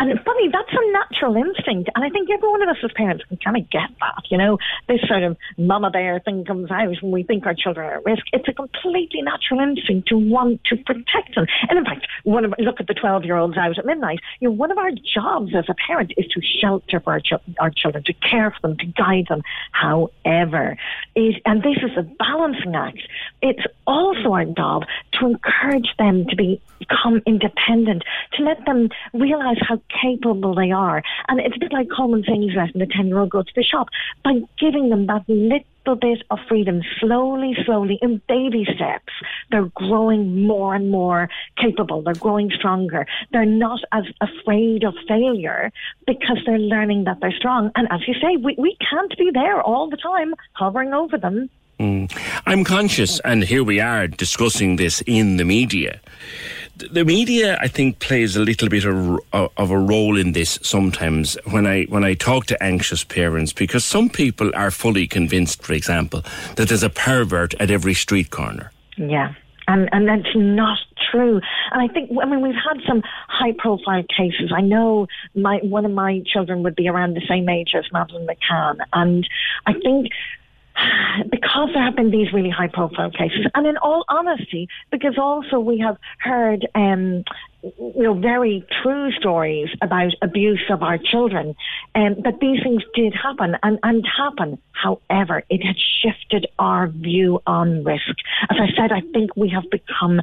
And 0.00 0.10
it's 0.10 0.24
funny, 0.40 0.50
that's 0.52 0.72
a 0.72 0.92
natural 0.92 1.36
instinct. 1.36 1.90
And 1.94 2.04
I 2.04 2.08
think 2.08 2.28
every 2.30 2.48
one 2.48 2.62
of 2.62 2.68
us 2.68 2.76
as 2.82 2.90
parents 2.92 3.24
can 3.28 3.36
kind 3.38 3.56
of 3.56 3.68
get 3.70 3.88
that, 4.00 4.24
you 4.30 4.38
know, 4.38 4.58
this 4.88 5.00
sort 5.06 5.22
of 5.22 5.36
mama 5.58 5.90
bear 5.90 6.20
thing 6.20 6.44
comes 6.44 6.70
out 6.70 6.96
when 7.02 7.12
we 7.12 7.22
think 7.22 7.46
our 7.46 7.54
children 7.54 7.86
are 7.86 7.98
at 7.98 8.04
risk. 8.04 8.22
It's 8.32 8.48
a 8.48 8.52
completely 8.52 9.22
natural 9.22 9.60
instinct 9.60 10.08
to 10.08 10.18
want 10.18 10.64
to 10.64 10.76
protect 10.76 11.34
them. 11.34 11.46
And 11.68 11.78
in 11.78 11.84
fact, 11.84 12.06
one 12.24 12.44
of, 12.44 12.54
look 12.58 12.80
at 12.80 12.86
the 12.86 12.94
12 12.94 13.24
year 13.24 13.36
olds 13.36 13.56
out 13.56 13.78
at 13.78 13.86
midnight. 13.86 14.20
You 14.40 14.48
know, 14.48 14.54
one 14.54 14.70
of 14.70 14.78
our 14.78 14.90
jobs 14.90 15.54
as 15.54 15.64
a 15.68 15.74
parent 15.86 16.12
is 16.16 16.26
to 16.26 16.40
shelter 16.60 17.00
for 17.00 17.12
our, 17.12 17.20
chil- 17.20 17.42
our 17.58 17.70
children, 17.70 18.04
to 18.04 18.12
care 18.14 18.50
for 18.50 18.68
them, 18.68 18.78
to 18.78 18.86
guide 18.86 19.26
them. 19.28 19.42
However, 19.72 20.76
it, 21.14 21.42
and 21.44 21.62
this 21.62 21.76
is 21.82 21.96
a 21.96 22.02
balancing 22.02 22.74
act, 22.74 22.98
it's 23.42 23.62
also 23.86 24.32
our 24.32 24.44
job 24.44 24.84
to 25.18 25.26
encourage 25.26 25.88
them 25.98 26.26
to 26.26 26.36
be, 26.36 26.60
become 26.78 27.22
independent, 27.26 28.04
to 28.34 28.42
let 28.42 28.64
them 28.64 28.88
realize 29.12 29.56
how 29.60 29.80
capable 30.02 30.29
they 30.34 30.70
are. 30.70 31.02
And 31.28 31.40
it's 31.40 31.56
a 31.56 31.58
bit 31.58 31.72
like 31.72 31.88
Colman 31.94 32.24
saying 32.26 32.42
he's 32.42 32.56
letting 32.56 32.80
the 32.80 32.86
10 32.86 33.08
year 33.08 33.18
old 33.18 33.30
go 33.30 33.42
to 33.42 33.52
the 33.54 33.62
shop 33.62 33.88
by 34.24 34.40
giving 34.58 34.90
them 34.90 35.06
that 35.06 35.28
little 35.28 35.96
bit 35.96 36.22
of 36.30 36.38
freedom 36.48 36.82
slowly, 36.98 37.56
slowly, 37.64 37.98
in 38.02 38.20
baby 38.28 38.66
steps. 38.74 39.12
They're 39.50 39.70
growing 39.74 40.46
more 40.46 40.74
and 40.74 40.90
more 40.90 41.28
capable. 41.56 42.02
They're 42.02 42.14
growing 42.14 42.50
stronger. 42.50 43.06
They're 43.32 43.44
not 43.44 43.80
as 43.92 44.04
afraid 44.20 44.84
of 44.84 44.94
failure 45.08 45.72
because 46.06 46.38
they're 46.46 46.58
learning 46.58 47.04
that 47.04 47.18
they're 47.20 47.32
strong. 47.32 47.70
And 47.74 47.88
as 47.90 48.00
you 48.06 48.14
say, 48.14 48.36
we, 48.36 48.54
we 48.58 48.76
can't 48.88 49.16
be 49.16 49.30
there 49.32 49.62
all 49.62 49.88
the 49.88 49.96
time 49.96 50.34
hovering 50.52 50.92
over 50.92 51.18
them. 51.18 51.50
Mm. 51.80 52.14
I'm 52.44 52.62
conscious, 52.62 53.20
and 53.20 53.42
here 53.42 53.64
we 53.64 53.80
are 53.80 54.06
discussing 54.06 54.76
this 54.76 55.02
in 55.06 55.38
the 55.38 55.46
media. 55.46 56.00
The 56.90 57.04
media, 57.04 57.58
I 57.60 57.68
think, 57.68 57.98
plays 57.98 58.36
a 58.36 58.40
little 58.40 58.68
bit 58.68 58.84
of, 58.84 59.20
of 59.32 59.70
a 59.70 59.78
role 59.78 60.18
in 60.18 60.32
this 60.32 60.58
sometimes 60.62 61.36
when 61.50 61.66
I 61.66 61.84
when 61.84 62.04
I 62.04 62.14
talk 62.14 62.46
to 62.46 62.62
anxious 62.62 63.04
parents, 63.04 63.52
because 63.52 63.84
some 63.84 64.08
people 64.08 64.50
are 64.54 64.70
fully 64.70 65.06
convinced, 65.06 65.62
for 65.62 65.72
example, 65.72 66.22
that 66.56 66.68
there's 66.68 66.82
a 66.82 66.90
pervert 66.90 67.54
at 67.60 67.70
every 67.70 67.94
street 67.94 68.30
corner. 68.30 68.72
Yeah. 68.96 69.34
And, 69.68 69.88
and 69.92 70.08
that's 70.08 70.34
not 70.34 70.78
true. 71.10 71.40
And 71.70 71.80
I 71.80 71.92
think, 71.92 72.10
I 72.20 72.26
mean, 72.26 72.40
we've 72.40 72.54
had 72.54 72.80
some 72.88 73.02
high 73.28 73.52
profile 73.56 74.02
cases. 74.02 74.52
I 74.52 74.62
know 74.62 75.06
my, 75.36 75.58
one 75.62 75.84
of 75.84 75.92
my 75.92 76.22
children 76.26 76.64
would 76.64 76.74
be 76.74 76.88
around 76.88 77.14
the 77.14 77.24
same 77.28 77.48
age 77.48 77.74
as 77.76 77.84
Madeline 77.92 78.26
McCann. 78.26 78.78
And 78.92 79.28
I 79.66 79.74
think 79.74 80.08
because 81.30 81.68
there 81.74 81.82
have 81.82 81.96
been 81.96 82.10
these 82.10 82.32
really 82.32 82.50
high 82.50 82.68
profile 82.68 83.10
cases, 83.10 83.46
and 83.54 83.66
in 83.66 83.76
all 83.78 84.04
honesty, 84.08 84.68
because 84.90 85.18
also 85.18 85.58
we 85.58 85.78
have 85.78 85.96
heard 86.18 86.66
um, 86.74 87.24
you 87.62 88.02
know, 88.02 88.14
very 88.14 88.64
true 88.82 89.12
stories 89.12 89.68
about 89.82 90.12
abuse 90.22 90.62
of 90.70 90.82
our 90.82 90.98
children, 90.98 91.54
um, 91.94 92.16
that 92.24 92.40
these 92.40 92.62
things 92.62 92.82
did 92.94 93.14
happen 93.14 93.56
and, 93.62 93.78
and 93.82 94.06
happen. 94.06 94.58
However, 94.72 95.42
it 95.50 95.62
had 95.62 95.76
shifted 96.02 96.46
our 96.58 96.88
view 96.88 97.42
on 97.46 97.84
risk. 97.84 98.14
As 98.48 98.56
I 98.58 98.68
said, 98.74 98.92
I 98.92 99.02
think 99.12 99.36
we 99.36 99.50
have 99.50 99.68
become 99.70 100.22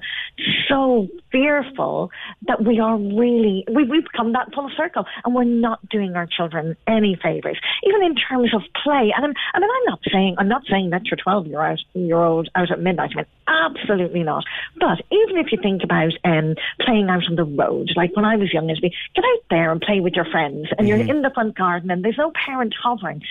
so 0.68 1.08
fearful 1.32 2.10
that 2.48 2.64
we 2.64 2.80
are 2.80 2.98
really, 2.98 3.66
we, 3.72 3.84
we've 3.84 4.04
become 4.04 4.34
that 4.34 4.54
full 4.54 4.72
circle 4.76 5.06
and 5.24 5.36
we're 5.36 5.44
not 5.44 5.88
doing 5.90 6.16
our 6.16 6.26
children 6.26 6.76
any 6.88 7.16
favours, 7.22 7.60
even 7.84 8.04
in 8.04 8.16
terms 8.16 8.54
of 8.54 8.62
play. 8.84 9.14
And 9.16 9.26
I'm, 9.26 9.34
I 9.54 9.60
mean, 9.60 9.70
I'm 9.70 9.86
not 9.86 10.00
saying, 10.12 10.36
I'm 10.40 10.48
not 10.48 10.64
saying 10.70 10.90
that 10.90 11.06
your 11.06 11.18
12 11.18 11.48
year 11.48 11.68
old, 11.68 11.82
year 11.94 12.18
old 12.18 12.50
out 12.56 12.72
at 12.72 12.80
midnight. 12.80 13.12
I 13.14 13.18
mean, 13.18 13.26
absolutely 13.48 14.24
not. 14.24 14.44
But 14.80 15.02
even 15.12 15.38
if 15.38 15.52
you 15.52 15.60
think 15.62 15.84
about 15.84 16.14
um, 16.24 16.56
playing 16.82 17.10
out 17.10 17.27
on 17.28 17.36
the 17.36 17.44
road. 17.44 17.92
Like 17.96 18.16
when 18.16 18.26
I 18.26 18.36
was 18.36 18.54
young, 18.54 18.70
it'd 18.70 18.82
be 18.82 18.94
get 19.16 19.24
out 19.24 19.44
there 19.50 19.72
and 19.72 19.82
play 19.82 20.00
with 20.00 20.14
your 20.14 20.26
friends, 20.26 20.68
and 20.78 20.88
mm-hmm. 20.88 20.88
you're 20.88 21.16
in 21.16 21.22
the 21.22 21.32
front 21.32 21.56
garden, 21.56 21.92
and 21.92 22.04
there's 22.04 22.18
no 22.18 22.32
parent 22.32 22.74
hovering 22.82 23.22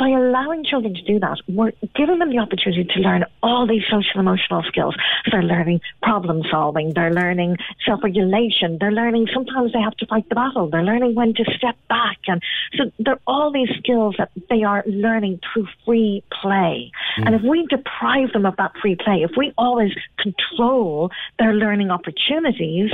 by 0.00 0.08
allowing 0.08 0.64
children 0.64 0.94
to 0.94 1.02
do 1.02 1.20
that, 1.20 1.36
we're 1.46 1.72
giving 1.94 2.18
them 2.18 2.30
the 2.30 2.38
opportunity 2.38 2.84
to 2.84 3.00
learn 3.00 3.22
all 3.42 3.66
these 3.66 3.82
social 3.90 4.18
emotional 4.18 4.62
skills. 4.66 4.94
So 5.26 5.32
they're 5.32 5.42
learning 5.42 5.82
problem 6.02 6.42
solving, 6.50 6.94
they're 6.94 7.12
learning 7.12 7.58
self 7.84 8.02
regulation, 8.02 8.78
they're 8.80 8.90
learning 8.90 9.28
sometimes 9.32 9.74
they 9.74 9.80
have 9.80 9.94
to 9.98 10.06
fight 10.06 10.26
the 10.30 10.34
battle, 10.34 10.70
they're 10.70 10.82
learning 10.82 11.14
when 11.14 11.34
to 11.34 11.44
step 11.54 11.76
back. 11.90 12.16
And 12.26 12.42
so 12.76 12.90
they're 12.98 13.20
all 13.26 13.52
these 13.52 13.68
skills 13.76 14.14
that 14.16 14.30
they 14.48 14.62
are 14.62 14.82
learning 14.86 15.40
through 15.52 15.68
free 15.84 16.24
play. 16.32 16.90
Mm. 17.18 17.26
And 17.26 17.34
if 17.34 17.42
we 17.42 17.66
deprive 17.66 18.32
them 18.32 18.46
of 18.46 18.56
that 18.56 18.72
free 18.80 18.96
play, 18.96 19.22
if 19.22 19.32
we 19.36 19.52
always 19.58 19.92
control 20.18 21.10
their 21.38 21.52
learning 21.52 21.90
opportunities, 21.90 22.90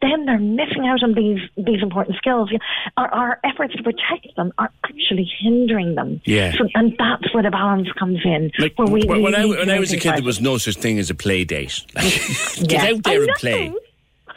then 0.00 0.26
they're 0.26 0.38
missing 0.38 0.86
out 0.86 1.02
on 1.02 1.14
these 1.14 1.40
these 1.56 1.82
important 1.82 2.16
skills. 2.16 2.50
Our, 2.96 3.08
our 3.08 3.40
efforts 3.44 3.74
to 3.76 3.82
protect 3.82 4.34
them 4.36 4.52
are 4.58 4.70
actually 4.84 5.30
hindering 5.40 5.94
them. 5.94 6.20
Yeah. 6.24 6.52
So, 6.52 6.68
and 6.74 6.96
that's 6.98 7.32
where 7.34 7.42
the 7.42 7.50
balance 7.50 7.88
comes 7.98 8.20
in. 8.24 8.50
Like, 8.58 8.78
where 8.78 8.88
we, 8.88 9.02
when, 9.04 9.22
we 9.22 9.34
I, 9.34 9.44
when 9.44 9.70
I 9.70 9.78
was 9.78 9.92
a 9.92 9.96
kid, 9.96 10.16
there 10.16 10.22
was 10.22 10.40
no 10.40 10.58
such 10.58 10.76
thing 10.76 10.98
as 10.98 11.10
a 11.10 11.14
play 11.14 11.44
date. 11.44 11.84
Get 11.94 12.70
yeah. 12.70 12.90
out 12.90 13.02
there 13.04 13.22
and 13.22 13.32
play. 13.36 13.72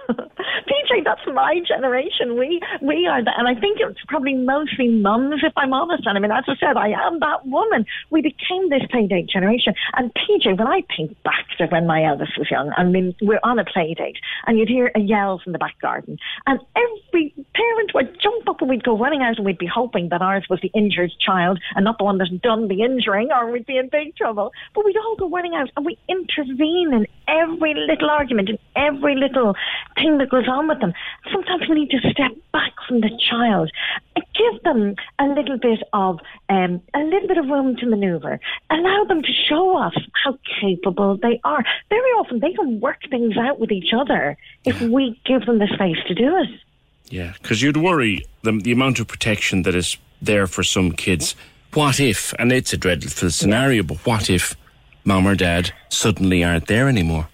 That's 1.04 1.22
my 1.34 1.62
generation. 1.66 2.38
We 2.38 2.60
we 2.82 3.08
are 3.08 3.24
that, 3.24 3.36
and 3.38 3.48
I 3.48 3.60
think 3.60 3.80
it's 3.80 4.00
probably 4.08 4.34
mostly 4.34 4.90
mums, 4.90 5.42
if 5.44 5.54
I'm 5.56 5.74
honest. 5.74 6.06
And 6.06 6.18
I 6.18 6.22
mean, 6.22 6.32
as 6.32 6.44
I 6.48 6.56
said, 6.60 6.78
I 6.78 6.90
am 6.90 7.20
that 7.20 7.46
woman. 7.46 7.86
We 8.10 8.22
became 8.22 8.70
this 8.70 8.84
playdate 8.94 9.30
generation. 9.30 9.74
And 9.94 10.12
PJ, 10.14 10.58
when 10.58 10.68
I 10.68 10.82
think 10.96 11.16
back 11.24 11.46
to 11.58 11.68
when 11.68 11.88
my 11.88 12.04
eldest 12.04 12.38
was 12.38 12.52
young, 12.52 12.74
I 12.78 12.84
mean, 12.84 13.16
we're 13.22 13.40
on 13.44 13.60
a 13.60 13.66
playdate, 13.66 14.18
and 14.46 14.60
you'd 14.60 14.70
hear 14.70 14.92
a 14.96 15.00
yell 15.00 15.40
from 15.44 15.54
the 15.54 15.60
back 15.60 15.80
garden, 15.82 16.18
and 16.46 16.60
every 16.76 17.34
parent 17.56 17.92
would 17.94 18.18
jump 18.22 18.50
up 18.50 18.62
and 18.62 18.70
we'd 18.70 18.84
go 18.84 18.98
running 18.98 19.22
out, 19.22 19.38
and 19.38 19.46
we'd 19.46 19.58
be 19.58 19.68
hoping 19.68 20.10
that 20.10 20.22
ours 20.22 20.46
was 20.50 20.60
the 20.62 20.72
injured 20.76 21.12
child 21.26 21.60
and 21.76 21.86
not 21.86 21.98
the 21.98 22.04
one 22.04 22.18
that's 22.18 22.32
done 22.42 22.68
the 22.68 22.82
injuring, 22.82 23.30
or 23.32 23.50
we'd 23.52 23.66
be 23.66 23.78
in 23.78 23.90
big 23.90 24.16
trouble. 24.16 24.52
But 24.76 24.86
we'd 24.86 24.98
all 24.98 25.16
go 25.16 25.30
running 25.30 25.56
out, 25.56 25.70
and 25.76 25.86
we 25.86 25.98
intervene 26.10 26.94
in 26.94 27.08
every 27.28 27.74
little 27.74 28.10
argument, 28.10 28.50
in 28.50 28.58
every 28.76 29.16
little 29.16 29.56
thing 29.96 30.18
that 30.18 30.30
goes 30.30 30.48
on 30.48 30.68
with 30.68 30.81
them. 30.82 30.94
Sometimes 31.32 31.70
we 31.70 31.76
need 31.76 31.92
to 31.92 32.00
step 32.00 32.32
back 32.52 32.74
from 32.88 33.02
the 33.02 33.10
child 33.30 33.72
and 34.16 34.26
give 34.34 34.64
them 34.64 34.96
a 35.20 35.26
little 35.26 35.58
bit 35.58 35.80
of 35.94 36.20
um, 36.50 36.82
a 36.94 37.00
little 37.00 37.28
bit 37.28 37.38
of 37.38 37.46
room 37.46 37.76
to 37.78 37.86
manoeuvre. 37.86 38.40
Allow 38.70 39.04
them 39.06 39.22
to 39.22 39.32
show 39.48 39.78
us 39.78 39.94
how 40.24 40.38
capable 40.60 41.18
they 41.18 41.40
are. 41.44 41.64
Very 41.90 42.12
often 42.20 42.40
they 42.40 42.54
can 42.54 42.80
work 42.80 43.00
things 43.10 43.38
out 43.38 43.60
with 43.60 43.72
each 43.72 43.94
other 43.94 44.38
if 44.66 44.82
we 44.82 45.20
give 45.26 45.46
them 45.46 45.60
the 45.60 45.68
space 45.74 45.98
to 46.08 46.14
do 46.14 46.36
it. 46.38 46.50
Yeah, 47.10 47.34
because 47.42 47.62
you'd 47.62 47.78
worry 47.78 48.26
the, 48.42 48.54
the 48.54 48.72
amount 48.72 49.00
of 49.00 49.08
protection 49.08 49.64
that 49.64 49.76
is 49.76 49.98
there 50.22 50.48
for 50.48 50.64
some 50.64 50.92
kids. 50.92 51.36
What 51.74 52.00
if, 52.00 52.34
and 52.40 52.52
it's 52.52 52.74
a 52.74 52.78
dreadful 52.78 53.32
scenario, 53.32 53.84
but 53.84 54.06
what 54.06 54.30
if 54.30 54.56
mom 55.04 55.28
or 55.28 55.36
dad 55.36 55.72
suddenly 55.90 56.44
aren't 56.44 56.68
there 56.68 56.88
anymore? 56.88 57.28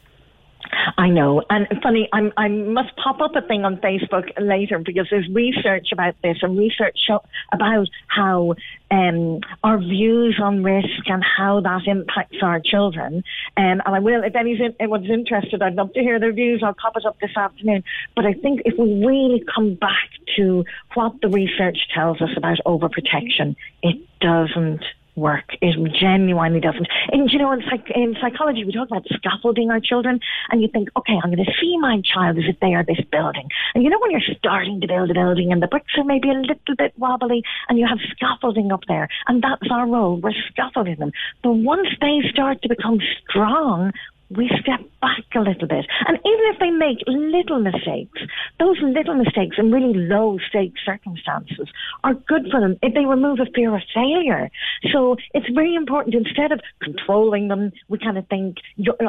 I 0.98 1.10
know. 1.10 1.44
And 1.50 1.68
funny, 1.82 2.10
I'm, 2.14 2.32
I 2.38 2.48
must 2.48 2.96
pop 2.98 3.22
up 3.22 3.36
a 3.36 3.42
thing 3.42 3.66
on 3.66 3.78
Facebook 3.78 4.30
later 4.40 4.80
because 4.80 5.08
there's 5.10 5.28
research 5.30 5.90
about 5.92 6.16
this 6.24 6.38
and 6.42 6.58
research 6.58 6.98
show, 7.06 7.24
about 7.52 7.88
how 8.08 8.56
um, 8.90 9.42
our 9.64 9.78
views 9.78 10.40
on 10.42 10.64
risk 10.64 11.08
and 11.08 11.24
how 11.24 11.62
that 11.62 11.88
impacts 11.88 12.38
our 12.42 12.60
children. 12.60 13.24
Um, 13.58 13.82
and 13.86 13.96
I 13.96 14.00
will, 14.00 14.24
if 14.24 14.36
anyone's 14.36 15.10
interested, 15.10 15.62
I'd 15.62 15.76
love 15.76 15.94
to 15.94 16.02
hear 16.02 16.20
their 16.20 16.34
views. 16.34 16.62
I'll 16.64 16.74
pop 16.74 16.96
it 16.96 17.06
up 17.06 17.20
this 17.20 17.36
afternoon. 17.36 17.84
But 18.16 18.26
I 18.26 18.34
think 18.34 18.62
if 18.66 18.78
we 18.78 19.06
really 19.06 19.44
come 19.54 19.76
back 19.76 20.10
to 20.38 20.64
what 20.94 21.20
the 21.22 21.30
research 21.30 21.78
tells 21.94 22.22
us 22.22 22.30
about 22.38 22.58
overprotection, 22.66 23.56
it 23.84 23.98
doesn't 24.20 24.84
work. 25.18 25.58
It 25.62 25.76
genuinely 26.00 26.60
doesn't. 26.60 26.88
And 27.12 27.30
you 27.32 27.40
know, 27.40 27.52
in, 27.52 27.62
psych- 27.70 27.92
in 27.94 28.16
psychology, 28.22 28.64
we 28.64 28.72
talk 28.72 28.88
about 28.88 29.06
scaffolding 29.10 29.72
our 29.72 29.80
children, 29.80 30.20
and 30.50 30.62
you 30.62 30.70
think, 30.70 30.90
okay, 30.96 31.18
I'm 31.22 31.34
going 31.34 31.44
to 31.44 31.52
see 31.60 31.78
my 31.80 32.02
child 32.02 32.38
as 32.38 32.44
if 32.48 32.60
they 32.60 32.74
are 32.74 32.86
this 32.86 33.02
building. 33.12 33.50
And 33.74 33.84
you 33.84 33.90
know, 33.90 34.00
when 34.00 34.12
you're 34.12 34.22
starting 34.38 34.80
to 34.82 34.88
build 34.88 35.12
a 35.12 35.14
building 35.14 35.52
and 35.52 35.62
the 35.62 35.68
bricks 35.68 35.94
are 35.98 36.04
maybe 36.04 36.30
a 36.30 36.34
little 36.34 36.76
bit 36.78 36.94
wobbly, 36.98 37.44
and 37.68 37.78
you 37.78 37.88
have 37.88 38.00
scaffolding 38.12 38.72
up 38.72 38.84
there, 38.88 39.10
and 39.28 39.44
that's 39.44 39.70
our 39.72 39.88
role. 39.88 40.18
We're 40.18 40.34
scaffolding 40.50 40.98
them. 40.98 41.12
But 41.44 41.54
once 41.54 41.88
they 42.00 42.22
start 42.32 42.62
to 42.62 42.70
become 42.70 43.00
strong, 43.28 43.92
we 44.30 44.50
step 44.62 44.82
back 45.02 45.24
a 45.36 45.40
little 45.40 45.68
bit. 45.68 45.86
And 46.08 46.18
even 46.18 46.46
if 46.54 46.60
they 46.60 46.70
make 46.70 46.98
little 47.08 47.60
mistakes, 47.60 48.22
those 48.60 48.78
little 48.82 49.16
mistakes 49.16 49.56
in 49.58 49.72
really 49.72 49.94
low 49.94 50.38
stakes 50.50 50.82
circumstances 50.86 51.70
are 52.04 52.14
good 52.14 52.48
for 52.52 52.60
them 52.60 52.78
if 52.82 52.94
they 52.94 53.06
remove 53.06 53.40
a 53.40 53.50
fear 53.54 53.76
of 53.76 53.82
failure. 53.94 54.50
So 54.92 55.16
it's 55.34 55.48
very 55.54 55.76
important 55.76 56.16
instead 56.16 56.52
of 56.52 56.60
controlling 56.82 57.48
them, 57.48 57.72
we 57.88 58.00
kind 58.00 58.18
of 58.18 58.28
think, 58.28 58.58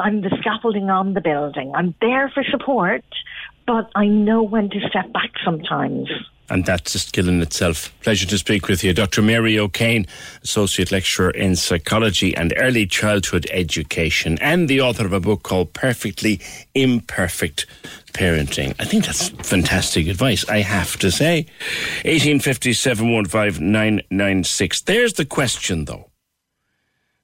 I'm 0.01 0.21
the 0.21 0.35
scaffolding 0.39 0.89
on 0.89 1.13
the 1.13 1.21
building. 1.21 1.73
I'm 1.75 1.95
there 2.01 2.29
for 2.33 2.43
support, 2.49 3.03
but 3.67 3.89
I 3.95 4.07
know 4.07 4.43
when 4.43 4.69
to 4.69 4.79
step 4.89 5.11
back 5.11 5.31
sometimes 5.43 6.09
and 6.49 6.65
that's 6.65 6.95
a 6.95 6.99
skill 6.99 7.29
in 7.29 7.41
itself. 7.41 7.93
Pleasure 8.01 8.25
to 8.27 8.37
speak 8.37 8.67
with 8.67 8.83
you. 8.83 8.93
Dr. 8.93 9.21
Mary 9.21 9.57
O'Kane, 9.57 10.05
Associate 10.43 10.91
Lecturer 10.91 11.31
in 11.31 11.55
Psychology 11.55 12.35
and 12.35 12.53
Early 12.57 12.85
Childhood 12.85 13.47
Education, 13.51 14.37
and 14.39 14.67
the 14.67 14.81
author 14.81 15.05
of 15.05 15.13
a 15.13 15.19
book 15.19 15.43
called 15.43 15.73
Perfectly 15.73 16.39
Imperfect 16.73 17.65
Parenting. 18.13 18.73
I 18.79 18.85
think 18.85 19.05
that's 19.05 19.29
fantastic 19.29 20.07
advice, 20.07 20.47
I 20.49 20.59
have 20.61 20.97
to 20.97 21.11
say. 21.11 21.45
1850 22.03 22.73
There's 24.85 25.13
the 25.13 25.25
question, 25.25 25.85
though. 25.85 26.09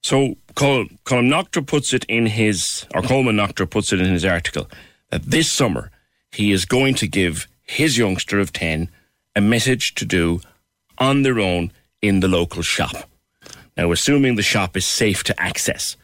So, 0.02 0.36
Col- 0.54 0.86
Colm 1.04 1.30
Noctor 1.30 1.66
puts 1.66 1.94
it 1.94 2.06
in 2.06 2.28
his, 2.28 2.86
or 2.94 3.02
Colman 3.02 3.38
Noctor 3.38 3.68
puts 3.68 3.92
it 3.92 4.00
in 4.00 4.14
his 4.14 4.24
article, 4.24 4.70
that 5.10 5.24
this 5.24 5.52
summer 5.52 5.90
he 6.32 6.52
is 6.52 6.66
going 6.66 6.94
to 6.96 7.08
give 7.08 7.48
his 7.64 7.98
youngster 7.98 8.40
of 8.40 8.54
10 8.54 8.90
a 9.36 9.42
message 9.42 9.96
to 9.96 10.06
do 10.06 10.42
on 10.98 11.24
their 11.24 11.40
own 11.40 11.72
in 12.02 12.20
the 12.20 12.28
local 12.28 12.62
shop. 12.62 13.10
Now, 13.78 13.92
assuming 13.92 14.36
the 14.36 14.42
shop 14.42 14.78
is 14.78 14.86
safe 14.86 15.24
to 15.26 15.42
access, 15.42 15.98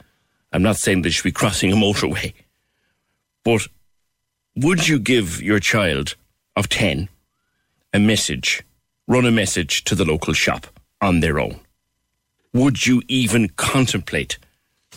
I'm 0.52 0.64
not 0.64 0.78
saying 0.78 1.02
they 1.02 1.10
should 1.10 1.24
be 1.24 1.32
crossing 1.32 1.72
a 1.72 1.76
motorway, 1.76 2.34
but 3.44 3.68
would 4.56 4.88
you 4.88 5.00
give 5.00 5.42
your 5.42 5.60
child 5.60 6.16
of 6.56 6.68
10 6.68 7.08
a 7.94 8.00
message 8.00 8.64
run 9.08 9.26
a 9.26 9.32
message 9.32 9.84
to 9.84 9.96
the 9.96 10.06
local 10.06 10.34
shop 10.34 10.68
on 11.02 11.20
their 11.20 11.40
own? 11.40 11.60
Would 12.54 12.86
you 12.86 13.02
even 13.08 13.50
contemplate 13.50 14.38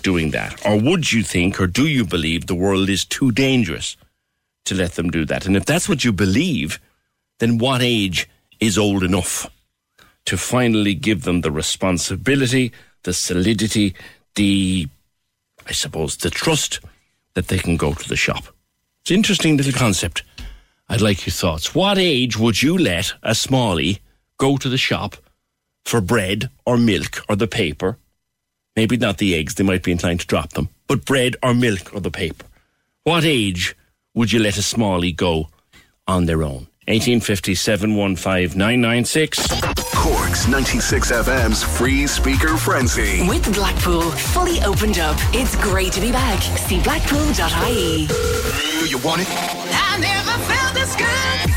doing 0.02 0.30
that? 0.30 0.64
Or 0.66 0.78
would 0.78 1.12
you 1.12 1.22
think, 1.22 1.60
or 1.60 1.66
do 1.66 1.86
you 1.86 2.04
believe 2.04 2.46
the 2.46 2.54
world 2.54 2.88
is 2.88 3.04
too 3.04 3.30
dangerous 3.32 3.96
to 4.64 4.74
let 4.74 4.92
them 4.92 5.10
do 5.10 5.24
that? 5.24 5.46
And 5.46 5.56
if 5.56 5.64
that's 5.64 5.88
what 5.88 6.04
you 6.04 6.12
believe, 6.12 6.78
then 7.38 7.58
what 7.58 7.82
age 7.82 8.28
is 8.60 8.78
old 8.78 9.02
enough 9.02 9.50
to 10.26 10.36
finally 10.36 10.94
give 10.94 11.22
them 11.24 11.40
the 11.40 11.50
responsibility, 11.50 12.72
the 13.02 13.12
solidity, 13.12 13.94
the, 14.36 14.88
I 15.66 15.72
suppose, 15.72 16.16
the 16.16 16.30
trust 16.30 16.80
that 17.34 17.48
they 17.48 17.58
can 17.58 17.76
go 17.76 17.92
to 17.94 18.08
the 18.08 18.16
shop? 18.16 18.44
It's 19.02 19.10
an 19.10 19.16
interesting 19.16 19.56
little 19.56 19.72
concept. 19.72 20.22
I'd 20.88 21.00
like 21.00 21.26
your 21.26 21.32
thoughts. 21.32 21.74
What 21.74 21.98
age 21.98 22.38
would 22.38 22.62
you 22.62 22.78
let 22.78 23.12
a 23.22 23.32
smallie 23.32 23.98
go 24.38 24.56
to 24.56 24.68
the 24.68 24.78
shop 24.78 25.16
for 25.84 26.00
bread 26.00 26.50
or 26.64 26.76
milk 26.76 27.22
or 27.28 27.36
the 27.36 27.46
paper? 27.46 27.98
Maybe 28.76 28.96
not 28.96 29.18
the 29.18 29.34
eggs, 29.34 29.54
they 29.54 29.64
might 29.64 29.82
be 29.82 29.92
inclined 29.92 30.20
to 30.20 30.26
drop 30.26 30.54
them, 30.54 30.68
but 30.86 31.04
bread 31.04 31.36
or 31.42 31.54
milk 31.54 31.94
or 31.94 32.00
the 32.00 32.10
paper. 32.10 32.46
What 33.04 33.24
age 33.24 33.76
would 34.14 34.32
you 34.32 34.38
let 34.38 34.56
a 34.56 34.62
smallie 34.62 35.14
go 35.14 35.48
on 36.06 36.26
their 36.26 36.42
own? 36.42 36.66
1850 36.86 37.54
715 37.54 38.58
996. 38.58 39.46
Cork's 39.94 40.46
96 40.48 41.12
FM's 41.12 41.62
free 41.62 42.06
speaker 42.06 42.58
frenzy. 42.58 43.26
With 43.26 43.54
Blackpool 43.54 44.02
fully 44.10 44.60
opened 44.62 44.98
up, 44.98 45.16
it's 45.32 45.56
great 45.56 45.92
to 45.94 46.00
be 46.02 46.12
back. 46.12 46.42
See 46.42 46.82
blackpool.ie. 46.82 48.06
Do 48.06 48.86
you 48.86 48.98
want 48.98 49.22
it? 49.22 49.28
I 49.30 49.98
never 49.98 50.38
felt 50.44 50.74
this 50.74 50.94
good. 50.94 51.50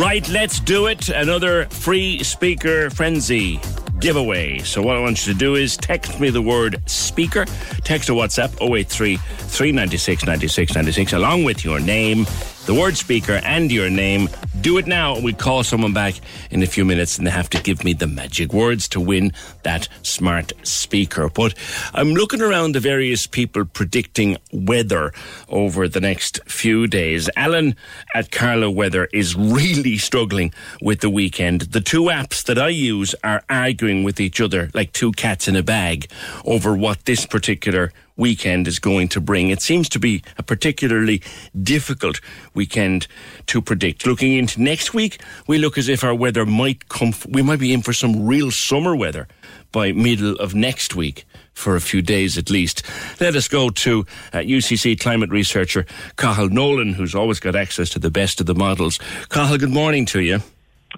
Right, 0.00 0.28
let's 0.28 0.60
do 0.60 0.86
it. 0.86 1.08
Another 1.08 1.66
free 1.66 2.22
speaker 2.22 2.88
frenzy 2.90 3.58
giveaway. 3.98 4.58
So 4.58 4.80
what 4.80 4.96
I 4.96 5.00
want 5.00 5.26
you 5.26 5.32
to 5.32 5.38
do 5.38 5.56
is 5.56 5.76
text 5.76 6.20
me 6.20 6.30
the 6.30 6.40
word 6.40 6.80
speaker, 6.88 7.44
text 7.84 8.08
or 8.08 8.14
WhatsApp 8.14 8.52
083 8.62 9.16
396 9.16 10.24
96 10.24 10.74
96 10.74 11.12
along 11.12 11.44
with 11.44 11.64
your 11.64 11.80
name, 11.80 12.24
the 12.70 12.80
word 12.80 12.96
speaker 12.96 13.40
and 13.42 13.72
your 13.72 13.90
name. 13.90 14.28
Do 14.60 14.78
it 14.78 14.86
now. 14.86 15.18
We 15.18 15.32
call 15.32 15.64
someone 15.64 15.92
back 15.92 16.14
in 16.52 16.62
a 16.62 16.66
few 16.66 16.84
minutes 16.84 17.18
and 17.18 17.26
they 17.26 17.32
have 17.32 17.50
to 17.50 17.60
give 17.60 17.82
me 17.82 17.94
the 17.94 18.06
magic 18.06 18.52
words 18.52 18.86
to 18.90 19.00
win 19.00 19.32
that 19.64 19.88
smart 20.02 20.52
speaker. 20.62 21.28
But 21.28 21.54
I'm 21.94 22.12
looking 22.12 22.40
around 22.40 22.76
the 22.76 22.78
various 22.78 23.26
people 23.26 23.64
predicting 23.64 24.36
weather 24.52 25.12
over 25.48 25.88
the 25.88 26.00
next 26.00 26.38
few 26.46 26.86
days. 26.86 27.28
Alan 27.34 27.74
at 28.14 28.30
Carlow 28.30 28.70
Weather 28.70 29.08
is 29.12 29.34
really 29.34 29.98
struggling 29.98 30.54
with 30.80 31.00
the 31.00 31.10
weekend. 31.10 31.62
The 31.62 31.80
two 31.80 32.04
apps 32.04 32.44
that 32.44 32.56
I 32.56 32.68
use 32.68 33.16
are 33.24 33.42
arguing 33.50 34.04
with 34.04 34.20
each 34.20 34.40
other 34.40 34.70
like 34.74 34.92
two 34.92 35.10
cats 35.10 35.48
in 35.48 35.56
a 35.56 35.64
bag 35.64 36.08
over 36.44 36.76
what 36.76 37.04
this 37.04 37.26
particular 37.26 37.92
weekend 38.20 38.68
is 38.68 38.78
going 38.78 39.08
to 39.08 39.20
bring. 39.20 39.50
It 39.50 39.62
seems 39.62 39.88
to 39.88 39.98
be 39.98 40.22
a 40.38 40.42
particularly 40.42 41.22
difficult 41.60 42.20
weekend 42.54 43.08
to 43.46 43.60
predict. 43.60 44.06
Looking 44.06 44.34
into 44.34 44.62
next 44.62 44.94
week, 44.94 45.20
we 45.48 45.58
look 45.58 45.76
as 45.76 45.88
if 45.88 46.04
our 46.04 46.14
weather 46.14 46.46
might 46.46 46.88
come, 46.88 47.14
we 47.28 47.42
might 47.42 47.58
be 47.58 47.72
in 47.72 47.82
for 47.82 47.92
some 47.92 48.26
real 48.26 48.50
summer 48.50 48.94
weather 48.94 49.26
by 49.72 49.92
middle 49.92 50.36
of 50.36 50.54
next 50.54 50.94
week 50.94 51.24
for 51.54 51.74
a 51.74 51.80
few 51.80 52.02
days 52.02 52.38
at 52.38 52.50
least. 52.50 52.82
Let 53.20 53.34
us 53.34 53.48
go 53.48 53.70
to 53.70 54.06
uh, 54.32 54.38
UCC 54.38 55.00
climate 55.00 55.30
researcher 55.30 55.86
Cathal 56.16 56.50
Nolan, 56.50 56.92
who's 56.92 57.14
always 57.14 57.40
got 57.40 57.56
access 57.56 57.90
to 57.90 57.98
the 57.98 58.10
best 58.10 58.40
of 58.40 58.46
the 58.46 58.54
models. 58.54 58.98
Cathal, 59.30 59.58
good 59.58 59.70
morning 59.70 60.06
to 60.06 60.20
you. 60.20 60.40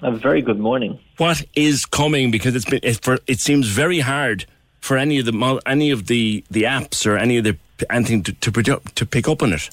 A 0.03 0.11
very 0.11 0.41
good 0.41 0.59
morning. 0.59 0.99
What 1.19 1.45
is 1.55 1.85
coming? 1.85 2.31
Because 2.31 2.57
it's 2.57 2.65
been 2.65 2.81
it, 2.83 3.01
for, 3.03 3.19
it 3.27 3.41
seems 3.41 3.69
very 3.69 4.01
hard 4.01 4.47
for 4.83 4.99
any 4.99 5.19
of 5.19 5.25
the 5.25 5.61
any 5.65 5.91
of 5.91 6.09
the, 6.09 6.45
the 6.51 6.65
apps 6.65 7.07
or 7.07 7.17
any 7.17 7.39
of 7.39 7.45
the 7.45 7.57
anything 7.89 8.23
to 8.25 8.33
to, 8.35 8.83
to 8.95 9.07
pick 9.07 9.29
up 9.29 9.43
on 9.43 9.55
it. 9.55 9.71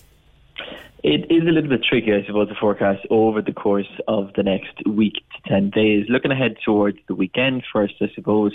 It 1.02 1.31
is 1.31 1.44
a 1.44 1.52
little 1.52 1.69
bit 1.69 1.84
tricky, 1.84 2.14
I 2.14 2.26
suppose, 2.26 2.49
to 2.49 2.56
forecast 2.56 3.07
over 3.10 3.41
the 3.41 3.53
course 3.53 3.90
of 4.07 4.34
the 4.36 4.44
next 4.44 4.86
week 4.86 5.14
to 5.14 5.49
10 5.49 5.69
days. 5.69 6.06
Looking 6.10 6.31
ahead 6.31 6.57
towards 6.64 6.98
the 7.07 7.15
weekend 7.15 7.64
first, 7.72 7.94
I 8.02 8.07
suppose. 8.14 8.52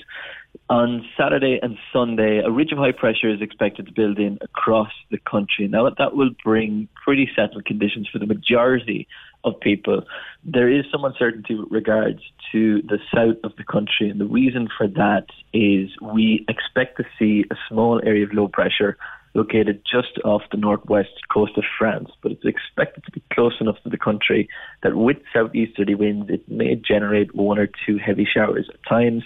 On 0.68 1.06
Saturday 1.16 1.58
and 1.62 1.78
Sunday, 1.90 2.42
a 2.44 2.50
ridge 2.50 2.70
of 2.70 2.76
high 2.76 2.92
pressure 2.92 3.30
is 3.30 3.40
expected 3.40 3.86
to 3.86 3.92
build 3.92 4.18
in 4.18 4.38
across 4.42 4.92
the 5.10 5.16
country. 5.18 5.68
Now, 5.68 5.88
that 5.88 6.14
will 6.14 6.30
bring 6.44 6.86
pretty 7.02 7.30
settled 7.34 7.64
conditions 7.64 8.10
for 8.12 8.18
the 8.18 8.26
majority 8.26 9.08
of 9.44 9.58
people. 9.60 10.02
There 10.44 10.68
is 10.68 10.84
some 10.90 11.04
uncertainty 11.04 11.54
with 11.54 11.70
regards 11.70 12.20
to 12.52 12.82
the 12.82 12.98
south 13.14 13.36
of 13.44 13.56
the 13.56 13.64
country, 13.64 14.08
and 14.10 14.20
the 14.20 14.26
reason 14.26 14.68
for 14.76 14.88
that 14.88 15.26
is 15.52 15.90
we 16.00 16.44
expect 16.48 16.96
to 16.98 17.04
see 17.18 17.44
a 17.50 17.56
small 17.68 18.00
area 18.04 18.24
of 18.24 18.32
low 18.32 18.48
pressure 18.48 18.96
located 19.34 19.82
just 19.90 20.18
off 20.24 20.42
the 20.50 20.56
northwest 20.56 21.10
coast 21.32 21.58
of 21.58 21.64
France, 21.76 22.10
but 22.22 22.32
it's 22.32 22.44
expected 22.44 23.04
to 23.04 23.10
be 23.10 23.22
close 23.32 23.54
enough 23.60 23.76
to 23.82 23.88
the 23.88 23.98
country 23.98 24.48
that 24.82 24.94
with 24.94 25.16
southeasterly 25.32 25.94
winds, 25.94 26.30
it 26.30 26.48
may 26.48 26.76
generate 26.76 27.34
one 27.34 27.58
or 27.58 27.68
two 27.84 27.98
heavy 27.98 28.24
showers 28.24 28.70
at 28.72 28.80
times. 28.88 29.24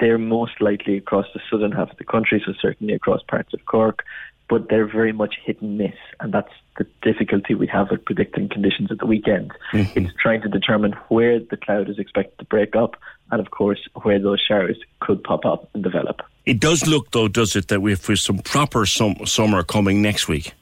They're 0.00 0.18
most 0.18 0.60
likely 0.60 0.96
across 0.96 1.26
the 1.32 1.40
southern 1.48 1.70
half 1.70 1.92
of 1.92 1.98
the 1.98 2.04
country, 2.04 2.42
so 2.44 2.52
certainly 2.60 2.94
across 2.94 3.22
parts 3.22 3.54
of 3.54 3.64
Cork, 3.66 4.04
but 4.48 4.68
they're 4.68 4.86
very 4.86 5.12
much 5.12 5.36
hit 5.44 5.60
and 5.60 5.78
miss, 5.78 5.94
and 6.20 6.32
that's 6.32 6.52
the 6.78 6.86
difficulty 7.02 7.54
we 7.54 7.66
have 7.66 7.90
with 7.90 8.04
predicting 8.04 8.48
conditions 8.48 8.90
at 8.90 8.98
the 8.98 9.06
weekend. 9.06 9.52
Mm-hmm. 9.72 9.98
It's 9.98 10.14
trying 10.20 10.42
to 10.42 10.48
determine 10.48 10.92
where 11.08 11.38
the 11.38 11.56
cloud 11.56 11.88
is 11.88 11.98
expected 11.98 12.38
to 12.38 12.44
break 12.44 12.76
up, 12.76 12.96
and 13.30 13.40
of 13.40 13.50
course, 13.50 13.80
where 14.02 14.18
those 14.18 14.40
showers 14.40 14.76
could 15.00 15.22
pop 15.24 15.44
up 15.44 15.68
and 15.74 15.82
develop. 15.82 16.22
It 16.46 16.60
does 16.60 16.86
look, 16.86 17.10
though, 17.12 17.28
does 17.28 17.56
it, 17.56 17.68
that 17.68 17.80
we 17.80 17.92
have 17.92 18.18
some 18.18 18.38
proper 18.38 18.84
sum- 18.86 19.24
summer 19.26 19.62
coming 19.62 20.02
next 20.02 20.28
week? 20.28 20.52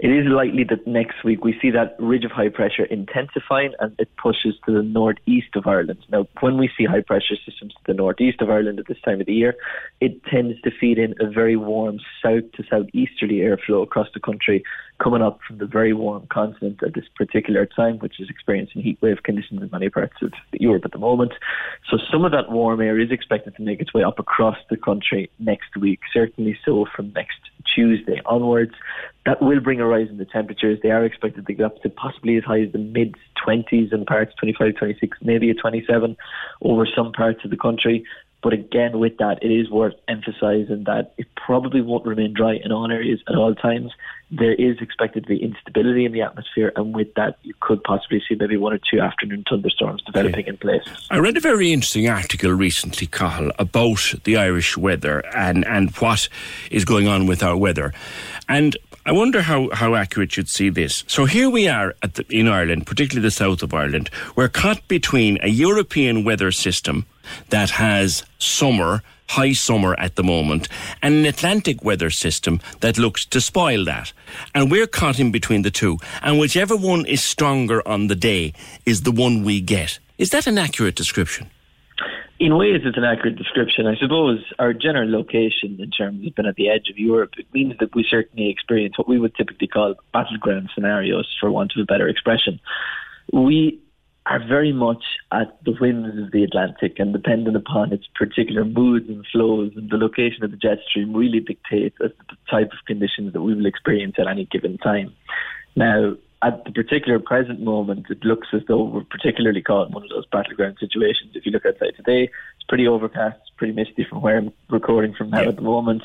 It 0.00 0.08
is 0.08 0.26
likely 0.26 0.64
that 0.64 0.86
next 0.86 1.24
week 1.24 1.44
we 1.44 1.58
see 1.60 1.70
that 1.70 1.96
ridge 1.98 2.24
of 2.24 2.32
high 2.32 2.48
pressure 2.48 2.84
intensifying 2.84 3.72
and 3.78 3.94
it 3.98 4.08
pushes 4.16 4.54
to 4.66 4.72
the 4.72 4.82
northeast 4.82 5.54
of 5.54 5.66
Ireland. 5.66 6.04
Now, 6.10 6.26
when 6.40 6.58
we 6.58 6.70
see 6.76 6.84
high 6.84 7.00
pressure 7.00 7.36
systems 7.46 7.72
to 7.74 7.80
the 7.86 7.94
northeast 7.94 8.40
of 8.40 8.50
Ireland 8.50 8.80
at 8.80 8.86
this 8.88 9.00
time 9.04 9.20
of 9.20 9.26
the 9.26 9.34
year, 9.34 9.54
it 10.00 10.24
tends 10.24 10.60
to 10.62 10.70
feed 10.70 10.98
in 10.98 11.14
a 11.20 11.30
very 11.30 11.56
warm 11.56 11.98
south 12.22 12.50
to 12.56 12.64
southeasterly 12.68 13.36
airflow 13.36 13.82
across 13.82 14.08
the 14.12 14.20
country, 14.20 14.64
coming 15.02 15.22
up 15.22 15.40
from 15.46 15.58
the 15.58 15.66
very 15.66 15.92
warm 15.92 16.26
continent 16.28 16.80
at 16.82 16.94
this 16.94 17.04
particular 17.16 17.66
time, 17.66 17.98
which 17.98 18.20
is 18.20 18.30
experiencing 18.30 18.82
heat 18.82 18.98
wave 19.00 19.22
conditions 19.22 19.60
in 19.60 19.68
many 19.70 19.90
parts 19.90 20.14
of 20.22 20.32
Europe 20.52 20.84
at 20.84 20.92
the 20.92 20.98
moment. 20.98 21.32
So 21.90 21.98
some 22.10 22.24
of 22.24 22.32
that 22.32 22.50
warm 22.50 22.80
air 22.80 22.98
is 22.98 23.10
expected 23.10 23.56
to 23.56 23.62
make 23.62 23.80
its 23.80 23.92
way 23.92 24.02
up 24.02 24.18
across 24.18 24.56
the 24.70 24.76
country 24.76 25.30
next 25.38 25.76
week, 25.76 26.00
certainly 26.12 26.56
so 26.64 26.86
from 26.94 27.12
next 27.12 27.38
Tuesday 27.74 28.20
onwards. 28.26 28.74
That 29.26 29.42
will 29.42 29.60
bring 29.60 29.80
a 29.80 29.86
rise 29.86 30.08
in 30.08 30.18
the 30.18 30.26
temperatures. 30.26 30.78
They 30.82 30.90
are 30.90 31.04
expected 31.04 31.46
to 31.46 31.52
get 31.54 31.66
up 31.66 31.82
to 31.82 31.90
possibly 31.90 32.36
as 32.36 32.44
high 32.44 32.60
as 32.60 32.72
the 32.72 32.78
mid 32.78 33.14
20s 33.46 33.92
in 33.92 34.04
parts, 34.04 34.34
25, 34.38 34.76
26, 34.76 35.18
maybe 35.22 35.50
a 35.50 35.54
27 35.54 36.16
over 36.62 36.86
some 36.86 37.12
parts 37.12 37.40
of 37.44 37.50
the 37.50 37.56
country. 37.56 38.04
But 38.44 38.52
again, 38.52 38.98
with 38.98 39.16
that, 39.16 39.38
it 39.42 39.48
is 39.50 39.70
worth 39.70 39.94
emphasising 40.06 40.84
that 40.84 41.14
it 41.16 41.26
probably 41.34 41.80
won't 41.80 42.04
remain 42.04 42.34
dry 42.34 42.58
in 42.62 42.72
all 42.72 42.92
areas 42.92 43.20
at 43.26 43.36
all 43.36 43.54
times. 43.54 43.90
There 44.36 44.54
is 44.54 44.78
expected 44.80 45.24
to 45.24 45.28
be 45.28 45.42
instability 45.42 46.04
in 46.04 46.12
the 46.12 46.22
atmosphere, 46.22 46.72
and 46.74 46.94
with 46.94 47.14
that, 47.14 47.38
you 47.42 47.54
could 47.60 47.82
possibly 47.84 48.20
see 48.28 48.34
maybe 48.34 48.56
one 48.56 48.72
or 48.72 48.78
two 48.78 49.00
afternoon 49.00 49.44
thunderstorms 49.48 50.02
developing 50.02 50.46
in 50.46 50.56
place. 50.56 50.82
I 51.10 51.18
read 51.18 51.36
a 51.36 51.40
very 51.40 51.72
interesting 51.72 52.08
article 52.08 52.50
recently, 52.50 53.06
Cathal, 53.06 53.52
about 53.60 54.14
the 54.24 54.36
Irish 54.36 54.76
weather 54.76 55.24
and, 55.36 55.64
and 55.66 55.94
what 55.98 56.28
is 56.70 56.84
going 56.84 57.06
on 57.06 57.26
with 57.26 57.44
our 57.44 57.56
weather. 57.56 57.92
And 58.48 58.76
I 59.06 59.12
wonder 59.12 59.42
how, 59.42 59.68
how 59.70 59.94
accurate 59.94 60.36
you'd 60.36 60.48
see 60.48 60.70
this. 60.70 61.04
So 61.06 61.26
here 61.26 61.50
we 61.50 61.68
are 61.68 61.94
the, 62.02 62.24
in 62.30 62.48
Ireland, 62.48 62.86
particularly 62.86 63.26
the 63.26 63.30
south 63.30 63.62
of 63.62 63.72
Ireland. 63.72 64.10
We're 64.34 64.48
caught 64.48 64.86
between 64.88 65.38
a 65.42 65.48
European 65.48 66.24
weather 66.24 66.50
system 66.50 67.06
that 67.50 67.70
has 67.70 68.24
summer, 68.38 69.02
high 69.34 69.52
summer 69.52 69.94
at 69.98 70.14
the 70.14 70.22
moment, 70.22 70.68
and 71.02 71.14
an 71.14 71.26
Atlantic 71.26 71.84
weather 71.84 72.10
system 72.10 72.60
that 72.80 72.98
looks 72.98 73.26
to 73.26 73.40
spoil 73.40 73.84
that. 73.84 74.12
And 74.54 74.70
we're 74.70 74.86
caught 74.86 75.18
in 75.18 75.32
between 75.32 75.62
the 75.62 75.70
two. 75.70 75.98
And 76.22 76.38
whichever 76.38 76.76
one 76.76 77.04
is 77.06 77.22
stronger 77.22 77.86
on 77.86 78.06
the 78.06 78.14
day 78.14 78.52
is 78.86 79.02
the 79.02 79.10
one 79.10 79.42
we 79.42 79.60
get. 79.60 79.98
Is 80.18 80.30
that 80.30 80.46
an 80.46 80.58
accurate 80.58 80.94
description? 80.94 81.50
In 82.38 82.56
ways, 82.56 82.82
it's 82.84 82.96
an 82.96 83.04
accurate 83.04 83.36
description. 83.36 83.86
I 83.86 83.96
suppose 83.96 84.40
our 84.58 84.72
general 84.72 85.10
location, 85.10 85.78
in 85.80 85.90
terms 85.90 86.26
of 86.26 86.34
being 86.34 86.48
at 86.48 86.56
the 86.56 86.68
edge 86.68 86.88
of 86.90 86.98
Europe, 86.98 87.34
it 87.38 87.46
means 87.52 87.74
that 87.78 87.94
we 87.94 88.04
certainly 88.08 88.50
experience 88.50 88.98
what 88.98 89.08
we 89.08 89.18
would 89.18 89.34
typically 89.34 89.68
call 89.68 89.94
battleground 90.12 90.70
scenarios, 90.74 91.28
for 91.40 91.50
want 91.50 91.72
of 91.74 91.82
a 91.82 91.86
better 91.86 92.08
expression. 92.08 92.60
We 93.32 93.80
are 94.26 94.42
very 94.46 94.72
much 94.72 95.04
at 95.32 95.62
the 95.64 95.72
whims 95.72 96.18
of 96.18 96.32
the 96.32 96.44
Atlantic 96.44 96.98
and 96.98 97.12
dependent 97.12 97.56
upon 97.56 97.92
its 97.92 98.06
particular 98.14 98.64
moods 98.64 99.08
and 99.08 99.24
flows 99.30 99.72
and 99.76 99.90
the 99.90 99.98
location 99.98 100.42
of 100.42 100.50
the 100.50 100.56
jet 100.56 100.78
stream 100.88 101.12
really 101.12 101.40
dictates 101.40 101.96
the 101.98 102.10
type 102.50 102.72
of 102.72 102.78
conditions 102.86 103.34
that 103.34 103.42
we 103.42 103.54
will 103.54 103.66
experience 103.66 104.14
at 104.18 104.26
any 104.26 104.46
given 104.46 104.78
time. 104.78 105.12
Now, 105.76 106.14
at 106.42 106.64
the 106.64 106.72
particular 106.72 107.18
present 107.18 107.60
moment, 107.60 108.06
it 108.10 108.24
looks 108.24 108.48
as 108.52 108.62
though 108.66 108.84
we're 108.84 109.04
particularly 109.04 109.62
caught 109.62 109.88
in 109.88 109.94
one 109.94 110.04
of 110.04 110.10
those 110.10 110.26
battleground 110.26 110.76
situations. 110.80 111.32
If 111.34 111.44
you 111.44 111.52
look 111.52 111.66
outside 111.66 111.94
today, 111.96 112.24
it's 112.24 112.66
pretty 112.68 112.86
overcast, 112.86 113.38
it's 113.42 113.56
pretty 113.56 113.72
misty 113.72 114.04
from 114.04 114.20
where 114.20 114.38
I'm 114.38 114.52
recording 114.68 115.14
from 115.14 115.30
now 115.30 115.42
yeah. 115.42 115.48
at 115.48 115.56
the 115.56 115.62
moment. 115.62 116.02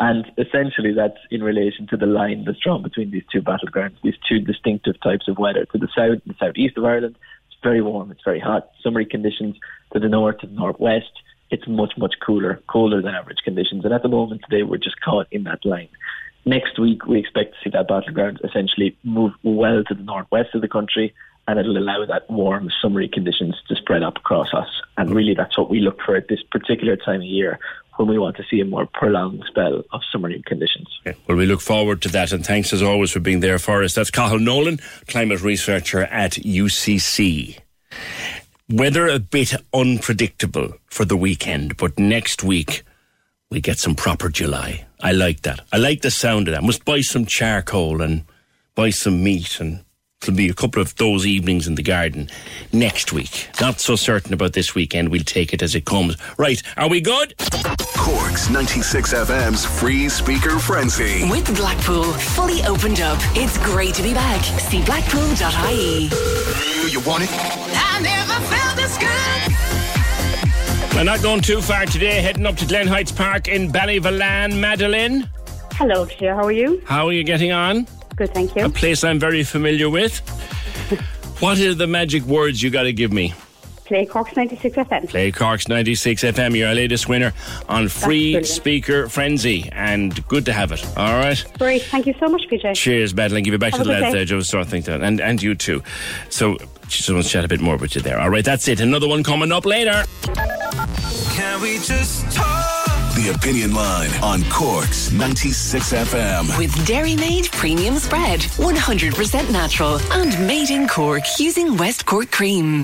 And 0.00 0.30
essentially, 0.38 0.92
that's 0.92 1.18
in 1.30 1.42
relation 1.42 1.86
to 1.88 1.96
the 1.96 2.06
line 2.06 2.44
that's 2.44 2.58
drawn 2.58 2.82
between 2.82 3.10
these 3.10 3.22
two 3.30 3.40
battlegrounds, 3.40 3.96
these 4.02 4.16
two 4.28 4.40
distinctive 4.40 5.00
types 5.00 5.28
of 5.28 5.38
weather. 5.38 5.66
To 5.66 5.78
the 5.78 5.88
south, 5.94 6.20
and 6.24 6.34
the 6.34 6.34
southeast 6.38 6.76
of 6.76 6.84
Ireland, 6.84 7.16
very 7.64 7.82
warm, 7.82 8.12
it's 8.12 8.22
very 8.24 8.38
hot, 8.38 8.70
summery 8.82 9.06
conditions. 9.06 9.56
To 9.92 9.98
the 9.98 10.08
north, 10.08 10.38
to 10.38 10.46
the 10.46 10.52
northwest, 10.52 11.10
it's 11.50 11.66
much, 11.66 11.94
much 11.96 12.14
cooler, 12.24 12.60
colder 12.68 13.02
than 13.02 13.14
average 13.14 13.38
conditions. 13.44 13.84
And 13.84 13.92
at 13.92 14.02
the 14.02 14.08
moment 14.08 14.42
today, 14.48 14.62
we're 14.62 14.76
just 14.76 15.00
caught 15.00 15.26
in 15.32 15.44
that 15.44 15.64
line. 15.64 15.88
Next 16.44 16.78
week, 16.78 17.06
we 17.06 17.18
expect 17.18 17.54
to 17.54 17.58
see 17.64 17.70
that 17.70 17.88
battleground 17.88 18.40
essentially 18.44 18.96
move 19.02 19.32
well 19.42 19.82
to 19.84 19.94
the 19.94 20.02
northwest 20.02 20.54
of 20.54 20.60
the 20.60 20.68
country, 20.68 21.14
and 21.48 21.58
it'll 21.58 21.78
allow 21.78 22.04
that 22.04 22.28
warm, 22.30 22.70
summery 22.82 23.08
conditions 23.08 23.56
to 23.68 23.76
spread 23.76 24.02
up 24.02 24.18
across 24.18 24.52
us. 24.52 24.68
And 24.96 25.14
really, 25.14 25.34
that's 25.34 25.56
what 25.56 25.70
we 25.70 25.80
look 25.80 26.00
for 26.04 26.16
at 26.16 26.28
this 26.28 26.42
particular 26.42 26.96
time 26.96 27.20
of 27.20 27.26
year 27.26 27.58
when 27.96 28.08
we 28.08 28.18
want 28.18 28.36
to 28.36 28.44
see 28.50 28.60
a 28.60 28.64
more 28.64 28.86
prolonged 28.86 29.44
spell 29.46 29.82
of 29.92 30.00
summery 30.10 30.42
conditions. 30.46 30.88
Okay. 31.06 31.18
Well, 31.26 31.36
we 31.36 31.46
look 31.46 31.60
forward 31.60 32.02
to 32.02 32.08
that, 32.10 32.32
and 32.32 32.44
thanks 32.44 32.72
as 32.72 32.82
always 32.82 33.10
for 33.10 33.20
being 33.20 33.40
there 33.40 33.58
for 33.58 33.82
us. 33.82 33.94
That's 33.94 34.10
Cathal 34.10 34.38
Nolan, 34.38 34.80
climate 35.06 35.42
researcher 35.42 36.02
at 36.02 36.32
UCC. 36.32 37.58
Weather 38.68 39.06
a 39.06 39.18
bit 39.18 39.54
unpredictable 39.72 40.72
for 40.86 41.04
the 41.04 41.16
weekend, 41.16 41.76
but 41.76 41.98
next 41.98 42.42
week 42.42 42.82
we 43.50 43.60
get 43.60 43.78
some 43.78 43.94
proper 43.94 44.28
July. 44.28 44.86
I 45.00 45.12
like 45.12 45.42
that. 45.42 45.60
I 45.72 45.76
like 45.76 46.00
the 46.00 46.10
sound 46.10 46.48
of 46.48 46.54
that. 46.54 46.62
Must 46.62 46.84
buy 46.84 47.02
some 47.02 47.26
charcoal 47.26 48.00
and 48.00 48.24
buy 48.74 48.90
some 48.90 49.22
meat 49.22 49.60
and 49.60 49.84
There'll 50.24 50.36
be 50.36 50.48
a 50.48 50.54
couple 50.54 50.80
of 50.80 50.94
those 50.96 51.26
evenings 51.26 51.66
in 51.66 51.74
the 51.74 51.82
garden 51.82 52.30
next 52.72 53.12
week. 53.12 53.48
Not 53.60 53.78
so 53.78 53.94
certain 53.94 54.32
about 54.32 54.54
this 54.54 54.74
weekend. 54.74 55.10
We'll 55.10 55.22
take 55.22 55.52
it 55.52 55.60
as 55.60 55.74
it 55.74 55.84
comes. 55.84 56.16
Right, 56.38 56.62
are 56.78 56.88
we 56.88 57.02
good? 57.02 57.34
Cork's 57.98 58.48
96 58.48 59.12
FM's 59.12 59.66
free 59.66 60.08
speaker 60.08 60.58
frenzy. 60.58 61.28
With 61.28 61.54
Blackpool 61.56 62.04
fully 62.04 62.62
opened 62.62 63.00
up, 63.00 63.18
it's 63.36 63.58
great 63.58 63.94
to 63.96 64.02
be 64.02 64.14
back. 64.14 64.42
See 64.60 64.82
blackpool.ie. 64.84 66.08
You 66.90 67.00
want 67.00 67.24
it? 67.24 67.30
I 67.30 68.00
never 68.00 68.40
felt 68.46 68.76
this 68.76 68.96
good. 68.96 70.96
We're 70.96 71.04
not 71.04 71.20
going 71.22 71.42
too 71.42 71.60
far 71.60 71.84
today, 71.84 72.22
heading 72.22 72.46
up 72.46 72.56
to 72.56 72.64
Glen 72.66 72.86
Heights 72.86 73.12
Park 73.12 73.46
in 73.48 73.70
Ballyvolane. 73.70 74.58
Madeline. 74.58 75.28
Hello, 75.72 76.06
Claire. 76.06 76.34
How 76.34 76.44
are 76.44 76.52
you? 76.52 76.80
How 76.86 77.08
are 77.08 77.12
you 77.12 77.24
getting 77.24 77.52
on? 77.52 77.86
Good, 78.16 78.32
thank 78.32 78.54
you. 78.54 78.64
A 78.64 78.68
place 78.68 79.04
I'm 79.04 79.18
very 79.18 79.42
familiar 79.42 79.90
with. 79.90 80.18
what 81.40 81.58
are 81.58 81.74
the 81.74 81.86
magic 81.86 82.22
words 82.24 82.62
you 82.62 82.70
got 82.70 82.84
to 82.84 82.92
give 82.92 83.12
me? 83.12 83.34
Play 83.84 84.06
Corks 84.06 84.34
96 84.34 84.76
FM. 84.76 85.08
Play 85.10 85.30
Corks 85.30 85.68
96 85.68 86.22
FM. 86.22 86.56
You're 86.56 86.68
our 86.68 86.74
latest 86.74 87.06
winner 87.06 87.34
on 87.68 87.88
Free 87.88 88.42
Speaker 88.42 89.08
Frenzy, 89.10 89.68
and 89.72 90.26
good 90.26 90.46
to 90.46 90.54
have 90.54 90.72
it. 90.72 90.82
All 90.96 91.18
right. 91.18 91.44
Great. 91.58 91.82
Thank 91.82 92.06
you 92.06 92.14
so 92.18 92.28
much, 92.28 92.42
PJ. 92.50 92.74
Cheers, 92.74 93.14
Madeline. 93.14 93.44
Give 93.44 93.52
it 93.52 93.60
back 93.60 93.72
Have 93.72 93.82
to 93.82 93.88
the 93.88 93.92
lads 93.92 94.14
there, 94.14 94.24
Joe 94.24 94.40
Star, 94.40 94.64
think 94.64 94.86
that, 94.86 95.02
and 95.02 95.20
and 95.20 95.42
you 95.42 95.54
too. 95.54 95.82
So 96.30 96.56
just 96.88 97.10
want 97.10 97.24
to 97.24 97.28
chat 97.28 97.44
a 97.44 97.48
bit 97.48 97.60
more 97.60 97.76
with 97.76 97.94
you 97.94 98.02
there. 98.02 98.20
All 98.20 98.30
right, 98.30 98.44
that's 98.44 98.68
it. 98.68 98.80
Another 98.80 99.08
one 99.08 99.22
coming 99.22 99.52
up 99.52 99.64
later. 99.66 100.04
Can 101.32 101.60
we 101.60 101.78
just 101.78 102.30
talk? 102.32 102.84
The 103.14 103.32
Opinion 103.32 103.72
Line 103.74 104.10
on 104.22 104.42
Cork's 104.50 105.12
96 105.12 105.92
FM. 105.92 106.58
With 106.58 106.72
Dairymaid 106.86 107.50
Premium 107.52 107.96
Spread, 107.96 108.40
100% 108.40 109.52
natural 109.52 110.00
and 110.12 110.46
made 110.46 110.70
in 110.70 110.88
Cork 110.88 111.22
using 111.38 111.76
West 111.76 112.06
Cork 112.06 112.32
cream. 112.32 112.82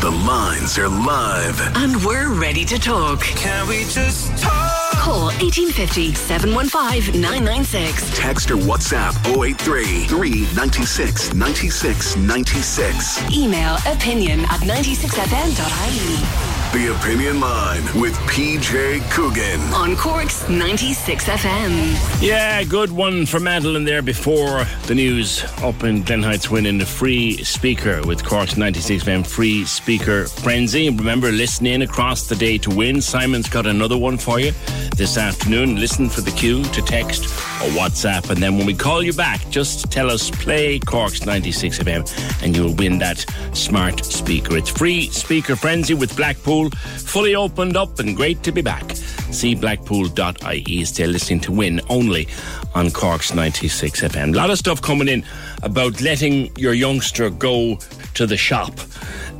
The 0.00 0.10
lines 0.26 0.76
are 0.76 0.88
live. 0.88 1.60
And 1.76 2.04
we're 2.04 2.32
ready 2.32 2.64
to 2.64 2.78
talk. 2.78 3.20
Can 3.20 3.68
we 3.68 3.84
just 3.84 4.36
talk? 4.38 4.89
Call 5.00 5.32
1850 5.40 6.14
715 6.14 7.18
996. 7.22 8.18
Text 8.18 8.50
or 8.50 8.56
WhatsApp 8.56 9.16
083 9.26 10.04
396 10.04 11.32
96 11.32 12.16
96. 12.16 13.32
Email 13.32 13.76
opinion 13.86 14.40
at 14.40 14.60
96fm.ie. 14.60 16.50
The 16.72 16.94
Opinion 16.94 17.40
Line 17.40 17.82
with 18.00 18.14
PJ 18.28 19.10
Coogan. 19.10 19.60
On 19.72 19.96
Cork's 19.96 20.48
96 20.48 21.24
FM. 21.24 22.22
Yeah, 22.22 22.62
good 22.62 22.92
one 22.92 23.26
for 23.26 23.40
Madeline 23.40 23.84
there 23.84 24.02
before 24.02 24.64
the 24.86 24.94
news 24.94 25.42
up 25.62 25.82
in 25.82 26.02
Glen 26.04 26.22
Heights 26.22 26.48
winning 26.48 26.78
the 26.78 26.86
free 26.86 27.42
speaker 27.42 28.02
with 28.06 28.22
Cork's 28.22 28.56
96 28.56 29.02
FM 29.02 29.26
free 29.26 29.64
speaker 29.64 30.26
frenzy. 30.26 30.90
Remember, 30.90 31.32
listen 31.32 31.66
in 31.66 31.82
across 31.82 32.28
the 32.28 32.36
day 32.36 32.58
to 32.58 32.70
win. 32.70 33.00
Simon's 33.00 33.48
got 33.48 33.66
another 33.66 33.96
one 33.98 34.16
for 34.16 34.38
you 34.38 34.52
this 34.96 35.16
afternoon. 35.16 35.76
Listen 35.76 36.08
for 36.08 36.20
the 36.20 36.30
cue 36.30 36.62
to 36.64 36.82
text 36.82 37.24
or 37.62 37.68
WhatsApp. 37.76 38.30
And 38.30 38.42
then 38.42 38.56
when 38.56 38.66
we 38.66 38.74
call 38.74 39.02
you 39.02 39.12
back, 39.12 39.48
just 39.50 39.90
tell 39.90 40.10
us 40.10 40.30
play 40.30 40.78
Cork's 40.78 41.24
96 41.24 41.78
FM 41.78 42.42
and 42.42 42.56
you'll 42.56 42.74
win 42.74 42.98
that 42.98 43.24
smart 43.52 44.04
speaker. 44.04 44.56
It's 44.56 44.70
free 44.70 45.08
speaker 45.08 45.56
frenzy 45.56 45.94
with 45.94 46.16
Blackpool 46.16 46.70
fully 46.70 47.34
opened 47.34 47.76
up 47.76 47.98
and 47.98 48.16
great 48.16 48.42
to 48.44 48.52
be 48.52 48.62
back. 48.62 48.92
See 49.30 49.54
blackpool.ie. 49.54 50.84
Stay 50.84 51.06
listening 51.06 51.40
to 51.40 51.52
win 51.52 51.80
only 51.88 52.28
on 52.74 52.90
Cork's 52.90 53.34
96 53.34 54.02
FM. 54.02 54.34
A 54.34 54.36
lot 54.36 54.50
of 54.50 54.58
stuff 54.58 54.80
coming 54.80 55.08
in 55.08 55.24
about 55.62 56.00
letting 56.00 56.54
your 56.56 56.74
youngster 56.74 57.30
go 57.30 57.78
to 58.14 58.26
the 58.26 58.36
shop 58.36 58.72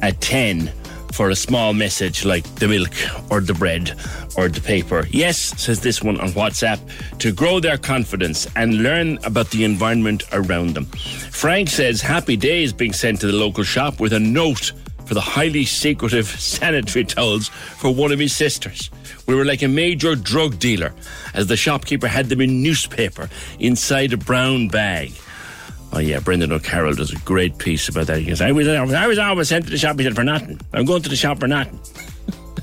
at 0.02 0.20
10 0.20 0.72
for 1.12 1.30
a 1.30 1.36
small 1.36 1.72
message 1.72 2.24
like 2.24 2.44
the 2.56 2.68
milk 2.68 2.92
or 3.30 3.40
the 3.40 3.54
bread 3.54 3.96
or 4.36 4.48
the 4.48 4.60
paper. 4.60 5.06
Yes, 5.10 5.38
says 5.60 5.80
this 5.80 6.02
one 6.02 6.20
on 6.20 6.30
WhatsApp, 6.30 6.78
to 7.18 7.32
grow 7.32 7.60
their 7.60 7.76
confidence 7.76 8.46
and 8.56 8.82
learn 8.82 9.18
about 9.24 9.50
the 9.50 9.64
environment 9.64 10.24
around 10.32 10.74
them. 10.74 10.86
Frank 10.86 11.68
says 11.68 12.00
happy 12.00 12.36
days 12.36 12.72
being 12.72 12.92
sent 12.92 13.20
to 13.20 13.26
the 13.26 13.32
local 13.32 13.64
shop 13.64 14.00
with 14.00 14.12
a 14.12 14.20
note 14.20 14.72
for 15.04 15.14
the 15.14 15.20
highly 15.20 15.64
secretive 15.64 16.26
sanitary 16.26 17.04
towels 17.04 17.48
for 17.48 17.92
one 17.92 18.12
of 18.12 18.18
his 18.20 18.34
sisters. 18.34 18.90
We 19.26 19.34
were 19.34 19.44
like 19.44 19.62
a 19.62 19.68
major 19.68 20.14
drug 20.14 20.58
dealer, 20.58 20.94
as 21.34 21.48
the 21.48 21.56
shopkeeper 21.56 22.06
had 22.06 22.28
them 22.28 22.40
in 22.40 22.62
newspaper 22.62 23.28
inside 23.58 24.12
a 24.12 24.16
brown 24.16 24.68
bag. 24.68 25.12
Oh 25.92 25.98
yeah, 25.98 26.20
Brendan 26.20 26.52
O'Carroll 26.52 26.94
does 26.94 27.12
a 27.12 27.18
great 27.18 27.58
piece 27.58 27.88
about 27.88 28.06
that. 28.06 28.18
He 28.18 28.26
goes, 28.26 28.40
I 28.40 28.52
was, 28.52 28.68
I 28.68 29.06
was 29.06 29.18
always 29.18 29.48
sent 29.48 29.64
to 29.64 29.70
the 29.70 29.78
shop. 29.78 29.98
He 29.98 30.04
said, 30.04 30.14
for 30.14 30.24
nothing. 30.24 30.60
I'm 30.72 30.84
going 30.84 31.02
to 31.02 31.08
the 31.08 31.16
shop 31.16 31.40
for 31.40 31.48
nothing. 31.48 31.80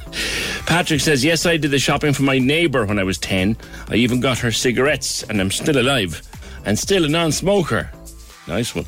Patrick 0.65 1.01
says, 1.01 1.23
yes, 1.23 1.45
I 1.45 1.57
did 1.57 1.71
the 1.71 1.79
shopping 1.79 2.13
for 2.13 2.23
my 2.23 2.39
neighbour 2.39 2.85
when 2.85 2.99
I 2.99 3.03
was 3.03 3.17
10. 3.17 3.57
I 3.89 3.95
even 3.95 4.19
got 4.19 4.39
her 4.39 4.51
cigarettes, 4.51 5.23
and 5.23 5.41
I'm 5.41 5.51
still 5.51 5.79
alive 5.79 6.21
and 6.65 6.77
still 6.77 7.05
a 7.05 7.07
non-smoker. 7.07 7.89
Nice 8.47 8.73
one. 8.73 8.85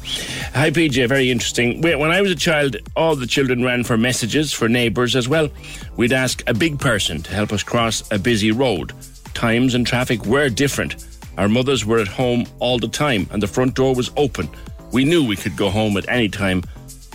Hi, 0.53 0.71
PJ. 0.71 1.07
Very 1.09 1.29
interesting. 1.29 1.81
When 1.81 2.11
I 2.11 2.21
was 2.21 2.31
a 2.31 2.35
child, 2.35 2.77
all 2.95 3.15
the 3.15 3.27
children 3.27 3.63
ran 3.63 3.83
for 3.83 3.97
messages 3.97 4.53
for 4.53 4.69
neighbours 4.69 5.17
as 5.17 5.27
well. 5.27 5.49
We'd 5.97 6.13
ask 6.13 6.43
a 6.47 6.53
big 6.53 6.79
person 6.79 7.21
to 7.23 7.33
help 7.33 7.51
us 7.51 7.61
cross 7.61 8.09
a 8.09 8.19
busy 8.19 8.51
road. 8.51 8.93
Times 9.33 9.75
and 9.75 9.85
traffic 9.85 10.25
were 10.25 10.49
different. 10.49 10.95
Our 11.39 11.47
mothers 11.47 11.85
were 11.85 11.99
at 11.99 12.09
home 12.09 12.45
all 12.59 12.79
the 12.79 12.89
time, 12.89 13.25
and 13.31 13.41
the 13.41 13.47
front 13.47 13.73
door 13.73 13.95
was 13.95 14.11
open. 14.17 14.49
We 14.91 15.05
knew 15.05 15.25
we 15.25 15.37
could 15.37 15.55
go 15.55 15.69
home 15.69 15.95
at 15.95 16.09
any 16.09 16.27
time 16.27 16.63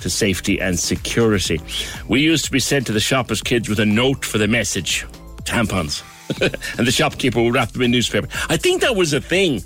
to 0.00 0.08
safety 0.08 0.58
and 0.62 0.80
security. 0.80 1.60
We 2.08 2.22
used 2.22 2.46
to 2.46 2.50
be 2.50 2.58
sent 2.58 2.86
to 2.86 2.92
the 2.92 3.00
shop 3.00 3.30
as 3.30 3.42
kids 3.42 3.68
with 3.68 3.80
a 3.80 3.84
note 3.84 4.24
for 4.24 4.38
the 4.38 4.48
message 4.48 5.06
tampons. 5.42 6.02
and 6.78 6.86
the 6.86 6.90
shopkeeper 6.90 7.42
would 7.42 7.52
wrap 7.52 7.72
them 7.72 7.82
in 7.82 7.90
newspaper. 7.90 8.26
I 8.48 8.56
think 8.56 8.80
that 8.80 8.96
was 8.96 9.12
a 9.12 9.20
thing. 9.20 9.62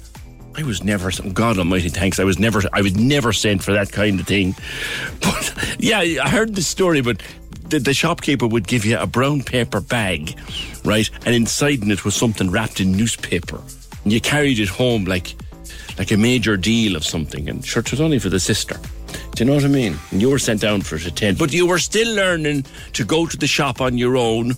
I 0.57 0.65
was 0.65 0.83
never, 0.83 1.13
God 1.33 1.57
Almighty, 1.57 1.89
thanks. 1.89 2.19
I 2.19 2.25
was 2.25 2.41
never, 2.41 2.61
I 2.73 2.83
was 2.83 2.97
never 2.97 3.33
sent 3.33 3.63
for 3.63 3.73
that 3.75 3.93
kind 3.93 4.19
of 4.19 4.27
thing. 4.27 4.57
But 5.21 5.77
yeah, 5.79 6.01
I 6.01 6.29
heard 6.29 6.57
the 6.57 6.63
story. 6.63 7.01
But 7.01 7.23
the, 7.69 7.79
the 7.79 7.95
shopkeeper 7.95 8.47
would 8.49 8.67
give 8.67 8.85
you 8.85 8.99
a 8.99 9.07
brown 9.07 9.45
paper 9.45 9.81
bag, 9.81 10.37
right, 10.85 11.09
and 11.25 11.35
inside 11.35 11.83
in 11.83 11.93
it 11.93 12.05
was 12.05 12.17
something 12.17 12.51
wrapped 12.51 12.81
in 12.81 12.93
newspaper, 12.93 13.63
and 14.09 14.13
you 14.15 14.23
carried 14.23 14.59
it 14.59 14.71
home 14.71 15.05
like, 15.05 15.35
like 15.99 16.11
a 16.11 16.17
major 16.17 16.57
deal 16.57 16.97
of 16.97 17.05
something. 17.05 17.47
And 17.47 17.63
sure, 17.63 17.81
it 17.81 17.91
was 17.91 18.01
only 18.01 18.19
for 18.19 18.31
the 18.31 18.41
sister. 18.41 18.75
Do 19.35 19.45
you 19.45 19.45
know 19.45 19.57
what 19.57 19.67
I 19.67 19.69
mean? 19.69 19.99
And 20.11 20.23
you 20.23 20.31
were 20.31 20.39
sent 20.39 20.63
down 20.63 20.81
for 20.81 20.97
it 20.97 21.07
at 21.07 21.15
ten, 21.15 21.35
but 21.35 21.53
you 21.53 21.67
were 21.67 21.79
still 21.79 22.15
learning 22.15 22.65
to 22.95 23.05
go 23.05 23.27
to 23.27 23.37
the 23.37 23.47
shop 23.47 23.83
on 23.83 23.99
your 23.99 24.17
own, 24.17 24.55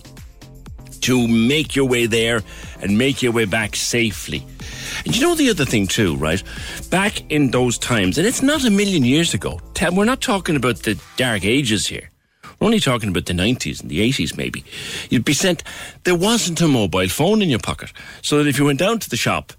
to 1.01 1.27
make 1.27 1.75
your 1.75 1.83
way 1.83 2.05
there 2.05 2.43
and 2.79 2.97
make 2.97 3.21
your 3.21 3.33
way 3.33 3.43
back 3.43 3.75
safely. 3.75 4.41
And 5.05 5.13
you 5.13 5.21
know 5.21 5.35
the 5.35 5.49
other 5.49 5.65
thing 5.65 5.85
too, 5.85 6.15
right? 6.15 6.41
Back 6.89 7.29
in 7.29 7.51
those 7.51 7.77
times, 7.77 8.17
and 8.17 8.25
it's 8.25 8.41
not 8.41 8.63
a 8.63 8.69
million 8.69 9.03
years 9.03 9.33
ago. 9.33 9.59
We're 9.91 10.05
not 10.05 10.21
talking 10.21 10.55
about 10.55 10.77
the 10.83 10.97
dark 11.17 11.43
ages 11.43 11.87
here. 11.87 12.10
We're 12.61 12.67
only 12.67 12.79
talking 12.79 13.09
about 13.09 13.25
the 13.25 13.33
90s 13.33 13.81
and 13.81 13.89
the 13.89 14.07
80s, 14.07 14.37
maybe. 14.37 14.63
You'd 15.09 15.25
be 15.25 15.33
sent, 15.33 15.63
there 16.03 16.13
wasn't 16.13 16.61
a 16.61 16.67
mobile 16.67 17.09
phone 17.09 17.41
in 17.41 17.49
your 17.49 17.57
pocket. 17.57 17.91
So 18.21 18.37
that 18.37 18.47
if 18.47 18.59
you 18.59 18.65
went 18.65 18.77
down 18.77 18.99
to 18.99 19.09
the 19.09 19.17
shop 19.17 19.51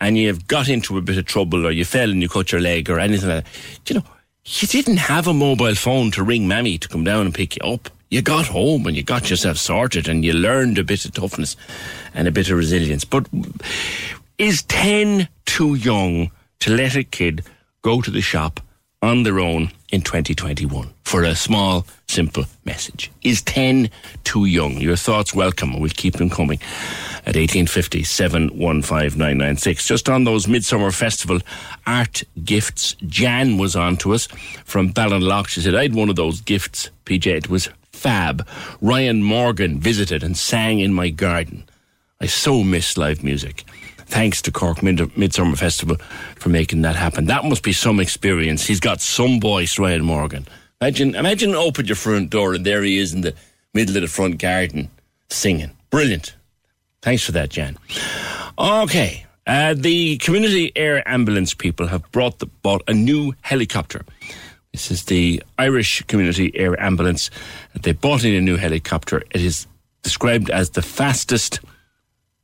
and 0.00 0.16
you've 0.16 0.48
got 0.48 0.66
into 0.66 0.96
a 0.96 1.02
bit 1.02 1.18
of 1.18 1.26
trouble 1.26 1.66
or 1.66 1.70
you 1.70 1.84
fell 1.84 2.10
and 2.10 2.22
you 2.22 2.28
cut 2.28 2.50
your 2.50 2.62
leg 2.62 2.88
or 2.88 3.00
anything 3.00 3.28
like 3.28 3.44
that, 3.44 3.52
you 3.86 4.00
know, 4.00 4.06
you 4.46 4.66
didn't 4.66 4.96
have 4.96 5.26
a 5.26 5.34
mobile 5.34 5.74
phone 5.74 6.10
to 6.12 6.22
ring 6.22 6.48
mammy 6.48 6.78
to 6.78 6.88
come 6.88 7.04
down 7.04 7.26
and 7.26 7.34
pick 7.34 7.56
you 7.56 7.70
up. 7.70 7.90
You 8.08 8.22
got 8.22 8.46
home 8.46 8.86
and 8.86 8.96
you 8.96 9.02
got 9.02 9.28
yourself 9.28 9.58
sorted 9.58 10.08
and 10.08 10.24
you 10.24 10.32
learned 10.32 10.78
a 10.78 10.84
bit 10.84 11.04
of 11.04 11.12
toughness 11.12 11.54
and 12.14 12.26
a 12.26 12.32
bit 12.32 12.48
of 12.48 12.56
resilience. 12.56 13.04
But 13.04 13.28
is 14.38 14.62
10 14.62 15.28
too 15.44 15.74
young 15.74 16.30
to 16.60 16.74
let 16.74 16.96
a 16.96 17.04
kid 17.04 17.44
go 17.82 18.00
to 18.00 18.10
the 18.10 18.22
shop 18.22 18.60
on 19.02 19.24
their 19.24 19.38
own 19.38 19.70
in 19.90 20.02
2021 20.02 20.92
for 21.04 21.24
a 21.24 21.34
small, 21.34 21.86
simple 22.06 22.44
message? 22.64 23.10
Is 23.22 23.42
10 23.42 23.90
too 24.24 24.44
young? 24.44 24.78
Your 24.78 24.96
thoughts 24.96 25.34
welcome. 25.34 25.78
We'll 25.78 25.90
keep 25.90 26.14
them 26.16 26.30
coming 26.30 26.58
at 27.26 27.36
1850 27.36 28.02
715996. 28.04 29.86
Just 29.86 30.08
on 30.08 30.24
those 30.24 30.48
Midsummer 30.48 30.90
Festival 30.90 31.40
art 31.86 32.22
gifts, 32.44 32.94
Jan 33.06 33.58
was 33.58 33.76
on 33.76 33.96
to 33.98 34.14
us 34.14 34.26
from 34.64 34.92
Ballinlough. 34.92 35.48
She 35.48 35.60
said, 35.60 35.74
I 35.74 35.82
had 35.82 35.94
one 35.94 36.08
of 36.08 36.16
those 36.16 36.40
gifts, 36.40 36.90
PJ. 37.04 37.26
It 37.26 37.48
was 37.50 37.68
fab. 37.92 38.46
Ryan 38.80 39.22
Morgan 39.22 39.80
visited 39.80 40.22
and 40.22 40.36
sang 40.36 40.78
in 40.78 40.92
my 40.94 41.10
garden. 41.10 41.64
I 42.20 42.26
so 42.26 42.62
miss 42.62 42.96
live 42.96 43.22
music. 43.22 43.64
Thanks 44.08 44.40
to 44.42 44.50
Cork 44.50 44.82
Mid- 44.82 45.16
Midsummer 45.18 45.54
Festival 45.54 45.96
for 46.36 46.48
making 46.48 46.80
that 46.82 46.96
happen. 46.96 47.26
That 47.26 47.44
must 47.44 47.62
be 47.62 47.74
some 47.74 48.00
experience. 48.00 48.66
He's 48.66 48.80
got 48.80 49.02
some 49.02 49.38
voice, 49.38 49.78
Ryan 49.78 50.02
Morgan. 50.02 50.48
Imagine, 50.80 51.14
imagine 51.14 51.54
open 51.54 51.84
your 51.84 51.94
front 51.94 52.30
door 52.30 52.54
and 52.54 52.64
there 52.64 52.82
he 52.82 52.98
is 52.98 53.12
in 53.12 53.20
the 53.20 53.34
middle 53.74 53.94
of 53.96 54.02
the 54.02 54.08
front 54.08 54.38
garden 54.38 54.90
singing. 55.28 55.72
Brilliant. 55.90 56.34
Thanks 57.02 57.22
for 57.22 57.32
that, 57.32 57.50
Jan. 57.50 57.76
Okay. 58.58 59.26
Uh, 59.46 59.74
the 59.76 60.16
community 60.18 60.72
air 60.74 61.06
ambulance 61.06 61.52
people 61.52 61.88
have 61.88 62.10
brought 62.10 62.38
the, 62.38 62.46
bought 62.46 62.82
a 62.88 62.94
new 62.94 63.34
helicopter. 63.42 64.06
This 64.72 64.90
is 64.90 65.04
the 65.04 65.42
Irish 65.58 66.02
Community 66.04 66.50
Air 66.56 66.80
Ambulance. 66.80 67.30
They 67.74 67.92
bought 67.92 68.24
in 68.24 68.34
a 68.34 68.40
new 68.40 68.56
helicopter. 68.56 69.22
It 69.30 69.42
is 69.42 69.66
described 70.02 70.50
as 70.50 70.70
the 70.70 70.82
fastest 70.82 71.60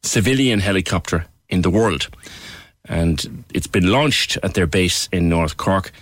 civilian 0.02 0.60
helicopter 0.60 1.26
in 1.54 1.62
the 1.62 1.70
world. 1.70 2.08
And 2.86 3.44
it's 3.54 3.66
been 3.66 3.90
launched 3.90 4.36
at 4.42 4.52
their 4.52 4.66
base 4.66 5.08
in 5.10 5.30
North 5.30 5.56
Cork. 5.56 5.92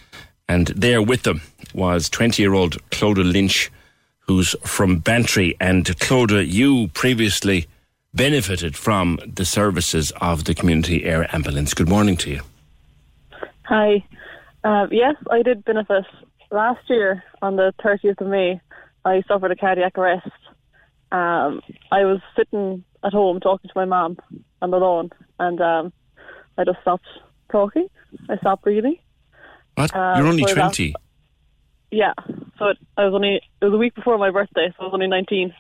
And 0.49 0.67
there 0.69 1.01
with 1.01 1.23
them 1.23 1.43
was 1.73 2.09
20 2.09 2.43
year 2.43 2.55
old 2.55 2.77
Clodagh 2.91 3.31
Lynch, 3.31 3.71
who's 4.21 4.57
from 4.65 4.99
Bantry. 4.99 5.55
And 5.61 5.85
Clodagh, 5.85 6.51
you 6.51 6.89
previously 6.89 7.67
benefited 8.15 8.77
from 8.77 9.19
the 9.25 9.45
services 9.45 10.13
of 10.21 10.45
the 10.45 10.55
Community 10.55 11.05
Air 11.05 11.33
Ambulance. 11.35 11.73
Good 11.75 11.89
morning 11.89 12.17
to 12.19 12.31
you. 12.31 12.41
Hi. 13.65 14.05
Uh, 14.65 14.87
yes, 14.91 15.15
I 15.31 15.43
did 15.43 15.65
benefit. 15.65 16.05
Last 16.51 16.89
year, 16.89 17.23
on 17.41 17.57
the 17.57 17.73
30th 17.83 18.21
of 18.21 18.27
May, 18.27 18.61
I 19.05 19.23
suffered 19.27 19.51
a 19.51 19.57
cardiac 19.57 19.97
arrest. 19.97 20.29
Um, 21.11 21.63
I 21.91 22.05
was 22.05 22.21
sitting 22.37 22.85
at 23.05 23.13
home 23.13 23.41
talking 23.41 23.69
to 23.69 23.73
my 23.75 23.85
mum 23.85 24.19
on 24.63 24.71
the 24.71 24.79
lawn, 24.79 25.11
and 25.39 25.61
um, 25.61 25.93
I 26.57 26.65
just 26.65 26.81
stopped 26.81 27.07
talking. 27.51 27.89
I 28.31 28.37
stopped 28.39 28.63
breathing. 28.63 28.97
What? 29.75 29.95
Um, 29.95 30.19
You're 30.19 30.29
only 30.29 30.45
20. 30.45 30.95
Yeah. 31.91 32.15
So 32.59 32.69
it, 32.69 32.79
I 32.97 33.05
was 33.05 33.15
only, 33.15 33.37
it 33.61 33.65
was 33.65 33.75
a 33.75 33.77
week 33.77 33.95
before 33.95 34.17
my 34.17 34.31
birthday, 34.31 34.73
so 34.77 34.83
I 34.83 34.85
was 34.85 34.95
only 34.95 35.09
19 35.09 35.53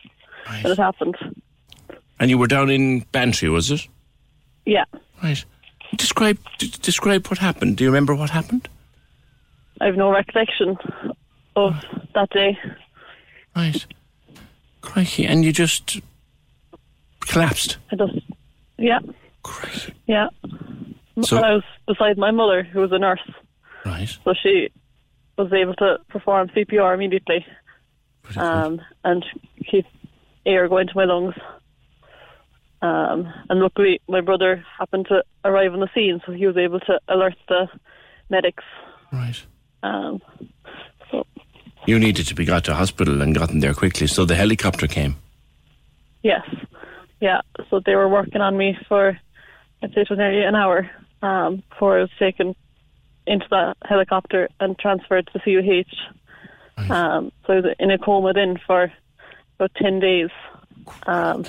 when 0.63 0.73
it 0.73 0.79
happened. 0.79 1.17
And 2.19 2.31
you 2.31 2.39
were 2.39 2.47
down 2.47 2.71
in 2.71 3.01
Bantry, 3.13 3.49
was 3.49 3.71
it? 3.71 3.87
Yeah. 4.65 4.85
Right. 5.23 5.45
Describe 5.97 6.39
d- 6.59 6.73
describe 6.81 7.27
what 7.27 7.39
happened. 7.39 7.77
Do 7.77 7.85
you 7.85 7.91
remember 7.91 8.15
what 8.15 8.31
happened? 8.31 8.69
I 9.81 9.87
have 9.87 9.97
no 9.97 10.11
recollection 10.11 10.77
of 11.57 11.75
that 12.15 12.31
day. 12.31 12.57
Right. 13.57 13.85
Crikey. 14.81 15.27
And 15.27 15.45
you 15.45 15.53
just 15.53 16.01
collapsed. 17.21 17.79
I 17.91 17.97
just, 17.97 18.19
yeah. 18.83 18.99
Yeah. 20.07 20.29
So- 21.23 21.37
and 21.37 21.45
I 21.47 21.53
was 21.55 21.65
beside 21.87 22.19
my 22.19 22.31
mother, 22.31 22.63
who 22.63 22.81
was 22.81 22.93
a 22.93 22.99
nurse. 22.99 23.21
Right. 23.85 24.09
So 24.25 24.35
she 24.43 24.69
was 25.39 25.53
able 25.53 25.75
to 25.75 25.99
perform 26.09 26.49
CPR 26.51 26.95
immediately 26.95 27.45
um, 28.37 28.81
and 29.05 29.25
keep 29.71 29.87
air 30.47 30.69
going 30.69 30.87
to 30.89 30.93
my 30.95 31.05
lungs. 31.05 31.35
Um, 32.83 33.33
and 33.49 33.61
luckily, 33.61 34.01
my 34.09 34.21
brother 34.21 34.65
happened 34.79 35.07
to 35.09 35.23
arrive 35.45 35.73
on 35.73 35.81
the 35.81 35.89
scene, 35.95 36.21
so 36.27 36.33
he 36.33 36.47
was 36.47 36.57
able 36.57 36.81
to 36.81 36.99
alert 37.09 37.35
the 37.49 37.69
medics. 38.29 38.65
Right. 39.13 39.41
Um, 39.83 40.21
You 41.87 41.99
needed 41.99 42.27
to 42.29 42.35
be 42.35 42.45
got 42.45 42.65
to 42.65 42.75
hospital 42.75 43.23
and 43.23 43.35
gotten 43.35 43.59
there 43.61 43.75
quickly, 43.75 44.07
so 44.07 44.25
the 44.25 44.37
helicopter 44.37 44.87
came. 44.87 45.17
yes, 46.23 46.43
yeah. 47.23 47.41
So 47.71 47.81
they 47.85 47.95
were 47.95 48.09
working 48.09 48.43
on 48.43 48.57
me 48.59 48.77
for, 48.89 49.19
I'd 49.83 49.95
say 49.95 50.03
it 50.03 50.11
was 50.11 50.19
nearly 50.19 50.43
an 50.43 50.55
hour 50.55 50.91
um, 51.23 51.63
before 51.71 51.99
I 51.99 52.01
was 52.03 52.11
taken 52.19 52.55
into 53.27 53.47
the 53.49 53.75
helicopter 53.85 54.49
and 54.61 54.79
transferred 54.79 55.29
to 55.29 55.33
the 55.35 55.41
CUH. 55.41 56.91
Um, 56.91 57.31
so 57.47 57.53
I 57.53 57.57
was 57.57 57.65
in 57.79 57.91
a 57.91 57.99
coma 57.99 58.33
then 58.33 58.59
for 58.67 58.93
about 59.57 59.71
10 59.77 60.01
days. 60.01 60.31
Um, 61.07 61.45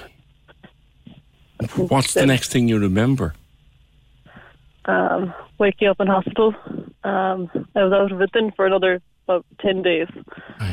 What's 1.75 2.13
the 2.13 2.25
next 2.25 2.51
thing 2.51 2.67
you 2.67 2.77
remember? 2.77 3.33
um, 4.85 5.33
waking 5.59 5.87
up 5.87 5.99
in 5.99 6.07
hospital. 6.07 6.53
Um, 7.03 7.49
I 7.75 7.83
was 7.83 7.93
out 7.93 8.11
of 8.11 8.21
it 8.21 8.29
then 8.33 8.51
for 8.55 8.65
another 8.65 9.01
about 9.25 9.45
10 9.61 9.81
days. 9.81 10.07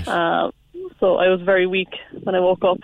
Um, 0.06 0.52
so 0.98 1.16
I 1.16 1.28
was 1.28 1.40
very 1.43 1.66
weak 1.66 1.89
when 2.22 2.35
I 2.35 2.40
woke 2.40 2.64
up. 2.64 2.78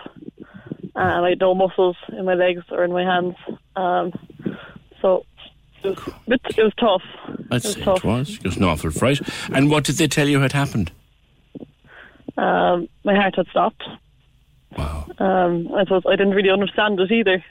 Um, 0.97 1.25
I 1.25 1.31
had 1.31 1.41
no 1.41 1.55
muscles 1.55 1.97
in 2.09 2.25
my 2.25 2.35
legs 2.35 2.63
or 2.71 2.83
in 2.85 2.93
my 2.93 3.03
hands. 3.05 3.37
Um, 3.77 4.13
so 5.01 5.25
it 5.85 5.91
was, 5.91 6.15
it, 6.27 6.41
it 6.57 6.63
was 6.63 6.73
tough. 6.81 7.03
I'd 7.51 7.65
it 7.65 7.67
was 7.67 7.77
tough. 7.77 7.99
it 7.99 8.05
was. 8.05 8.31
It 8.37 8.45
was 8.45 8.57
an 8.57 8.65
awful 8.65 8.91
fright. 8.91 9.21
And 9.53 9.71
what 9.71 9.85
did 9.85 9.97
they 9.97 10.09
tell 10.09 10.27
you 10.27 10.41
had 10.41 10.53
happened? 10.53 10.91
Um, 12.37 12.89
my 13.05 13.15
heart 13.15 13.37
had 13.37 13.47
stopped. 13.49 13.83
Wow. 14.77 15.07
Um, 15.19 15.69
I 15.75 15.85
suppose 15.85 16.03
I 16.07 16.17
didn't 16.17 16.35
really 16.35 16.51
understand 16.51 16.99
it 16.99 17.11
either. 17.13 17.45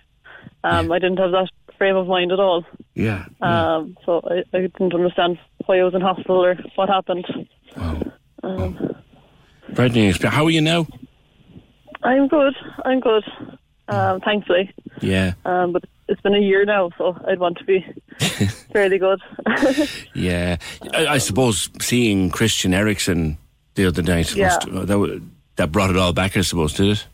Um, 0.63 0.91
I 0.91 0.99
didn't 0.99 1.17
have 1.17 1.31
that 1.31 1.49
frame 1.77 1.95
of 1.95 2.07
mind 2.07 2.31
at 2.31 2.39
all. 2.39 2.65
Yeah. 2.93 3.25
Um, 3.41 3.97
so 4.05 4.21
I, 4.29 4.43
I 4.55 4.61
didn't 4.61 4.93
understand 4.93 5.37
why 5.65 5.79
I 5.79 5.83
was 5.83 5.93
in 5.93 6.01
hospital 6.01 6.43
or 6.43 6.55
what 6.75 6.89
happened. 6.89 7.25
Um, 7.75 8.95
Frightening 9.73 10.09
experience. 10.09 10.35
How 10.35 10.45
are 10.45 10.51
you 10.51 10.61
now? 10.61 10.87
I'm 12.05 12.27
good. 12.27 12.55
I'm 12.85 12.99
good. 12.99 13.23
Um, 13.87 14.19
thankfully. 14.21 14.73
Yeah. 15.01 15.33
Um, 15.45 15.71
but 15.73 15.83
it's 16.07 16.21
been 16.21 16.35
a 16.35 16.39
year 16.39 16.65
now, 16.65 16.89
so 16.97 17.17
I'd 17.27 17.39
want 17.39 17.57
to 17.59 17.63
be 17.65 17.85
fairly 18.73 18.97
good. 18.97 19.19
Yeah. 20.15 20.57
I, 20.93 21.07
I 21.07 21.17
suppose 21.19 21.69
seeing 21.81 22.29
Christian 22.29 22.73
Eriksen 22.73 23.37
the 23.75 23.85
other 23.87 24.01
night, 24.01 24.33
Yeah. 24.35 24.45
must- 24.47 24.67
uh, 24.69 24.85
that, 24.85 25.21
that 25.57 25.71
brought 25.71 25.89
it 25.89 25.97
all 25.97 26.13
back, 26.13 26.35
I 26.37 26.41
suppose, 26.41 26.73
did 26.73 26.97
it? 26.97 27.07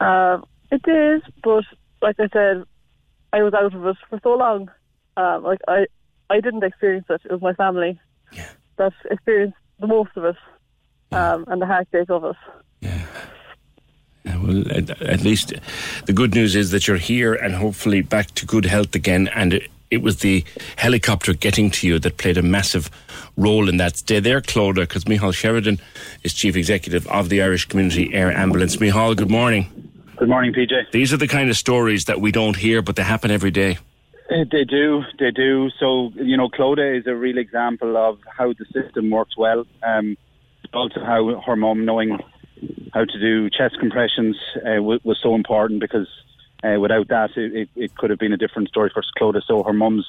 um, 0.00 0.44
it 0.70 0.82
is, 0.88 1.22
but 1.44 1.64
like 2.00 2.16
I 2.18 2.28
said, 2.32 2.64
I 3.32 3.42
was 3.42 3.54
out 3.54 3.74
of 3.74 3.86
it 3.86 3.96
for 4.10 4.18
so 4.22 4.30
long. 4.34 4.70
Um, 5.16 5.42
like 5.44 5.60
I, 5.68 5.86
I 6.30 6.40
didn't 6.40 6.64
experience 6.64 7.06
it. 7.10 7.20
It 7.24 7.30
was 7.32 7.42
my 7.42 7.52
family 7.54 7.98
that 8.78 8.92
experienced 9.10 9.56
the 9.80 9.86
most 9.86 10.10
of 10.16 10.24
it, 10.24 10.36
um, 11.12 11.44
and 11.48 11.60
the 11.62 11.66
heartache 11.66 12.08
of 12.10 12.24
it. 12.24 12.36
Yeah, 12.80 13.04
well, 14.24 14.64
at, 14.70 14.90
at 15.02 15.22
least 15.22 15.52
the 16.06 16.12
good 16.12 16.34
news 16.34 16.54
is 16.54 16.70
that 16.70 16.86
you're 16.86 16.96
here 16.96 17.34
and 17.34 17.54
hopefully 17.54 18.02
back 18.02 18.30
to 18.32 18.46
good 18.46 18.64
health 18.66 18.94
again. 18.94 19.28
And 19.28 19.54
it, 19.54 19.70
it 19.90 20.02
was 20.02 20.18
the 20.18 20.44
helicopter 20.76 21.34
getting 21.34 21.70
to 21.72 21.86
you 21.86 21.98
that 21.98 22.16
played 22.16 22.38
a 22.38 22.42
massive 22.42 22.90
role 23.36 23.68
in 23.68 23.76
that. 23.78 23.96
Stay 23.96 24.20
there, 24.20 24.40
Clodagh, 24.40 24.88
because 24.88 25.04
Micheál 25.04 25.34
Sheridan 25.34 25.80
is 26.22 26.32
Chief 26.32 26.56
Executive 26.56 27.06
of 27.08 27.28
the 27.28 27.42
Irish 27.42 27.66
Community 27.66 28.14
Air 28.14 28.32
Ambulance. 28.32 28.76
Micheál, 28.76 29.16
good 29.16 29.30
morning. 29.30 29.66
Good 30.16 30.28
morning, 30.28 30.52
PJ. 30.52 30.92
These 30.92 31.12
are 31.12 31.16
the 31.16 31.28
kind 31.28 31.50
of 31.50 31.56
stories 31.56 32.04
that 32.04 32.20
we 32.20 32.30
don't 32.30 32.56
hear, 32.56 32.80
but 32.80 32.96
they 32.96 33.02
happen 33.02 33.30
every 33.30 33.50
day. 33.50 33.78
Uh, 34.30 34.44
They 34.50 34.64
do, 34.64 35.02
they 35.18 35.30
do. 35.30 35.68
So, 35.80 36.12
you 36.14 36.36
know, 36.36 36.48
Clodagh 36.48 37.00
is 37.00 37.06
a 37.06 37.14
real 37.14 37.38
example 37.38 37.96
of 37.96 38.18
how 38.36 38.52
the 38.52 38.64
system 38.72 39.10
works 39.10 39.36
well. 39.36 39.66
Um, 39.82 40.16
also, 40.72 41.04
how 41.04 41.40
her 41.44 41.56
mum 41.56 41.84
knowing 41.84 42.18
how 42.92 43.04
to 43.04 43.20
do 43.20 43.50
chest 43.50 43.78
compressions 43.78 44.36
uh, 44.56 44.76
w- 44.76 45.00
was 45.04 45.18
so 45.22 45.34
important 45.34 45.80
because 45.80 46.08
uh, 46.62 46.78
without 46.78 47.08
that, 47.08 47.30
it, 47.36 47.54
it, 47.54 47.68
it 47.74 47.96
could 47.96 48.10
have 48.10 48.18
been 48.18 48.32
a 48.32 48.36
different 48.36 48.68
story 48.68 48.90
for 48.92 49.02
Clodagh. 49.18 49.42
So, 49.46 49.62
her 49.62 49.72
mum's 49.72 50.06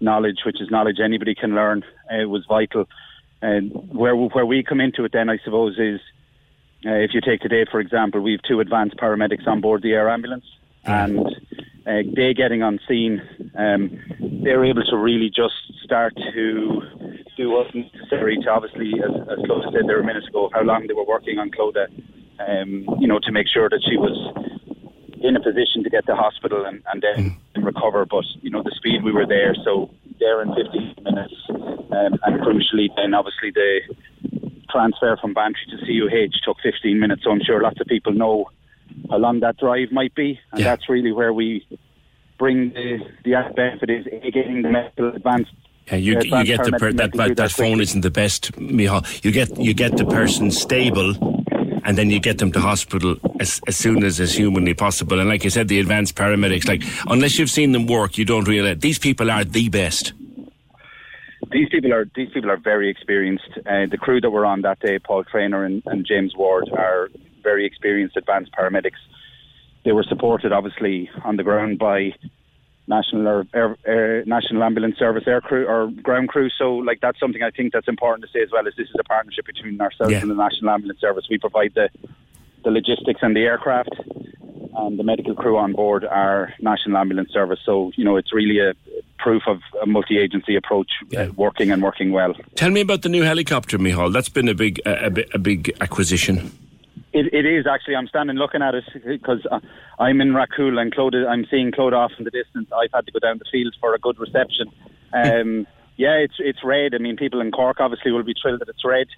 knowledge, 0.00 0.38
which 0.46 0.60
is 0.60 0.70
knowledge 0.70 0.98
anybody 1.02 1.34
can 1.34 1.54
learn, 1.54 1.84
uh, 2.10 2.28
was 2.28 2.44
vital. 2.46 2.86
And 3.42 3.72
where 3.72 4.14
where 4.14 4.46
we 4.46 4.62
come 4.62 4.80
into 4.80 5.04
it, 5.04 5.12
then 5.12 5.30
I 5.30 5.38
suppose 5.38 5.78
is 5.78 6.00
uh, 6.86 6.90
if 6.90 7.12
you 7.14 7.20
take 7.20 7.40
today, 7.40 7.64
for 7.70 7.80
example, 7.80 8.20
we 8.20 8.32
have 8.32 8.42
two 8.42 8.60
advanced 8.60 8.96
paramedics 8.96 9.46
on 9.46 9.60
board 9.60 9.82
the 9.82 9.92
air 9.92 10.08
ambulance, 10.08 10.44
and 10.84 11.26
uh, 11.90 12.02
they 12.14 12.32
getting 12.34 12.62
on 12.62 12.78
scene 12.86 13.20
Um, 13.58 13.98
they're 14.44 14.64
able 14.64 14.84
to 14.84 14.96
really 14.96 15.28
just 15.28 15.54
start 15.82 16.14
to 16.16 16.82
do 17.36 17.50
what's 17.50 17.74
necessary 17.74 18.38
to 18.44 18.50
obviously, 18.50 18.92
as, 19.02 19.10
as 19.32 19.38
Clodagh 19.44 19.72
said 19.72 19.88
there 19.88 20.00
a 20.00 20.04
minute 20.04 20.26
ago, 20.28 20.50
how 20.52 20.62
long 20.62 20.86
they 20.86 20.94
were 20.94 21.06
working 21.06 21.38
on 21.38 21.50
Clodagh, 21.50 21.90
um, 22.38 22.86
you 23.00 23.08
know, 23.08 23.18
to 23.18 23.32
make 23.32 23.48
sure 23.48 23.68
that 23.68 23.82
she 23.88 23.96
was 23.96 24.16
in 25.20 25.36
a 25.36 25.40
position 25.40 25.82
to 25.84 25.90
get 25.90 26.06
to 26.06 26.14
hospital 26.14 26.64
and, 26.64 26.82
and 26.92 27.02
then 27.02 27.36
recover. 27.64 28.06
But, 28.06 28.24
you 28.40 28.50
know, 28.50 28.62
the 28.62 28.72
speed 28.76 29.02
we 29.02 29.12
were 29.12 29.26
there, 29.26 29.54
so 29.64 29.90
there 30.18 30.42
in 30.42 30.54
15 30.54 30.94
minutes. 31.02 31.34
Um, 31.48 32.12
and 32.22 32.40
crucially, 32.40 32.88
then 32.96 33.14
obviously 33.14 33.50
the 33.50 33.80
transfer 34.70 35.16
from 35.20 35.34
Bantry 35.34 35.66
to 35.70 35.76
CUH 35.84 36.38
took 36.44 36.56
15 36.62 36.98
minutes. 36.98 37.24
So 37.24 37.30
I'm 37.30 37.42
sure 37.42 37.60
lots 37.60 37.80
of 37.80 37.86
people 37.86 38.12
know 38.12 38.48
how 39.10 39.18
long 39.18 39.40
that 39.40 39.56
drive 39.58 39.92
might 39.92 40.14
be. 40.14 40.38
And 40.52 40.64
that's 40.64 40.88
really 40.88 41.12
where 41.12 41.32
we 41.32 41.66
bring 42.38 42.70
the, 42.70 42.98
the 43.24 43.52
benefit 43.54 43.90
is 43.90 44.04
getting 44.32 44.62
the 44.62 44.70
medical 44.70 45.08
advanced 45.14 45.52
Yeah, 45.90 45.96
you, 45.96 46.18
uh, 46.18 46.22
you 46.22 46.44
get 46.44 46.64
the 46.64 46.72
per, 46.72 46.92
that 46.92 47.12
that, 47.14 47.36
that 47.36 47.50
phone 47.50 47.80
isn't 47.80 48.00
the 48.02 48.10
best, 48.10 48.52
Micheál. 48.52 49.02
You 49.24 49.32
get 49.32 49.58
you 49.58 49.74
get 49.74 49.96
the 49.96 50.06
person 50.06 50.50
stable, 50.50 51.14
and 51.84 51.98
then 51.98 52.10
you 52.10 52.20
get 52.20 52.38
them 52.38 52.52
to 52.52 52.60
hospital 52.60 53.16
as, 53.40 53.60
as 53.66 53.76
soon 53.76 54.04
as 54.04 54.20
is 54.20 54.34
humanly 54.34 54.74
possible. 54.74 55.18
And 55.18 55.28
like 55.28 55.42
you 55.44 55.50
said, 55.50 55.68
the 55.68 55.80
advanced 55.80 56.14
paramedics, 56.14 56.68
like 56.68 56.82
unless 57.08 57.38
you've 57.38 57.50
seen 57.50 57.72
them 57.72 57.86
work, 57.86 58.18
you 58.18 58.24
don't 58.24 58.46
realize 58.46 58.78
these 58.78 58.98
people 58.98 59.30
are 59.30 59.44
the 59.44 59.68
best. 59.68 60.12
these 61.50 61.68
people 61.68 61.92
are 61.92 62.06
these 62.14 62.30
people 62.30 62.50
are 62.50 62.56
very 62.56 62.88
experienced. 62.88 63.50
Uh, 63.66 63.86
the 63.90 63.98
crew 63.98 64.20
that 64.20 64.30
were 64.30 64.46
on 64.46 64.62
that 64.62 64.78
day, 64.80 64.98
Paul 64.98 65.24
Trainer 65.24 65.64
and, 65.64 65.82
and 65.86 66.06
James 66.06 66.34
Ward, 66.36 66.70
are 66.72 67.10
very 67.42 67.66
experienced 67.66 68.16
advanced 68.16 68.52
paramedics. 68.52 69.00
They 69.84 69.92
were 69.92 70.04
supported, 70.04 70.52
obviously, 70.52 71.10
on 71.24 71.36
the 71.36 71.42
ground 71.42 71.78
by 71.78 72.14
national 72.86 73.26
or 73.28 73.46
air, 73.54 73.76
air, 73.86 74.24
national 74.26 74.62
ambulance 74.62 74.98
service 74.98 75.24
air 75.26 75.40
crew 75.40 75.66
or 75.66 75.90
ground 76.02 76.28
crew. 76.28 76.48
So, 76.58 76.74
like 76.76 77.00
that's 77.00 77.18
something 77.20 77.42
I 77.42 77.50
think 77.50 77.72
that's 77.72 77.88
important 77.88 78.24
to 78.26 78.30
say 78.32 78.42
as 78.42 78.50
well. 78.52 78.66
Is 78.66 78.74
this 78.76 78.88
is 78.88 78.94
a 78.98 79.04
partnership 79.04 79.46
between 79.46 79.80
ourselves 79.80 80.12
Yeah. 80.12 80.20
and 80.20 80.30
the 80.30 80.34
national 80.34 80.70
ambulance 80.70 81.00
service. 81.00 81.26
We 81.30 81.38
provide 81.38 81.72
the 81.74 81.88
the 82.64 82.70
logistics 82.70 83.20
and 83.22 83.34
the 83.34 83.40
aircraft, 83.40 83.94
and 84.76 84.98
the 84.98 85.02
medical 85.02 85.34
crew 85.34 85.56
on 85.56 85.72
board 85.72 86.04
are 86.04 86.52
national 86.60 86.98
ambulance 86.98 87.32
service. 87.32 87.58
So, 87.64 87.90
you 87.96 88.04
know, 88.04 88.16
it's 88.16 88.34
really 88.34 88.58
a 88.58 88.74
proof 89.18 89.42
of 89.46 89.60
a 89.82 89.86
multi-agency 89.86 90.56
approach 90.56 90.90
uh, 91.16 91.28
working 91.36 91.70
and 91.70 91.82
working 91.82 92.10
well. 92.12 92.34
Tell 92.56 92.70
me 92.70 92.80
about 92.80 93.00
the 93.02 93.08
new 93.08 93.22
helicopter, 93.22 93.78
Micheál. 93.78 94.12
That's 94.12 94.28
been 94.28 94.48
a 94.48 94.54
big 94.54 94.80
a, 94.84 95.06
a, 95.06 95.12
a 95.34 95.38
big 95.38 95.72
acquisition. 95.80 96.50
It, 97.12 97.32
it 97.32 97.44
is 97.44 97.66
actually. 97.66 97.96
I'm 97.96 98.06
standing 98.06 98.36
looking 98.36 98.62
at 98.62 98.74
it 98.74 98.84
because 99.04 99.44
uh, 99.50 99.60
I'm 99.98 100.20
in 100.20 100.32
Rathcoole 100.32 100.78
and 100.78 100.94
Claude. 100.94 101.16
I'm 101.16 101.44
seeing 101.50 101.72
Claude 101.72 101.92
off 101.92 102.12
in 102.18 102.24
the 102.24 102.30
distance. 102.30 102.68
I've 102.72 102.92
had 102.92 103.06
to 103.06 103.12
go 103.12 103.18
down 103.18 103.38
the 103.38 103.44
field 103.50 103.74
for 103.80 103.94
a 103.94 103.98
good 103.98 104.18
reception. 104.18 104.70
Um, 105.12 105.66
yeah, 105.96 106.18
it's 106.18 106.36
it's 106.38 106.60
red. 106.62 106.94
I 106.94 106.98
mean, 106.98 107.16
people 107.16 107.40
in 107.40 107.50
Cork 107.50 107.80
obviously 107.80 108.12
will 108.12 108.22
be 108.22 108.34
thrilled 108.40 108.60
that 108.60 108.68
it's 108.68 108.84
red. 108.84 109.08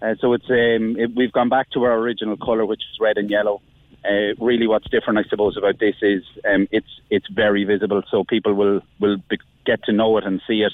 Uh, 0.00 0.14
so 0.20 0.34
it's 0.34 0.44
um, 0.50 0.94
it, 0.98 1.14
we've 1.16 1.32
gone 1.32 1.48
back 1.48 1.70
to 1.70 1.84
our 1.84 1.94
original 1.98 2.36
colour, 2.36 2.66
which 2.66 2.82
is 2.82 3.00
red 3.00 3.16
and 3.16 3.30
yellow. 3.30 3.62
Uh, 4.04 4.34
really, 4.38 4.66
what's 4.66 4.88
different, 4.90 5.18
I 5.18 5.28
suppose, 5.28 5.56
about 5.56 5.80
this 5.80 5.96
is 6.02 6.22
um, 6.48 6.68
it's 6.70 7.00
it's 7.10 7.26
very 7.28 7.64
visible, 7.64 8.02
so 8.10 8.24
people 8.24 8.54
will 8.54 8.82
will 9.00 9.16
be, 9.28 9.38
get 9.66 9.82
to 9.84 9.92
know 9.92 10.16
it 10.18 10.24
and 10.24 10.40
see 10.46 10.62
it. 10.62 10.72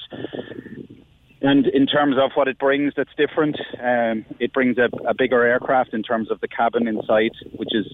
And 1.45 1.67
in 1.67 1.87
terms 1.87 2.17
of 2.19 2.31
what 2.37 2.49
it 2.49 2.59
brings 2.59 2.95
that's 2.97 3.15
different, 3.19 3.61
um, 3.79 4.25
it 4.41 4.55
brings 4.55 4.79
a, 4.79 4.89
a 5.07 5.13
bigger 5.13 5.45
aircraft 5.45 5.93
in 5.93 6.03
terms 6.03 6.31
of 6.31 6.41
the 6.41 6.49
cabin 6.49 6.89
inside, 6.89 7.33
which 7.53 7.69
is 7.73 7.87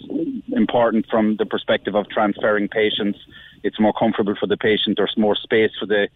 important 0.52 1.06
from 1.10 1.34
the 1.36 1.44
perspective 1.44 1.96
of 1.96 2.08
transferring 2.08 2.68
patients. 2.68 3.18
It's 3.64 3.80
more 3.80 3.92
comfortable 3.92 4.36
for 4.38 4.46
the 4.46 4.56
patient, 4.56 4.98
there's 4.98 5.16
more 5.16 5.34
space 5.34 5.72
for 5.80 5.86
the, 5.86 6.06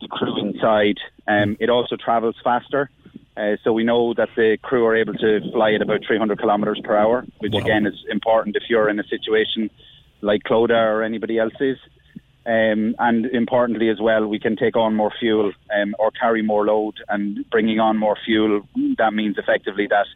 the 0.00 0.08
crew 0.08 0.36
inside. 0.40 0.98
Um, 1.28 1.56
it 1.60 1.70
also 1.70 1.94
travels 1.94 2.34
faster. 2.42 2.90
Uh, 3.36 3.58
so 3.62 3.72
we 3.72 3.84
know 3.84 4.12
that 4.14 4.30
the 4.34 4.58
crew 4.60 4.84
are 4.84 4.96
able 4.96 5.14
to 5.14 5.40
fly 5.52 5.74
at 5.74 5.82
about 5.82 6.00
300 6.04 6.36
kilometres 6.40 6.80
per 6.82 6.96
hour, 6.96 7.24
which 7.38 7.54
again 7.54 7.86
is 7.86 8.04
important 8.10 8.56
if 8.56 8.64
you're 8.68 8.88
in 8.88 8.98
a 8.98 9.04
situation 9.04 9.70
like 10.20 10.42
Clodagh 10.42 10.96
or 10.96 11.04
anybody 11.04 11.38
else 11.38 11.54
is. 11.60 11.78
Um, 12.44 12.96
and 12.98 13.26
importantly 13.26 13.88
as 13.88 14.00
well, 14.00 14.26
we 14.26 14.40
can 14.40 14.56
take 14.56 14.76
on 14.76 14.96
more 14.96 15.12
fuel 15.18 15.52
um, 15.74 15.94
or 15.98 16.10
carry 16.10 16.42
more 16.42 16.64
load. 16.66 16.94
And 17.08 17.48
bringing 17.50 17.78
on 17.78 17.98
more 17.98 18.16
fuel, 18.24 18.66
that 18.98 19.14
means 19.14 19.38
effectively 19.38 19.86
that 19.88 20.06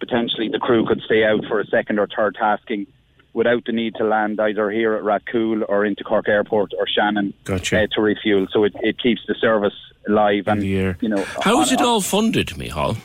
potentially 0.00 0.48
the 0.48 0.58
crew 0.58 0.86
could 0.86 1.02
stay 1.02 1.24
out 1.24 1.44
for 1.48 1.60
a 1.60 1.66
second 1.66 1.98
or 1.98 2.06
third 2.06 2.36
tasking 2.40 2.86
without 3.34 3.64
the 3.66 3.72
need 3.72 3.94
to 3.96 4.04
land 4.04 4.40
either 4.40 4.70
here 4.70 4.94
at 4.94 5.02
Rathcoole 5.02 5.62
or 5.68 5.84
into 5.84 6.02
Cork 6.02 6.28
Airport 6.28 6.72
or 6.78 6.86
Shannon 6.88 7.34
Gotcha. 7.44 7.82
uh, 7.82 7.86
to 7.92 8.00
refuel. 8.00 8.46
So 8.50 8.64
it, 8.64 8.74
it 8.82 8.98
keeps 8.98 9.20
the 9.28 9.34
service 9.34 9.74
alive. 10.08 10.44
And 10.46 10.62
you 10.64 10.94
know, 11.02 11.22
How 11.42 11.60
is 11.60 11.70
it 11.72 11.82
all 11.82 12.00
funded, 12.00 12.48
Micheál? 12.48 12.96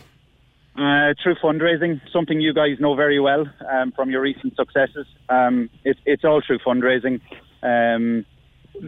uh, 0.77 1.13
through 1.21 1.35
fundraising, 1.35 1.99
something 2.11 2.39
you 2.39 2.53
guys 2.53 2.79
know 2.79 2.95
very 2.95 3.19
well 3.19 3.45
um, 3.69 3.91
from 3.91 4.09
your 4.09 4.21
recent 4.21 4.55
successes. 4.55 5.05
Um, 5.29 5.69
it, 5.83 5.97
it's 6.05 6.23
all 6.23 6.41
through 6.45 6.59
fundraising. 6.59 7.19
Um, 7.61 8.25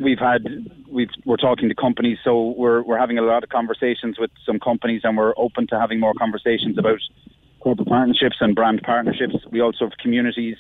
we've 0.02 0.20
had 0.20 0.46
we've, 0.90 1.10
we're 1.26 1.38
talking 1.38 1.70
to 1.70 1.76
companies, 1.76 2.18
so 2.24 2.54
we're 2.58 2.82
we're 2.82 2.98
having 2.98 3.18
a 3.18 3.22
lot 3.22 3.44
of 3.44 3.50
conversations 3.50 4.18
with 4.20 4.32
some 4.46 4.60
companies, 4.60 5.02
and 5.04 5.18
we're 5.18 5.34
open 5.38 5.68
to 5.68 5.80
having 5.80 6.00
more 6.00 6.14
conversations 6.14 6.78
about 6.78 7.00
corporate 7.60 7.88
partnerships 7.88 8.38
and 8.40 8.56
brand 8.56 8.82
partnerships. 8.84 9.36
We 9.50 9.62
also 9.62 9.86
have 9.86 9.98
communities 9.98 10.58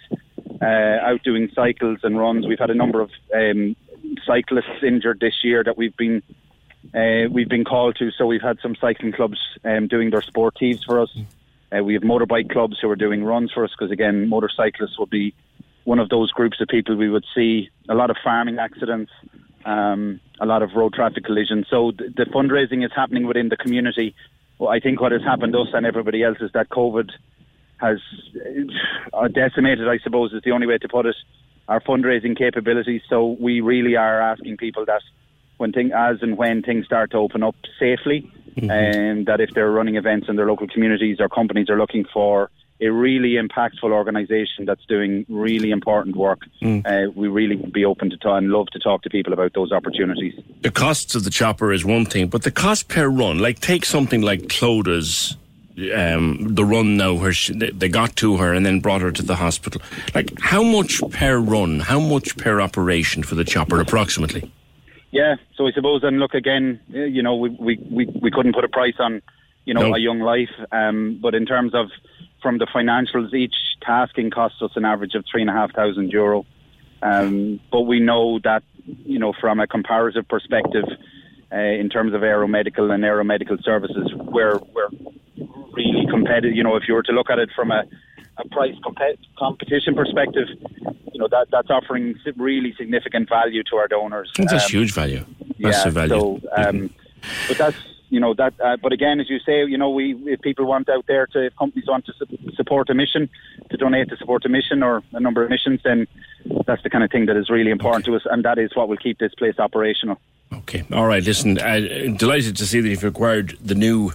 uh, 0.61 0.65
out 0.65 1.23
doing 1.23 1.49
cycles 1.53 1.99
and 2.03 2.17
runs. 2.17 2.47
We've 2.47 2.59
had 2.59 2.69
a 2.69 2.75
number 2.75 3.01
of 3.01 3.11
um, 3.35 3.75
cyclists 4.25 4.83
injured 4.83 5.19
this 5.19 5.43
year 5.43 5.63
that 5.63 5.77
we've 5.77 5.95
been 5.97 6.23
uh, 6.93 7.29
we've 7.31 7.49
been 7.49 7.65
called 7.65 7.95
to. 7.97 8.11
So 8.11 8.25
we've 8.25 8.41
had 8.41 8.59
some 8.61 8.75
cycling 8.75 9.11
clubs 9.11 9.39
um, 9.63 9.87
doing 9.87 10.09
their 10.09 10.21
sportives 10.21 10.85
for 10.85 11.01
us. 11.01 11.15
Uh, 11.75 11.83
we 11.83 11.93
have 11.95 12.03
motorbike 12.03 12.51
clubs 12.51 12.77
who 12.79 12.89
are 12.89 12.95
doing 12.95 13.23
runs 13.23 13.51
for 13.51 13.63
us 13.63 13.71
because 13.71 13.91
again, 13.91 14.29
motorcyclists 14.29 14.97
will 14.97 15.07
be 15.07 15.33
one 15.83 15.99
of 15.99 16.09
those 16.09 16.31
groups 16.31 16.61
of 16.61 16.67
people 16.67 16.95
we 16.95 17.09
would 17.09 17.25
see 17.35 17.69
a 17.89 17.95
lot 17.95 18.09
of 18.09 18.17
farming 18.23 18.59
accidents, 18.59 19.11
um, 19.65 20.19
a 20.39 20.45
lot 20.45 20.61
of 20.61 20.71
road 20.75 20.93
traffic 20.93 21.25
collisions. 21.25 21.67
So 21.69 21.91
th- 21.91 22.15
the 22.15 22.25
fundraising 22.25 22.85
is 22.85 22.91
happening 22.95 23.27
within 23.27 23.49
the 23.49 23.57
community. 23.57 24.15
Well, 24.59 24.69
I 24.69 24.79
think 24.79 25.01
what 25.01 25.11
has 25.11 25.21
happened 25.23 25.53
to 25.53 25.59
us 25.59 25.69
and 25.73 25.85
everybody 25.85 26.23
else 26.23 26.37
is 26.39 26.51
that 26.53 26.69
COVID 26.69 27.09
has 27.77 27.99
uh, 29.13 29.27
decimated, 29.27 29.89
I 29.89 29.97
suppose, 29.99 30.31
is 30.33 30.41
the 30.43 30.51
only 30.51 30.67
way 30.67 30.77
to 30.77 30.87
put 30.87 31.05
it, 31.05 31.15
our 31.67 31.81
fundraising 31.81 32.37
capabilities. 32.37 33.01
So 33.09 33.35
we 33.39 33.61
really 33.61 33.95
are 33.95 34.21
asking 34.21 34.57
people 34.57 34.85
that 34.85 35.01
when 35.57 35.71
thing, 35.71 35.91
as 35.91 36.21
and 36.21 36.37
when 36.37 36.61
things 36.61 36.85
start 36.85 37.11
to 37.11 37.17
open 37.17 37.43
up 37.43 37.55
safely, 37.79 38.31
and 38.69 39.25
that 39.25 39.41
if 39.41 39.49
they're 39.51 39.71
running 39.71 39.95
events 39.95 40.29
in 40.29 40.35
their 40.35 40.45
local 40.45 40.67
communities 40.67 41.17
or 41.19 41.27
companies 41.27 41.69
are 41.69 41.77
looking 41.77 42.05
for 42.13 42.51
a 42.85 42.91
really 42.91 43.33
impactful 43.43 43.91
organisation 43.91 44.65
that's 44.65 44.85
doing 44.85 45.25
really 45.29 45.71
important 45.71 46.15
work, 46.15 46.41
uh, 46.61 47.03
we 47.15 47.27
really 47.27 47.55
would 47.55 47.71
be 47.73 47.85
open 47.85 48.09
to 48.09 48.17
talk 48.17 48.37
and 48.37 48.49
love 48.51 48.67
to 48.67 48.79
talk 48.79 49.01
to 49.03 49.09
people 49.09 49.33
about 49.33 49.53
those 49.53 49.71
opportunities. 49.71 50.33
The 50.61 50.71
costs 50.71 51.15
of 51.15 51.23
the 51.23 51.29
chopper 51.29 51.71
is 51.71 51.85
one 51.85 52.05
thing, 52.05 52.27
but 52.27 52.43
the 52.43 52.51
cost 52.51 52.87
per 52.89 53.07
run, 53.07 53.39
like 53.39 53.59
take 53.59 53.85
something 53.85 54.21
like 54.21 54.41
Clodagh's, 54.43 55.37
um, 55.95 56.53
the 56.53 56.65
run 56.65 56.97
now 56.97 57.13
where 57.13 57.33
she, 57.33 57.53
they 57.53 57.89
got 57.89 58.15
to 58.17 58.37
her 58.37 58.53
and 58.53 58.65
then 58.65 58.79
brought 58.79 59.01
her 59.01 59.11
to 59.11 59.23
the 59.23 59.35
hospital. 59.35 59.81
Like 60.13 60.31
how 60.39 60.61
much 60.61 61.01
per 61.11 61.37
run? 61.37 61.79
How 61.79 61.99
much 61.99 62.37
per 62.37 62.61
operation 62.61 63.23
for 63.23 63.35
the 63.35 63.43
chopper, 63.43 63.79
approximately? 63.79 64.51
Yeah, 65.11 65.35
so 65.55 65.67
I 65.67 65.71
suppose, 65.71 66.03
and 66.03 66.19
look 66.19 66.33
again, 66.33 66.79
uh, 66.93 66.99
you 66.99 67.21
know, 67.21 67.35
we 67.35 67.49
we, 67.49 67.79
we, 67.89 68.05
we 68.21 68.31
couldn't 68.31 68.53
put 68.53 68.63
a 68.63 68.67
price 68.67 68.95
on, 68.99 69.21
you 69.65 69.73
know, 69.73 69.89
No. 69.89 69.95
a 69.95 69.99
young 69.99 70.19
life. 70.19 70.49
Um, 70.71 71.19
but 71.21 71.35
in 71.35 71.45
terms 71.45 71.73
of 71.75 71.87
from 72.43 72.59
the 72.59 72.67
financials, 72.67 73.33
each 73.33 73.55
tasking 73.81 74.29
costs 74.29 74.61
us 74.61 74.71
an 74.75 74.85
average 74.85 75.15
of 75.15 75.25
three 75.31 75.41
and 75.41 75.49
a 75.49 75.53
half 75.53 75.73
thousand 75.73 76.11
euro. 76.11 76.45
Um, 77.01 77.59
but 77.71 77.81
we 77.81 77.99
know 77.99 78.39
that, 78.43 78.63
you 78.85 79.17
know, 79.17 79.33
from 79.41 79.59
a 79.59 79.65
comparative 79.67 80.27
perspective, 80.27 80.85
uh, 81.51 81.57
in 81.57 81.89
terms 81.89 82.13
of 82.13 82.21
aeromedical 82.21 82.91
and 82.93 83.03
aeromedical 83.03 83.61
services, 83.63 84.11
we're 84.15 84.59
we're 84.73 84.89
really 85.73 86.05
competitive. 86.09 86.55
You 86.55 86.63
know, 86.63 86.75
if 86.75 86.83
you 86.87 86.93
were 86.93 87.03
to 87.03 87.11
look 87.11 87.29
at 87.29 87.39
it 87.39 87.49
from 87.55 87.71
a, 87.71 87.83
a 88.37 88.47
price 88.49 88.75
compe- 88.85 89.17
competition 89.37 89.95
perspective, 89.95 90.47
you 91.11 91.19
know 91.19 91.27
that 91.29 91.47
that's 91.51 91.69
offering 91.69 92.15
really 92.37 92.73
significant 92.77 93.29
value 93.29 93.63
to 93.69 93.75
our 93.77 93.87
donors. 93.87 94.31
That's 94.37 94.53
Um, 94.65 94.69
huge 94.71 94.93
value. 94.93 95.25
yeah, 95.57 95.69
Massive 95.69 95.93
value. 95.93 96.09
so, 96.09 96.41
um, 96.57 96.89
but 97.47 97.57
that's 97.57 97.77
you 98.13 98.19
know 98.19 98.33
that. 98.35 98.53
Uh, 98.63 98.77
but 98.77 98.93
again, 98.93 99.19
as 99.19 99.29
you 99.29 99.39
say, 99.39 99.65
you 99.65 99.77
know, 99.77 99.89
we 99.89 100.13
if 100.25 100.39
people 100.41 100.65
want 100.65 100.87
out 100.87 101.05
there 101.07 101.25
to, 101.27 101.47
if 101.47 101.55
companies 101.55 101.87
want 101.87 102.05
to 102.05 102.13
su- 102.13 102.51
support 102.53 102.89
a 102.91 102.93
mission, 102.93 103.27
to 103.71 103.77
donate 103.77 104.09
to 104.09 104.17
support 104.17 104.45
a 104.45 104.49
mission 104.49 104.83
or 104.83 105.01
a 105.13 105.19
number 105.19 105.43
of 105.43 105.49
missions, 105.49 105.81
then 105.83 106.07
that's 106.67 106.83
the 106.83 106.91
kind 106.91 107.03
of 107.03 107.09
thing 107.09 107.25
that 107.25 107.35
is 107.35 107.49
really 107.49 107.71
important 107.71 108.05
to 108.05 108.15
us, 108.15 108.21
and 108.29 108.45
that 108.45 108.59
is 108.59 108.75
what 108.75 108.87
will 108.87 108.97
keep 108.97 109.17
this 109.17 109.33
place 109.33 109.57
operational. 109.57 110.19
Okay. 110.53 110.83
All 110.93 111.07
right. 111.07 111.23
Listen, 111.23 111.57
uh, 111.57 111.79
delighted 112.15 112.55
to 112.57 112.65
see 112.67 112.79
that 112.81 112.87
you've 112.87 113.03
acquired 113.03 113.57
the 113.59 113.75
new, 113.75 114.11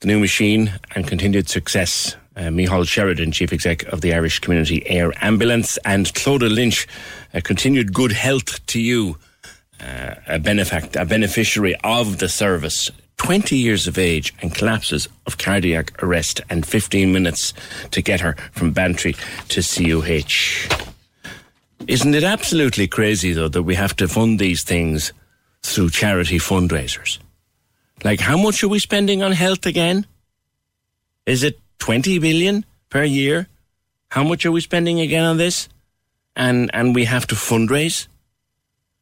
the 0.00 0.08
new 0.08 0.20
machine 0.20 0.70
and 0.94 1.08
continued 1.08 1.48
success. 1.48 2.16
Uh, 2.36 2.42
Micheál 2.42 2.86
Sheridan, 2.86 3.32
Chief 3.32 3.52
Exec 3.52 3.84
of 3.84 4.00
the 4.02 4.12
Irish 4.14 4.38
Community 4.40 4.86
Air 4.86 5.12
Ambulance, 5.22 5.78
and 5.84 6.06
Clodagh 6.14 6.54
Lynch, 6.54 6.86
continued 7.44 7.92
good 7.92 8.12
health 8.12 8.64
to 8.66 8.80
you 8.80 9.16
uh, 9.82 10.14
a, 10.26 10.38
benefact- 10.38 11.00
a 11.00 11.04
beneficiary 11.04 11.74
of 11.84 12.18
the 12.18 12.28
service, 12.28 12.90
20 13.18 13.56
years 13.56 13.86
of 13.86 13.98
age, 13.98 14.34
and 14.42 14.54
collapses 14.54 15.08
of 15.26 15.38
cardiac 15.38 16.02
arrest, 16.02 16.40
and 16.50 16.66
15 16.66 17.12
minutes 17.12 17.54
to 17.90 18.02
get 18.02 18.20
her 18.20 18.34
from 18.52 18.72
Bantry 18.72 19.14
to 19.48 19.62
CUH. 19.62 20.68
Isn't 21.86 22.14
it 22.14 22.24
absolutely 22.24 22.86
crazy, 22.88 23.32
though, 23.32 23.48
that 23.48 23.62
we 23.62 23.74
have 23.74 23.94
to 23.96 24.08
fund 24.08 24.38
these 24.38 24.62
things 24.62 25.12
through 25.62 25.90
charity 25.90 26.38
fundraisers? 26.38 27.18
Like, 28.04 28.20
how 28.20 28.36
much 28.36 28.62
are 28.64 28.68
we 28.68 28.78
spending 28.78 29.22
on 29.22 29.32
health 29.32 29.66
again? 29.66 30.06
Is 31.26 31.42
it 31.42 31.60
20 31.78 32.18
billion 32.18 32.64
per 32.88 33.04
year? 33.04 33.48
How 34.10 34.24
much 34.24 34.44
are 34.44 34.52
we 34.52 34.60
spending 34.60 35.00
again 35.00 35.24
on 35.24 35.36
this? 35.36 35.68
And, 36.34 36.70
and 36.74 36.94
we 36.94 37.04
have 37.04 37.26
to 37.28 37.34
fundraise 37.34 38.08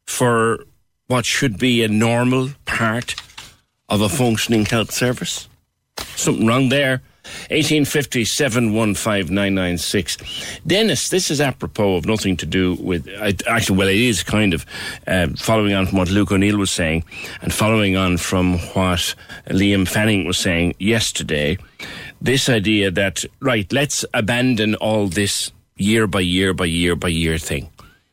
for 0.07 0.65
what 1.07 1.25
should 1.25 1.59
be 1.59 1.83
a 1.83 1.89
normal 1.89 2.51
part 2.65 3.15
of 3.91 4.01
a 4.01 4.09
functioning 4.09 4.65
health 4.65 4.93
service? 4.93 5.49
Something 6.17 6.47
wrong 6.47 6.69
there. 6.69 7.03
1850 7.51 8.25
Dennis, 10.67 11.11
this 11.11 11.31
is 11.31 11.41
apropos 11.41 11.97
of 11.97 12.07
nothing 12.07 12.37
to 12.39 12.47
do 12.47 12.75
with, 12.75 13.09
actually, 13.47 13.77
well, 13.77 13.89
it 13.89 13.97
is 13.97 14.23
kind 14.23 14.55
of 14.55 14.65
uh, 15.07 15.29
following 15.37 15.75
on 15.75 15.87
from 15.87 15.99
what 15.99 16.11
Luke 16.11 16.33
O'Neill 16.33 16.59
was 16.59 16.71
saying 16.71 17.05
and 17.43 17.53
following 17.53 17.97
on 17.97 18.17
from 18.17 18.59
what 18.59 19.15
Liam 19.49 19.87
Fanning 19.87 20.27
was 20.27 20.39
saying 20.39 20.75
yesterday. 20.79 21.59
This 22.23 22.49
idea 22.49 22.91
that, 22.91 23.25
right, 23.41 23.71
let's 23.71 24.05
abandon 24.15 24.75
all 24.77 25.09
this 25.09 25.53
year 25.77 26.07
by 26.07 26.21
year 26.21 26.55
by 26.55 26.65
year 26.65 26.97
by 26.97 27.09
year 27.09 27.39
thing 27.39 27.69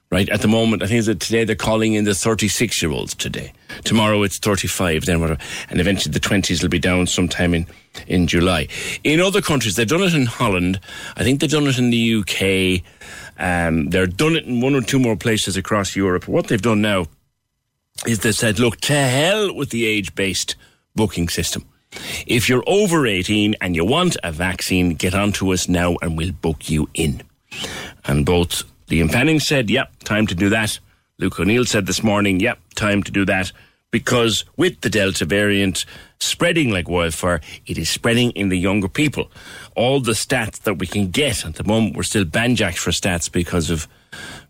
right? 0.10 0.30
At 0.30 0.42
the 0.42 0.48
moment, 0.48 0.84
I 0.84 0.88
think 0.88 1.06
that 1.06 1.20
today 1.20 1.44
they're 1.44 1.56
calling 1.56 1.94
in 1.94 2.06
the 2.06 2.16
36 2.16 2.82
year 2.82 2.92
olds 2.92 3.14
today. 3.14 3.52
Tomorrow 3.84 4.24
it's 4.24 4.40
35, 4.40 5.06
then 5.06 5.20
whatever. 5.20 5.40
And 5.70 5.80
eventually 5.80 6.14
the 6.14 6.20
20s 6.20 6.62
will 6.62 6.70
be 6.70 6.80
down 6.80 7.08
sometime 7.08 7.54
in, 7.54 7.68
in 8.08 8.28
July. 8.28 8.68
In 9.04 9.20
other 9.20 9.42
countries, 9.42 9.76
they've 9.76 9.88
done 9.88 10.04
it 10.04 10.14
in 10.14 10.26
Holland. 10.26 10.80
I 11.16 11.24
think 11.24 11.40
they've 11.40 11.50
done 11.50 11.68
it 11.68 11.78
in 11.78 11.90
the 11.90 12.16
UK. 12.16 12.84
Um, 13.40 13.90
they've 13.90 14.16
done 14.16 14.36
it 14.36 14.46
in 14.46 14.62
one 14.62 14.76
or 14.76 14.82
two 14.82 15.00
more 15.00 15.16
places 15.16 15.58
across 15.58 15.96
Europe. 15.96 16.28
What 16.28 16.48
they've 16.48 16.62
done 16.62 16.82
now 16.82 17.08
is 18.06 18.20
they 18.20 18.32
said, 18.32 18.60
look, 18.60 18.78
to 18.82 18.94
hell 18.94 19.54
with 19.54 19.70
the 19.70 19.86
age 19.86 20.14
based 20.16 20.56
booking 20.96 21.30
system. 21.30 21.66
If 22.26 22.50
you're 22.50 22.64
over 22.68 23.08
18 23.08 23.56
and 23.62 23.76
you 23.76 23.86
want 23.86 24.18
a 24.24 24.32
vaccine, 24.32 24.96
get 24.96 25.16
on 25.16 25.32
to 25.34 25.52
us 25.54 25.70
now 25.70 25.96
and 26.02 26.18
we'll 26.18 26.34
book 26.34 26.70
you 26.70 26.90
in. 26.94 27.22
And 28.06 28.26
both 28.26 28.64
Liam 28.88 29.12
Fanning 29.12 29.40
said, 29.40 29.70
yep, 29.70 29.92
time 30.04 30.28
to 30.28 30.36
do 30.36 30.50
that. 30.50 30.80
Luke 31.20 31.40
O'Neill 31.40 31.66
said 31.66 31.88
this 31.88 32.04
morning, 32.04 32.40
yep, 32.40 32.60
time 32.76 33.02
to 33.02 33.12
do 33.12 33.26
that. 33.26 33.52
Because 33.90 34.46
with 34.56 34.82
the 34.82 34.90
Delta 34.90 35.26
variant 35.26 35.86
spreading 36.20 36.70
like 36.70 36.88
wildfire, 36.88 37.42
it 37.66 37.78
is 37.78 37.90
spreading 37.90 38.32
in 38.32 38.50
the 38.50 38.58
younger 38.58 38.88
people. 38.88 39.32
All 39.76 40.00
the 40.00 40.12
stats 40.12 40.60
that 40.64 40.76
we 40.76 40.86
can 40.86 41.10
get 41.10 41.44
at 41.44 41.56
the 41.56 41.64
moment, 41.64 41.96
we're 41.96 42.04
still 42.04 42.26
banjacked 42.26 42.78
for 42.78 42.92
stats 42.92 43.32
because 43.32 43.72
of 43.72 43.88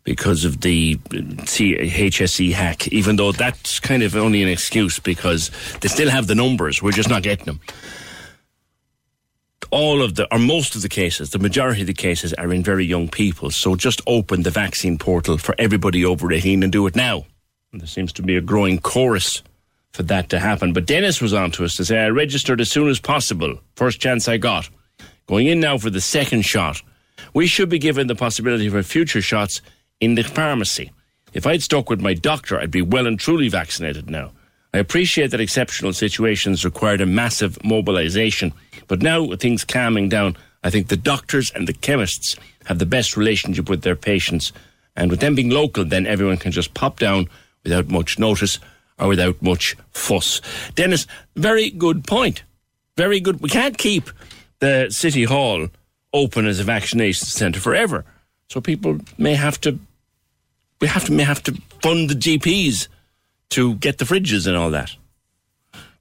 because 0.03 0.43
of 0.43 0.61
the 0.61 0.99
uh, 1.11 1.17
HSE 1.17 2.53
hack, 2.53 2.87
even 2.89 3.17
though 3.17 3.31
that's 3.31 3.79
kind 3.79 4.03
of 4.03 4.15
only 4.15 4.41
an 4.41 4.49
excuse 4.49 4.99
because 4.99 5.51
they 5.81 5.87
still 5.87 6.09
have 6.09 6.27
the 6.27 6.35
numbers. 6.35 6.81
We're 6.81 6.91
just 6.91 7.09
not 7.09 7.23
getting 7.23 7.45
them 7.45 7.59
all 9.71 10.01
of 10.01 10.15
the, 10.15 10.33
or 10.33 10.39
most 10.39 10.75
of 10.75 10.81
the 10.81 10.89
cases, 10.89 11.31
the 11.31 11.39
majority 11.39 11.81
of 11.81 11.87
the 11.87 11.93
cases 11.93 12.33
are 12.33 12.51
in 12.53 12.63
very 12.63 12.85
young 12.85 13.07
people. 13.09 13.51
So 13.51 13.75
just 13.75 14.01
open 14.07 14.43
the 14.43 14.51
vaccine 14.51 14.97
portal 14.97 15.37
for 15.37 15.55
everybody 15.57 16.05
over 16.05 16.31
18 16.31 16.63
and 16.63 16.71
do 16.71 16.87
it 16.87 16.95
now. 16.95 17.25
And 17.71 17.81
there 17.81 17.87
seems 17.87 18.13
to 18.13 18.21
be 18.21 18.35
a 18.37 18.41
growing 18.41 18.79
chorus 18.79 19.43
for 19.91 20.03
that 20.03 20.29
to 20.29 20.39
happen. 20.39 20.73
But 20.73 20.85
Dennis 20.85 21.21
was 21.21 21.33
on 21.33 21.51
to 21.51 21.65
us 21.65 21.75
to 21.75 21.85
say, 21.85 21.99
I 21.99 22.09
registered 22.09 22.61
as 22.61 22.71
soon 22.71 22.87
as 22.87 22.99
possible. 22.99 23.59
First 23.75 23.99
chance 23.99 24.27
I 24.27 24.37
got. 24.37 24.69
Going 25.27 25.47
in 25.47 25.59
now 25.59 25.77
for 25.77 25.89
the 25.89 26.01
second 26.01 26.43
shot. 26.43 26.81
We 27.33 27.47
should 27.47 27.69
be 27.69 27.79
given 27.79 28.07
the 28.07 28.15
possibility 28.15 28.69
for 28.69 28.81
future 28.83 29.21
shots 29.21 29.61
in 29.99 30.15
the 30.15 30.23
pharmacy. 30.23 30.91
If 31.33 31.45
I'd 31.45 31.61
stuck 31.61 31.89
with 31.89 32.01
my 32.01 32.13
doctor, 32.13 32.59
I'd 32.59 32.71
be 32.71 32.81
well 32.81 33.07
and 33.07 33.19
truly 33.19 33.49
vaccinated 33.49 34.09
now. 34.09 34.31
I 34.73 34.77
appreciate 34.79 35.31
that 35.31 35.41
exceptional 35.41 35.93
situations 35.93 36.63
required 36.63 37.01
a 37.01 37.05
massive 37.05 37.63
mobilisation, 37.63 38.53
but 38.87 39.01
now 39.01 39.23
with 39.23 39.41
things 39.41 39.63
calming 39.63 40.09
down, 40.09 40.37
I 40.63 40.69
think 40.69 40.87
the 40.87 40.97
doctors 40.97 41.51
and 41.51 41.67
the 41.67 41.73
chemists 41.73 42.35
have 42.65 42.79
the 42.79 42.85
best 42.85 43.15
relationship 43.15 43.69
with 43.69 43.81
their 43.81 43.95
patients. 43.95 44.51
And 44.95 45.11
with 45.11 45.19
them 45.19 45.35
being 45.35 45.49
local, 45.49 45.85
then 45.85 46.07
everyone 46.07 46.37
can 46.37 46.51
just 46.51 46.73
pop 46.73 46.99
down 46.99 47.29
without 47.63 47.87
much 47.87 48.17
notice 48.17 48.59
or 48.99 49.07
without 49.07 49.41
much 49.41 49.75
fuss. 49.91 50.41
Dennis, 50.75 51.05
very 51.35 51.69
good 51.69 52.05
point. 52.05 52.43
Very 52.95 53.19
good. 53.19 53.41
We 53.41 53.49
can't 53.49 53.77
keep 53.77 54.09
the 54.59 54.87
City 54.89 55.23
Hall 55.23 55.67
open 56.13 56.47
as 56.47 56.59
a 56.59 56.63
vaccination 56.63 57.27
centre 57.27 57.59
forever. 57.59 58.05
So 58.49 58.59
people 58.59 58.99
may 59.17 59.35
have 59.35 59.61
to, 59.61 59.79
we 60.81 60.87
have 60.87 61.05
to, 61.05 61.11
may 61.11 61.23
have 61.23 61.43
to 61.43 61.53
fund 61.81 62.09
the 62.09 62.15
GPs 62.15 62.87
to 63.49 63.75
get 63.75 63.99
the 63.99 64.05
fridges 64.05 64.47
and 64.47 64.57
all 64.57 64.71
that. 64.71 64.95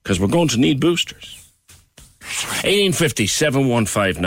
Because 0.01 0.19
we're 0.19 0.27
going 0.27 0.47
to 0.49 0.59
need 0.59 0.79
boosters. 0.79 1.46
1850 2.27 3.27
715 3.27 4.21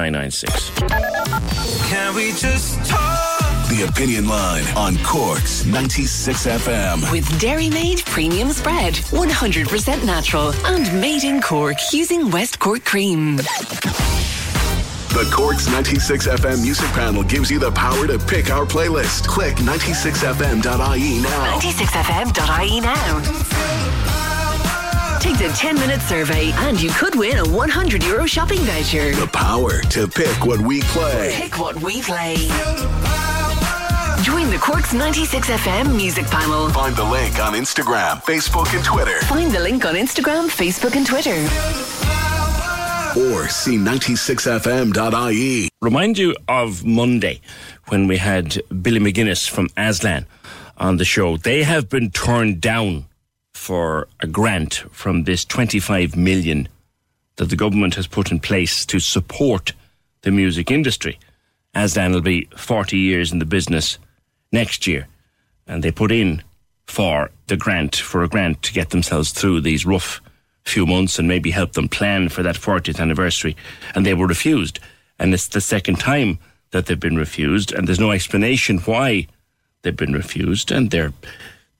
Can 1.89 2.14
we 2.14 2.32
just 2.32 2.78
talk? 2.89 3.28
The 3.68 3.86
Opinion 3.89 4.27
Line 4.27 4.64
on 4.77 4.97
Cork's 5.05 5.64
96 5.66 6.47
FM. 6.47 7.12
With 7.12 7.24
Dairymaid 7.40 8.05
Premium 8.06 8.51
Spread, 8.51 8.94
100% 8.94 10.05
natural 10.05 10.52
and 10.66 11.01
made 11.01 11.24
in 11.24 11.40
Cork 11.40 11.77
using 11.93 12.31
West 12.31 12.59
Cork 12.59 12.85
cream. 12.85 13.36
The 13.36 15.31
Cork's 15.32 15.68
96 15.68 16.27
FM 16.27 16.62
music 16.62 16.89
panel 16.93 17.22
gives 17.22 17.51
you 17.51 17.59
the 17.59 17.70
power 17.72 18.06
to 18.06 18.18
pick 18.18 18.51
our 18.51 18.64
playlist. 18.64 19.27
Click 19.27 19.56
96fm.ie 19.56 21.20
now. 21.22 21.59
96fm.ie 21.59 22.81
now. 22.81 24.20
Take 25.21 25.39
the 25.39 25.53
10 25.55 25.75
minute 25.77 26.01
survey 26.01 26.51
and 26.53 26.81
you 26.81 26.91
could 26.91 27.15
win 27.15 27.39
a 27.39 27.49
100 27.49 28.03
euro 28.05 28.27
shopping 28.27 28.61
voucher. 28.61 29.15
The 29.15 29.27
power 29.27 29.81
to 29.83 30.09
pick 30.09 30.45
what 30.47 30.61
we 30.61 30.81
play. 30.83 31.33
Pick 31.35 31.59
what 31.59 31.77
we 31.83 32.01
play. 32.03 32.37
Join 34.23 34.51
the 34.51 34.59
Cork's 34.59 34.93
96 34.95 35.49
FM 35.49 35.95
music 35.97 36.27
panel. 36.27 36.69
Find 36.71 36.97
the 36.97 37.05
link 37.05 37.39
on 37.39 37.53
Instagram, 37.55 38.23
Facebook, 38.23 38.75
and 38.75 38.85
Twitter. 38.85 39.19
Find 39.27 39.51
the 39.53 39.61
link 39.61 39.85
on 39.85 39.95
Instagram, 39.95 40.49
Facebook, 40.49 40.97
and 40.97 41.07
Twitter. 41.07 41.37
Or 43.21 43.49
see 43.49 43.77
96fm.ie. 43.77 45.69
Remind 45.83 46.19
you 46.19 46.35
of 46.49 46.85
Monday 46.85 47.41
when 47.89 48.07
we 48.07 48.19
had 48.19 48.61
Billy 48.83 49.01
McGuinness 49.01 49.49
from 49.49 49.69
Aslan 49.77 50.27
on 50.79 50.97
the 50.97 51.05
show. 51.05 51.37
They 51.37 51.63
have 51.65 51.89
been 51.89 52.11
turned 52.11 52.61
down 52.61 53.07
for 53.61 54.09
a 54.20 54.27
grant 54.27 54.77
from 54.91 55.24
this 55.24 55.45
25 55.45 56.16
million 56.16 56.66
that 57.37 57.51
the 57.51 57.57
government 57.57 57.95
has 57.95 58.07
put 58.07 58.31
in 58.31 58.41
place 58.41 58.87
to 58.87 58.99
support 58.99 59.74
the 60.23 60.31
music 60.31 60.70
industry. 60.70 61.19
Aslan 61.74 62.12
will 62.12 62.23
be 62.23 62.49
40 62.57 62.97
years 62.97 63.32
in 63.32 63.39
the 63.39 63.45
business 63.45 63.99
next 64.51 64.87
year. 64.87 65.07
And 65.66 65.85
they 65.85 65.91
put 65.91 66.11
in 66.11 66.43
for 66.87 67.31
the 67.49 67.57
grant, 67.59 67.97
for 67.97 68.24
a 68.24 68.28
grant 68.28 68.62
to 68.62 68.73
get 68.73 68.91
themselves 68.91 69.31
through 69.31 69.61
these 69.61 69.85
rough 69.85 70.23
few 70.65 70.87
months 70.87 71.19
and 71.19 71.28
maybe 71.28 71.51
help 71.51 71.74
them 71.74 71.87
plan 71.87 72.31
for 72.31 72.43
that 72.43 72.57
40th 72.57 72.99
anniversary. 72.99 73.55
And 73.95 74.07
they 74.07 74.15
were 74.15 74.27
refused. 74.27 74.81
And 75.19 75.35
it's 75.35 75.49
the 75.49 75.61
second 75.61 76.01
time 76.01 76.39
that 76.70 76.87
they've 76.87 76.99
been 76.99 77.16
refused. 77.16 77.73
And 77.73 77.87
there's 77.87 78.01
no 78.01 78.12
explanation 78.12 78.78
why 78.78 79.27
they've 79.82 79.95
been 79.95 80.15
refused. 80.15 80.73
And 80.73 80.91
they're, 80.91 81.12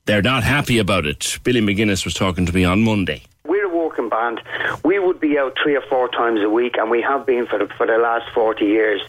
they're 0.05 0.21
not 0.21 0.43
happy 0.43 0.79
about 0.79 1.05
it. 1.05 1.39
Billy 1.43 1.61
McGuinness 1.61 2.05
was 2.05 2.13
talking 2.13 2.45
to 2.45 2.53
me 2.53 2.63
on 2.63 2.83
Monday. 2.83 3.23
We're 3.45 3.65
a 3.65 3.75
walking 3.75 4.09
band. 4.09 4.41
We 4.83 4.99
would 4.99 5.19
be 5.19 5.37
out 5.37 5.57
three 5.61 5.75
or 5.75 5.81
four 5.81 6.07
times 6.09 6.41
a 6.41 6.49
week, 6.49 6.77
and 6.77 6.89
we 6.89 7.01
have 7.01 7.25
been 7.25 7.47
for 7.47 7.59
the, 7.59 7.67
for 7.75 7.85
the 7.85 7.97
last 7.97 8.31
40 8.33 8.65
years. 8.65 9.01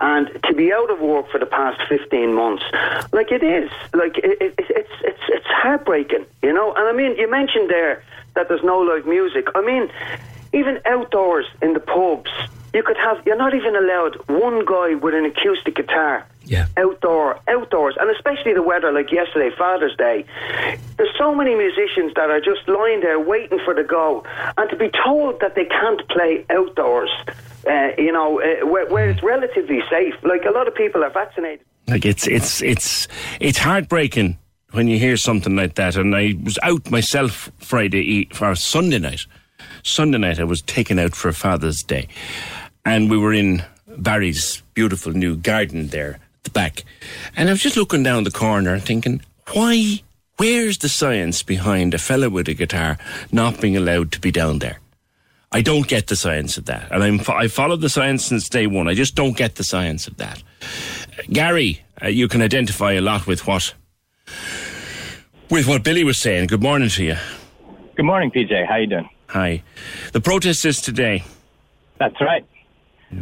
And 0.00 0.30
to 0.44 0.54
be 0.54 0.72
out 0.72 0.90
of 0.90 1.00
work 1.00 1.30
for 1.30 1.38
the 1.38 1.46
past 1.46 1.80
15 1.88 2.32
months, 2.32 2.64
like 3.12 3.30
it 3.30 3.42
is, 3.42 3.70
like 3.92 4.18
it, 4.18 4.40
it, 4.40 4.54
it's, 4.58 4.90
it's, 5.02 5.22
it's 5.28 5.46
heartbreaking, 5.46 6.24
you 6.42 6.52
know? 6.52 6.74
And 6.74 6.88
I 6.88 6.92
mean, 6.92 7.16
you 7.16 7.30
mentioned 7.30 7.68
there 7.68 8.02
that 8.34 8.48
there's 8.48 8.62
no 8.62 8.78
live 8.78 9.06
music. 9.06 9.48
I 9.54 9.62
mean, 9.62 9.90
even 10.52 10.80
outdoors 10.86 11.46
in 11.60 11.74
the 11.74 11.80
pubs, 11.80 12.30
you 12.74 12.82
could 12.82 12.96
have, 12.96 13.24
you're 13.26 13.36
not 13.36 13.54
even 13.54 13.76
allowed 13.76 14.16
one 14.28 14.64
guy 14.64 14.94
with 14.94 15.14
an 15.14 15.24
acoustic 15.24 15.76
guitar. 15.76 16.26
Yeah. 16.44 16.66
Outdoor, 16.76 17.38
outdoors, 17.48 17.96
and 18.00 18.10
especially 18.10 18.52
the 18.52 18.62
weather 18.62 18.90
like 18.90 19.12
yesterday, 19.12 19.54
Father's 19.56 19.96
Day. 19.96 20.24
There's 20.96 21.16
so 21.16 21.34
many 21.34 21.54
musicians 21.54 22.14
that 22.14 22.30
are 22.30 22.40
just 22.40 22.66
lying 22.66 23.00
there 23.00 23.20
waiting 23.20 23.60
for 23.64 23.74
the 23.74 23.84
go, 23.84 24.24
and 24.56 24.68
to 24.70 24.76
be 24.76 24.90
told 25.04 25.38
that 25.40 25.54
they 25.54 25.66
can't 25.66 26.06
play 26.08 26.44
outdoors, 26.50 27.10
uh, 27.68 27.90
you 27.96 28.10
know, 28.10 28.40
uh, 28.40 28.66
where, 28.66 28.86
where 28.88 29.08
it's 29.08 29.22
relatively 29.22 29.82
safe. 29.88 30.14
Like 30.24 30.44
a 30.44 30.50
lot 30.50 30.66
of 30.66 30.74
people 30.74 31.04
are 31.04 31.10
vaccinated. 31.10 31.64
Like 31.86 32.04
it's 32.04 32.26
it's 32.26 32.60
it's 32.60 33.06
it's 33.38 33.58
heartbreaking 33.58 34.38
when 34.72 34.88
you 34.88 34.98
hear 34.98 35.16
something 35.16 35.54
like 35.54 35.74
that. 35.74 35.96
And 35.96 36.14
I 36.14 36.34
was 36.42 36.58
out 36.62 36.90
myself 36.90 37.52
Friday 37.58 38.28
for 38.32 38.54
Sunday 38.56 38.98
night. 38.98 39.26
Sunday 39.84 40.18
night, 40.18 40.40
I 40.40 40.44
was 40.44 40.62
taken 40.62 40.98
out 40.98 41.14
for 41.14 41.32
Father's 41.32 41.82
Day, 41.82 42.08
and 42.84 43.10
we 43.10 43.18
were 43.18 43.32
in 43.32 43.62
Barry's 43.86 44.62
beautiful 44.74 45.12
new 45.12 45.36
garden 45.36 45.88
there 45.88 46.14
at 46.14 46.44
the 46.44 46.50
back. 46.50 46.84
And 47.36 47.48
I 47.48 47.52
was 47.52 47.62
just 47.62 47.76
looking 47.76 48.02
down 48.02 48.24
the 48.24 48.30
corner, 48.30 48.78
thinking, 48.78 49.22
why? 49.52 50.02
Where's 50.36 50.78
the 50.78 50.88
science 50.88 51.42
behind 51.42 51.94
a 51.94 51.98
fella 51.98 52.28
with 52.30 52.48
a 52.48 52.54
guitar 52.54 52.98
not 53.30 53.60
being 53.60 53.76
allowed 53.76 54.12
to 54.12 54.20
be 54.20 54.30
down 54.30 54.58
there? 54.58 54.80
I 55.52 55.60
don't 55.60 55.86
get 55.86 56.06
the 56.06 56.16
science 56.16 56.56
of 56.56 56.64
that. 56.64 56.90
And 56.90 57.04
I'm, 57.04 57.20
I 57.28 57.48
followed 57.48 57.82
the 57.82 57.90
science 57.90 58.24
since 58.24 58.48
day 58.48 58.66
one. 58.66 58.88
I 58.88 58.94
just 58.94 59.14
don't 59.14 59.36
get 59.36 59.56
the 59.56 59.64
science 59.64 60.06
of 60.06 60.16
that. 60.16 60.42
Gary, 61.30 61.82
uh, 62.02 62.08
you 62.08 62.26
can 62.26 62.40
identify 62.40 62.92
a 62.92 63.02
lot 63.02 63.26
with 63.26 63.46
what 63.46 63.74
with 65.50 65.68
what 65.68 65.84
Billy 65.84 66.02
was 66.02 66.16
saying. 66.16 66.46
Good 66.46 66.62
morning 66.62 66.88
to 66.88 67.04
you. 67.04 67.16
Good 67.94 68.06
morning, 68.06 68.30
PJ. 68.30 68.66
How 68.66 68.76
you 68.76 68.86
doing? 68.86 69.08
Hi. 69.28 69.62
The 70.12 70.20
protest 70.20 70.64
is 70.64 70.80
today. 70.80 71.22
That's 71.98 72.18
right. 72.22 72.46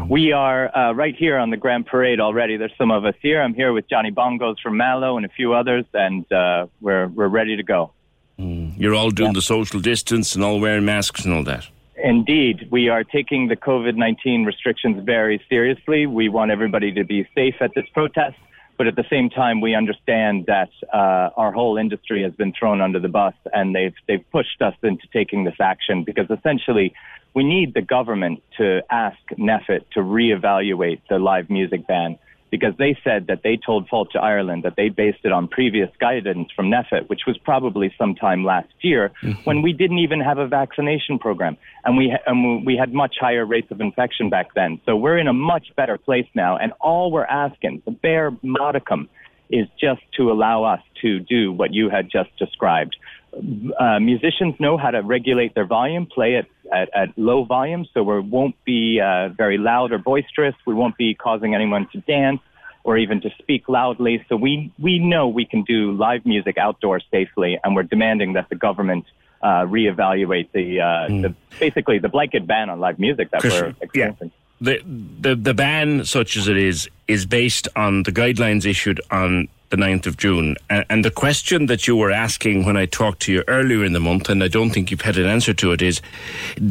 We 0.09 0.33
are 0.33 0.77
uh, 0.77 0.93
right 0.93 1.15
here 1.17 1.37
on 1.37 1.51
the 1.51 1.57
Grand 1.57 1.87
Parade 1.87 2.21
already. 2.21 2.57
There's 2.57 2.73
some 2.79 2.91
of 2.91 3.05
us 3.05 3.15
here. 3.21 3.43
I'm 3.43 3.55
here 3.55 3.73
with 3.73 3.89
Johnny 3.89 4.13
Bongos 4.13 4.61
from 4.63 4.77
Mallow 4.77 5.17
and 5.17 5.27
a 5.27 5.29
few 5.29 5.53
others, 5.53 5.85
and 5.93 6.31
uh, 6.33 6.67
we're 6.81 7.09
we're 7.09 7.29
ready 7.29 7.57
to 7.57 7.63
go. 7.63 7.93
Mm. 8.39 8.75
You're 8.79 8.95
all 8.95 9.11
doing 9.11 9.31
yeah. 9.31 9.35
the 9.35 9.43
social 9.43 9.81
distance 9.81 10.35
and 10.35 10.45
all 10.45 10.61
wearing 10.61 10.85
masks 10.85 11.25
and 11.25 11.35
all 11.35 11.45
that. 11.45 11.67
Indeed, 12.03 12.69
we 12.71 12.89
are 12.89 13.05
taking 13.05 13.49
the 13.49 13.57
COVID 13.57 13.97
19 13.97 14.45
restrictions 14.45 15.05
very 15.05 15.43
seriously. 15.49 16.07
We 16.07 16.29
want 16.29 16.51
everybody 16.51 16.93
to 16.93 17.05
be 17.05 17.29
safe 17.35 17.57
at 17.61 17.73
this 17.75 17.85
protest, 17.93 18.37
but 18.79 18.87
at 18.87 18.97
the 18.97 19.05
same 19.11 19.29
time, 19.29 19.61
we 19.61 19.75
understand 19.75 20.47
that 20.47 20.71
uh, 20.93 21.31
our 21.37 21.53
whole 21.53 21.77
industry 21.77 22.23
has 22.23 22.33
been 22.33 22.53
thrown 22.59 22.81
under 22.81 23.01
the 23.01 23.09
bus, 23.09 23.35
and 23.53 23.75
they've 23.75 23.95
they've 24.07 24.25
pushed 24.31 24.63
us 24.63 24.75
into 24.83 25.07
taking 25.13 25.45
this 25.45 25.61
action 25.61 26.05
because 26.05 26.31
essentially 26.31 26.95
we 27.35 27.45
need 27.45 27.75
the 27.75 27.83
government 27.83 28.43
to 28.59 28.83
ask 28.91 29.19
NPHET 29.39 29.91
to 29.93 30.01
reevaluate 30.01 31.01
the 31.09 31.19
live 31.19 31.51
music 31.51 31.87
ban 31.87 32.19
because 32.51 32.75
they 32.79 32.99
said 33.05 33.29
that 33.29 33.43
they 33.45 33.57
told 33.57 33.89
Fáilte 33.89 34.17
Ireland 34.21 34.65
that 34.65 34.75
they 34.77 34.89
based 34.89 35.21
it 35.23 35.31
on 35.31 35.47
previous 35.47 35.89
guidance 36.01 36.51
from 36.55 36.71
NPHET, 36.71 37.09
which 37.09 37.21
was 37.27 37.39
probably 37.39 37.95
sometime 37.97 38.45
last 38.45 38.73
year 38.81 39.13
mm-hmm. 39.23 39.41
when 39.45 39.63
we 39.63 39.73
didn't 39.73 39.99
even 39.99 40.21
have 40.21 40.39
a 40.39 40.49
vaccination 40.49 41.19
program 41.19 41.57
and 41.85 41.97
we, 41.97 42.13
and 42.27 42.67
we 42.67 42.77
had 42.77 42.93
much 42.93 43.17
higher 43.21 43.47
rates 43.47 43.71
of 43.71 43.81
infection 43.81 44.31
back 44.31 44.53
then. 44.55 44.81
So 44.85 44.97
we're 44.97 45.19
in 45.19 45.29
a 45.29 45.33
much 45.33 45.69
better 45.77 45.97
place 45.97 46.27
now. 46.35 46.57
And 46.57 46.73
all 46.81 47.13
we're 47.13 47.25
asking, 47.25 47.83
the 47.85 47.93
bare 47.93 48.33
modicum, 48.43 49.09
is 49.49 49.67
just 49.81 50.03
to 50.17 50.31
allow 50.31 50.65
us 50.65 50.81
to 51.03 51.21
do 51.21 51.53
what 51.53 51.73
you 51.73 51.91
had 51.91 52.09
just 52.11 52.37
described. 52.37 52.97
Uh, 53.33 54.01
musicians 54.01 54.55
know 54.59 54.77
how 54.77 54.91
to 54.91 55.01
regulate 55.03 55.55
their 55.55 55.67
volume, 55.67 56.07
play 56.07 56.35
it 56.35 56.47
at, 56.73 56.89
at 56.95 57.09
low 57.17 57.45
volume, 57.45 57.87
so 57.95 58.03
we 58.03 58.21
won't 58.21 58.57
be 58.65 59.01
uh, 59.01 59.29
very 59.29 59.59
loud 59.59 59.93
or 59.93 59.99
boisterous. 59.99 60.55
We 60.67 60.75
won't 60.75 60.97
be 60.97 61.15
causing 61.15 61.55
anyone 61.55 61.89
to 61.93 62.01
dance 62.01 62.41
or 62.83 62.99
even 62.99 63.21
to 63.21 63.31
speak 63.39 63.69
loudly. 63.69 64.25
So 64.29 64.37
we, 64.37 64.73
we 64.79 64.99
know 64.99 65.29
we 65.29 65.45
can 65.45 65.63
do 65.63 65.93
live 65.93 66.27
music 66.27 66.59
outdoors 66.59 67.05
safely, 67.11 67.59
and 67.63 67.77
we're 67.77 67.85
demanding 67.85 68.33
that 68.35 68.49
the 68.49 68.57
government 68.57 69.05
uh, 69.43 69.65
reevaluate 69.65 70.49
the, 70.53 70.81
uh, 70.81 70.85
mm. 71.09 71.23
the 71.23 71.35
basically 71.59 71.99
the 71.99 72.09
blanket 72.09 72.47
ban 72.47 72.69
on 72.69 72.81
live 72.81 72.99
music 72.99 73.31
that 73.31 73.43
Chris, 73.43 73.61
we're 73.61 73.75
experiencing. 73.81 74.31
Yeah. 74.31 74.37
The, 74.63 74.83
the 75.21 75.35
the 75.37 75.55
ban, 75.55 76.05
such 76.05 76.37
as 76.37 76.47
it 76.47 76.59
is, 76.59 76.91
is 77.09 77.25
based 77.25 77.67
on 77.77 78.03
the 78.03 78.13
guidelines 78.13 78.67
issued 78.67 79.01
on 79.11 79.49
the 79.71 79.77
9th 79.77 80.07
of 80.07 80.17
June. 80.17 80.57
And, 80.69 81.05
the 81.05 81.11
question 81.11 81.67
that 81.67 81.87
you 81.87 81.97
were 81.97 82.11
asking 82.11 82.65
when 82.67 82.77
I 82.77 82.87
talked 82.87 83.21
to 83.23 83.33
you 83.33 83.45
earlier 83.49 83.85
in 83.85 83.93
the 83.93 84.01
month, 84.01 84.29
and 84.29 84.43
I 84.45 84.49
don't 84.49 84.71
think 84.71 84.91
you've 84.91 85.01
had 85.01 85.17
an 85.17 85.27
answer 85.27 85.55
to 85.55 85.73
it, 85.73 85.81
is 85.81 86.03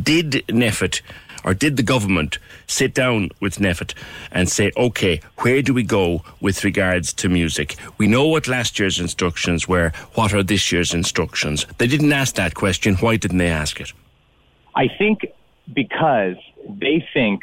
did 0.03 0.43
NPHET 0.47 1.01
or 1.43 1.53
did 1.53 1.77
the 1.77 1.83
government 1.83 2.37
sit 2.67 2.93
down 2.93 3.29
with 3.39 3.57
NPHET 3.57 3.93
and 4.31 4.49
say, 4.49 4.71
okay, 4.77 5.21
where 5.37 5.61
do 5.61 5.73
we 5.73 5.83
go 5.83 6.23
with 6.41 6.63
regards 6.63 7.13
to 7.13 7.29
music? 7.29 7.75
We 7.97 8.07
know 8.07 8.27
what 8.27 8.47
last 8.47 8.77
year's 8.77 8.99
instructions 8.99 9.67
were. 9.67 9.91
What 10.13 10.33
are 10.33 10.43
this 10.43 10.71
year's 10.71 10.93
instructions? 10.93 11.65
They 11.77 11.87
didn't 11.87 12.13
ask 12.13 12.35
that 12.35 12.53
question. 12.53 12.95
Why 12.95 13.15
didn't 13.15 13.37
they 13.37 13.47
ask 13.47 13.79
it? 13.79 13.93
I 14.75 14.87
think 14.87 15.25
because 15.73 16.35
they 16.67 17.07
think 17.13 17.41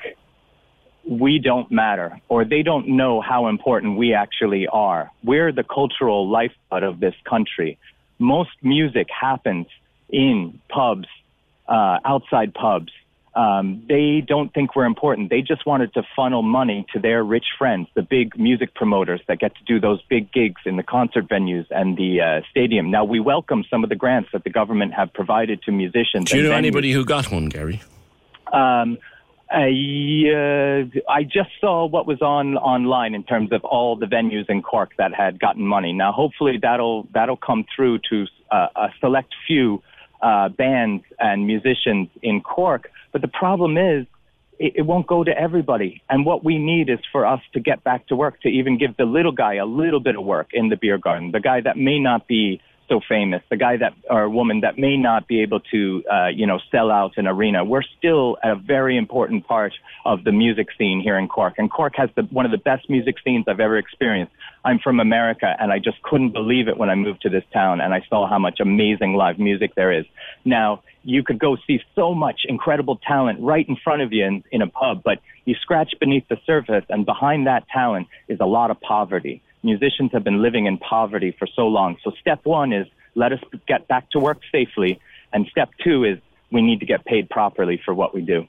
we 1.08 1.38
don't 1.38 1.70
matter 1.70 2.20
or 2.28 2.44
they 2.44 2.62
don't 2.62 2.88
know 2.88 3.20
how 3.20 3.46
important 3.48 3.96
we 3.96 4.12
actually 4.12 4.66
are. 4.66 5.10
We're 5.22 5.52
the 5.52 5.64
cultural 5.64 6.28
lifeblood 6.28 6.82
of 6.82 7.00
this 7.00 7.14
country. 7.28 7.78
Most 8.18 8.50
music 8.62 9.06
happens 9.08 9.66
in 10.08 10.60
pubs, 10.68 11.08
uh, 11.68 11.98
outside 12.04 12.54
pubs. 12.54 12.92
Um, 13.34 13.84
they 13.86 14.24
don't 14.26 14.52
think 14.54 14.74
we're 14.74 14.86
important. 14.86 15.28
They 15.28 15.42
just 15.42 15.66
wanted 15.66 15.92
to 15.94 16.02
funnel 16.16 16.40
money 16.40 16.86
to 16.94 16.98
their 16.98 17.22
rich 17.22 17.44
friends, 17.58 17.86
the 17.94 18.00
big 18.00 18.38
music 18.38 18.74
promoters 18.74 19.20
that 19.28 19.38
get 19.38 19.54
to 19.56 19.64
do 19.64 19.78
those 19.78 20.00
big 20.08 20.32
gigs 20.32 20.62
in 20.64 20.76
the 20.76 20.82
concert 20.82 21.28
venues 21.28 21.66
and 21.70 21.98
the 21.98 22.22
uh, 22.22 22.40
stadium. 22.50 22.90
Now, 22.90 23.04
we 23.04 23.20
welcome 23.20 23.62
some 23.68 23.84
of 23.84 23.90
the 23.90 23.94
grants 23.94 24.30
that 24.32 24.42
the 24.42 24.50
government 24.50 24.94
have 24.94 25.12
provided 25.12 25.62
to 25.64 25.72
musicians. 25.72 26.30
Do 26.30 26.38
you 26.38 26.44
know 26.44 26.52
venues. 26.52 26.56
anybody 26.56 26.92
who 26.92 27.04
got 27.04 27.30
one, 27.30 27.50
Gary? 27.50 27.82
Um, 28.54 28.96
I, 29.48 29.70
uh, 30.28 31.10
I 31.10 31.22
just 31.22 31.50
saw 31.60 31.86
what 31.86 32.06
was 32.06 32.20
on 32.20 32.56
online 32.56 33.14
in 33.14 33.22
terms 33.22 33.52
of 33.52 33.64
all 33.64 33.94
the 33.94 34.06
venues 34.06 34.48
in 34.48 34.62
Cork 34.62 34.90
that 34.98 35.14
had 35.14 35.38
gotten 35.38 35.64
money. 35.64 35.92
Now, 35.92 36.12
hopefully, 36.12 36.58
that'll 36.60 37.06
that'll 37.14 37.36
come 37.36 37.64
through 37.74 38.00
to 38.10 38.26
uh, 38.50 38.68
a 38.74 38.88
select 39.00 39.34
few 39.46 39.82
uh, 40.20 40.48
bands 40.48 41.04
and 41.20 41.46
musicians 41.46 42.08
in 42.22 42.40
Cork. 42.40 42.90
But 43.12 43.22
the 43.22 43.28
problem 43.28 43.78
is, 43.78 44.06
it, 44.58 44.72
it 44.76 44.82
won't 44.82 45.06
go 45.06 45.22
to 45.22 45.30
everybody. 45.30 46.02
And 46.08 46.26
what 46.26 46.44
we 46.44 46.58
need 46.58 46.90
is 46.90 46.98
for 47.12 47.24
us 47.24 47.40
to 47.52 47.60
get 47.60 47.84
back 47.84 48.08
to 48.08 48.16
work, 48.16 48.40
to 48.42 48.48
even 48.48 48.78
give 48.78 48.96
the 48.96 49.04
little 49.04 49.32
guy 49.32 49.54
a 49.54 49.66
little 49.66 50.00
bit 50.00 50.16
of 50.16 50.24
work 50.24 50.48
in 50.52 50.70
the 50.70 50.76
beer 50.76 50.98
garden, 50.98 51.30
the 51.30 51.40
guy 51.40 51.60
that 51.60 51.76
may 51.76 51.98
not 52.00 52.26
be 52.26 52.60
so 52.88 53.00
famous, 53.08 53.42
the 53.50 53.56
guy 53.56 53.76
that 53.76 53.94
or 54.08 54.28
woman 54.28 54.60
that 54.60 54.78
may 54.78 54.96
not 54.96 55.28
be 55.28 55.42
able 55.42 55.60
to, 55.60 56.04
uh, 56.10 56.28
you 56.28 56.46
know, 56.46 56.58
sell 56.70 56.90
out 56.90 57.12
an 57.16 57.26
arena. 57.26 57.64
We're 57.64 57.82
still 57.98 58.36
a 58.42 58.54
very 58.54 58.96
important 58.96 59.46
part 59.46 59.72
of 60.04 60.24
the 60.24 60.32
music 60.32 60.68
scene 60.76 61.00
here 61.00 61.18
in 61.18 61.28
Cork, 61.28 61.54
and 61.58 61.70
Cork 61.70 61.94
has 61.96 62.10
the, 62.14 62.22
one 62.24 62.44
of 62.44 62.50
the 62.50 62.58
best 62.58 62.88
music 62.88 63.16
scenes 63.24 63.46
I've 63.48 63.60
ever 63.60 63.78
experienced. 63.78 64.32
I'm 64.64 64.78
from 64.78 65.00
America, 65.00 65.54
and 65.58 65.72
I 65.72 65.78
just 65.78 66.02
couldn't 66.02 66.32
believe 66.32 66.68
it 66.68 66.76
when 66.76 66.90
I 66.90 66.94
moved 66.94 67.22
to 67.22 67.28
this 67.28 67.44
town, 67.52 67.80
and 67.80 67.94
I 67.94 68.04
saw 68.08 68.28
how 68.28 68.38
much 68.38 68.60
amazing 68.60 69.14
live 69.14 69.38
music 69.38 69.74
there 69.74 69.92
is. 69.92 70.04
Now, 70.44 70.82
you 71.04 71.22
could 71.22 71.38
go 71.38 71.56
see 71.66 71.80
so 71.94 72.14
much 72.14 72.40
incredible 72.48 72.96
talent 73.06 73.38
right 73.40 73.66
in 73.68 73.76
front 73.76 74.02
of 74.02 74.12
you 74.12 74.24
in, 74.24 74.44
in 74.50 74.62
a 74.62 74.66
pub, 74.66 75.02
but 75.04 75.20
you 75.44 75.54
scratch 75.54 75.94
beneath 76.00 76.26
the 76.28 76.38
surface, 76.44 76.84
and 76.88 77.06
behind 77.06 77.46
that 77.46 77.68
talent 77.68 78.08
is 78.28 78.38
a 78.40 78.46
lot 78.46 78.70
of 78.70 78.80
poverty 78.80 79.40
musicians 79.66 80.12
have 80.12 80.24
been 80.24 80.40
living 80.40 80.64
in 80.64 80.78
poverty 80.78 81.36
for 81.38 81.46
so 81.46 81.66
long. 81.66 81.98
So 82.02 82.12
step 82.20 82.40
one 82.44 82.72
is 82.72 82.86
let 83.14 83.32
us 83.32 83.40
get 83.66 83.86
back 83.88 84.08
to 84.12 84.18
work 84.18 84.40
safely. 84.50 84.98
And 85.32 85.46
step 85.48 85.70
two 85.84 86.04
is 86.04 86.18
we 86.50 86.62
need 86.62 86.80
to 86.80 86.86
get 86.86 87.04
paid 87.04 87.28
properly 87.28 87.78
for 87.84 87.92
what 87.92 88.14
we 88.14 88.22
do. 88.22 88.46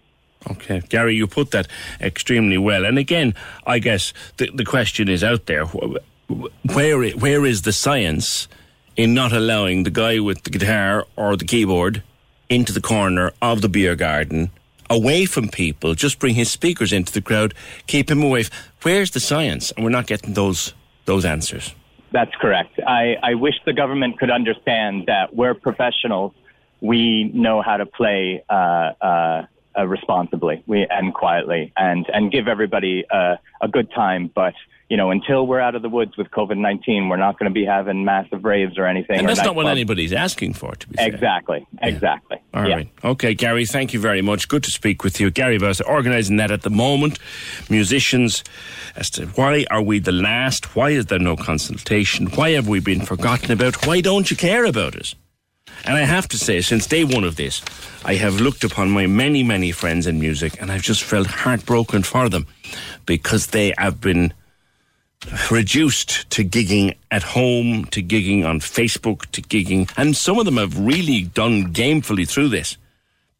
Okay, 0.52 0.81
Gary, 0.88 1.15
you 1.15 1.27
put 1.27 1.52
that 1.52 1.68
extremely 1.99 2.57
well. 2.57 2.85
And 2.85 2.98
again, 2.98 3.34
I 3.65 3.80
guess 3.80 4.14
the, 4.38 4.49
the 4.53 4.64
question 4.64 5.10
is 5.10 5.23
out 5.23 5.48
there: 5.48 5.65
where 5.65 7.10
where 7.10 7.45
is 7.45 7.64
the 7.64 7.73
science 7.73 8.48
in 8.95 9.14
not 9.14 9.34
allowing 9.34 9.84
the 9.84 9.89
guy 9.89 10.19
with 10.19 10.44
the 10.44 10.52
guitar 10.52 11.06
or 11.15 11.35
the 11.35 11.45
keyboard 11.45 12.03
into 12.49 12.72
the 12.72 12.81
corner 12.81 13.31
of 13.41 13.61
the 13.61 13.69
beer 13.69 13.95
garden, 13.95 14.52
away 14.89 15.26
from 15.26 15.49
people? 15.49 15.95
Just 15.95 16.19
bring 16.19 16.35
his 16.35 16.52
speakers 16.52 16.94
into 16.94 17.11
the 17.11 17.22
crowd, 17.22 17.56
keep 17.88 18.10
him 18.11 18.22
away. 18.22 18.45
Where's 18.84 19.11
the 19.11 19.19
science? 19.19 19.72
And 19.72 19.84
we're 19.84 19.89
not 19.89 20.07
getting 20.07 20.34
those 20.34 20.73
those 21.07 21.25
answers. 21.25 21.73
That's 22.11 22.34
correct. 22.39 22.79
I, 22.85 23.15
I 23.23 23.34
wish 23.34 23.55
the 23.65 23.73
government 23.73 24.19
could 24.19 24.29
understand 24.29 25.07
that 25.07 25.35
we're 25.35 25.55
professionals. 25.55 26.34
We 26.79 27.31
know 27.34 27.61
how 27.63 27.77
to 27.77 27.85
play 27.85 28.43
uh, 28.49 28.53
uh, 28.53 29.45
uh, 29.77 29.88
responsibly 29.88 30.63
we, 30.67 30.85
and 30.89 31.13
quietly 31.13 31.73
and, 31.75 32.05
and 32.13 32.31
give 32.31 32.47
everybody 32.47 33.05
a 33.11 33.67
good 33.71 33.91
time. 33.91 34.29
But 34.34 34.53
you 34.89 34.95
know, 34.95 35.11
until 35.11 35.45
we're 35.45 35.59
out 35.59 35.76
of 35.76 35.81
the 35.81 35.89
woods 35.89 36.15
with 36.18 36.31
COVID 36.31 36.57
19, 36.57 37.09
we're 37.09 37.18
not 37.18 37.38
going 37.38 37.51
to 37.51 37.53
be 37.53 37.65
having 37.65 38.05
massive 38.05 38.45
raves 38.45 38.77
or 38.77 38.85
anything. 38.85 39.19
And 39.19 39.27
that's 39.27 39.43
not 39.43 39.55
what 39.55 39.68
anybody's 39.68 40.14
asking 40.14 40.53
for, 40.53 40.76
to 40.76 40.88
be 40.88 40.95
fair. 40.95 41.07
Exactly. 41.07 41.68
Exactly. 41.81 42.38
Yeah. 42.53 42.59
All 42.59 42.68
yeah. 42.68 42.76
right. 42.76 42.89
Okay, 43.03 43.34
Gary, 43.34 43.65
thank 43.65 43.93
you 43.93 43.99
very 43.99 44.22
much. 44.22 44.47
Good 44.47 44.64
to 44.64 44.72
speak 44.72 45.03
with 45.03 45.19
you. 45.19 45.30
Gary 45.30 45.57
Bowser, 45.57 45.85
organising 45.85 46.38
that 46.38 46.51
at 46.51 46.61
the 46.61 46.69
moment. 46.69 47.19
Musicians, 47.69 48.45
as 48.95 49.09
to 49.11 49.26
why 49.27 49.65
are 49.69 49.81
we 49.81 49.99
the 49.99 50.14
last? 50.14 50.76
Why 50.76 50.91
is 50.91 51.07
there 51.07 51.19
no 51.19 51.35
consultation? 51.35 52.27
Why 52.27 52.51
have 52.51 52.69
we 52.69 52.80
been 52.80 53.01
forgotten 53.01 53.51
about? 53.51 53.85
Why 53.85 53.99
don't 53.99 54.31
you 54.31 54.38
care 54.38 54.64
about 54.64 54.95
us? 54.95 55.15
And 55.84 55.97
I 55.97 56.01
have 56.01 56.27
to 56.30 56.38
say, 56.38 56.61
since 56.61 56.88
day 56.88 57.03
one 57.03 57.23
of 57.23 57.35
this, 57.35 57.61
I 58.05 58.15
have 58.15 58.39
looked 58.39 58.64
upon 58.64 58.89
my 58.89 59.05
many, 59.05 59.43
many 59.43 59.72
friends 59.72 60.07
in 60.07 60.19
music 60.19 60.61
and 60.61 60.72
I've 60.72 60.81
just 60.81 61.03
felt 61.03 61.27
heartbroken 61.27 62.03
for 62.03 62.30
them 62.30 62.47
because 63.05 63.47
they 63.47 63.73
have 63.77 64.01
been 64.01 64.34
reduced 65.52 66.30
to 66.31 66.44
gigging 66.44 66.95
at 67.11 67.23
home, 67.23 67.85
to 67.85 68.02
gigging 68.03 68.45
on 68.45 68.60
Facebook, 68.60 69.26
to 69.31 69.41
gigging, 69.41 69.91
and 69.98 70.15
some 70.15 70.39
of 70.39 70.45
them 70.45 70.57
have 70.57 70.77
really 70.77 71.23
done 71.23 71.73
gamefully 71.73 72.27
through 72.27 72.49
this. 72.49 72.77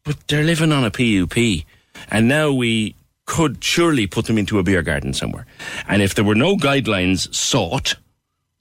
But 0.04 0.16
they're 0.28 0.44
living 0.44 0.72
on 0.72 0.84
a 0.84 0.90
PUP, 0.90 1.64
and 2.10 2.28
now 2.28 2.52
we 2.52 2.94
could 3.26 3.62
surely 3.62 4.06
put 4.06 4.26
them 4.26 4.38
into 4.38 4.58
a 4.58 4.62
beer 4.62 4.82
garden 4.82 5.12
somewhere. 5.12 5.46
And 5.86 6.02
if 6.02 6.14
there 6.14 6.24
were 6.24 6.34
no 6.34 6.56
guidelines 6.56 7.32
sought 7.34 7.94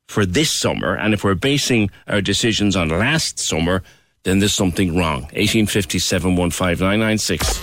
for 0.07 0.25
this 0.25 0.51
summer, 0.51 0.95
and 0.95 1.13
if 1.13 1.23
we're 1.23 1.35
basing 1.35 1.89
our 2.07 2.21
decisions 2.21 2.75
on 2.75 2.89
last 2.89 3.39
summer, 3.39 3.81
then 4.23 4.39
there's 4.39 4.53
something 4.53 4.97
wrong. 4.97 5.21
1857 5.33 6.35
15996. 6.51 7.59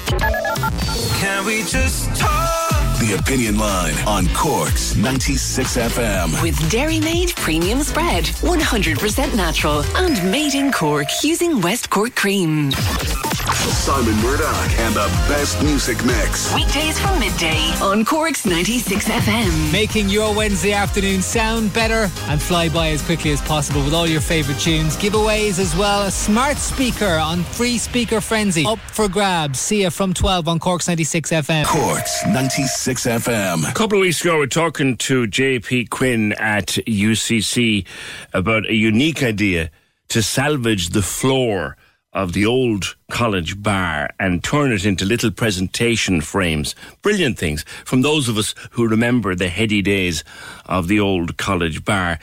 Can 1.21 1.45
we 1.45 1.63
just 1.65 2.17
talk? 2.17 2.64
The 3.05 3.17
Opinion 3.19 3.59
Line 3.59 3.93
on 4.07 4.27
Cork's 4.29 4.97
96 4.97 5.77
FM. 5.77 6.43
With 6.43 6.57
Dairymaid 6.73 7.37
Premium 7.37 7.83
Spread, 7.83 8.25
100% 8.25 9.37
natural 9.37 9.85
and 9.97 10.33
made 10.33 10.55
in 10.55 10.73
Cork 10.73 11.09
using 11.23 11.61
West 11.61 11.91
Cork 11.91 12.15
cream. 12.17 12.71
Simon 12.71 14.15
Murdoch 14.23 14.71
and 14.79 14.95
the 14.95 15.07
best 15.29 15.63
music 15.63 16.03
mix. 16.07 16.55
Weekdays 16.55 16.99
from 16.99 17.19
midday 17.21 17.59
on 17.83 18.05
Cork's 18.07 18.47
96 18.47 19.07
FM. 19.07 19.73
Making 19.73 20.09
your 20.09 20.35
Wednesday 20.35 20.73
afternoon 20.73 21.21
sound 21.21 21.75
better 21.75 22.11
and 22.29 22.41
fly 22.41 22.71
by 22.71 22.89
as 22.91 23.03
quickly 23.03 23.33
as 23.33 23.43
possible 23.43 23.85
with 23.85 23.93
all 23.93 24.07
your 24.07 24.23
favourite 24.23 24.59
tunes. 24.61 24.97
Giveaways 24.97 25.59
as 25.59 25.77
well. 25.77 26.07
A 26.07 26.11
smart 26.11 26.57
speaker 26.57 27.19
on 27.19 27.43
Free 27.43 27.77
Speaker 27.77 28.23
Frenzy. 28.23 28.65
Up 28.65 28.79
for 28.79 29.09
grabs. 29.09 29.61
See 29.61 29.83
you 29.83 29.91
from 29.91 30.15
12 30.15 30.49
on 30.49 30.59
Cork's 30.59 30.89
96 30.89 31.31
FM. 31.31 31.67
Cork's 31.67 32.25
96 32.27 32.94
FM. 33.03 33.69
A 33.69 33.75
couple 33.75 33.99
of 33.99 34.03
weeks 34.03 34.21
ago, 34.21 34.35
we 34.35 34.39
were 34.41 34.47
talking 34.47 34.97
to 34.99 35.27
JP 35.27 35.91
Quinn 35.91 36.33
at 36.35 36.69
UCC 36.87 37.85
about 38.33 38.67
a 38.67 38.75
unique 38.75 39.23
idea 39.23 39.71
to 40.09 40.23
salvage 40.23 40.91
the 40.91 41.03
floor 41.03 41.77
of 42.13 42.33
the 42.33 42.47
old 42.47 42.97
college 43.11 43.61
bar 43.63 44.09
and 44.21 44.45
turn 44.45 44.73
it 44.73 44.87
into 44.87 45.05
little 45.05 45.31
presentation 45.31 46.21
frames. 46.21 46.75
Brilliant 47.03 47.39
things 47.39 47.65
from 47.85 48.03
those 48.03 48.29
of 48.29 48.39
us 48.39 48.55
who 48.71 48.89
remember 48.89 49.35
the 49.35 49.49
heady 49.49 49.83
days 49.83 50.23
of 50.67 50.89
the 50.89 51.01
old 51.01 51.37
college 51.37 51.85
bar. 51.85 52.19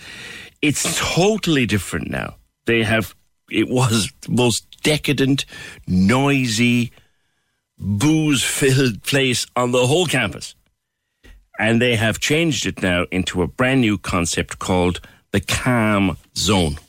It's 0.62 0.98
totally 0.98 1.66
different 1.66 2.10
now. 2.10 2.36
They 2.66 2.84
have, 2.84 3.14
it 3.50 3.68
was 3.68 4.12
the 4.22 4.32
most 4.32 4.66
decadent, 4.82 5.46
noisy, 5.88 6.92
booze 7.78 8.44
filled 8.44 9.04
place 9.04 9.46
on 9.56 9.72
the 9.72 9.86
whole 9.86 10.06
campus. 10.06 10.56
And 11.62 11.80
they 11.80 11.96
have 11.96 12.20
changed 12.20 12.66
it 12.66 12.82
now 12.82 13.06
into 13.12 13.44
a 13.44 13.48
brand 13.48 13.82
new 13.82 14.00
concept 14.00 14.58
called 14.58 15.00
the 15.30 15.40
Calm 15.40 16.18
Zone. 16.36 16.80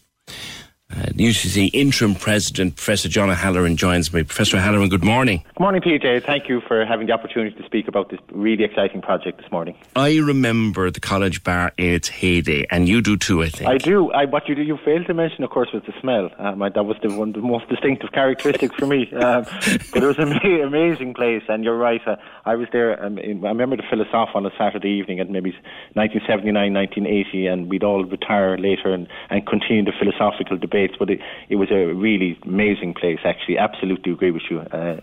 Uh, 0.92 1.06
UCC 1.14 1.70
interim 1.72 2.14
president, 2.14 2.76
Professor 2.76 3.08
John 3.08 3.30
O'Halloran, 3.30 3.78
joins 3.78 4.12
me. 4.12 4.24
Professor 4.24 4.58
O'Halloran, 4.58 4.90
good 4.90 5.02
morning. 5.02 5.42
Good 5.54 5.60
morning, 5.60 5.80
PJ. 5.80 6.24
Thank 6.26 6.50
you 6.50 6.60
for 6.68 6.84
having 6.84 7.06
the 7.06 7.14
opportunity 7.14 7.56
to 7.56 7.64
speak 7.64 7.88
about 7.88 8.10
this 8.10 8.20
really 8.30 8.64
exciting 8.64 9.00
project 9.00 9.40
this 9.40 9.50
morning. 9.50 9.74
I 9.96 10.18
remember 10.18 10.90
the 10.90 11.00
college 11.00 11.42
bar 11.44 11.72
in 11.78 11.94
its 11.94 12.08
heyday, 12.08 12.66
and 12.70 12.90
you 12.90 13.00
do 13.00 13.16
too, 13.16 13.42
I 13.42 13.48
think. 13.48 13.70
I 13.70 13.78
do. 13.78 14.12
I, 14.12 14.26
what 14.26 14.48
you 14.48 14.54
do, 14.54 14.60
you 14.60 14.78
failed 14.84 15.06
to 15.06 15.14
mention, 15.14 15.44
of 15.44 15.50
course, 15.50 15.70
was 15.72 15.82
the 15.86 15.94
smell. 15.98 16.28
Um, 16.38 16.60
I, 16.62 16.68
that 16.68 16.84
was 16.84 16.98
the, 17.02 17.16
one 17.16 17.30
of 17.30 17.34
the 17.36 17.40
most 17.40 17.70
distinctive 17.70 18.12
characteristics 18.12 18.74
for 18.76 18.86
me. 18.86 19.10
Um, 19.22 19.44
but 19.92 20.02
it 20.02 20.06
was 20.06 20.18
an 20.18 20.32
amazing 20.32 21.14
place, 21.14 21.44
and 21.48 21.62
you're 21.62 21.76
right. 21.76 22.00
Uh, 22.04 22.16
I 22.44 22.56
was 22.56 22.66
there. 22.72 23.02
Um, 23.04 23.18
in, 23.18 23.44
I 23.44 23.48
remember 23.48 23.76
the 23.76 23.84
Philosoph 23.88 24.30
on 24.34 24.44
a 24.44 24.50
Saturday 24.58 24.88
evening 24.88 25.20
at 25.20 25.30
maybe 25.30 25.50
1979, 25.94 26.72
1980, 26.74 27.46
and 27.46 27.70
we'd 27.70 27.84
all 27.84 28.04
retire 28.04 28.58
later 28.58 28.92
and, 28.92 29.06
and 29.30 29.46
continue 29.46 29.84
the 29.84 29.92
philosophical 29.96 30.56
debates. 30.82 30.98
But 30.98 31.10
it, 31.10 31.20
it 31.48 31.56
was 31.56 31.70
a 31.70 31.92
really 31.94 32.38
amazing 32.44 32.94
place, 32.94 33.20
actually. 33.24 33.58
Absolutely 33.58 34.12
agree 34.12 34.30
with 34.30 34.42
you. 34.50 34.60
Uh, 34.60 35.00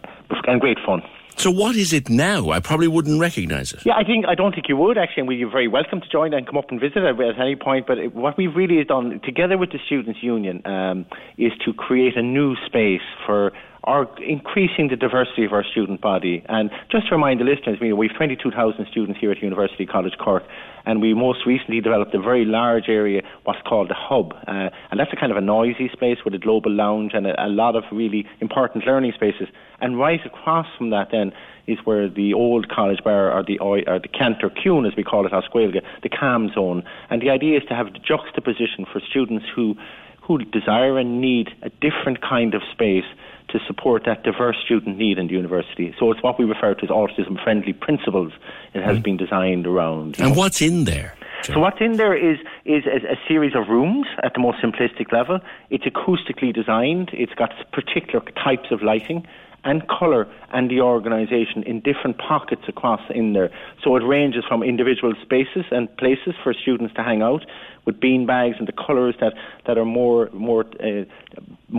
and 0.47 0.59
great 0.61 0.77
fun. 0.85 1.01
So, 1.37 1.49
what 1.51 1.77
is 1.77 1.93
it 1.93 2.09
now? 2.09 2.49
I 2.49 2.59
probably 2.59 2.89
wouldn't 2.89 3.17
recognise 3.21 3.71
it. 3.71 3.85
Yeah, 3.85 3.93
I 3.95 4.03
think 4.03 4.25
I 4.27 4.35
don't 4.35 4.53
think 4.53 4.67
you 4.67 4.75
would 4.75 4.97
actually, 4.97 5.21
and 5.21 5.27
we- 5.29 5.37
you're 5.37 5.49
very 5.49 5.69
welcome 5.69 6.01
to 6.01 6.09
join 6.09 6.33
and 6.33 6.45
come 6.45 6.57
up 6.57 6.69
and 6.69 6.81
visit 6.81 6.97
at, 6.97 7.17
at 7.21 7.39
any 7.39 7.55
point. 7.55 7.87
But 7.87 7.97
it- 7.97 8.13
what 8.13 8.37
we've 8.37 8.53
really 8.53 8.83
done 8.83 9.21
together 9.23 9.57
with 9.57 9.71
the 9.71 9.79
Students' 9.85 10.21
Union 10.21 10.61
um, 10.65 11.05
is 11.37 11.53
to 11.63 11.71
create 11.71 12.17
a 12.17 12.21
new 12.21 12.57
space 12.65 13.07
for 13.25 13.53
our 13.83 14.07
increasing 14.21 14.89
the 14.89 14.95
diversity 14.95 15.45
of 15.45 15.53
our 15.53 15.63
student 15.63 16.01
body. 16.01 16.43
And 16.49 16.69
just 16.91 17.07
to 17.07 17.15
remind 17.15 17.39
the 17.39 17.45
listeners, 17.45 17.77
we, 17.79 17.89
have 17.89 18.17
22,000 18.17 18.87
students 18.91 19.19
here 19.19 19.31
at 19.31 19.41
University 19.41 19.85
College 19.85 20.13
Cork, 20.19 20.43
and 20.85 21.01
we 21.01 21.13
most 21.13 21.45
recently 21.45 21.79
developed 21.79 22.13
a 22.13 22.19
very 22.19 22.45
large 22.45 22.89
area, 22.89 23.21
what's 23.43 23.61
called 23.67 23.89
the 23.89 23.95
Hub. 23.95 24.33
Uh, 24.47 24.69
and 24.91 24.99
that's 24.99 25.11
a 25.13 25.15
kind 25.15 25.31
of 25.31 25.37
a 25.37 25.41
noisy 25.41 25.89
space 25.93 26.17
with 26.25 26.33
a 26.33 26.37
global 26.37 26.71
lounge 26.71 27.11
and 27.13 27.25
a, 27.25 27.45
a 27.45 27.47
lot 27.47 27.75
of 27.75 27.83
really 27.91 28.25
important 28.41 28.85
learning 28.85 29.13
spaces. 29.15 29.47
And 29.79 29.97
right 29.97 30.19
across 30.25 30.67
from 30.77 30.89
that 30.89 31.07
then 31.11 31.31
is 31.67 31.77
where 31.85 32.09
the 32.09 32.33
old 32.33 32.67
college 32.69 32.99
bar 33.03 33.31
or 33.31 33.43
the 33.43 33.59
or 33.59 33.77
the 33.77 34.07
Cantor 34.07 34.49
Cune, 34.49 34.85
as 34.85 34.93
we 34.97 35.03
call 35.03 35.25
it, 35.25 35.31
Osquelga, 35.31 35.81
the 36.03 36.09
calm 36.09 36.49
zone. 36.53 36.83
And 37.09 37.21
the 37.21 37.29
idea 37.29 37.57
is 37.57 37.63
to 37.69 37.75
have 37.75 37.93
the 37.93 37.99
juxtaposition 37.99 38.85
for 38.91 38.99
students 39.09 39.45
who 39.55 39.75
who 40.21 40.37
desire 40.37 40.97
and 40.99 41.21
need 41.21 41.49
a 41.63 41.69
different 41.81 42.21
kind 42.21 42.53
of 42.53 42.61
space 42.71 43.05
to 43.51 43.59
support 43.67 44.03
that 44.05 44.23
diverse 44.23 44.57
student 44.63 44.97
need 44.97 45.17
in 45.17 45.27
the 45.27 45.33
university. 45.33 45.93
So 45.99 46.11
it's 46.11 46.21
what 46.21 46.39
we 46.39 46.45
refer 46.45 46.73
to 46.75 46.83
as 46.83 46.89
autism 46.89 47.41
friendly 47.43 47.73
principles. 47.73 48.31
It 48.73 48.83
has 48.83 48.97
mm. 48.97 49.03
been 49.03 49.17
designed 49.17 49.67
around. 49.67 50.19
And 50.19 50.33
know. 50.33 50.39
what's 50.39 50.61
in 50.61 50.85
there? 50.85 51.15
So 51.43 51.59
what's 51.59 51.79
in 51.79 51.93
there 51.93 52.15
is 52.15 52.37
is 52.65 52.83
a, 52.85 53.13
a 53.13 53.19
series 53.27 53.55
of 53.55 53.69
rooms 53.69 54.07
at 54.23 54.33
the 54.33 54.39
most 54.39 54.57
simplistic 54.61 55.11
level. 55.11 55.39
It's 55.69 55.85
acoustically 55.85 56.53
designed. 56.53 57.11
It's 57.13 57.33
got 57.33 57.53
particular 57.71 58.23
types 58.43 58.71
of 58.71 58.83
lighting 58.83 59.25
and 59.63 59.83
colour 59.87 60.27
and 60.53 60.69
the 60.69 60.81
organisation 60.81 61.63
in 61.63 61.81
different 61.81 62.17
pockets 62.17 62.63
across 62.67 63.01
in 63.09 63.33
there. 63.33 63.49
So 63.83 63.95
it 63.95 64.03
ranges 64.03 64.43
from 64.47 64.63
individual 64.63 65.13
spaces 65.21 65.65
and 65.71 65.95
places 65.97 66.33
for 66.43 66.53
students 66.53 66.93
to 66.95 67.03
hang 67.03 67.21
out 67.21 67.45
with 67.89 67.99
bean 68.05 68.23
bags 68.33 68.55
and 68.59 68.67
the 68.71 68.77
colours 68.87 69.15
that, 69.21 69.33
that 69.65 69.75
are 69.81 69.89
more 69.99 70.21
more 70.49 70.63
uh, 70.87 71.05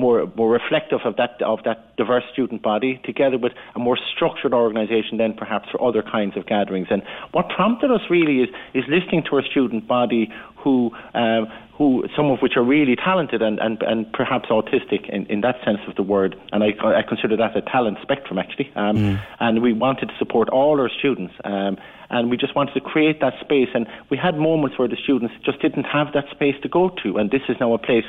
more 0.03 0.19
more 0.41 0.51
reflective 0.61 1.01
of 1.09 1.15
that 1.21 1.33
of 1.53 1.59
that 1.69 1.79
diverse 2.01 2.27
student 2.35 2.61
body, 2.73 2.93
together 3.11 3.39
with 3.45 3.53
a 3.79 3.81
more 3.89 3.99
structured 4.13 4.55
organisation 4.65 5.15
than 5.23 5.31
perhaps 5.43 5.67
for 5.71 5.79
other 5.89 6.03
kinds 6.17 6.35
of 6.39 6.43
gatherings. 6.55 6.89
And 6.95 7.03
what 7.37 7.45
prompted 7.57 7.91
us 7.97 8.05
really 8.17 8.37
is 8.45 8.51
is 8.79 8.85
listening 8.97 9.23
to 9.29 9.33
our 9.37 9.45
student 9.53 9.83
body, 9.97 10.25
who 10.63 10.75
um, 11.23 11.43
who 11.77 11.89
some 12.17 12.29
of 12.35 12.39
which 12.45 12.55
are 12.61 12.67
really 12.77 12.97
talented 13.09 13.41
and 13.49 13.57
and, 13.67 13.75
and 13.93 14.01
perhaps 14.21 14.47
autistic 14.59 15.03
in, 15.17 15.23
in 15.35 15.41
that 15.47 15.57
sense 15.67 15.83
of 15.89 15.95
the 16.01 16.07
word. 16.15 16.33
And 16.53 16.61
I, 16.67 16.71
I 17.01 17.03
consider 17.13 17.37
that 17.43 17.53
a 17.57 17.63
talent 17.63 17.99
spectrum 18.03 18.39
actually. 18.39 18.69
Um, 18.77 18.97
And 19.47 19.55
we 19.63 19.73
wanted 19.87 20.07
to 20.13 20.17
support 20.23 20.47
all 20.57 20.77
our 20.83 20.91
students. 21.01 21.35
Um, 21.45 21.75
and 22.11 22.31
we 22.31 22.37
just 22.37 22.55
wanted 22.55 22.75
to 22.75 22.81
create 22.81 23.21
that 23.21 23.35
space. 23.41 23.69
And 23.75 23.87
we 24.11 24.17
had 24.17 24.37
moments 24.37 24.79
where 24.79 24.89
the 24.89 24.97
students 25.03 25.35
just 25.45 25.61
didn't 25.63 25.85
have 25.85 26.09
that 26.15 26.25
space 26.31 26.57
to 26.63 26.69
go 26.69 26.91
to. 27.03 27.17
And 27.17 27.31
this 27.31 27.43
is 27.49 27.57
now 27.61 27.73
a 27.73 27.79
place 27.79 28.05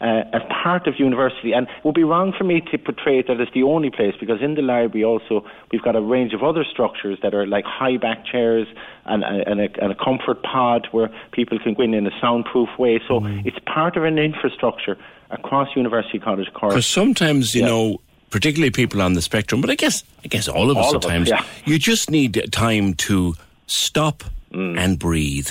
uh, 0.00 0.22
as 0.32 0.42
part 0.62 0.86
of 0.86 0.94
university. 0.98 1.52
And 1.52 1.66
it 1.66 1.84
would 1.84 1.94
be 1.94 2.04
wrong 2.04 2.32
for 2.36 2.44
me 2.44 2.60
to 2.70 2.78
portray 2.78 3.18
it 3.18 3.26
that 3.26 3.40
it's 3.40 3.52
the 3.52 3.64
only 3.64 3.90
place 3.90 4.14
because 4.20 4.40
in 4.40 4.54
the 4.54 4.62
library 4.62 5.04
also 5.04 5.44
we've 5.72 5.82
got 5.82 5.96
a 5.96 6.00
range 6.00 6.34
of 6.34 6.42
other 6.42 6.64
structures 6.70 7.18
that 7.22 7.34
are 7.34 7.46
like 7.46 7.64
high 7.64 7.96
back 7.96 8.24
chairs 8.24 8.68
and, 9.06 9.24
and, 9.24 9.60
a, 9.60 9.68
and 9.82 9.92
a 9.92 9.96
comfort 9.96 10.42
pod 10.42 10.86
where 10.92 11.10
people 11.32 11.58
can 11.58 11.74
go 11.74 11.82
in 11.82 11.94
in 11.94 12.06
a 12.06 12.20
soundproof 12.20 12.68
way. 12.78 13.00
So 13.08 13.20
it's 13.44 13.58
part 13.66 13.96
of 13.96 14.04
an 14.04 14.18
infrastructure 14.18 14.96
across 15.30 15.68
University 15.74 16.18
College 16.18 16.48
Cork. 16.54 16.72
Because 16.72 16.86
sometimes, 16.86 17.54
you 17.54 17.62
know, 17.62 18.00
particularly 18.30 18.70
people 18.70 19.00
on 19.02 19.14
the 19.14 19.22
spectrum, 19.22 19.60
but 19.60 19.70
I 19.70 19.74
guess 19.74 20.02
I 20.24 20.28
guess 20.28 20.48
all 20.48 20.70
of 20.70 20.76
us 20.76 20.86
All 20.86 20.96
at 20.96 21.02
times, 21.02 21.28
yeah. 21.28 21.44
you 21.64 21.78
just 21.78 22.10
need 22.10 22.48
time 22.52 22.94
to 22.94 23.34
stop 23.66 24.24
Mm. 24.52 24.78
and 24.78 24.98
breathe. 24.98 25.48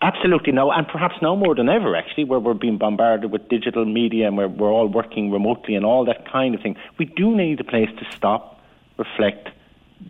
Absolutely 0.00 0.52
no, 0.52 0.70
and 0.70 0.86
perhaps 0.86 1.14
now 1.20 1.34
more 1.34 1.54
than 1.56 1.68
ever, 1.68 1.96
actually, 1.96 2.22
where 2.24 2.38
we're 2.38 2.54
being 2.54 2.78
bombarded 2.78 3.30
with 3.32 3.48
digital 3.48 3.84
media 3.84 4.28
and 4.28 4.36
where 4.36 4.48
we're 4.48 4.70
all 4.70 4.86
working 4.86 5.30
remotely 5.32 5.74
and 5.76 5.84
all 5.84 6.04
that 6.04 6.30
kind 6.30 6.54
of 6.54 6.60
thing. 6.60 6.76
We 6.98 7.04
do 7.04 7.36
need 7.36 7.58
a 7.60 7.64
place 7.64 7.88
to 7.98 8.04
stop, 8.16 8.60
reflect, 8.96 9.48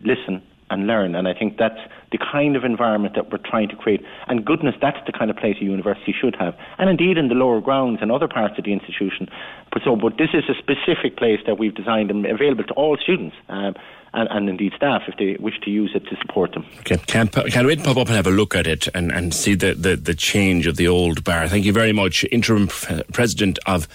listen, 0.03 0.41
and 0.69 0.85
learn. 0.87 1.13
And 1.15 1.27
I 1.27 1.33
think 1.33 1.57
that's 1.57 1.79
the 2.13 2.19
kind 2.19 2.55
of 2.55 2.63
environment 2.63 3.15
that 3.15 3.31
we're 3.31 3.39
trying 3.39 3.67
to 3.67 3.75
create. 3.75 4.05
And 4.27 4.45
goodness, 4.45 4.75
that's 4.79 5.03
the 5.05 5.11
kind 5.11 5.29
of 5.31 5.35
place 5.35 5.57
a 5.59 5.65
university 5.65 6.13
should 6.13 6.35
have. 6.37 6.55
And 6.77 6.89
indeed 6.89 7.17
in 7.17 7.27
the 7.27 7.33
lower 7.33 7.59
grounds 7.59 7.99
and 8.01 8.11
other 8.11 8.27
parts 8.27 8.57
of 8.57 8.63
the 8.63 8.71
institution. 8.71 9.27
But 9.71 9.81
so, 9.83 9.95
but 9.95 10.17
this 10.17 10.29
is 10.33 10.43
a 10.47 10.53
specific 10.53 11.17
place 11.17 11.39
that 11.47 11.57
we've 11.57 11.73
designed 11.73 12.11
and 12.11 12.25
available 12.25 12.63
to 12.65 12.73
all 12.75 12.95
students. 12.97 13.35
Um, 13.49 13.73
and, 14.13 14.29
and 14.29 14.49
indeed 14.49 14.73
staff 14.75 15.03
if 15.07 15.17
they 15.17 15.37
wish 15.43 15.59
to 15.61 15.71
use 15.71 15.91
it 15.95 16.05
to 16.05 16.15
support 16.21 16.53
them. 16.53 16.65
Okay, 16.81 16.97
can't 17.07 17.35
wait 17.35 17.79
to 17.79 17.83
pop 17.83 17.97
up 17.97 18.07
and 18.07 18.15
have 18.15 18.27
a 18.27 18.31
look 18.31 18.55
at 18.55 18.67
it 18.67 18.87
and, 18.93 19.11
and 19.11 19.33
see 19.33 19.55
the, 19.55 19.73
the, 19.73 19.95
the 19.95 20.13
change 20.13 20.67
of 20.67 20.77
the 20.77 20.87
old 20.87 21.23
bar. 21.23 21.47
Thank 21.47 21.65
you 21.65 21.73
very 21.73 21.93
much, 21.93 22.23
Interim 22.31 22.67
President 23.11 23.57
of 23.65 23.87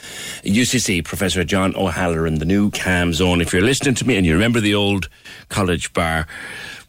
UCC, 0.43 1.05
Professor 1.05 1.45
John 1.45 1.74
O'Halloran, 1.77 2.40
the 2.40 2.45
new 2.45 2.70
Calm 2.73 3.15
zone. 3.15 3.40
If 3.40 3.53
you're 3.53 3.62
listening 3.62 3.95
to 3.97 4.07
me 4.07 4.16
and 4.16 4.27
you 4.27 4.32
remember 4.32 4.61
the 4.61 4.74
old 4.74 5.09
college 5.49 5.93
bar, 5.93 6.27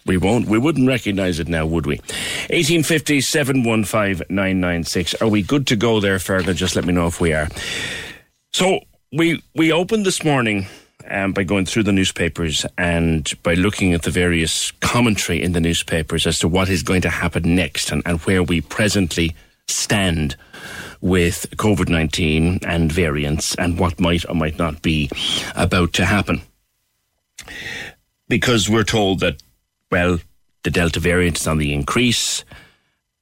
We 0.09 0.17
won't. 0.17 0.47
We 0.47 0.57
wouldn't 0.57 0.87
recognise 0.87 1.37
it 1.37 1.47
now, 1.47 1.67
would 1.67 1.85
we? 1.85 1.97
1850 2.49 3.21
715 3.21 4.25
996. 4.27 5.13
Are 5.21 5.27
we 5.27 5.43
good 5.43 5.67
to 5.67 5.75
go 5.75 5.99
there, 5.99 6.17
Fergal? 6.17 6.55
Just 6.55 6.75
let 6.75 6.83
me 6.83 6.93
know 6.93 7.05
if 7.05 7.21
we 7.21 7.31
are. 7.31 7.47
So 8.51 8.79
we 9.13 9.43
we 9.53 9.71
opened 9.71 10.07
this 10.07 10.23
morning 10.23 10.65
um, 11.11 11.33
by 11.33 11.43
going 11.43 11.67
through 11.67 11.83
the 11.83 11.91
newspapers 11.91 12.65
and 12.75 13.31
by 13.43 13.53
looking 13.53 13.93
at 13.93 14.01
the 14.01 14.09
various 14.09 14.71
commentary 14.81 15.43
in 15.43 15.51
the 15.51 15.61
newspapers 15.61 16.25
as 16.25 16.39
to 16.39 16.47
what 16.47 16.69
is 16.69 16.81
going 16.81 17.01
to 17.01 17.11
happen 17.11 17.53
next 17.53 17.91
and, 17.91 18.01
and 18.07 18.19
where 18.21 18.41
we 18.41 18.61
presently 18.61 19.35
stand 19.67 20.35
with 21.01 21.45
COVID 21.57 21.87
19 21.87 22.61
and 22.65 22.91
variants 22.91 23.53
and 23.59 23.77
what 23.77 23.99
might 23.99 24.27
or 24.27 24.33
might 24.33 24.57
not 24.57 24.81
be 24.81 25.07
about 25.55 25.93
to 25.93 26.05
happen. 26.05 26.41
Because 28.27 28.67
we're 28.67 28.83
told 28.83 29.19
that, 29.19 29.43
well, 29.91 30.19
the 30.63 30.71
Delta 30.71 30.99
variant 30.99 31.39
is 31.39 31.47
on 31.47 31.57
the 31.57 31.73
increase 31.73 32.43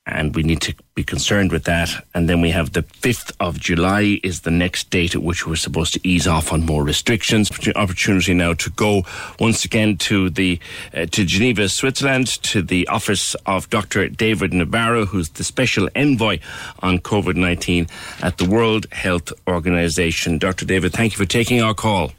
and 0.07 0.33
we 0.35 0.41
need 0.41 0.61
to 0.61 0.73
be 0.95 1.03
concerned 1.03 1.51
with 1.51 1.65
that. 1.65 1.89
And 2.13 2.29
then 2.29 2.41
we 2.41 2.51
have 2.51 2.71
the 2.71 2.83
5th 2.83 3.35
of 3.39 3.59
July 3.59 4.19
is 4.23 4.41
the 4.41 4.51
next 4.51 4.89
date 4.89 5.13
at 5.15 5.21
which 5.21 5.45
we're 5.45 5.57
supposed 5.57 5.93
to 5.93 6.07
ease 6.07 6.27
off 6.27 6.53
on 6.53 6.65
more 6.65 6.83
restrictions. 6.83 7.51
Opportunity 7.75 8.33
now 8.33 8.53
to 8.53 8.69
go 8.71 9.03
once 9.39 9.65
again 9.65 9.97
to 9.97 10.29
the 10.29 10.59
uh, 10.93 11.05
to 11.07 11.25
Geneva, 11.25 11.67
Switzerland, 11.67 12.27
to 12.43 12.61
the 12.61 12.87
office 12.87 13.35
of 13.45 13.69
Dr. 13.69 14.07
David 14.07 14.51
Nabarro, 14.51 15.05
who's 15.05 15.29
the 15.29 15.43
special 15.43 15.89
envoy 15.93 16.39
on 16.79 16.99
COVID-19 16.99 17.89
at 18.23 18.37
the 18.37 18.45
World 18.45 18.87
Health 18.93 19.33
Organization. 19.47 20.37
Dr. 20.37 20.65
David, 20.65 20.93
thank 20.93 21.13
you 21.13 21.17
for 21.17 21.25
taking 21.25 21.61
our 21.61 21.73
call. 21.73 22.13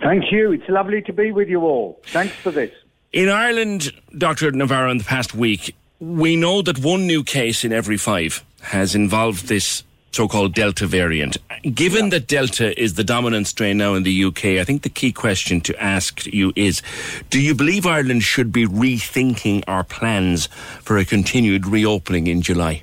Thank 0.00 0.30
you. 0.30 0.52
It's 0.52 0.68
lovely 0.68 1.00
to 1.02 1.12
be 1.14 1.32
with 1.32 1.48
you 1.48 1.62
all. 1.62 1.98
Thanks 2.04 2.34
for 2.34 2.50
this. 2.50 2.70
In 3.16 3.30
Ireland, 3.30 3.92
Dr. 4.18 4.52
Nabarro, 4.52 4.90
in 4.90 4.98
the 4.98 5.04
past 5.04 5.34
week, 5.34 5.74
we 5.98 6.36
know 6.36 6.60
that 6.60 6.78
one 6.78 7.06
new 7.06 7.24
case 7.24 7.64
in 7.64 7.72
every 7.72 7.96
five 7.96 8.44
has 8.60 8.94
involved 8.94 9.48
this 9.48 9.84
so-called 10.12 10.52
Delta 10.52 10.86
variant. 10.86 11.38
Given 11.62 12.04
yeah. 12.04 12.10
that 12.10 12.26
Delta 12.26 12.78
is 12.78 12.92
the 12.92 13.04
dominant 13.04 13.46
strain 13.46 13.78
now 13.78 13.94
in 13.94 14.02
the 14.02 14.24
UK, 14.24 14.44
I 14.60 14.64
think 14.64 14.82
the 14.82 14.90
key 14.90 15.12
question 15.12 15.62
to 15.62 15.82
ask 15.82 16.26
you 16.26 16.52
is, 16.56 16.82
do 17.30 17.40
you 17.40 17.54
believe 17.54 17.86
Ireland 17.86 18.22
should 18.22 18.52
be 18.52 18.66
rethinking 18.66 19.64
our 19.66 19.82
plans 19.82 20.50
for 20.82 20.98
a 20.98 21.04
continued 21.06 21.66
reopening 21.66 22.26
in 22.26 22.42
July? 22.42 22.82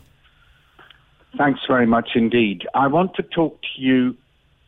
Thanks 1.38 1.60
very 1.68 1.86
much 1.86 2.10
indeed. 2.16 2.68
I 2.74 2.88
want 2.88 3.14
to 3.18 3.22
talk 3.22 3.62
to 3.62 3.82
you 3.82 4.18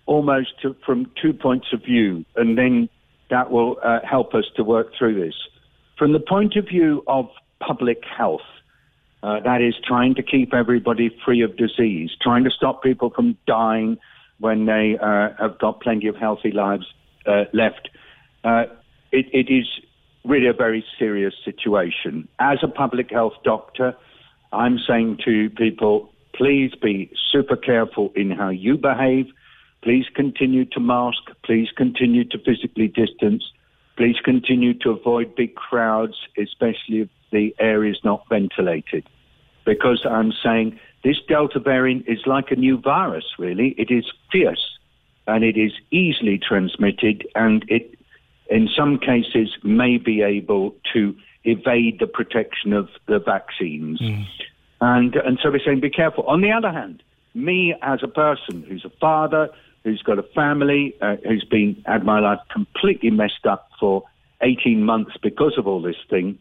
almost 0.05 0.61
to, 0.61 0.75
from 0.85 1.09
two 1.19 1.33
points 1.33 1.73
of 1.73 1.81
view, 1.81 2.23
and 2.35 2.55
then 2.55 2.87
that 3.31 3.49
will 3.49 3.79
uh, 3.81 4.01
help 4.07 4.35
us 4.35 4.45
to 4.57 4.63
work 4.63 4.91
through 4.95 5.19
this. 5.19 5.33
From 5.97 6.13
the 6.13 6.19
point 6.19 6.55
of 6.55 6.67
view 6.67 7.03
of 7.07 7.29
public 7.59 8.03
health. 8.05 8.41
Uh, 9.23 9.39
that 9.39 9.59
is 9.59 9.73
trying 9.87 10.13
to 10.13 10.21
keep 10.21 10.53
everybody 10.53 11.09
free 11.25 11.41
of 11.41 11.57
disease, 11.57 12.11
trying 12.21 12.43
to 12.43 12.51
stop 12.51 12.83
people 12.83 13.09
from 13.09 13.35
dying 13.47 13.97
when 14.39 14.65
they 14.65 14.97
uh, 15.01 15.29
have 15.39 15.57
got 15.57 15.81
plenty 15.81 16.07
of 16.07 16.15
healthy 16.15 16.51
lives 16.51 16.85
uh, 17.25 17.45
left. 17.51 17.89
Uh, 18.43 18.65
it, 19.11 19.25
it 19.33 19.51
is 19.51 19.65
really 20.25 20.47
a 20.47 20.53
very 20.53 20.85
serious 20.99 21.33
situation. 21.43 22.27
As 22.39 22.59
a 22.61 22.67
public 22.67 23.09
health 23.09 23.33
doctor, 23.43 23.95
I'm 24.51 24.77
saying 24.77 25.19
to 25.25 25.49
people, 25.49 26.11
please 26.35 26.71
be 26.79 27.11
super 27.31 27.55
careful 27.55 28.11
in 28.15 28.29
how 28.31 28.49
you 28.49 28.77
behave. 28.77 29.27
Please 29.81 30.05
continue 30.13 30.65
to 30.65 30.79
mask. 30.79 31.21
Please 31.43 31.69
continue 31.75 32.25
to 32.25 32.37
physically 32.39 32.87
distance. 32.87 33.43
Please 33.97 34.17
continue 34.23 34.73
to 34.79 34.91
avoid 34.91 35.35
big 35.35 35.55
crowds, 35.55 36.15
especially 36.37 37.01
if 37.01 37.09
the 37.31 37.55
area 37.59 37.91
is 37.91 37.99
not 38.03 38.27
ventilated. 38.29 39.07
Because 39.65 40.05
I'm 40.05 40.33
saying 40.43 40.79
this 41.03 41.17
Delta 41.27 41.59
variant 41.59 42.07
is 42.07 42.25
like 42.25 42.51
a 42.51 42.55
new 42.55 42.77
virus, 42.77 43.25
really. 43.37 43.69
It 43.77 43.91
is 43.91 44.05
fierce 44.31 44.77
and 45.27 45.43
it 45.43 45.57
is 45.57 45.71
easily 45.91 46.37
transmitted 46.37 47.27
and 47.35 47.65
it, 47.67 47.97
in 48.49 48.67
some 48.75 48.99
cases, 48.99 49.55
may 49.63 49.97
be 49.97 50.21
able 50.21 50.75
to 50.93 51.15
evade 51.45 51.99
the 51.99 52.07
protection 52.07 52.73
of 52.73 52.89
the 53.07 53.19
vaccines. 53.19 53.99
Mm. 53.99 54.25
And, 54.81 55.15
and 55.15 55.39
so 55.41 55.51
we're 55.51 55.59
saying 55.63 55.79
be 55.79 55.89
careful. 55.89 56.23
On 56.25 56.41
the 56.41 56.51
other 56.51 56.71
hand, 56.71 57.01
me 57.33 57.75
as 57.81 57.99
a 58.03 58.07
person 58.07 58.63
who's 58.67 58.85
a 58.85 58.89
father, 58.89 59.49
who's 59.85 60.01
got 60.01 60.19
a 60.19 60.23
family, 60.23 60.95
uh, 61.01 61.15
who's 61.23 61.45
been 61.45 61.81
had 61.85 62.03
my 62.03 62.19
life 62.19 62.39
completely 62.51 63.11
messed 63.11 63.45
up 63.45 63.69
for 63.79 64.03
18 64.41 64.83
months 64.83 65.11
because 65.21 65.53
of 65.57 65.67
all 65.67 65.81
this 65.81 65.95
thing. 66.09 66.37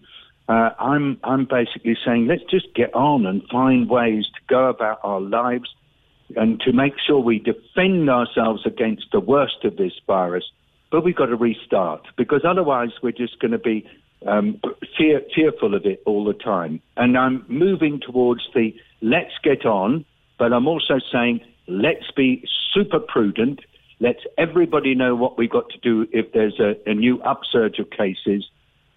Uh, 0.48 0.70
I'm 0.80 1.20
I'm 1.22 1.44
basically 1.44 1.96
saying 2.04 2.26
let's 2.26 2.42
just 2.50 2.74
get 2.74 2.92
on 2.94 3.26
and 3.26 3.42
find 3.50 3.88
ways 3.88 4.24
to 4.34 4.40
go 4.48 4.68
about 4.68 4.98
our 5.04 5.20
lives 5.20 5.72
and 6.36 6.58
to 6.60 6.72
make 6.72 6.94
sure 7.06 7.20
we 7.20 7.38
defend 7.38 8.10
ourselves 8.10 8.66
against 8.66 9.06
the 9.12 9.20
worst 9.20 9.64
of 9.64 9.76
this 9.76 9.92
virus. 10.06 10.44
But 10.90 11.04
we've 11.04 11.14
got 11.14 11.26
to 11.26 11.36
restart 11.36 12.06
because 12.16 12.42
otherwise 12.44 12.90
we're 13.02 13.12
just 13.12 13.38
going 13.40 13.52
to 13.52 13.58
be 13.58 13.86
um, 14.26 14.60
fear, 14.96 15.20
fearful 15.34 15.74
of 15.74 15.84
it 15.84 16.02
all 16.06 16.24
the 16.24 16.34
time. 16.34 16.80
And 16.96 17.16
I'm 17.18 17.44
moving 17.48 18.00
towards 18.00 18.42
the 18.54 18.74
let's 19.02 19.32
get 19.42 19.66
on, 19.66 20.04
but 20.38 20.52
I'm 20.52 20.66
also 20.66 20.98
saying 21.12 21.40
let's 21.66 22.10
be 22.10 22.46
super 22.72 23.00
prudent. 23.00 23.60
Let's 24.00 24.20
everybody 24.36 24.94
know 24.94 25.14
what 25.14 25.38
we've 25.38 25.50
got 25.50 25.68
to 25.70 25.78
do 25.78 26.06
if 26.12 26.32
there's 26.32 26.58
a, 26.60 26.74
a 26.88 26.94
new 26.94 27.20
upsurge 27.22 27.78
of 27.78 27.90
cases. 27.90 28.48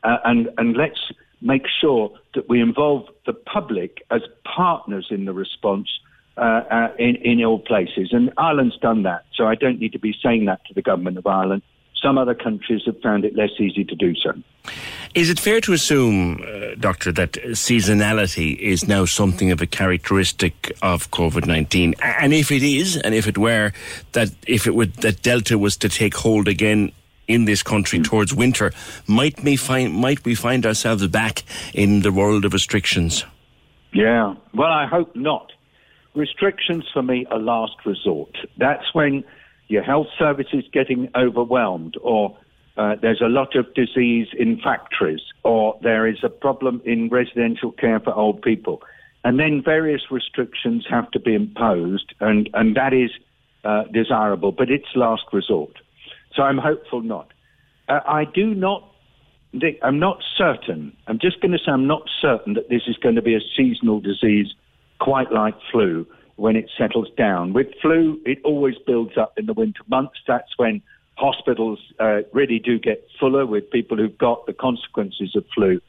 Uh, 0.04 0.18
and, 0.26 0.50
and 0.58 0.76
let's 0.76 1.12
make 1.42 1.64
sure 1.80 2.12
that 2.34 2.50
we 2.50 2.62
involve 2.62 3.08
the 3.26 3.34
public 3.34 4.04
as 4.10 4.22
partners 4.44 5.08
in 5.10 5.26
the 5.26 5.34
response 5.34 5.88
uh, 6.38 6.64
uh, 6.70 6.88
in, 7.00 7.16
in 7.18 7.44
all 7.44 7.60
places. 7.60 8.10
And 8.12 8.32
Ireland's 8.38 8.78
done 8.78 9.04
that, 9.04 9.26
so 9.34 9.46
I 9.46 9.56
don't 9.56 9.80
need 9.80 9.94
to 9.94 10.00
be 10.00 10.16
saying 10.24 10.46
that 10.46 10.66
to 10.66 10.74
the 10.74 10.82
government 10.82 11.18
of 11.18 11.26
Ireland. 11.26 11.62
Some 12.02 12.18
other 12.18 12.36
countries 12.36 12.84
have 12.86 13.02
found 13.02 13.26
it 13.26 13.36
less 13.36 13.50
easy 13.60 13.84
to 13.84 13.96
do 13.96 14.14
so. 14.16 14.34
Is 15.16 15.30
it 15.30 15.40
fair 15.40 15.60
to 15.62 15.74
assume, 15.74 16.44
uh, 16.44 16.76
Doctor, 16.80 17.12
that 17.14 17.34
seasonality 17.34 18.56
is 18.58 18.88
now 18.88 19.06
something 19.06 19.52
of 19.52 19.62
a 19.62 19.66
characteristic 19.66 20.72
of 20.82 21.10
COVID 21.12 21.48
nineteen? 21.48 21.96
And 22.02 22.34
if 22.34 22.52
it 22.52 22.62
is, 22.62 22.98
and 22.98 23.16
if 23.16 23.28
it 23.28 23.38
were, 23.38 23.72
that 24.12 24.30
if 24.46 24.68
it 24.68 24.76
would 24.76 24.94
that 24.98 25.24
Delta 25.24 25.58
was 25.58 25.76
to 25.78 25.90
take 25.90 26.16
hold 26.16 26.48
again 26.48 26.92
in 27.28 27.46
this 27.46 27.64
country 27.64 28.00
towards 28.00 28.34
winter, 28.34 28.72
might 29.08 29.44
we 29.44 29.56
find 29.56 29.94
might 29.94 30.24
we 30.24 30.36
find 30.36 30.66
ourselves 30.66 31.08
back 31.08 31.44
in 31.74 32.02
the 32.02 32.12
world 32.12 32.46
of 32.46 32.54
restrictions? 32.54 33.26
Yeah, 33.94 34.36
well, 34.54 34.72
I 34.72 34.86
hope 34.86 35.16
not. 35.16 35.52
Restrictions 36.14 36.86
for 36.94 37.02
me 37.02 37.26
are 37.32 37.40
last 37.40 37.86
resort. 37.86 38.38
That's 38.58 38.94
when 38.94 39.24
your 39.68 39.84
health 39.84 40.08
service 40.18 40.48
is 40.54 40.64
getting 40.72 41.10
overwhelmed, 41.16 41.98
or 42.02 42.38
uh, 42.78 42.96
there's 43.02 43.22
a 43.22 43.28
lot 43.28 43.56
of 43.56 43.74
disease 43.74 44.28
in 44.38 44.60
factories, 44.62 45.22
or 45.44 45.78
there 45.82 46.08
is 46.08 46.20
a 46.24 46.30
problem 46.30 46.82
in 46.86 47.10
residential 47.10 47.72
care 47.72 48.00
for 48.00 48.14
old 48.14 48.42
people. 48.42 48.82
And 49.24 49.40
then 49.40 49.62
various 49.64 50.04
restrictions 50.12 50.86
have 50.90 51.12
to 51.12 51.20
be 51.20 51.34
imposed, 51.34 52.14
and, 52.20 52.50
and 52.54 52.76
that 52.76 52.94
is 52.94 53.10
uh, 53.64 53.84
desirable, 53.92 54.52
but 54.52 54.70
it's 54.70 54.88
last 54.96 55.24
resort. 55.34 55.74
So 56.34 56.44
I'm 56.44 56.58
hopeful 56.58 57.02
not. 57.02 57.34
Uh, 57.90 58.00
I 58.08 58.26
do 58.26 58.54
not, 58.54 58.90
I'm 59.82 60.00
not 60.00 60.22
certain, 60.38 60.96
I'm 61.08 61.20
just 61.20 61.42
going 61.42 61.52
to 61.52 61.58
say 61.58 61.72
I'm 61.72 61.88
not 61.88 62.04
certain 62.22 62.54
that 62.54 62.70
this 62.70 62.84
is 62.88 62.96
going 62.98 63.16
to 63.16 63.22
be 63.22 63.36
a 63.36 63.42
seasonal 63.58 64.00
disease 64.00 64.54
quite 65.00 65.32
like 65.32 65.56
flu 65.72 66.06
when 66.38 66.56
it 66.56 66.70
settles 66.78 67.10
down. 67.18 67.54
With 67.54 67.68
flu, 67.82 68.20
it 68.26 68.40
always 68.44 68.76
builds 68.86 69.18
up 69.18 69.34
in 69.38 69.46
the 69.46 69.54
winter 69.54 69.84
months. 69.88 70.20
That's 70.26 70.58
when 70.58 70.82
hospitals 71.16 71.80
uh, 72.00 72.20
really 72.32 72.60
do 72.60 72.80
get 72.80 73.06
fuller 73.20 73.46
with 73.46 73.70
people 73.70 73.98
who've 73.98 74.18
got 74.18 74.46
the 74.46 74.54
consequences 74.54 75.36
of 75.36 75.44
flu. 75.54 75.82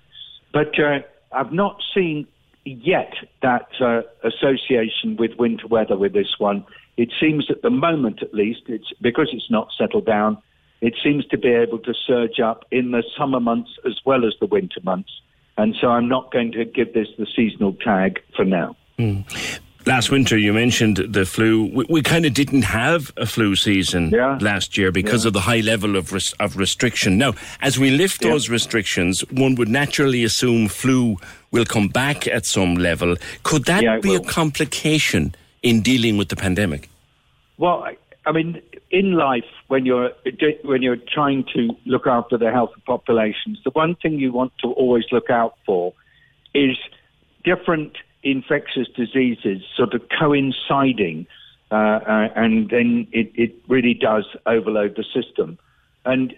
But 0.52 0.78
uh, 0.78 1.00
I've 1.32 1.52
not 1.52 1.80
seen 1.94 2.26
yet 2.64 3.14
that 3.42 3.68
uh, 3.80 4.02
association 4.24 5.16
with 5.16 5.32
winter 5.38 5.66
weather 5.66 5.96
with 5.96 6.12
this 6.12 6.34
one. 6.38 6.64
It 6.96 7.12
seems 7.20 7.50
at 7.50 7.62
the 7.62 7.70
moment, 7.70 8.22
at 8.22 8.34
least, 8.34 8.62
it's 8.66 8.92
because 9.00 9.28
it's 9.32 9.50
not 9.50 9.68
settled 9.78 10.06
down. 10.06 10.38
It 10.80 10.94
seems 11.02 11.26
to 11.26 11.38
be 11.38 11.48
able 11.48 11.78
to 11.80 11.94
surge 12.06 12.40
up 12.40 12.64
in 12.70 12.92
the 12.92 13.02
summer 13.16 13.40
months 13.40 13.70
as 13.86 14.00
well 14.04 14.24
as 14.26 14.34
the 14.40 14.46
winter 14.46 14.80
months. 14.82 15.10
And 15.56 15.74
so 15.80 15.88
I'm 15.88 16.08
not 16.08 16.32
going 16.32 16.52
to 16.52 16.64
give 16.64 16.94
this 16.94 17.08
the 17.18 17.26
seasonal 17.34 17.74
tag 17.74 18.20
for 18.36 18.44
now. 18.44 18.76
Mm. 18.98 19.60
Last 19.86 20.10
winter, 20.10 20.36
you 20.36 20.52
mentioned 20.52 20.96
the 20.96 21.24
flu. 21.24 21.64
We, 21.72 21.86
we 21.88 22.02
kind 22.02 22.26
of 22.26 22.34
didn't 22.34 22.62
have 22.62 23.12
a 23.16 23.26
flu 23.26 23.56
season 23.56 24.10
yeah. 24.10 24.36
last 24.40 24.76
year 24.76 24.92
because 24.92 25.24
yeah. 25.24 25.28
of 25.28 25.32
the 25.34 25.40
high 25.40 25.60
level 25.60 25.96
of 25.96 26.12
res- 26.12 26.34
of 26.34 26.56
restriction. 26.56 27.16
Now, 27.16 27.34
as 27.60 27.78
we 27.78 27.90
lift 27.90 28.22
yeah. 28.22 28.32
those 28.32 28.50
restrictions, 28.50 29.20
one 29.30 29.54
would 29.54 29.68
naturally 29.68 30.24
assume 30.24 30.68
flu 30.68 31.16
will 31.52 31.64
come 31.64 31.88
back 31.88 32.26
at 32.26 32.44
some 32.44 32.74
level. 32.74 33.16
Could 33.44 33.64
that 33.66 34.02
be 34.02 34.10
will. 34.10 34.22
a 34.22 34.24
complication 34.24 35.34
in 35.62 35.80
dealing 35.80 36.16
with 36.16 36.28
the 36.28 36.36
pandemic? 36.36 36.90
Well, 37.56 37.88
I 38.26 38.32
mean, 38.32 38.60
in 38.90 39.12
life, 39.12 39.44
when 39.68 39.86
you're 39.86 40.10
when 40.62 40.82
you're 40.82 40.96
trying 40.96 41.44
to 41.54 41.70
look 41.86 42.06
after 42.06 42.36
the 42.36 42.50
health 42.50 42.70
of 42.76 42.84
populations, 42.84 43.58
the 43.64 43.70
one 43.70 43.94
thing 43.96 44.18
you 44.18 44.32
want 44.32 44.52
to 44.58 44.72
always 44.72 45.04
look 45.12 45.30
out 45.30 45.56
for 45.64 45.94
is 46.54 46.76
different 47.44 47.96
infectious 48.22 48.88
diseases 48.96 49.62
sort 49.76 49.94
of 49.94 50.02
coinciding, 50.18 51.26
uh, 51.70 51.74
uh, 51.74 52.28
and 52.34 52.70
then 52.70 53.06
it, 53.12 53.30
it 53.34 53.54
really 53.68 53.94
does 53.94 54.24
overload 54.46 54.96
the 54.96 55.04
system. 55.04 55.58
And 56.04 56.34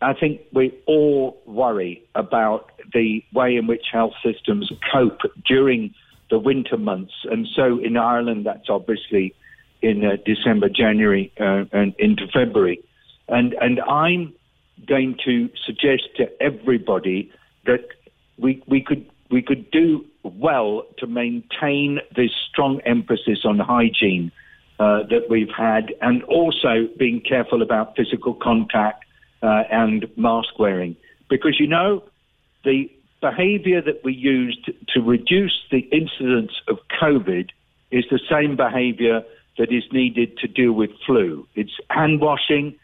I 0.00 0.12
think 0.12 0.42
we 0.52 0.72
all 0.86 1.40
worry 1.46 2.02
about 2.14 2.70
the 2.92 3.24
way 3.32 3.56
in 3.56 3.66
which 3.66 3.86
health 3.90 4.12
systems 4.22 4.70
cope 4.92 5.22
during 5.46 5.94
the 6.30 6.38
winter 6.38 6.76
months. 6.76 7.14
And 7.24 7.46
so 7.54 7.78
in 7.78 7.96
Ireland, 7.96 8.46
that's 8.46 8.68
obviously 8.68 9.34
in 9.80 10.04
uh, 10.04 10.16
December, 10.24 10.68
January, 10.68 11.32
uh, 11.38 11.64
and 11.72 11.94
into 11.98 12.26
February. 12.32 12.82
And, 13.28 13.54
and 13.54 13.80
I'm 13.80 14.34
going 14.86 15.16
to 15.24 15.48
suggest 15.64 16.02
to 16.16 16.42
everybody 16.42 17.32
that 17.64 17.86
we, 18.36 18.62
we, 18.66 18.82
could, 18.82 19.08
we 19.30 19.42
could 19.42 19.70
do 19.70 20.04
well 20.24 20.84
to 20.98 21.06
maintain 21.06 22.00
this 22.16 22.30
strong 22.50 22.80
emphasis 22.86 23.40
on 23.44 23.58
hygiene 23.58 24.32
uh, 24.78 25.02
that 25.04 25.28
we've 25.30 25.52
had 25.56 25.94
and 26.00 26.22
also 26.24 26.88
being 26.98 27.20
careful 27.20 27.62
about 27.62 27.96
physical 27.96 28.34
contact 28.34 29.04
uh, 29.42 29.62
and 29.70 30.06
mask 30.16 30.58
wearing. 30.58 30.96
Because, 31.28 31.60
you 31.60 31.66
know, 31.66 32.02
the 32.64 32.90
behavior 33.20 33.80
that 33.80 34.02
we 34.04 34.12
used 34.12 34.70
to 34.88 35.00
reduce 35.00 35.58
the 35.70 35.80
incidence 35.92 36.52
of 36.68 36.78
COVID 37.00 37.50
is 37.90 38.04
the 38.10 38.20
same 38.30 38.56
behavior 38.56 39.22
that 39.58 39.72
is 39.72 39.84
needed 39.92 40.36
to 40.38 40.48
deal 40.48 40.72
with 40.72 40.90
flu. 41.06 41.46
It's 41.54 41.72
hand 41.90 42.20
washing, 42.20 42.74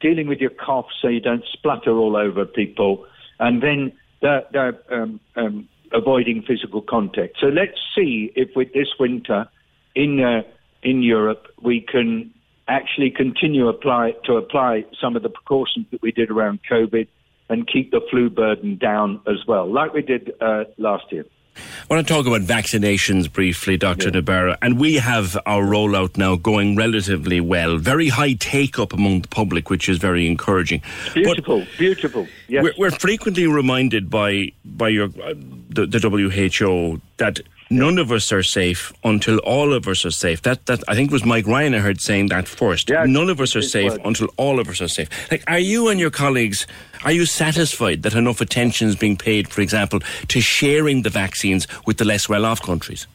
dealing 0.00 0.28
with 0.28 0.38
your 0.38 0.50
cough 0.50 0.86
so 1.00 1.08
you 1.08 1.20
don't 1.20 1.44
splutter 1.52 1.92
all 1.92 2.16
over 2.16 2.44
people, 2.44 3.06
and 3.38 3.62
then 3.62 3.92
the, 4.20 4.44
the, 4.52 4.94
um, 4.94 5.20
um, 5.36 5.68
avoiding 5.92 6.42
physical 6.42 6.82
contact. 6.82 7.36
So 7.40 7.46
let's 7.46 7.78
see 7.94 8.32
if 8.36 8.50
with 8.56 8.72
this 8.72 8.88
winter 8.98 9.48
in 9.94 10.20
uh, 10.20 10.42
in 10.82 11.02
Europe 11.02 11.46
we 11.62 11.80
can 11.80 12.32
actually 12.68 13.10
continue 13.10 13.68
apply 13.68 14.14
to 14.24 14.34
apply 14.34 14.84
some 15.00 15.16
of 15.16 15.22
the 15.22 15.28
precautions 15.28 15.86
that 15.90 16.00
we 16.02 16.12
did 16.12 16.30
around 16.30 16.60
COVID 16.70 17.08
and 17.48 17.66
keep 17.66 17.90
the 17.90 18.00
flu 18.10 18.30
burden 18.30 18.78
down 18.78 19.20
as 19.26 19.44
well, 19.46 19.70
like 19.70 19.92
we 19.92 20.02
did 20.02 20.32
uh, 20.40 20.64
last 20.78 21.04
year. 21.10 21.26
I 21.56 21.94
want 21.94 22.06
to 22.06 22.14
talk 22.14 22.26
about 22.26 22.42
vaccinations 22.42 23.30
briefly, 23.30 23.76
Dr. 23.76 24.10
Yeah. 24.10 24.20
Nabarro. 24.20 24.56
And 24.62 24.78
we 24.78 24.94
have 24.94 25.36
our 25.46 25.62
rollout 25.64 26.16
now 26.16 26.36
going 26.36 26.76
relatively 26.76 27.40
well. 27.40 27.78
Very 27.78 28.08
high 28.08 28.34
take 28.34 28.78
up 28.78 28.92
among 28.92 29.22
the 29.22 29.28
public, 29.28 29.70
which 29.70 29.88
is 29.88 29.98
very 29.98 30.26
encouraging. 30.26 30.82
Beautiful, 31.14 31.60
but 31.60 31.68
beautiful. 31.78 32.28
Yes. 32.48 32.62
We're, 32.64 32.74
we're, 32.78 32.90
frequently 32.90 33.46
reminded 33.46 34.10
by 34.10 34.52
by 34.64 34.88
your 34.88 35.06
uh, 35.06 35.34
the, 35.70 35.86
the 35.86 35.98
WHO 36.08 37.00
that 37.16 37.40
none 37.70 37.98
of 37.98 38.12
us 38.12 38.30
are 38.32 38.42
safe 38.42 38.92
until 39.04 39.38
all 39.38 39.72
of 39.72 39.88
us 39.88 40.04
are 40.04 40.10
safe. 40.10 40.42
That 40.42 40.66
that 40.66 40.82
I 40.86 40.94
think 40.94 41.10
was 41.10 41.24
Mike 41.24 41.46
Ryan 41.46 41.74
I 41.74 41.78
heard 41.78 42.00
saying 42.00 42.28
that 42.28 42.46
first. 42.46 42.90
Yeah, 42.90 43.04
none 43.04 43.30
of 43.30 43.40
us 43.40 43.56
are 43.56 43.62
safe 43.62 43.96
until 44.04 44.28
all 44.36 44.60
of 44.60 44.68
us 44.68 44.80
are 44.80 44.88
safe. 44.88 45.08
Like, 45.30 45.44
are 45.46 45.58
you 45.58 45.88
and 45.88 45.98
your 45.98 46.10
colleagues 46.10 46.66
are 47.04 47.12
you 47.12 47.26
satisfied 47.26 48.02
that 48.02 48.14
enough 48.14 48.40
attention 48.40 48.88
is 48.88 48.96
being 48.96 49.16
paid, 49.16 49.48
for 49.48 49.60
example, 49.60 50.00
to 50.28 50.40
sharing 50.40 51.02
the 51.02 51.10
vaccines 51.10 51.66
with 51.86 51.98
the 51.98 52.04
less 52.04 52.28
well-off 52.28 52.62
countries? 52.62 53.06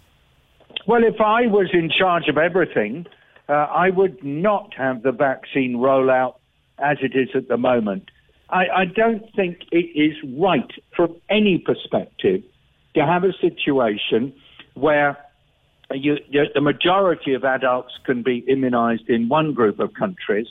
Well, 0.87 1.03
if 1.03 1.19
I 1.19 1.47
was 1.47 1.69
in 1.73 1.89
charge 1.89 2.27
of 2.27 2.37
everything, 2.37 3.07
uh, 3.49 3.53
I 3.53 3.89
would 3.89 4.23
not 4.23 4.73
have 4.75 5.03
the 5.03 5.11
vaccine 5.11 5.77
rollout 5.77 6.35
as 6.79 6.97
it 7.01 7.15
is 7.15 7.29
at 7.35 7.47
the 7.47 7.57
moment. 7.57 8.11
I, 8.49 8.67
I 8.67 8.85
don't 8.85 9.23
think 9.35 9.61
it 9.71 9.87
is 9.95 10.15
right 10.37 10.71
from 10.95 11.15
any 11.29 11.57
perspective 11.57 12.43
to 12.93 13.05
have 13.05 13.23
a 13.23 13.33
situation 13.33 14.33
where 14.75 15.17
you, 15.91 16.17
the 16.53 16.61
majority 16.61 17.33
of 17.33 17.43
adults 17.43 17.93
can 18.05 18.23
be 18.23 18.43
immunized 18.47 19.09
in 19.09 19.29
one 19.29 19.53
group 19.53 19.79
of 19.79 19.93
countries, 19.93 20.47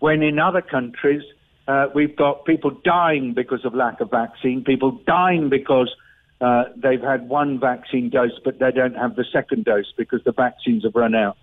when 0.00 0.22
in 0.22 0.38
other 0.38 0.62
countries 0.62 1.22
uh, 1.68 1.86
we've 1.94 2.16
got 2.16 2.44
people 2.44 2.70
dying 2.84 3.34
because 3.34 3.64
of 3.64 3.74
lack 3.74 4.00
of 4.00 4.10
vaccine, 4.10 4.64
people 4.64 4.92
dying 5.06 5.48
because 5.48 5.94
uh, 6.40 6.64
they've 6.76 7.02
had 7.02 7.28
one 7.28 7.60
vaccine 7.60 8.10
dose 8.10 8.38
but 8.44 8.58
they 8.58 8.72
don't 8.72 8.96
have 8.96 9.14
the 9.14 9.24
second 9.32 9.64
dose 9.64 9.92
because 9.96 10.22
the 10.24 10.32
vaccines 10.32 10.84
have 10.84 10.94
run 10.94 11.14
out. 11.14 11.36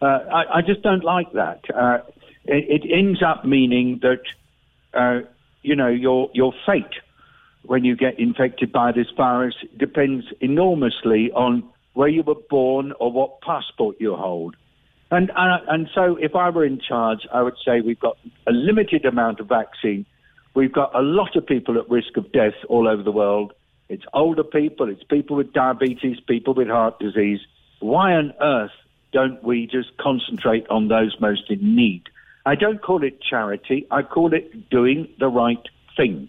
Uh, 0.00 0.20
I, 0.32 0.58
I, 0.58 0.62
just 0.62 0.82
don't 0.82 1.02
like 1.02 1.32
that. 1.32 1.64
Uh, 1.74 1.98
it, 2.44 2.84
it, 2.84 2.92
ends 2.92 3.22
up 3.22 3.44
meaning 3.44 4.00
that 4.02 4.22
uh, 4.92 5.26
you 5.62 5.74
know 5.74 5.88
your 5.88 6.30
your 6.34 6.52
fate 6.66 7.00
when 7.64 7.84
you 7.84 7.96
get 7.96 8.18
infected 8.18 8.70
by 8.70 8.92
this 8.92 9.06
virus 9.16 9.54
depends 9.76 10.26
enormously 10.40 11.32
on 11.32 11.64
where 11.94 12.08
you 12.08 12.22
were 12.22 12.36
born 12.50 12.92
or 13.00 13.10
what 13.10 13.40
passport 13.40 13.96
you 13.98 14.14
hold. 14.14 14.56
And, 15.14 15.30
and, 15.36 15.68
and 15.68 15.88
so 15.94 16.16
if 16.16 16.34
I 16.34 16.50
were 16.50 16.64
in 16.64 16.80
charge, 16.80 17.26
I 17.32 17.42
would 17.42 17.54
say 17.64 17.80
we've 17.80 18.00
got 18.00 18.18
a 18.46 18.52
limited 18.52 19.04
amount 19.04 19.38
of 19.40 19.48
vaccine. 19.48 20.06
We've 20.54 20.72
got 20.72 20.94
a 20.94 21.02
lot 21.02 21.36
of 21.36 21.46
people 21.46 21.78
at 21.78 21.88
risk 21.88 22.16
of 22.16 22.32
death 22.32 22.54
all 22.68 22.88
over 22.88 23.02
the 23.02 23.12
world. 23.12 23.52
It's 23.88 24.04
older 24.12 24.44
people, 24.44 24.88
it's 24.88 25.04
people 25.04 25.36
with 25.36 25.52
diabetes, 25.52 26.18
people 26.26 26.54
with 26.54 26.68
heart 26.68 26.98
disease. 26.98 27.40
Why 27.80 28.14
on 28.14 28.32
earth 28.40 28.72
don't 29.12 29.42
we 29.44 29.66
just 29.66 29.96
concentrate 29.98 30.66
on 30.68 30.88
those 30.88 31.16
most 31.20 31.50
in 31.50 31.76
need? 31.76 32.02
I 32.46 32.56
don't 32.56 32.82
call 32.82 33.04
it 33.04 33.20
charity, 33.22 33.86
I 33.90 34.02
call 34.02 34.34
it 34.34 34.68
doing 34.68 35.08
the 35.18 35.28
right 35.28 35.62
thing. 35.96 36.28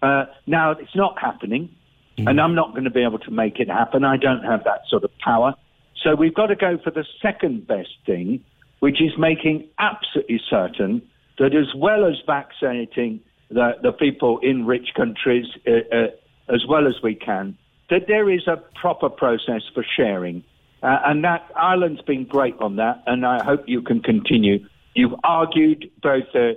Uh, 0.00 0.24
now, 0.46 0.72
it's 0.72 0.96
not 0.96 1.18
happening, 1.18 1.74
mm. 2.18 2.28
and 2.28 2.40
I'm 2.40 2.54
not 2.54 2.72
going 2.72 2.84
to 2.84 2.90
be 2.90 3.02
able 3.02 3.20
to 3.20 3.30
make 3.30 3.60
it 3.60 3.68
happen. 3.68 4.04
I 4.04 4.16
don't 4.16 4.42
have 4.42 4.64
that 4.64 4.82
sort 4.88 5.04
of 5.04 5.10
power. 5.18 5.54
So 6.02 6.14
we've 6.14 6.34
got 6.34 6.46
to 6.46 6.56
go 6.56 6.78
for 6.82 6.90
the 6.90 7.04
second 7.20 7.66
best 7.66 7.96
thing, 8.06 8.44
which 8.80 9.00
is 9.00 9.12
making 9.18 9.68
absolutely 9.78 10.40
certain 10.50 11.02
that 11.38 11.54
as 11.54 11.74
well 11.74 12.04
as 12.04 12.14
vaccinating 12.26 13.20
the, 13.50 13.72
the 13.82 13.92
people 13.92 14.38
in 14.38 14.66
rich 14.66 14.90
countries 14.96 15.46
uh, 15.66 15.70
uh, 15.94 16.06
as 16.48 16.66
well 16.68 16.86
as 16.86 16.94
we 17.02 17.14
can, 17.14 17.56
that 17.90 18.06
there 18.06 18.30
is 18.30 18.46
a 18.46 18.56
proper 18.80 19.08
process 19.08 19.62
for 19.74 19.84
sharing. 19.96 20.42
Uh, 20.82 20.98
and 21.06 21.24
that 21.24 21.48
Ireland's 21.54 22.02
been 22.02 22.24
great 22.24 22.56
on 22.58 22.76
that, 22.76 23.02
and 23.06 23.24
I 23.24 23.42
hope 23.44 23.64
you 23.68 23.82
can 23.82 24.02
continue. 24.02 24.66
You've 24.94 25.14
argued 25.22 25.90
both 26.02 26.24
uh, 26.34 26.54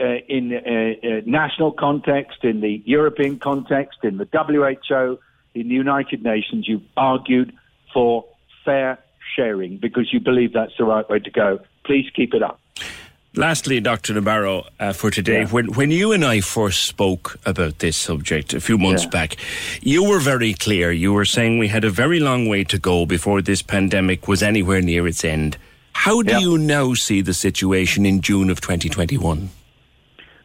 uh, 0.00 0.04
in 0.28 0.52
uh, 0.54 1.20
national 1.26 1.72
context, 1.72 2.42
in 2.42 2.60
the 2.60 2.82
European 2.84 3.38
context, 3.38 3.98
in 4.02 4.18
the 4.18 4.28
WHO, 4.32 5.18
in 5.54 5.68
the 5.68 5.74
United 5.74 6.22
Nations. 6.22 6.66
You've 6.66 6.82
argued 6.96 7.52
for 7.92 8.24
fair 8.68 8.98
sharing 9.34 9.78
because 9.78 10.12
you 10.12 10.20
believe 10.20 10.52
that's 10.52 10.76
the 10.76 10.84
right 10.84 11.08
way 11.08 11.18
to 11.20 11.30
go. 11.30 11.58
Please 11.84 12.06
keep 12.14 12.34
it 12.34 12.42
up. 12.42 12.60
Lastly, 13.34 13.80
Dr. 13.80 14.14
Nabarro, 14.14 14.66
uh, 14.80 14.92
for 14.92 15.10
today, 15.10 15.42
yeah. 15.42 15.48
when, 15.48 15.66
when 15.74 15.90
you 15.90 16.12
and 16.12 16.24
I 16.24 16.40
first 16.40 16.82
spoke 16.84 17.38
about 17.46 17.78
this 17.78 17.96
subject 17.96 18.52
a 18.52 18.60
few 18.60 18.76
months 18.76 19.04
yeah. 19.04 19.10
back, 19.10 19.36
you 19.80 20.02
were 20.02 20.18
very 20.18 20.54
clear. 20.54 20.90
You 20.92 21.12
were 21.12 21.24
saying 21.24 21.58
we 21.58 21.68
had 21.68 21.84
a 21.84 21.90
very 21.90 22.20
long 22.20 22.48
way 22.48 22.64
to 22.64 22.78
go 22.78 23.06
before 23.06 23.40
this 23.40 23.62
pandemic 23.62 24.28
was 24.28 24.42
anywhere 24.42 24.82
near 24.82 25.06
its 25.06 25.24
end. 25.24 25.56
How 25.92 26.22
do 26.22 26.32
yeah. 26.32 26.38
you 26.40 26.58
now 26.58 26.94
see 26.94 27.20
the 27.22 27.34
situation 27.34 28.04
in 28.04 28.20
June 28.20 28.50
of 28.50 28.60
2021? 28.60 29.50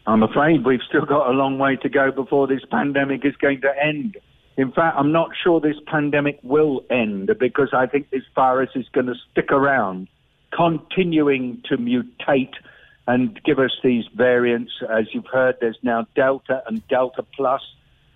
I'm 0.05 0.23
afraid 0.23 0.65
we've 0.65 0.81
still 0.87 1.05
got 1.05 1.29
a 1.29 1.31
long 1.31 1.57
way 1.57 1.77
to 1.77 1.89
go 1.89 2.11
before 2.11 2.47
this 2.47 2.63
pandemic 2.69 3.25
is 3.25 3.35
going 3.37 3.61
to 3.61 3.71
end. 3.83 4.17
In 4.55 4.71
fact, 4.71 4.95
I'm 4.97 5.11
not 5.11 5.31
sure 5.43 5.59
this 5.59 5.77
pandemic 5.87 6.39
will 6.43 6.83
end 6.89 7.31
because 7.39 7.69
I 7.73 7.87
think 7.87 8.09
this 8.11 8.23
virus 8.35 8.69
is 8.75 8.85
going 8.93 9.07
to 9.07 9.15
stick 9.31 9.51
around, 9.51 10.07
continuing 10.55 11.61
to 11.69 11.77
mutate 11.77 12.53
and 13.07 13.39
give 13.43 13.59
us 13.59 13.71
these 13.83 14.05
variants. 14.15 14.71
As 14.87 15.05
you've 15.11 15.27
heard, 15.31 15.57
there's 15.59 15.77
now 15.81 16.05
Delta 16.15 16.63
and 16.67 16.87
Delta 16.87 17.23
Plus. 17.35 17.61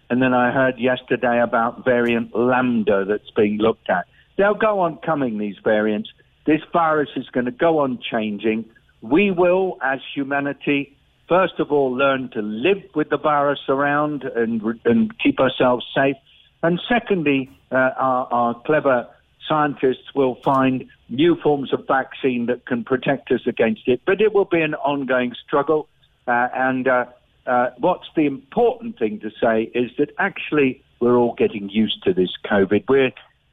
And 0.10 0.22
then 0.22 0.34
I 0.34 0.52
heard 0.52 0.78
yesterday 0.78 1.42
about 1.42 1.84
variant 1.84 2.36
Lambda 2.36 3.06
that's 3.06 3.30
being 3.36 3.58
looked 3.58 3.90
at. 3.90 4.06
They'll 4.38 4.54
go 4.54 4.80
on 4.82 4.98
coming, 4.98 5.38
these 5.38 5.58
variants. 5.64 6.10
This 6.46 6.62
virus 6.72 7.10
is 7.16 7.28
going 7.30 7.48
to 7.48 7.52
go 7.52 7.80
on 7.80 8.00
changing. 8.00 8.66
We 9.02 9.32
will, 9.32 9.78
as 9.84 10.00
humanity, 10.16 10.96
first 11.28 11.60
of 11.60 11.72
all, 11.72 11.92
learn 11.92 12.30
to 12.34 12.42
live 12.42 12.84
with 12.96 13.10
the 13.10 13.18
virus 13.18 13.60
around 13.68 14.24
and, 14.24 14.62
and 14.86 15.12
keep 15.20 15.40
ourselves 15.40 15.86
safe. 15.94 16.16
And 16.64 16.80
secondly, 16.88 17.50
uh, 17.72 17.76
our, 17.76 18.28
our, 18.32 18.62
clever 18.62 19.08
scientists 19.48 20.14
will 20.16 20.36
find 20.44 20.86
new 21.10 21.36
forms 21.42 21.72
of 21.72 21.86
vaccine 21.88 22.48
that 22.48 22.66
can 22.66 22.84
protect 22.84 23.32
us 23.32 23.42
against 23.46 23.88
it. 23.88 24.02
But 24.06 24.22
it 24.22 24.34
will 24.34 24.46
be 24.46 24.62
an 24.62 24.74
ongoing 24.76 25.34
struggle. 25.46 25.88
Uh, 26.28 26.48
and 26.54 26.88
uh, 26.88 27.06
uh 27.46 27.70
what's 27.78 28.08
the 28.16 28.26
important 28.26 29.00
thing 29.00 29.20
to 29.22 29.30
say 29.42 29.72
is 29.74 29.92
that 29.98 30.10
actually 30.18 30.84
we're 31.00 31.16
all 31.16 31.36
getting 31.36 31.70
used 31.70 32.04
to 32.04 32.14
this 32.14 32.32
COVID. 32.46 32.86
We're, 32.90 33.12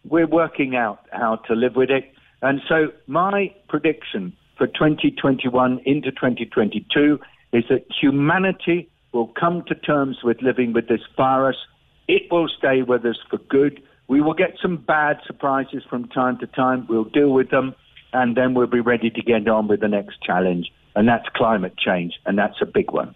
we're 0.08 0.26
working 0.26 0.74
out 0.74 1.06
how 1.12 1.36
to 1.36 1.54
live 1.54 1.76
with 1.76 1.90
it. 1.90 2.12
And 2.42 2.60
so 2.68 2.92
my 3.06 3.54
prediction 3.68 4.36
for 4.56 4.66
2021 4.66 5.80
into 5.84 6.10
2022 6.10 7.20
is 7.52 7.64
that 7.68 7.84
humanity 8.00 8.88
will 9.12 9.28
come 9.28 9.62
to 9.68 9.74
terms 9.74 10.18
with 10.22 10.42
living 10.42 10.72
with 10.72 10.88
this 10.88 11.00
virus. 11.16 11.56
It 12.08 12.30
will 12.30 12.48
stay 12.48 12.82
with 12.82 13.04
us 13.04 13.16
for 13.30 13.38
good. 13.38 13.82
We 14.08 14.20
will 14.20 14.34
get 14.34 14.56
some 14.60 14.76
bad 14.76 15.20
surprises 15.26 15.82
from 15.88 16.08
time 16.08 16.38
to 16.38 16.46
time. 16.46 16.86
We'll 16.88 17.04
deal 17.04 17.30
with 17.30 17.50
them, 17.50 17.74
and 18.12 18.36
then 18.36 18.54
we'll 18.54 18.66
be 18.66 18.80
ready 18.80 19.10
to 19.10 19.22
get 19.22 19.48
on 19.48 19.68
with 19.68 19.80
the 19.80 19.88
next 19.88 20.22
challenge, 20.22 20.72
and 20.94 21.08
that's 21.08 21.28
climate 21.30 21.76
change, 21.78 22.14
and 22.26 22.38
that's 22.38 22.60
a 22.60 22.66
big 22.66 22.90
one. 22.90 23.14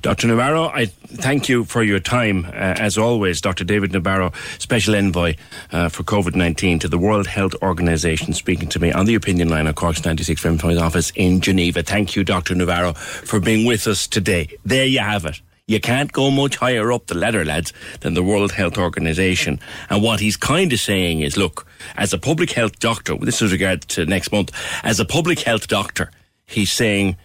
Dr. 0.00 0.28
Nabarro, 0.28 0.70
I 0.72 0.86
thank 0.86 1.48
you 1.48 1.64
for 1.64 1.82
your 1.82 2.00
time. 2.00 2.46
Uh, 2.46 2.74
as 2.78 2.96
always, 2.96 3.40
Dr. 3.40 3.64
David 3.64 3.92
Nabarro, 3.92 4.34
Special 4.60 4.94
Envoy 4.94 5.36
uh, 5.72 5.88
for 5.88 6.04
COVID 6.04 6.34
19 6.34 6.78
to 6.80 6.88
the 6.88 6.98
World 6.98 7.26
Health 7.26 7.54
Organization, 7.62 8.32
speaking 8.32 8.68
to 8.70 8.78
me 8.78 8.92
on 8.92 9.06
the 9.06 9.14
opinion 9.14 9.48
line 9.48 9.66
of 9.66 9.74
Cork's 9.74 10.04
96 10.04 10.40
from 10.40 10.58
his 10.58 10.78
office 10.78 11.10
in 11.16 11.40
Geneva. 11.40 11.82
Thank 11.82 12.16
you, 12.16 12.24
Dr. 12.24 12.54
Nabarro, 12.54 12.96
for 12.96 13.40
being 13.40 13.66
with 13.66 13.86
us 13.86 14.06
today. 14.06 14.48
There 14.64 14.86
you 14.86 15.00
have 15.00 15.26
it. 15.26 15.40
You 15.68 15.80
can't 15.80 16.10
go 16.10 16.30
much 16.30 16.56
higher 16.56 16.90
up 16.90 17.06
the 17.06 17.14
ladder, 17.14 17.44
lads, 17.44 17.74
than 18.00 18.14
the 18.14 18.22
World 18.22 18.52
Health 18.52 18.78
Organization. 18.78 19.60
And 19.90 20.02
what 20.02 20.18
he's 20.18 20.36
kind 20.36 20.72
of 20.72 20.80
saying 20.80 21.20
is 21.20 21.36
look, 21.36 21.66
as 21.94 22.14
a 22.14 22.18
public 22.18 22.52
health 22.52 22.78
doctor, 22.78 23.14
this 23.18 23.42
is 23.42 23.52
regard 23.52 23.82
to 23.88 24.06
next 24.06 24.32
month, 24.32 24.50
as 24.82 24.98
a 24.98 25.04
public 25.04 25.40
health 25.40 25.68
doctor, 25.68 26.10
he's 26.46 26.72
saying 26.72 27.16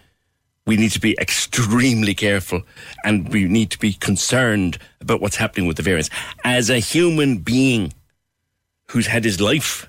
we 0.66 0.76
need 0.76 0.90
to 0.90 1.00
be 1.00 1.16
extremely 1.18 2.14
careful 2.14 2.62
and 3.02 3.30
we 3.30 3.44
need 3.44 3.70
to 3.70 3.78
be 3.78 3.94
concerned 3.94 4.76
about 5.00 5.22
what's 5.22 5.36
happening 5.36 5.66
with 5.66 5.78
the 5.78 5.82
variants. 5.82 6.10
As 6.44 6.68
a 6.68 6.78
human 6.78 7.38
being 7.38 7.94
who's 8.90 9.06
had 9.06 9.24
his 9.24 9.40
life 9.40 9.88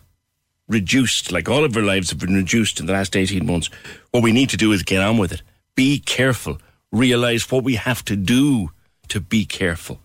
reduced, 0.69 1.29
like 1.29 1.49
all 1.49 1.65
of 1.65 1.75
our 1.75 1.83
lives 1.83 2.09
have 2.09 2.19
been 2.19 2.33
reduced 2.33 2.79
in 2.79 2.85
the 2.85 2.93
last 2.93 3.17
18 3.17 3.45
months, 3.45 3.69
what 4.11 4.23
we 4.23 4.31
need 4.31 4.49
to 4.51 4.57
do 4.57 4.71
is 4.71 4.81
get 4.81 5.01
on 5.01 5.17
with 5.17 5.33
it. 5.33 5.41
Be 5.75 5.99
careful. 5.99 6.57
Realize 6.95 7.51
what 7.51 7.63
we 7.63 7.75
have 7.75 8.03
to 8.05 8.15
do 8.15 8.71
to 9.09 9.19
be 9.19 9.45
careful. 9.45 9.99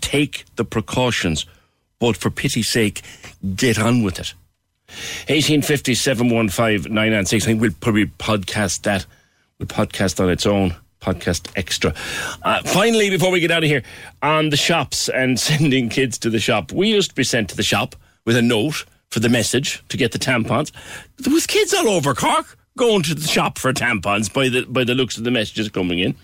Take 0.00 0.44
the 0.56 0.64
precautions, 0.64 1.46
but 1.98 2.16
for 2.16 2.30
pity's 2.30 2.68
sake, 2.68 3.02
get 3.56 3.78
on 3.78 4.02
with 4.02 4.18
it. 4.20 4.34
1850 5.28 5.94
715 5.94 6.92
996. 6.92 7.44
I 7.44 7.46
think 7.46 7.60
we'll 7.60 7.70
probably 7.80 8.06
podcast 8.06 8.82
that 8.82 9.06
We'll 9.58 9.66
podcast 9.66 10.22
on 10.22 10.30
its 10.30 10.46
own 10.46 10.76
podcast 11.00 11.50
extra. 11.56 11.92
Uh, 12.42 12.62
finally, 12.62 13.10
before 13.10 13.30
we 13.30 13.40
get 13.40 13.50
out 13.50 13.64
of 13.64 13.68
here, 13.68 13.82
on 14.22 14.50
the 14.50 14.56
shops 14.56 15.08
and 15.08 15.38
sending 15.40 15.88
kids 15.88 16.18
to 16.18 16.30
the 16.30 16.38
shop, 16.38 16.70
we 16.72 16.90
used 16.90 17.10
to 17.10 17.14
be 17.16 17.24
sent 17.24 17.50
to 17.50 17.56
the 17.56 17.62
shop 17.62 17.96
with 18.24 18.36
a 18.36 18.42
note 18.42 18.84
for 19.10 19.20
the 19.20 19.28
message 19.28 19.82
to 19.88 19.96
get 19.96 20.12
the 20.12 20.18
tampons. 20.18 20.70
There 21.16 21.32
was 21.32 21.46
kids 21.46 21.74
all 21.74 21.88
over 21.88 22.14
Cork 22.14 22.57
going 22.78 23.02
to 23.02 23.14
the 23.14 23.26
shop 23.26 23.58
for 23.58 23.72
tampons 23.72 24.32
by 24.32 24.48
the 24.48 24.62
by 24.62 24.84
the 24.84 24.94
looks 24.94 25.18
of 25.18 25.24
the 25.24 25.30
messages 25.30 25.68
coming 25.68 25.98
in. 25.98 26.14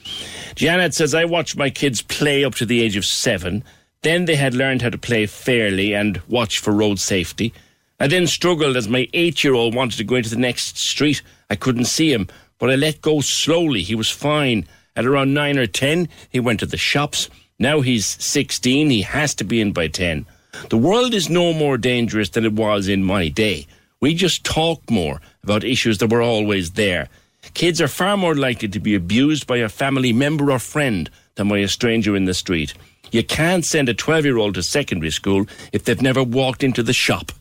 Janet 0.55 0.95
says, 0.95 1.15
I 1.15 1.25
watched 1.25 1.57
my 1.57 1.69
kids 1.69 2.01
play 2.01 2.45
up 2.45 2.55
to 2.57 2.67
the 2.67 2.83
age 2.83 2.97
of 2.97 3.05
seven. 3.05 3.63
Then 4.03 4.25
they 4.25 4.37
had 4.37 4.55
learned 4.55 4.83
how 4.83 4.91
to 4.91 4.99
play 4.99 5.27
fairly 5.27 5.95
and 5.95 6.21
watch 6.29 6.59
for 6.59 6.73
road 6.73 6.99
safety. 6.99 7.53
I 8.01 8.07
then 8.07 8.27
struggled 8.27 8.77
as 8.77 8.89
my 8.89 9.09
eight 9.13 9.45
year 9.45 9.55
old 9.55 9.75
wanted 9.75 9.97
to 9.99 10.05
go 10.05 10.17
into 10.17 10.31
the 10.31 10.37
next 10.37 10.79
street. 10.79 11.23
I 11.51 11.57
couldn't 11.57 11.87
see 11.87 12.13
him 12.13 12.29
but 12.59 12.71
I 12.71 12.77
let 12.77 13.03
go 13.03 13.21
slowly. 13.21 13.83
He 13.83 13.95
was 13.95 14.11
fine. 14.11 14.67
At 14.97 15.07
around 15.07 15.35
nine 15.35 15.59
or 15.59 15.67
ten, 15.67 16.09
he 16.31 16.41
went 16.41 16.61
to 16.61 16.67
the 16.67 16.77
shops. 16.77 17.29
Now 17.59 17.81
he's 17.81 18.07
16. 18.25 18.91
He 18.91 19.03
has 19.03 19.35
to 19.35 19.45
be 19.45 19.61
in 19.61 19.73
by 19.73 19.89
10. 19.89 20.27
The 20.71 20.79
world 20.79 21.15
is 21.15 21.29
no 21.29 21.53
more 21.53 21.77
dangerous 21.77 22.31
than 22.31 22.45
it 22.45 22.53
was 22.53 22.89
in 22.89 23.03
my 23.03 23.29
day. 23.29 23.67
We 24.05 24.13
just 24.13 24.45
talk 24.45 24.91
more 24.91 25.23
about 25.43 25.65
issues 25.65 25.97
that 25.97 26.11
were 26.11 26.21
always 26.21 26.73
there. 26.73 27.09
Kids 27.55 27.81
are 27.81 27.89
far 27.89 28.19
more 28.19 28.35
likely 28.35 28.69
to 28.69 28.79
be 28.79 28.95
abused 28.95 29.47
by 29.47 29.57
a 29.57 29.69
family 29.71 30.13
member 30.13 30.53
or 30.53 30.59
friend 30.59 31.09
than 31.37 31.49
by 31.49 31.61
a 31.61 31.69
stranger 31.69 32.15
in 32.15 32.27
the 32.27 32.35
street. 32.35 32.75
You 33.13 33.25
can't 33.25 33.65
send 33.65 33.89
a 33.89 33.95
12 33.95 34.27
year 34.27 34.37
old 34.37 34.57
to 34.57 34.63
secondary 34.63 35.11
school 35.11 35.47
if 35.73 35.85
they've 35.85 36.03
never 36.03 36.23
walked 36.23 36.63
into 36.63 36.83
the 36.83 36.93
shop. 36.93 37.33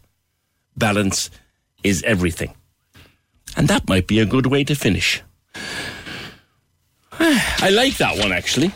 Balance 0.77 1.29
is 1.83 2.01
everything. 2.03 2.53
And 3.57 3.67
that 3.67 3.89
might 3.89 4.07
be 4.07 4.19
a 4.19 4.25
good 4.25 4.45
way 4.45 4.63
to 4.63 4.73
finish. 4.73 5.21
I 7.19 7.71
like 7.73 7.97
that 7.97 8.17
one 8.17 8.31
actually. 8.31 8.71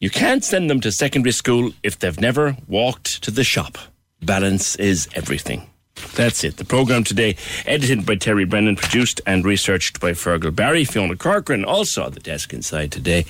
You 0.00 0.08
can't 0.08 0.42
send 0.42 0.70
them 0.70 0.80
to 0.80 0.90
secondary 0.90 1.32
school 1.32 1.72
if 1.82 1.98
they've 1.98 2.22
never 2.22 2.56
walked 2.66 3.22
to 3.24 3.30
the 3.30 3.44
shop. 3.44 3.76
Balance 4.22 4.76
is 4.76 5.10
everything. 5.14 5.68
That's 6.14 6.44
it. 6.44 6.56
The 6.56 6.64
programme 6.64 7.04
today, 7.04 7.36
edited 7.66 8.04
by 8.04 8.16
Terry 8.16 8.44
Brennan, 8.44 8.76
produced 8.76 9.20
and 9.26 9.44
researched 9.44 10.00
by 10.00 10.12
Fergal 10.12 10.54
Barry, 10.54 10.84
Fiona 10.84 11.16
Corcoran, 11.16 11.64
also 11.64 12.06
at 12.06 12.14
the 12.14 12.20
desk 12.20 12.52
inside 12.52 12.92
today. 12.92 13.24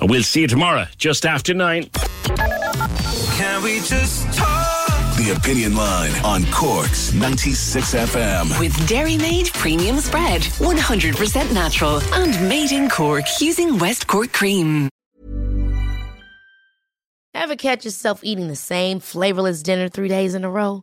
And 0.00 0.10
we'll 0.10 0.22
see 0.22 0.42
you 0.42 0.48
tomorrow, 0.48 0.86
just 0.98 1.24
after 1.24 1.54
nine. 1.54 1.90
Can 3.36 3.62
we 3.62 3.80
just 3.80 4.32
talk? 4.36 4.86
The 5.16 5.34
Opinion 5.34 5.74
Line 5.74 6.12
on 6.24 6.44
Cork's 6.52 7.14
96 7.14 7.94
FM. 7.94 8.60
With 8.60 8.74
Dairymaid 8.86 9.50
Premium 9.54 9.96
Spread, 9.98 10.42
100% 10.42 11.54
natural 11.54 12.02
and 12.12 12.48
made 12.50 12.70
in 12.70 12.90
Cork 12.90 13.24
using 13.40 13.78
West 13.78 14.06
Cork 14.06 14.32
cream. 14.34 14.90
Ever 17.32 17.56
catch 17.56 17.86
yourself 17.86 18.20
eating 18.22 18.48
the 18.48 18.56
same 18.56 19.00
flavorless 19.00 19.62
dinner 19.62 19.88
three 19.88 20.08
days 20.08 20.34
in 20.34 20.44
a 20.44 20.50
row? 20.50 20.82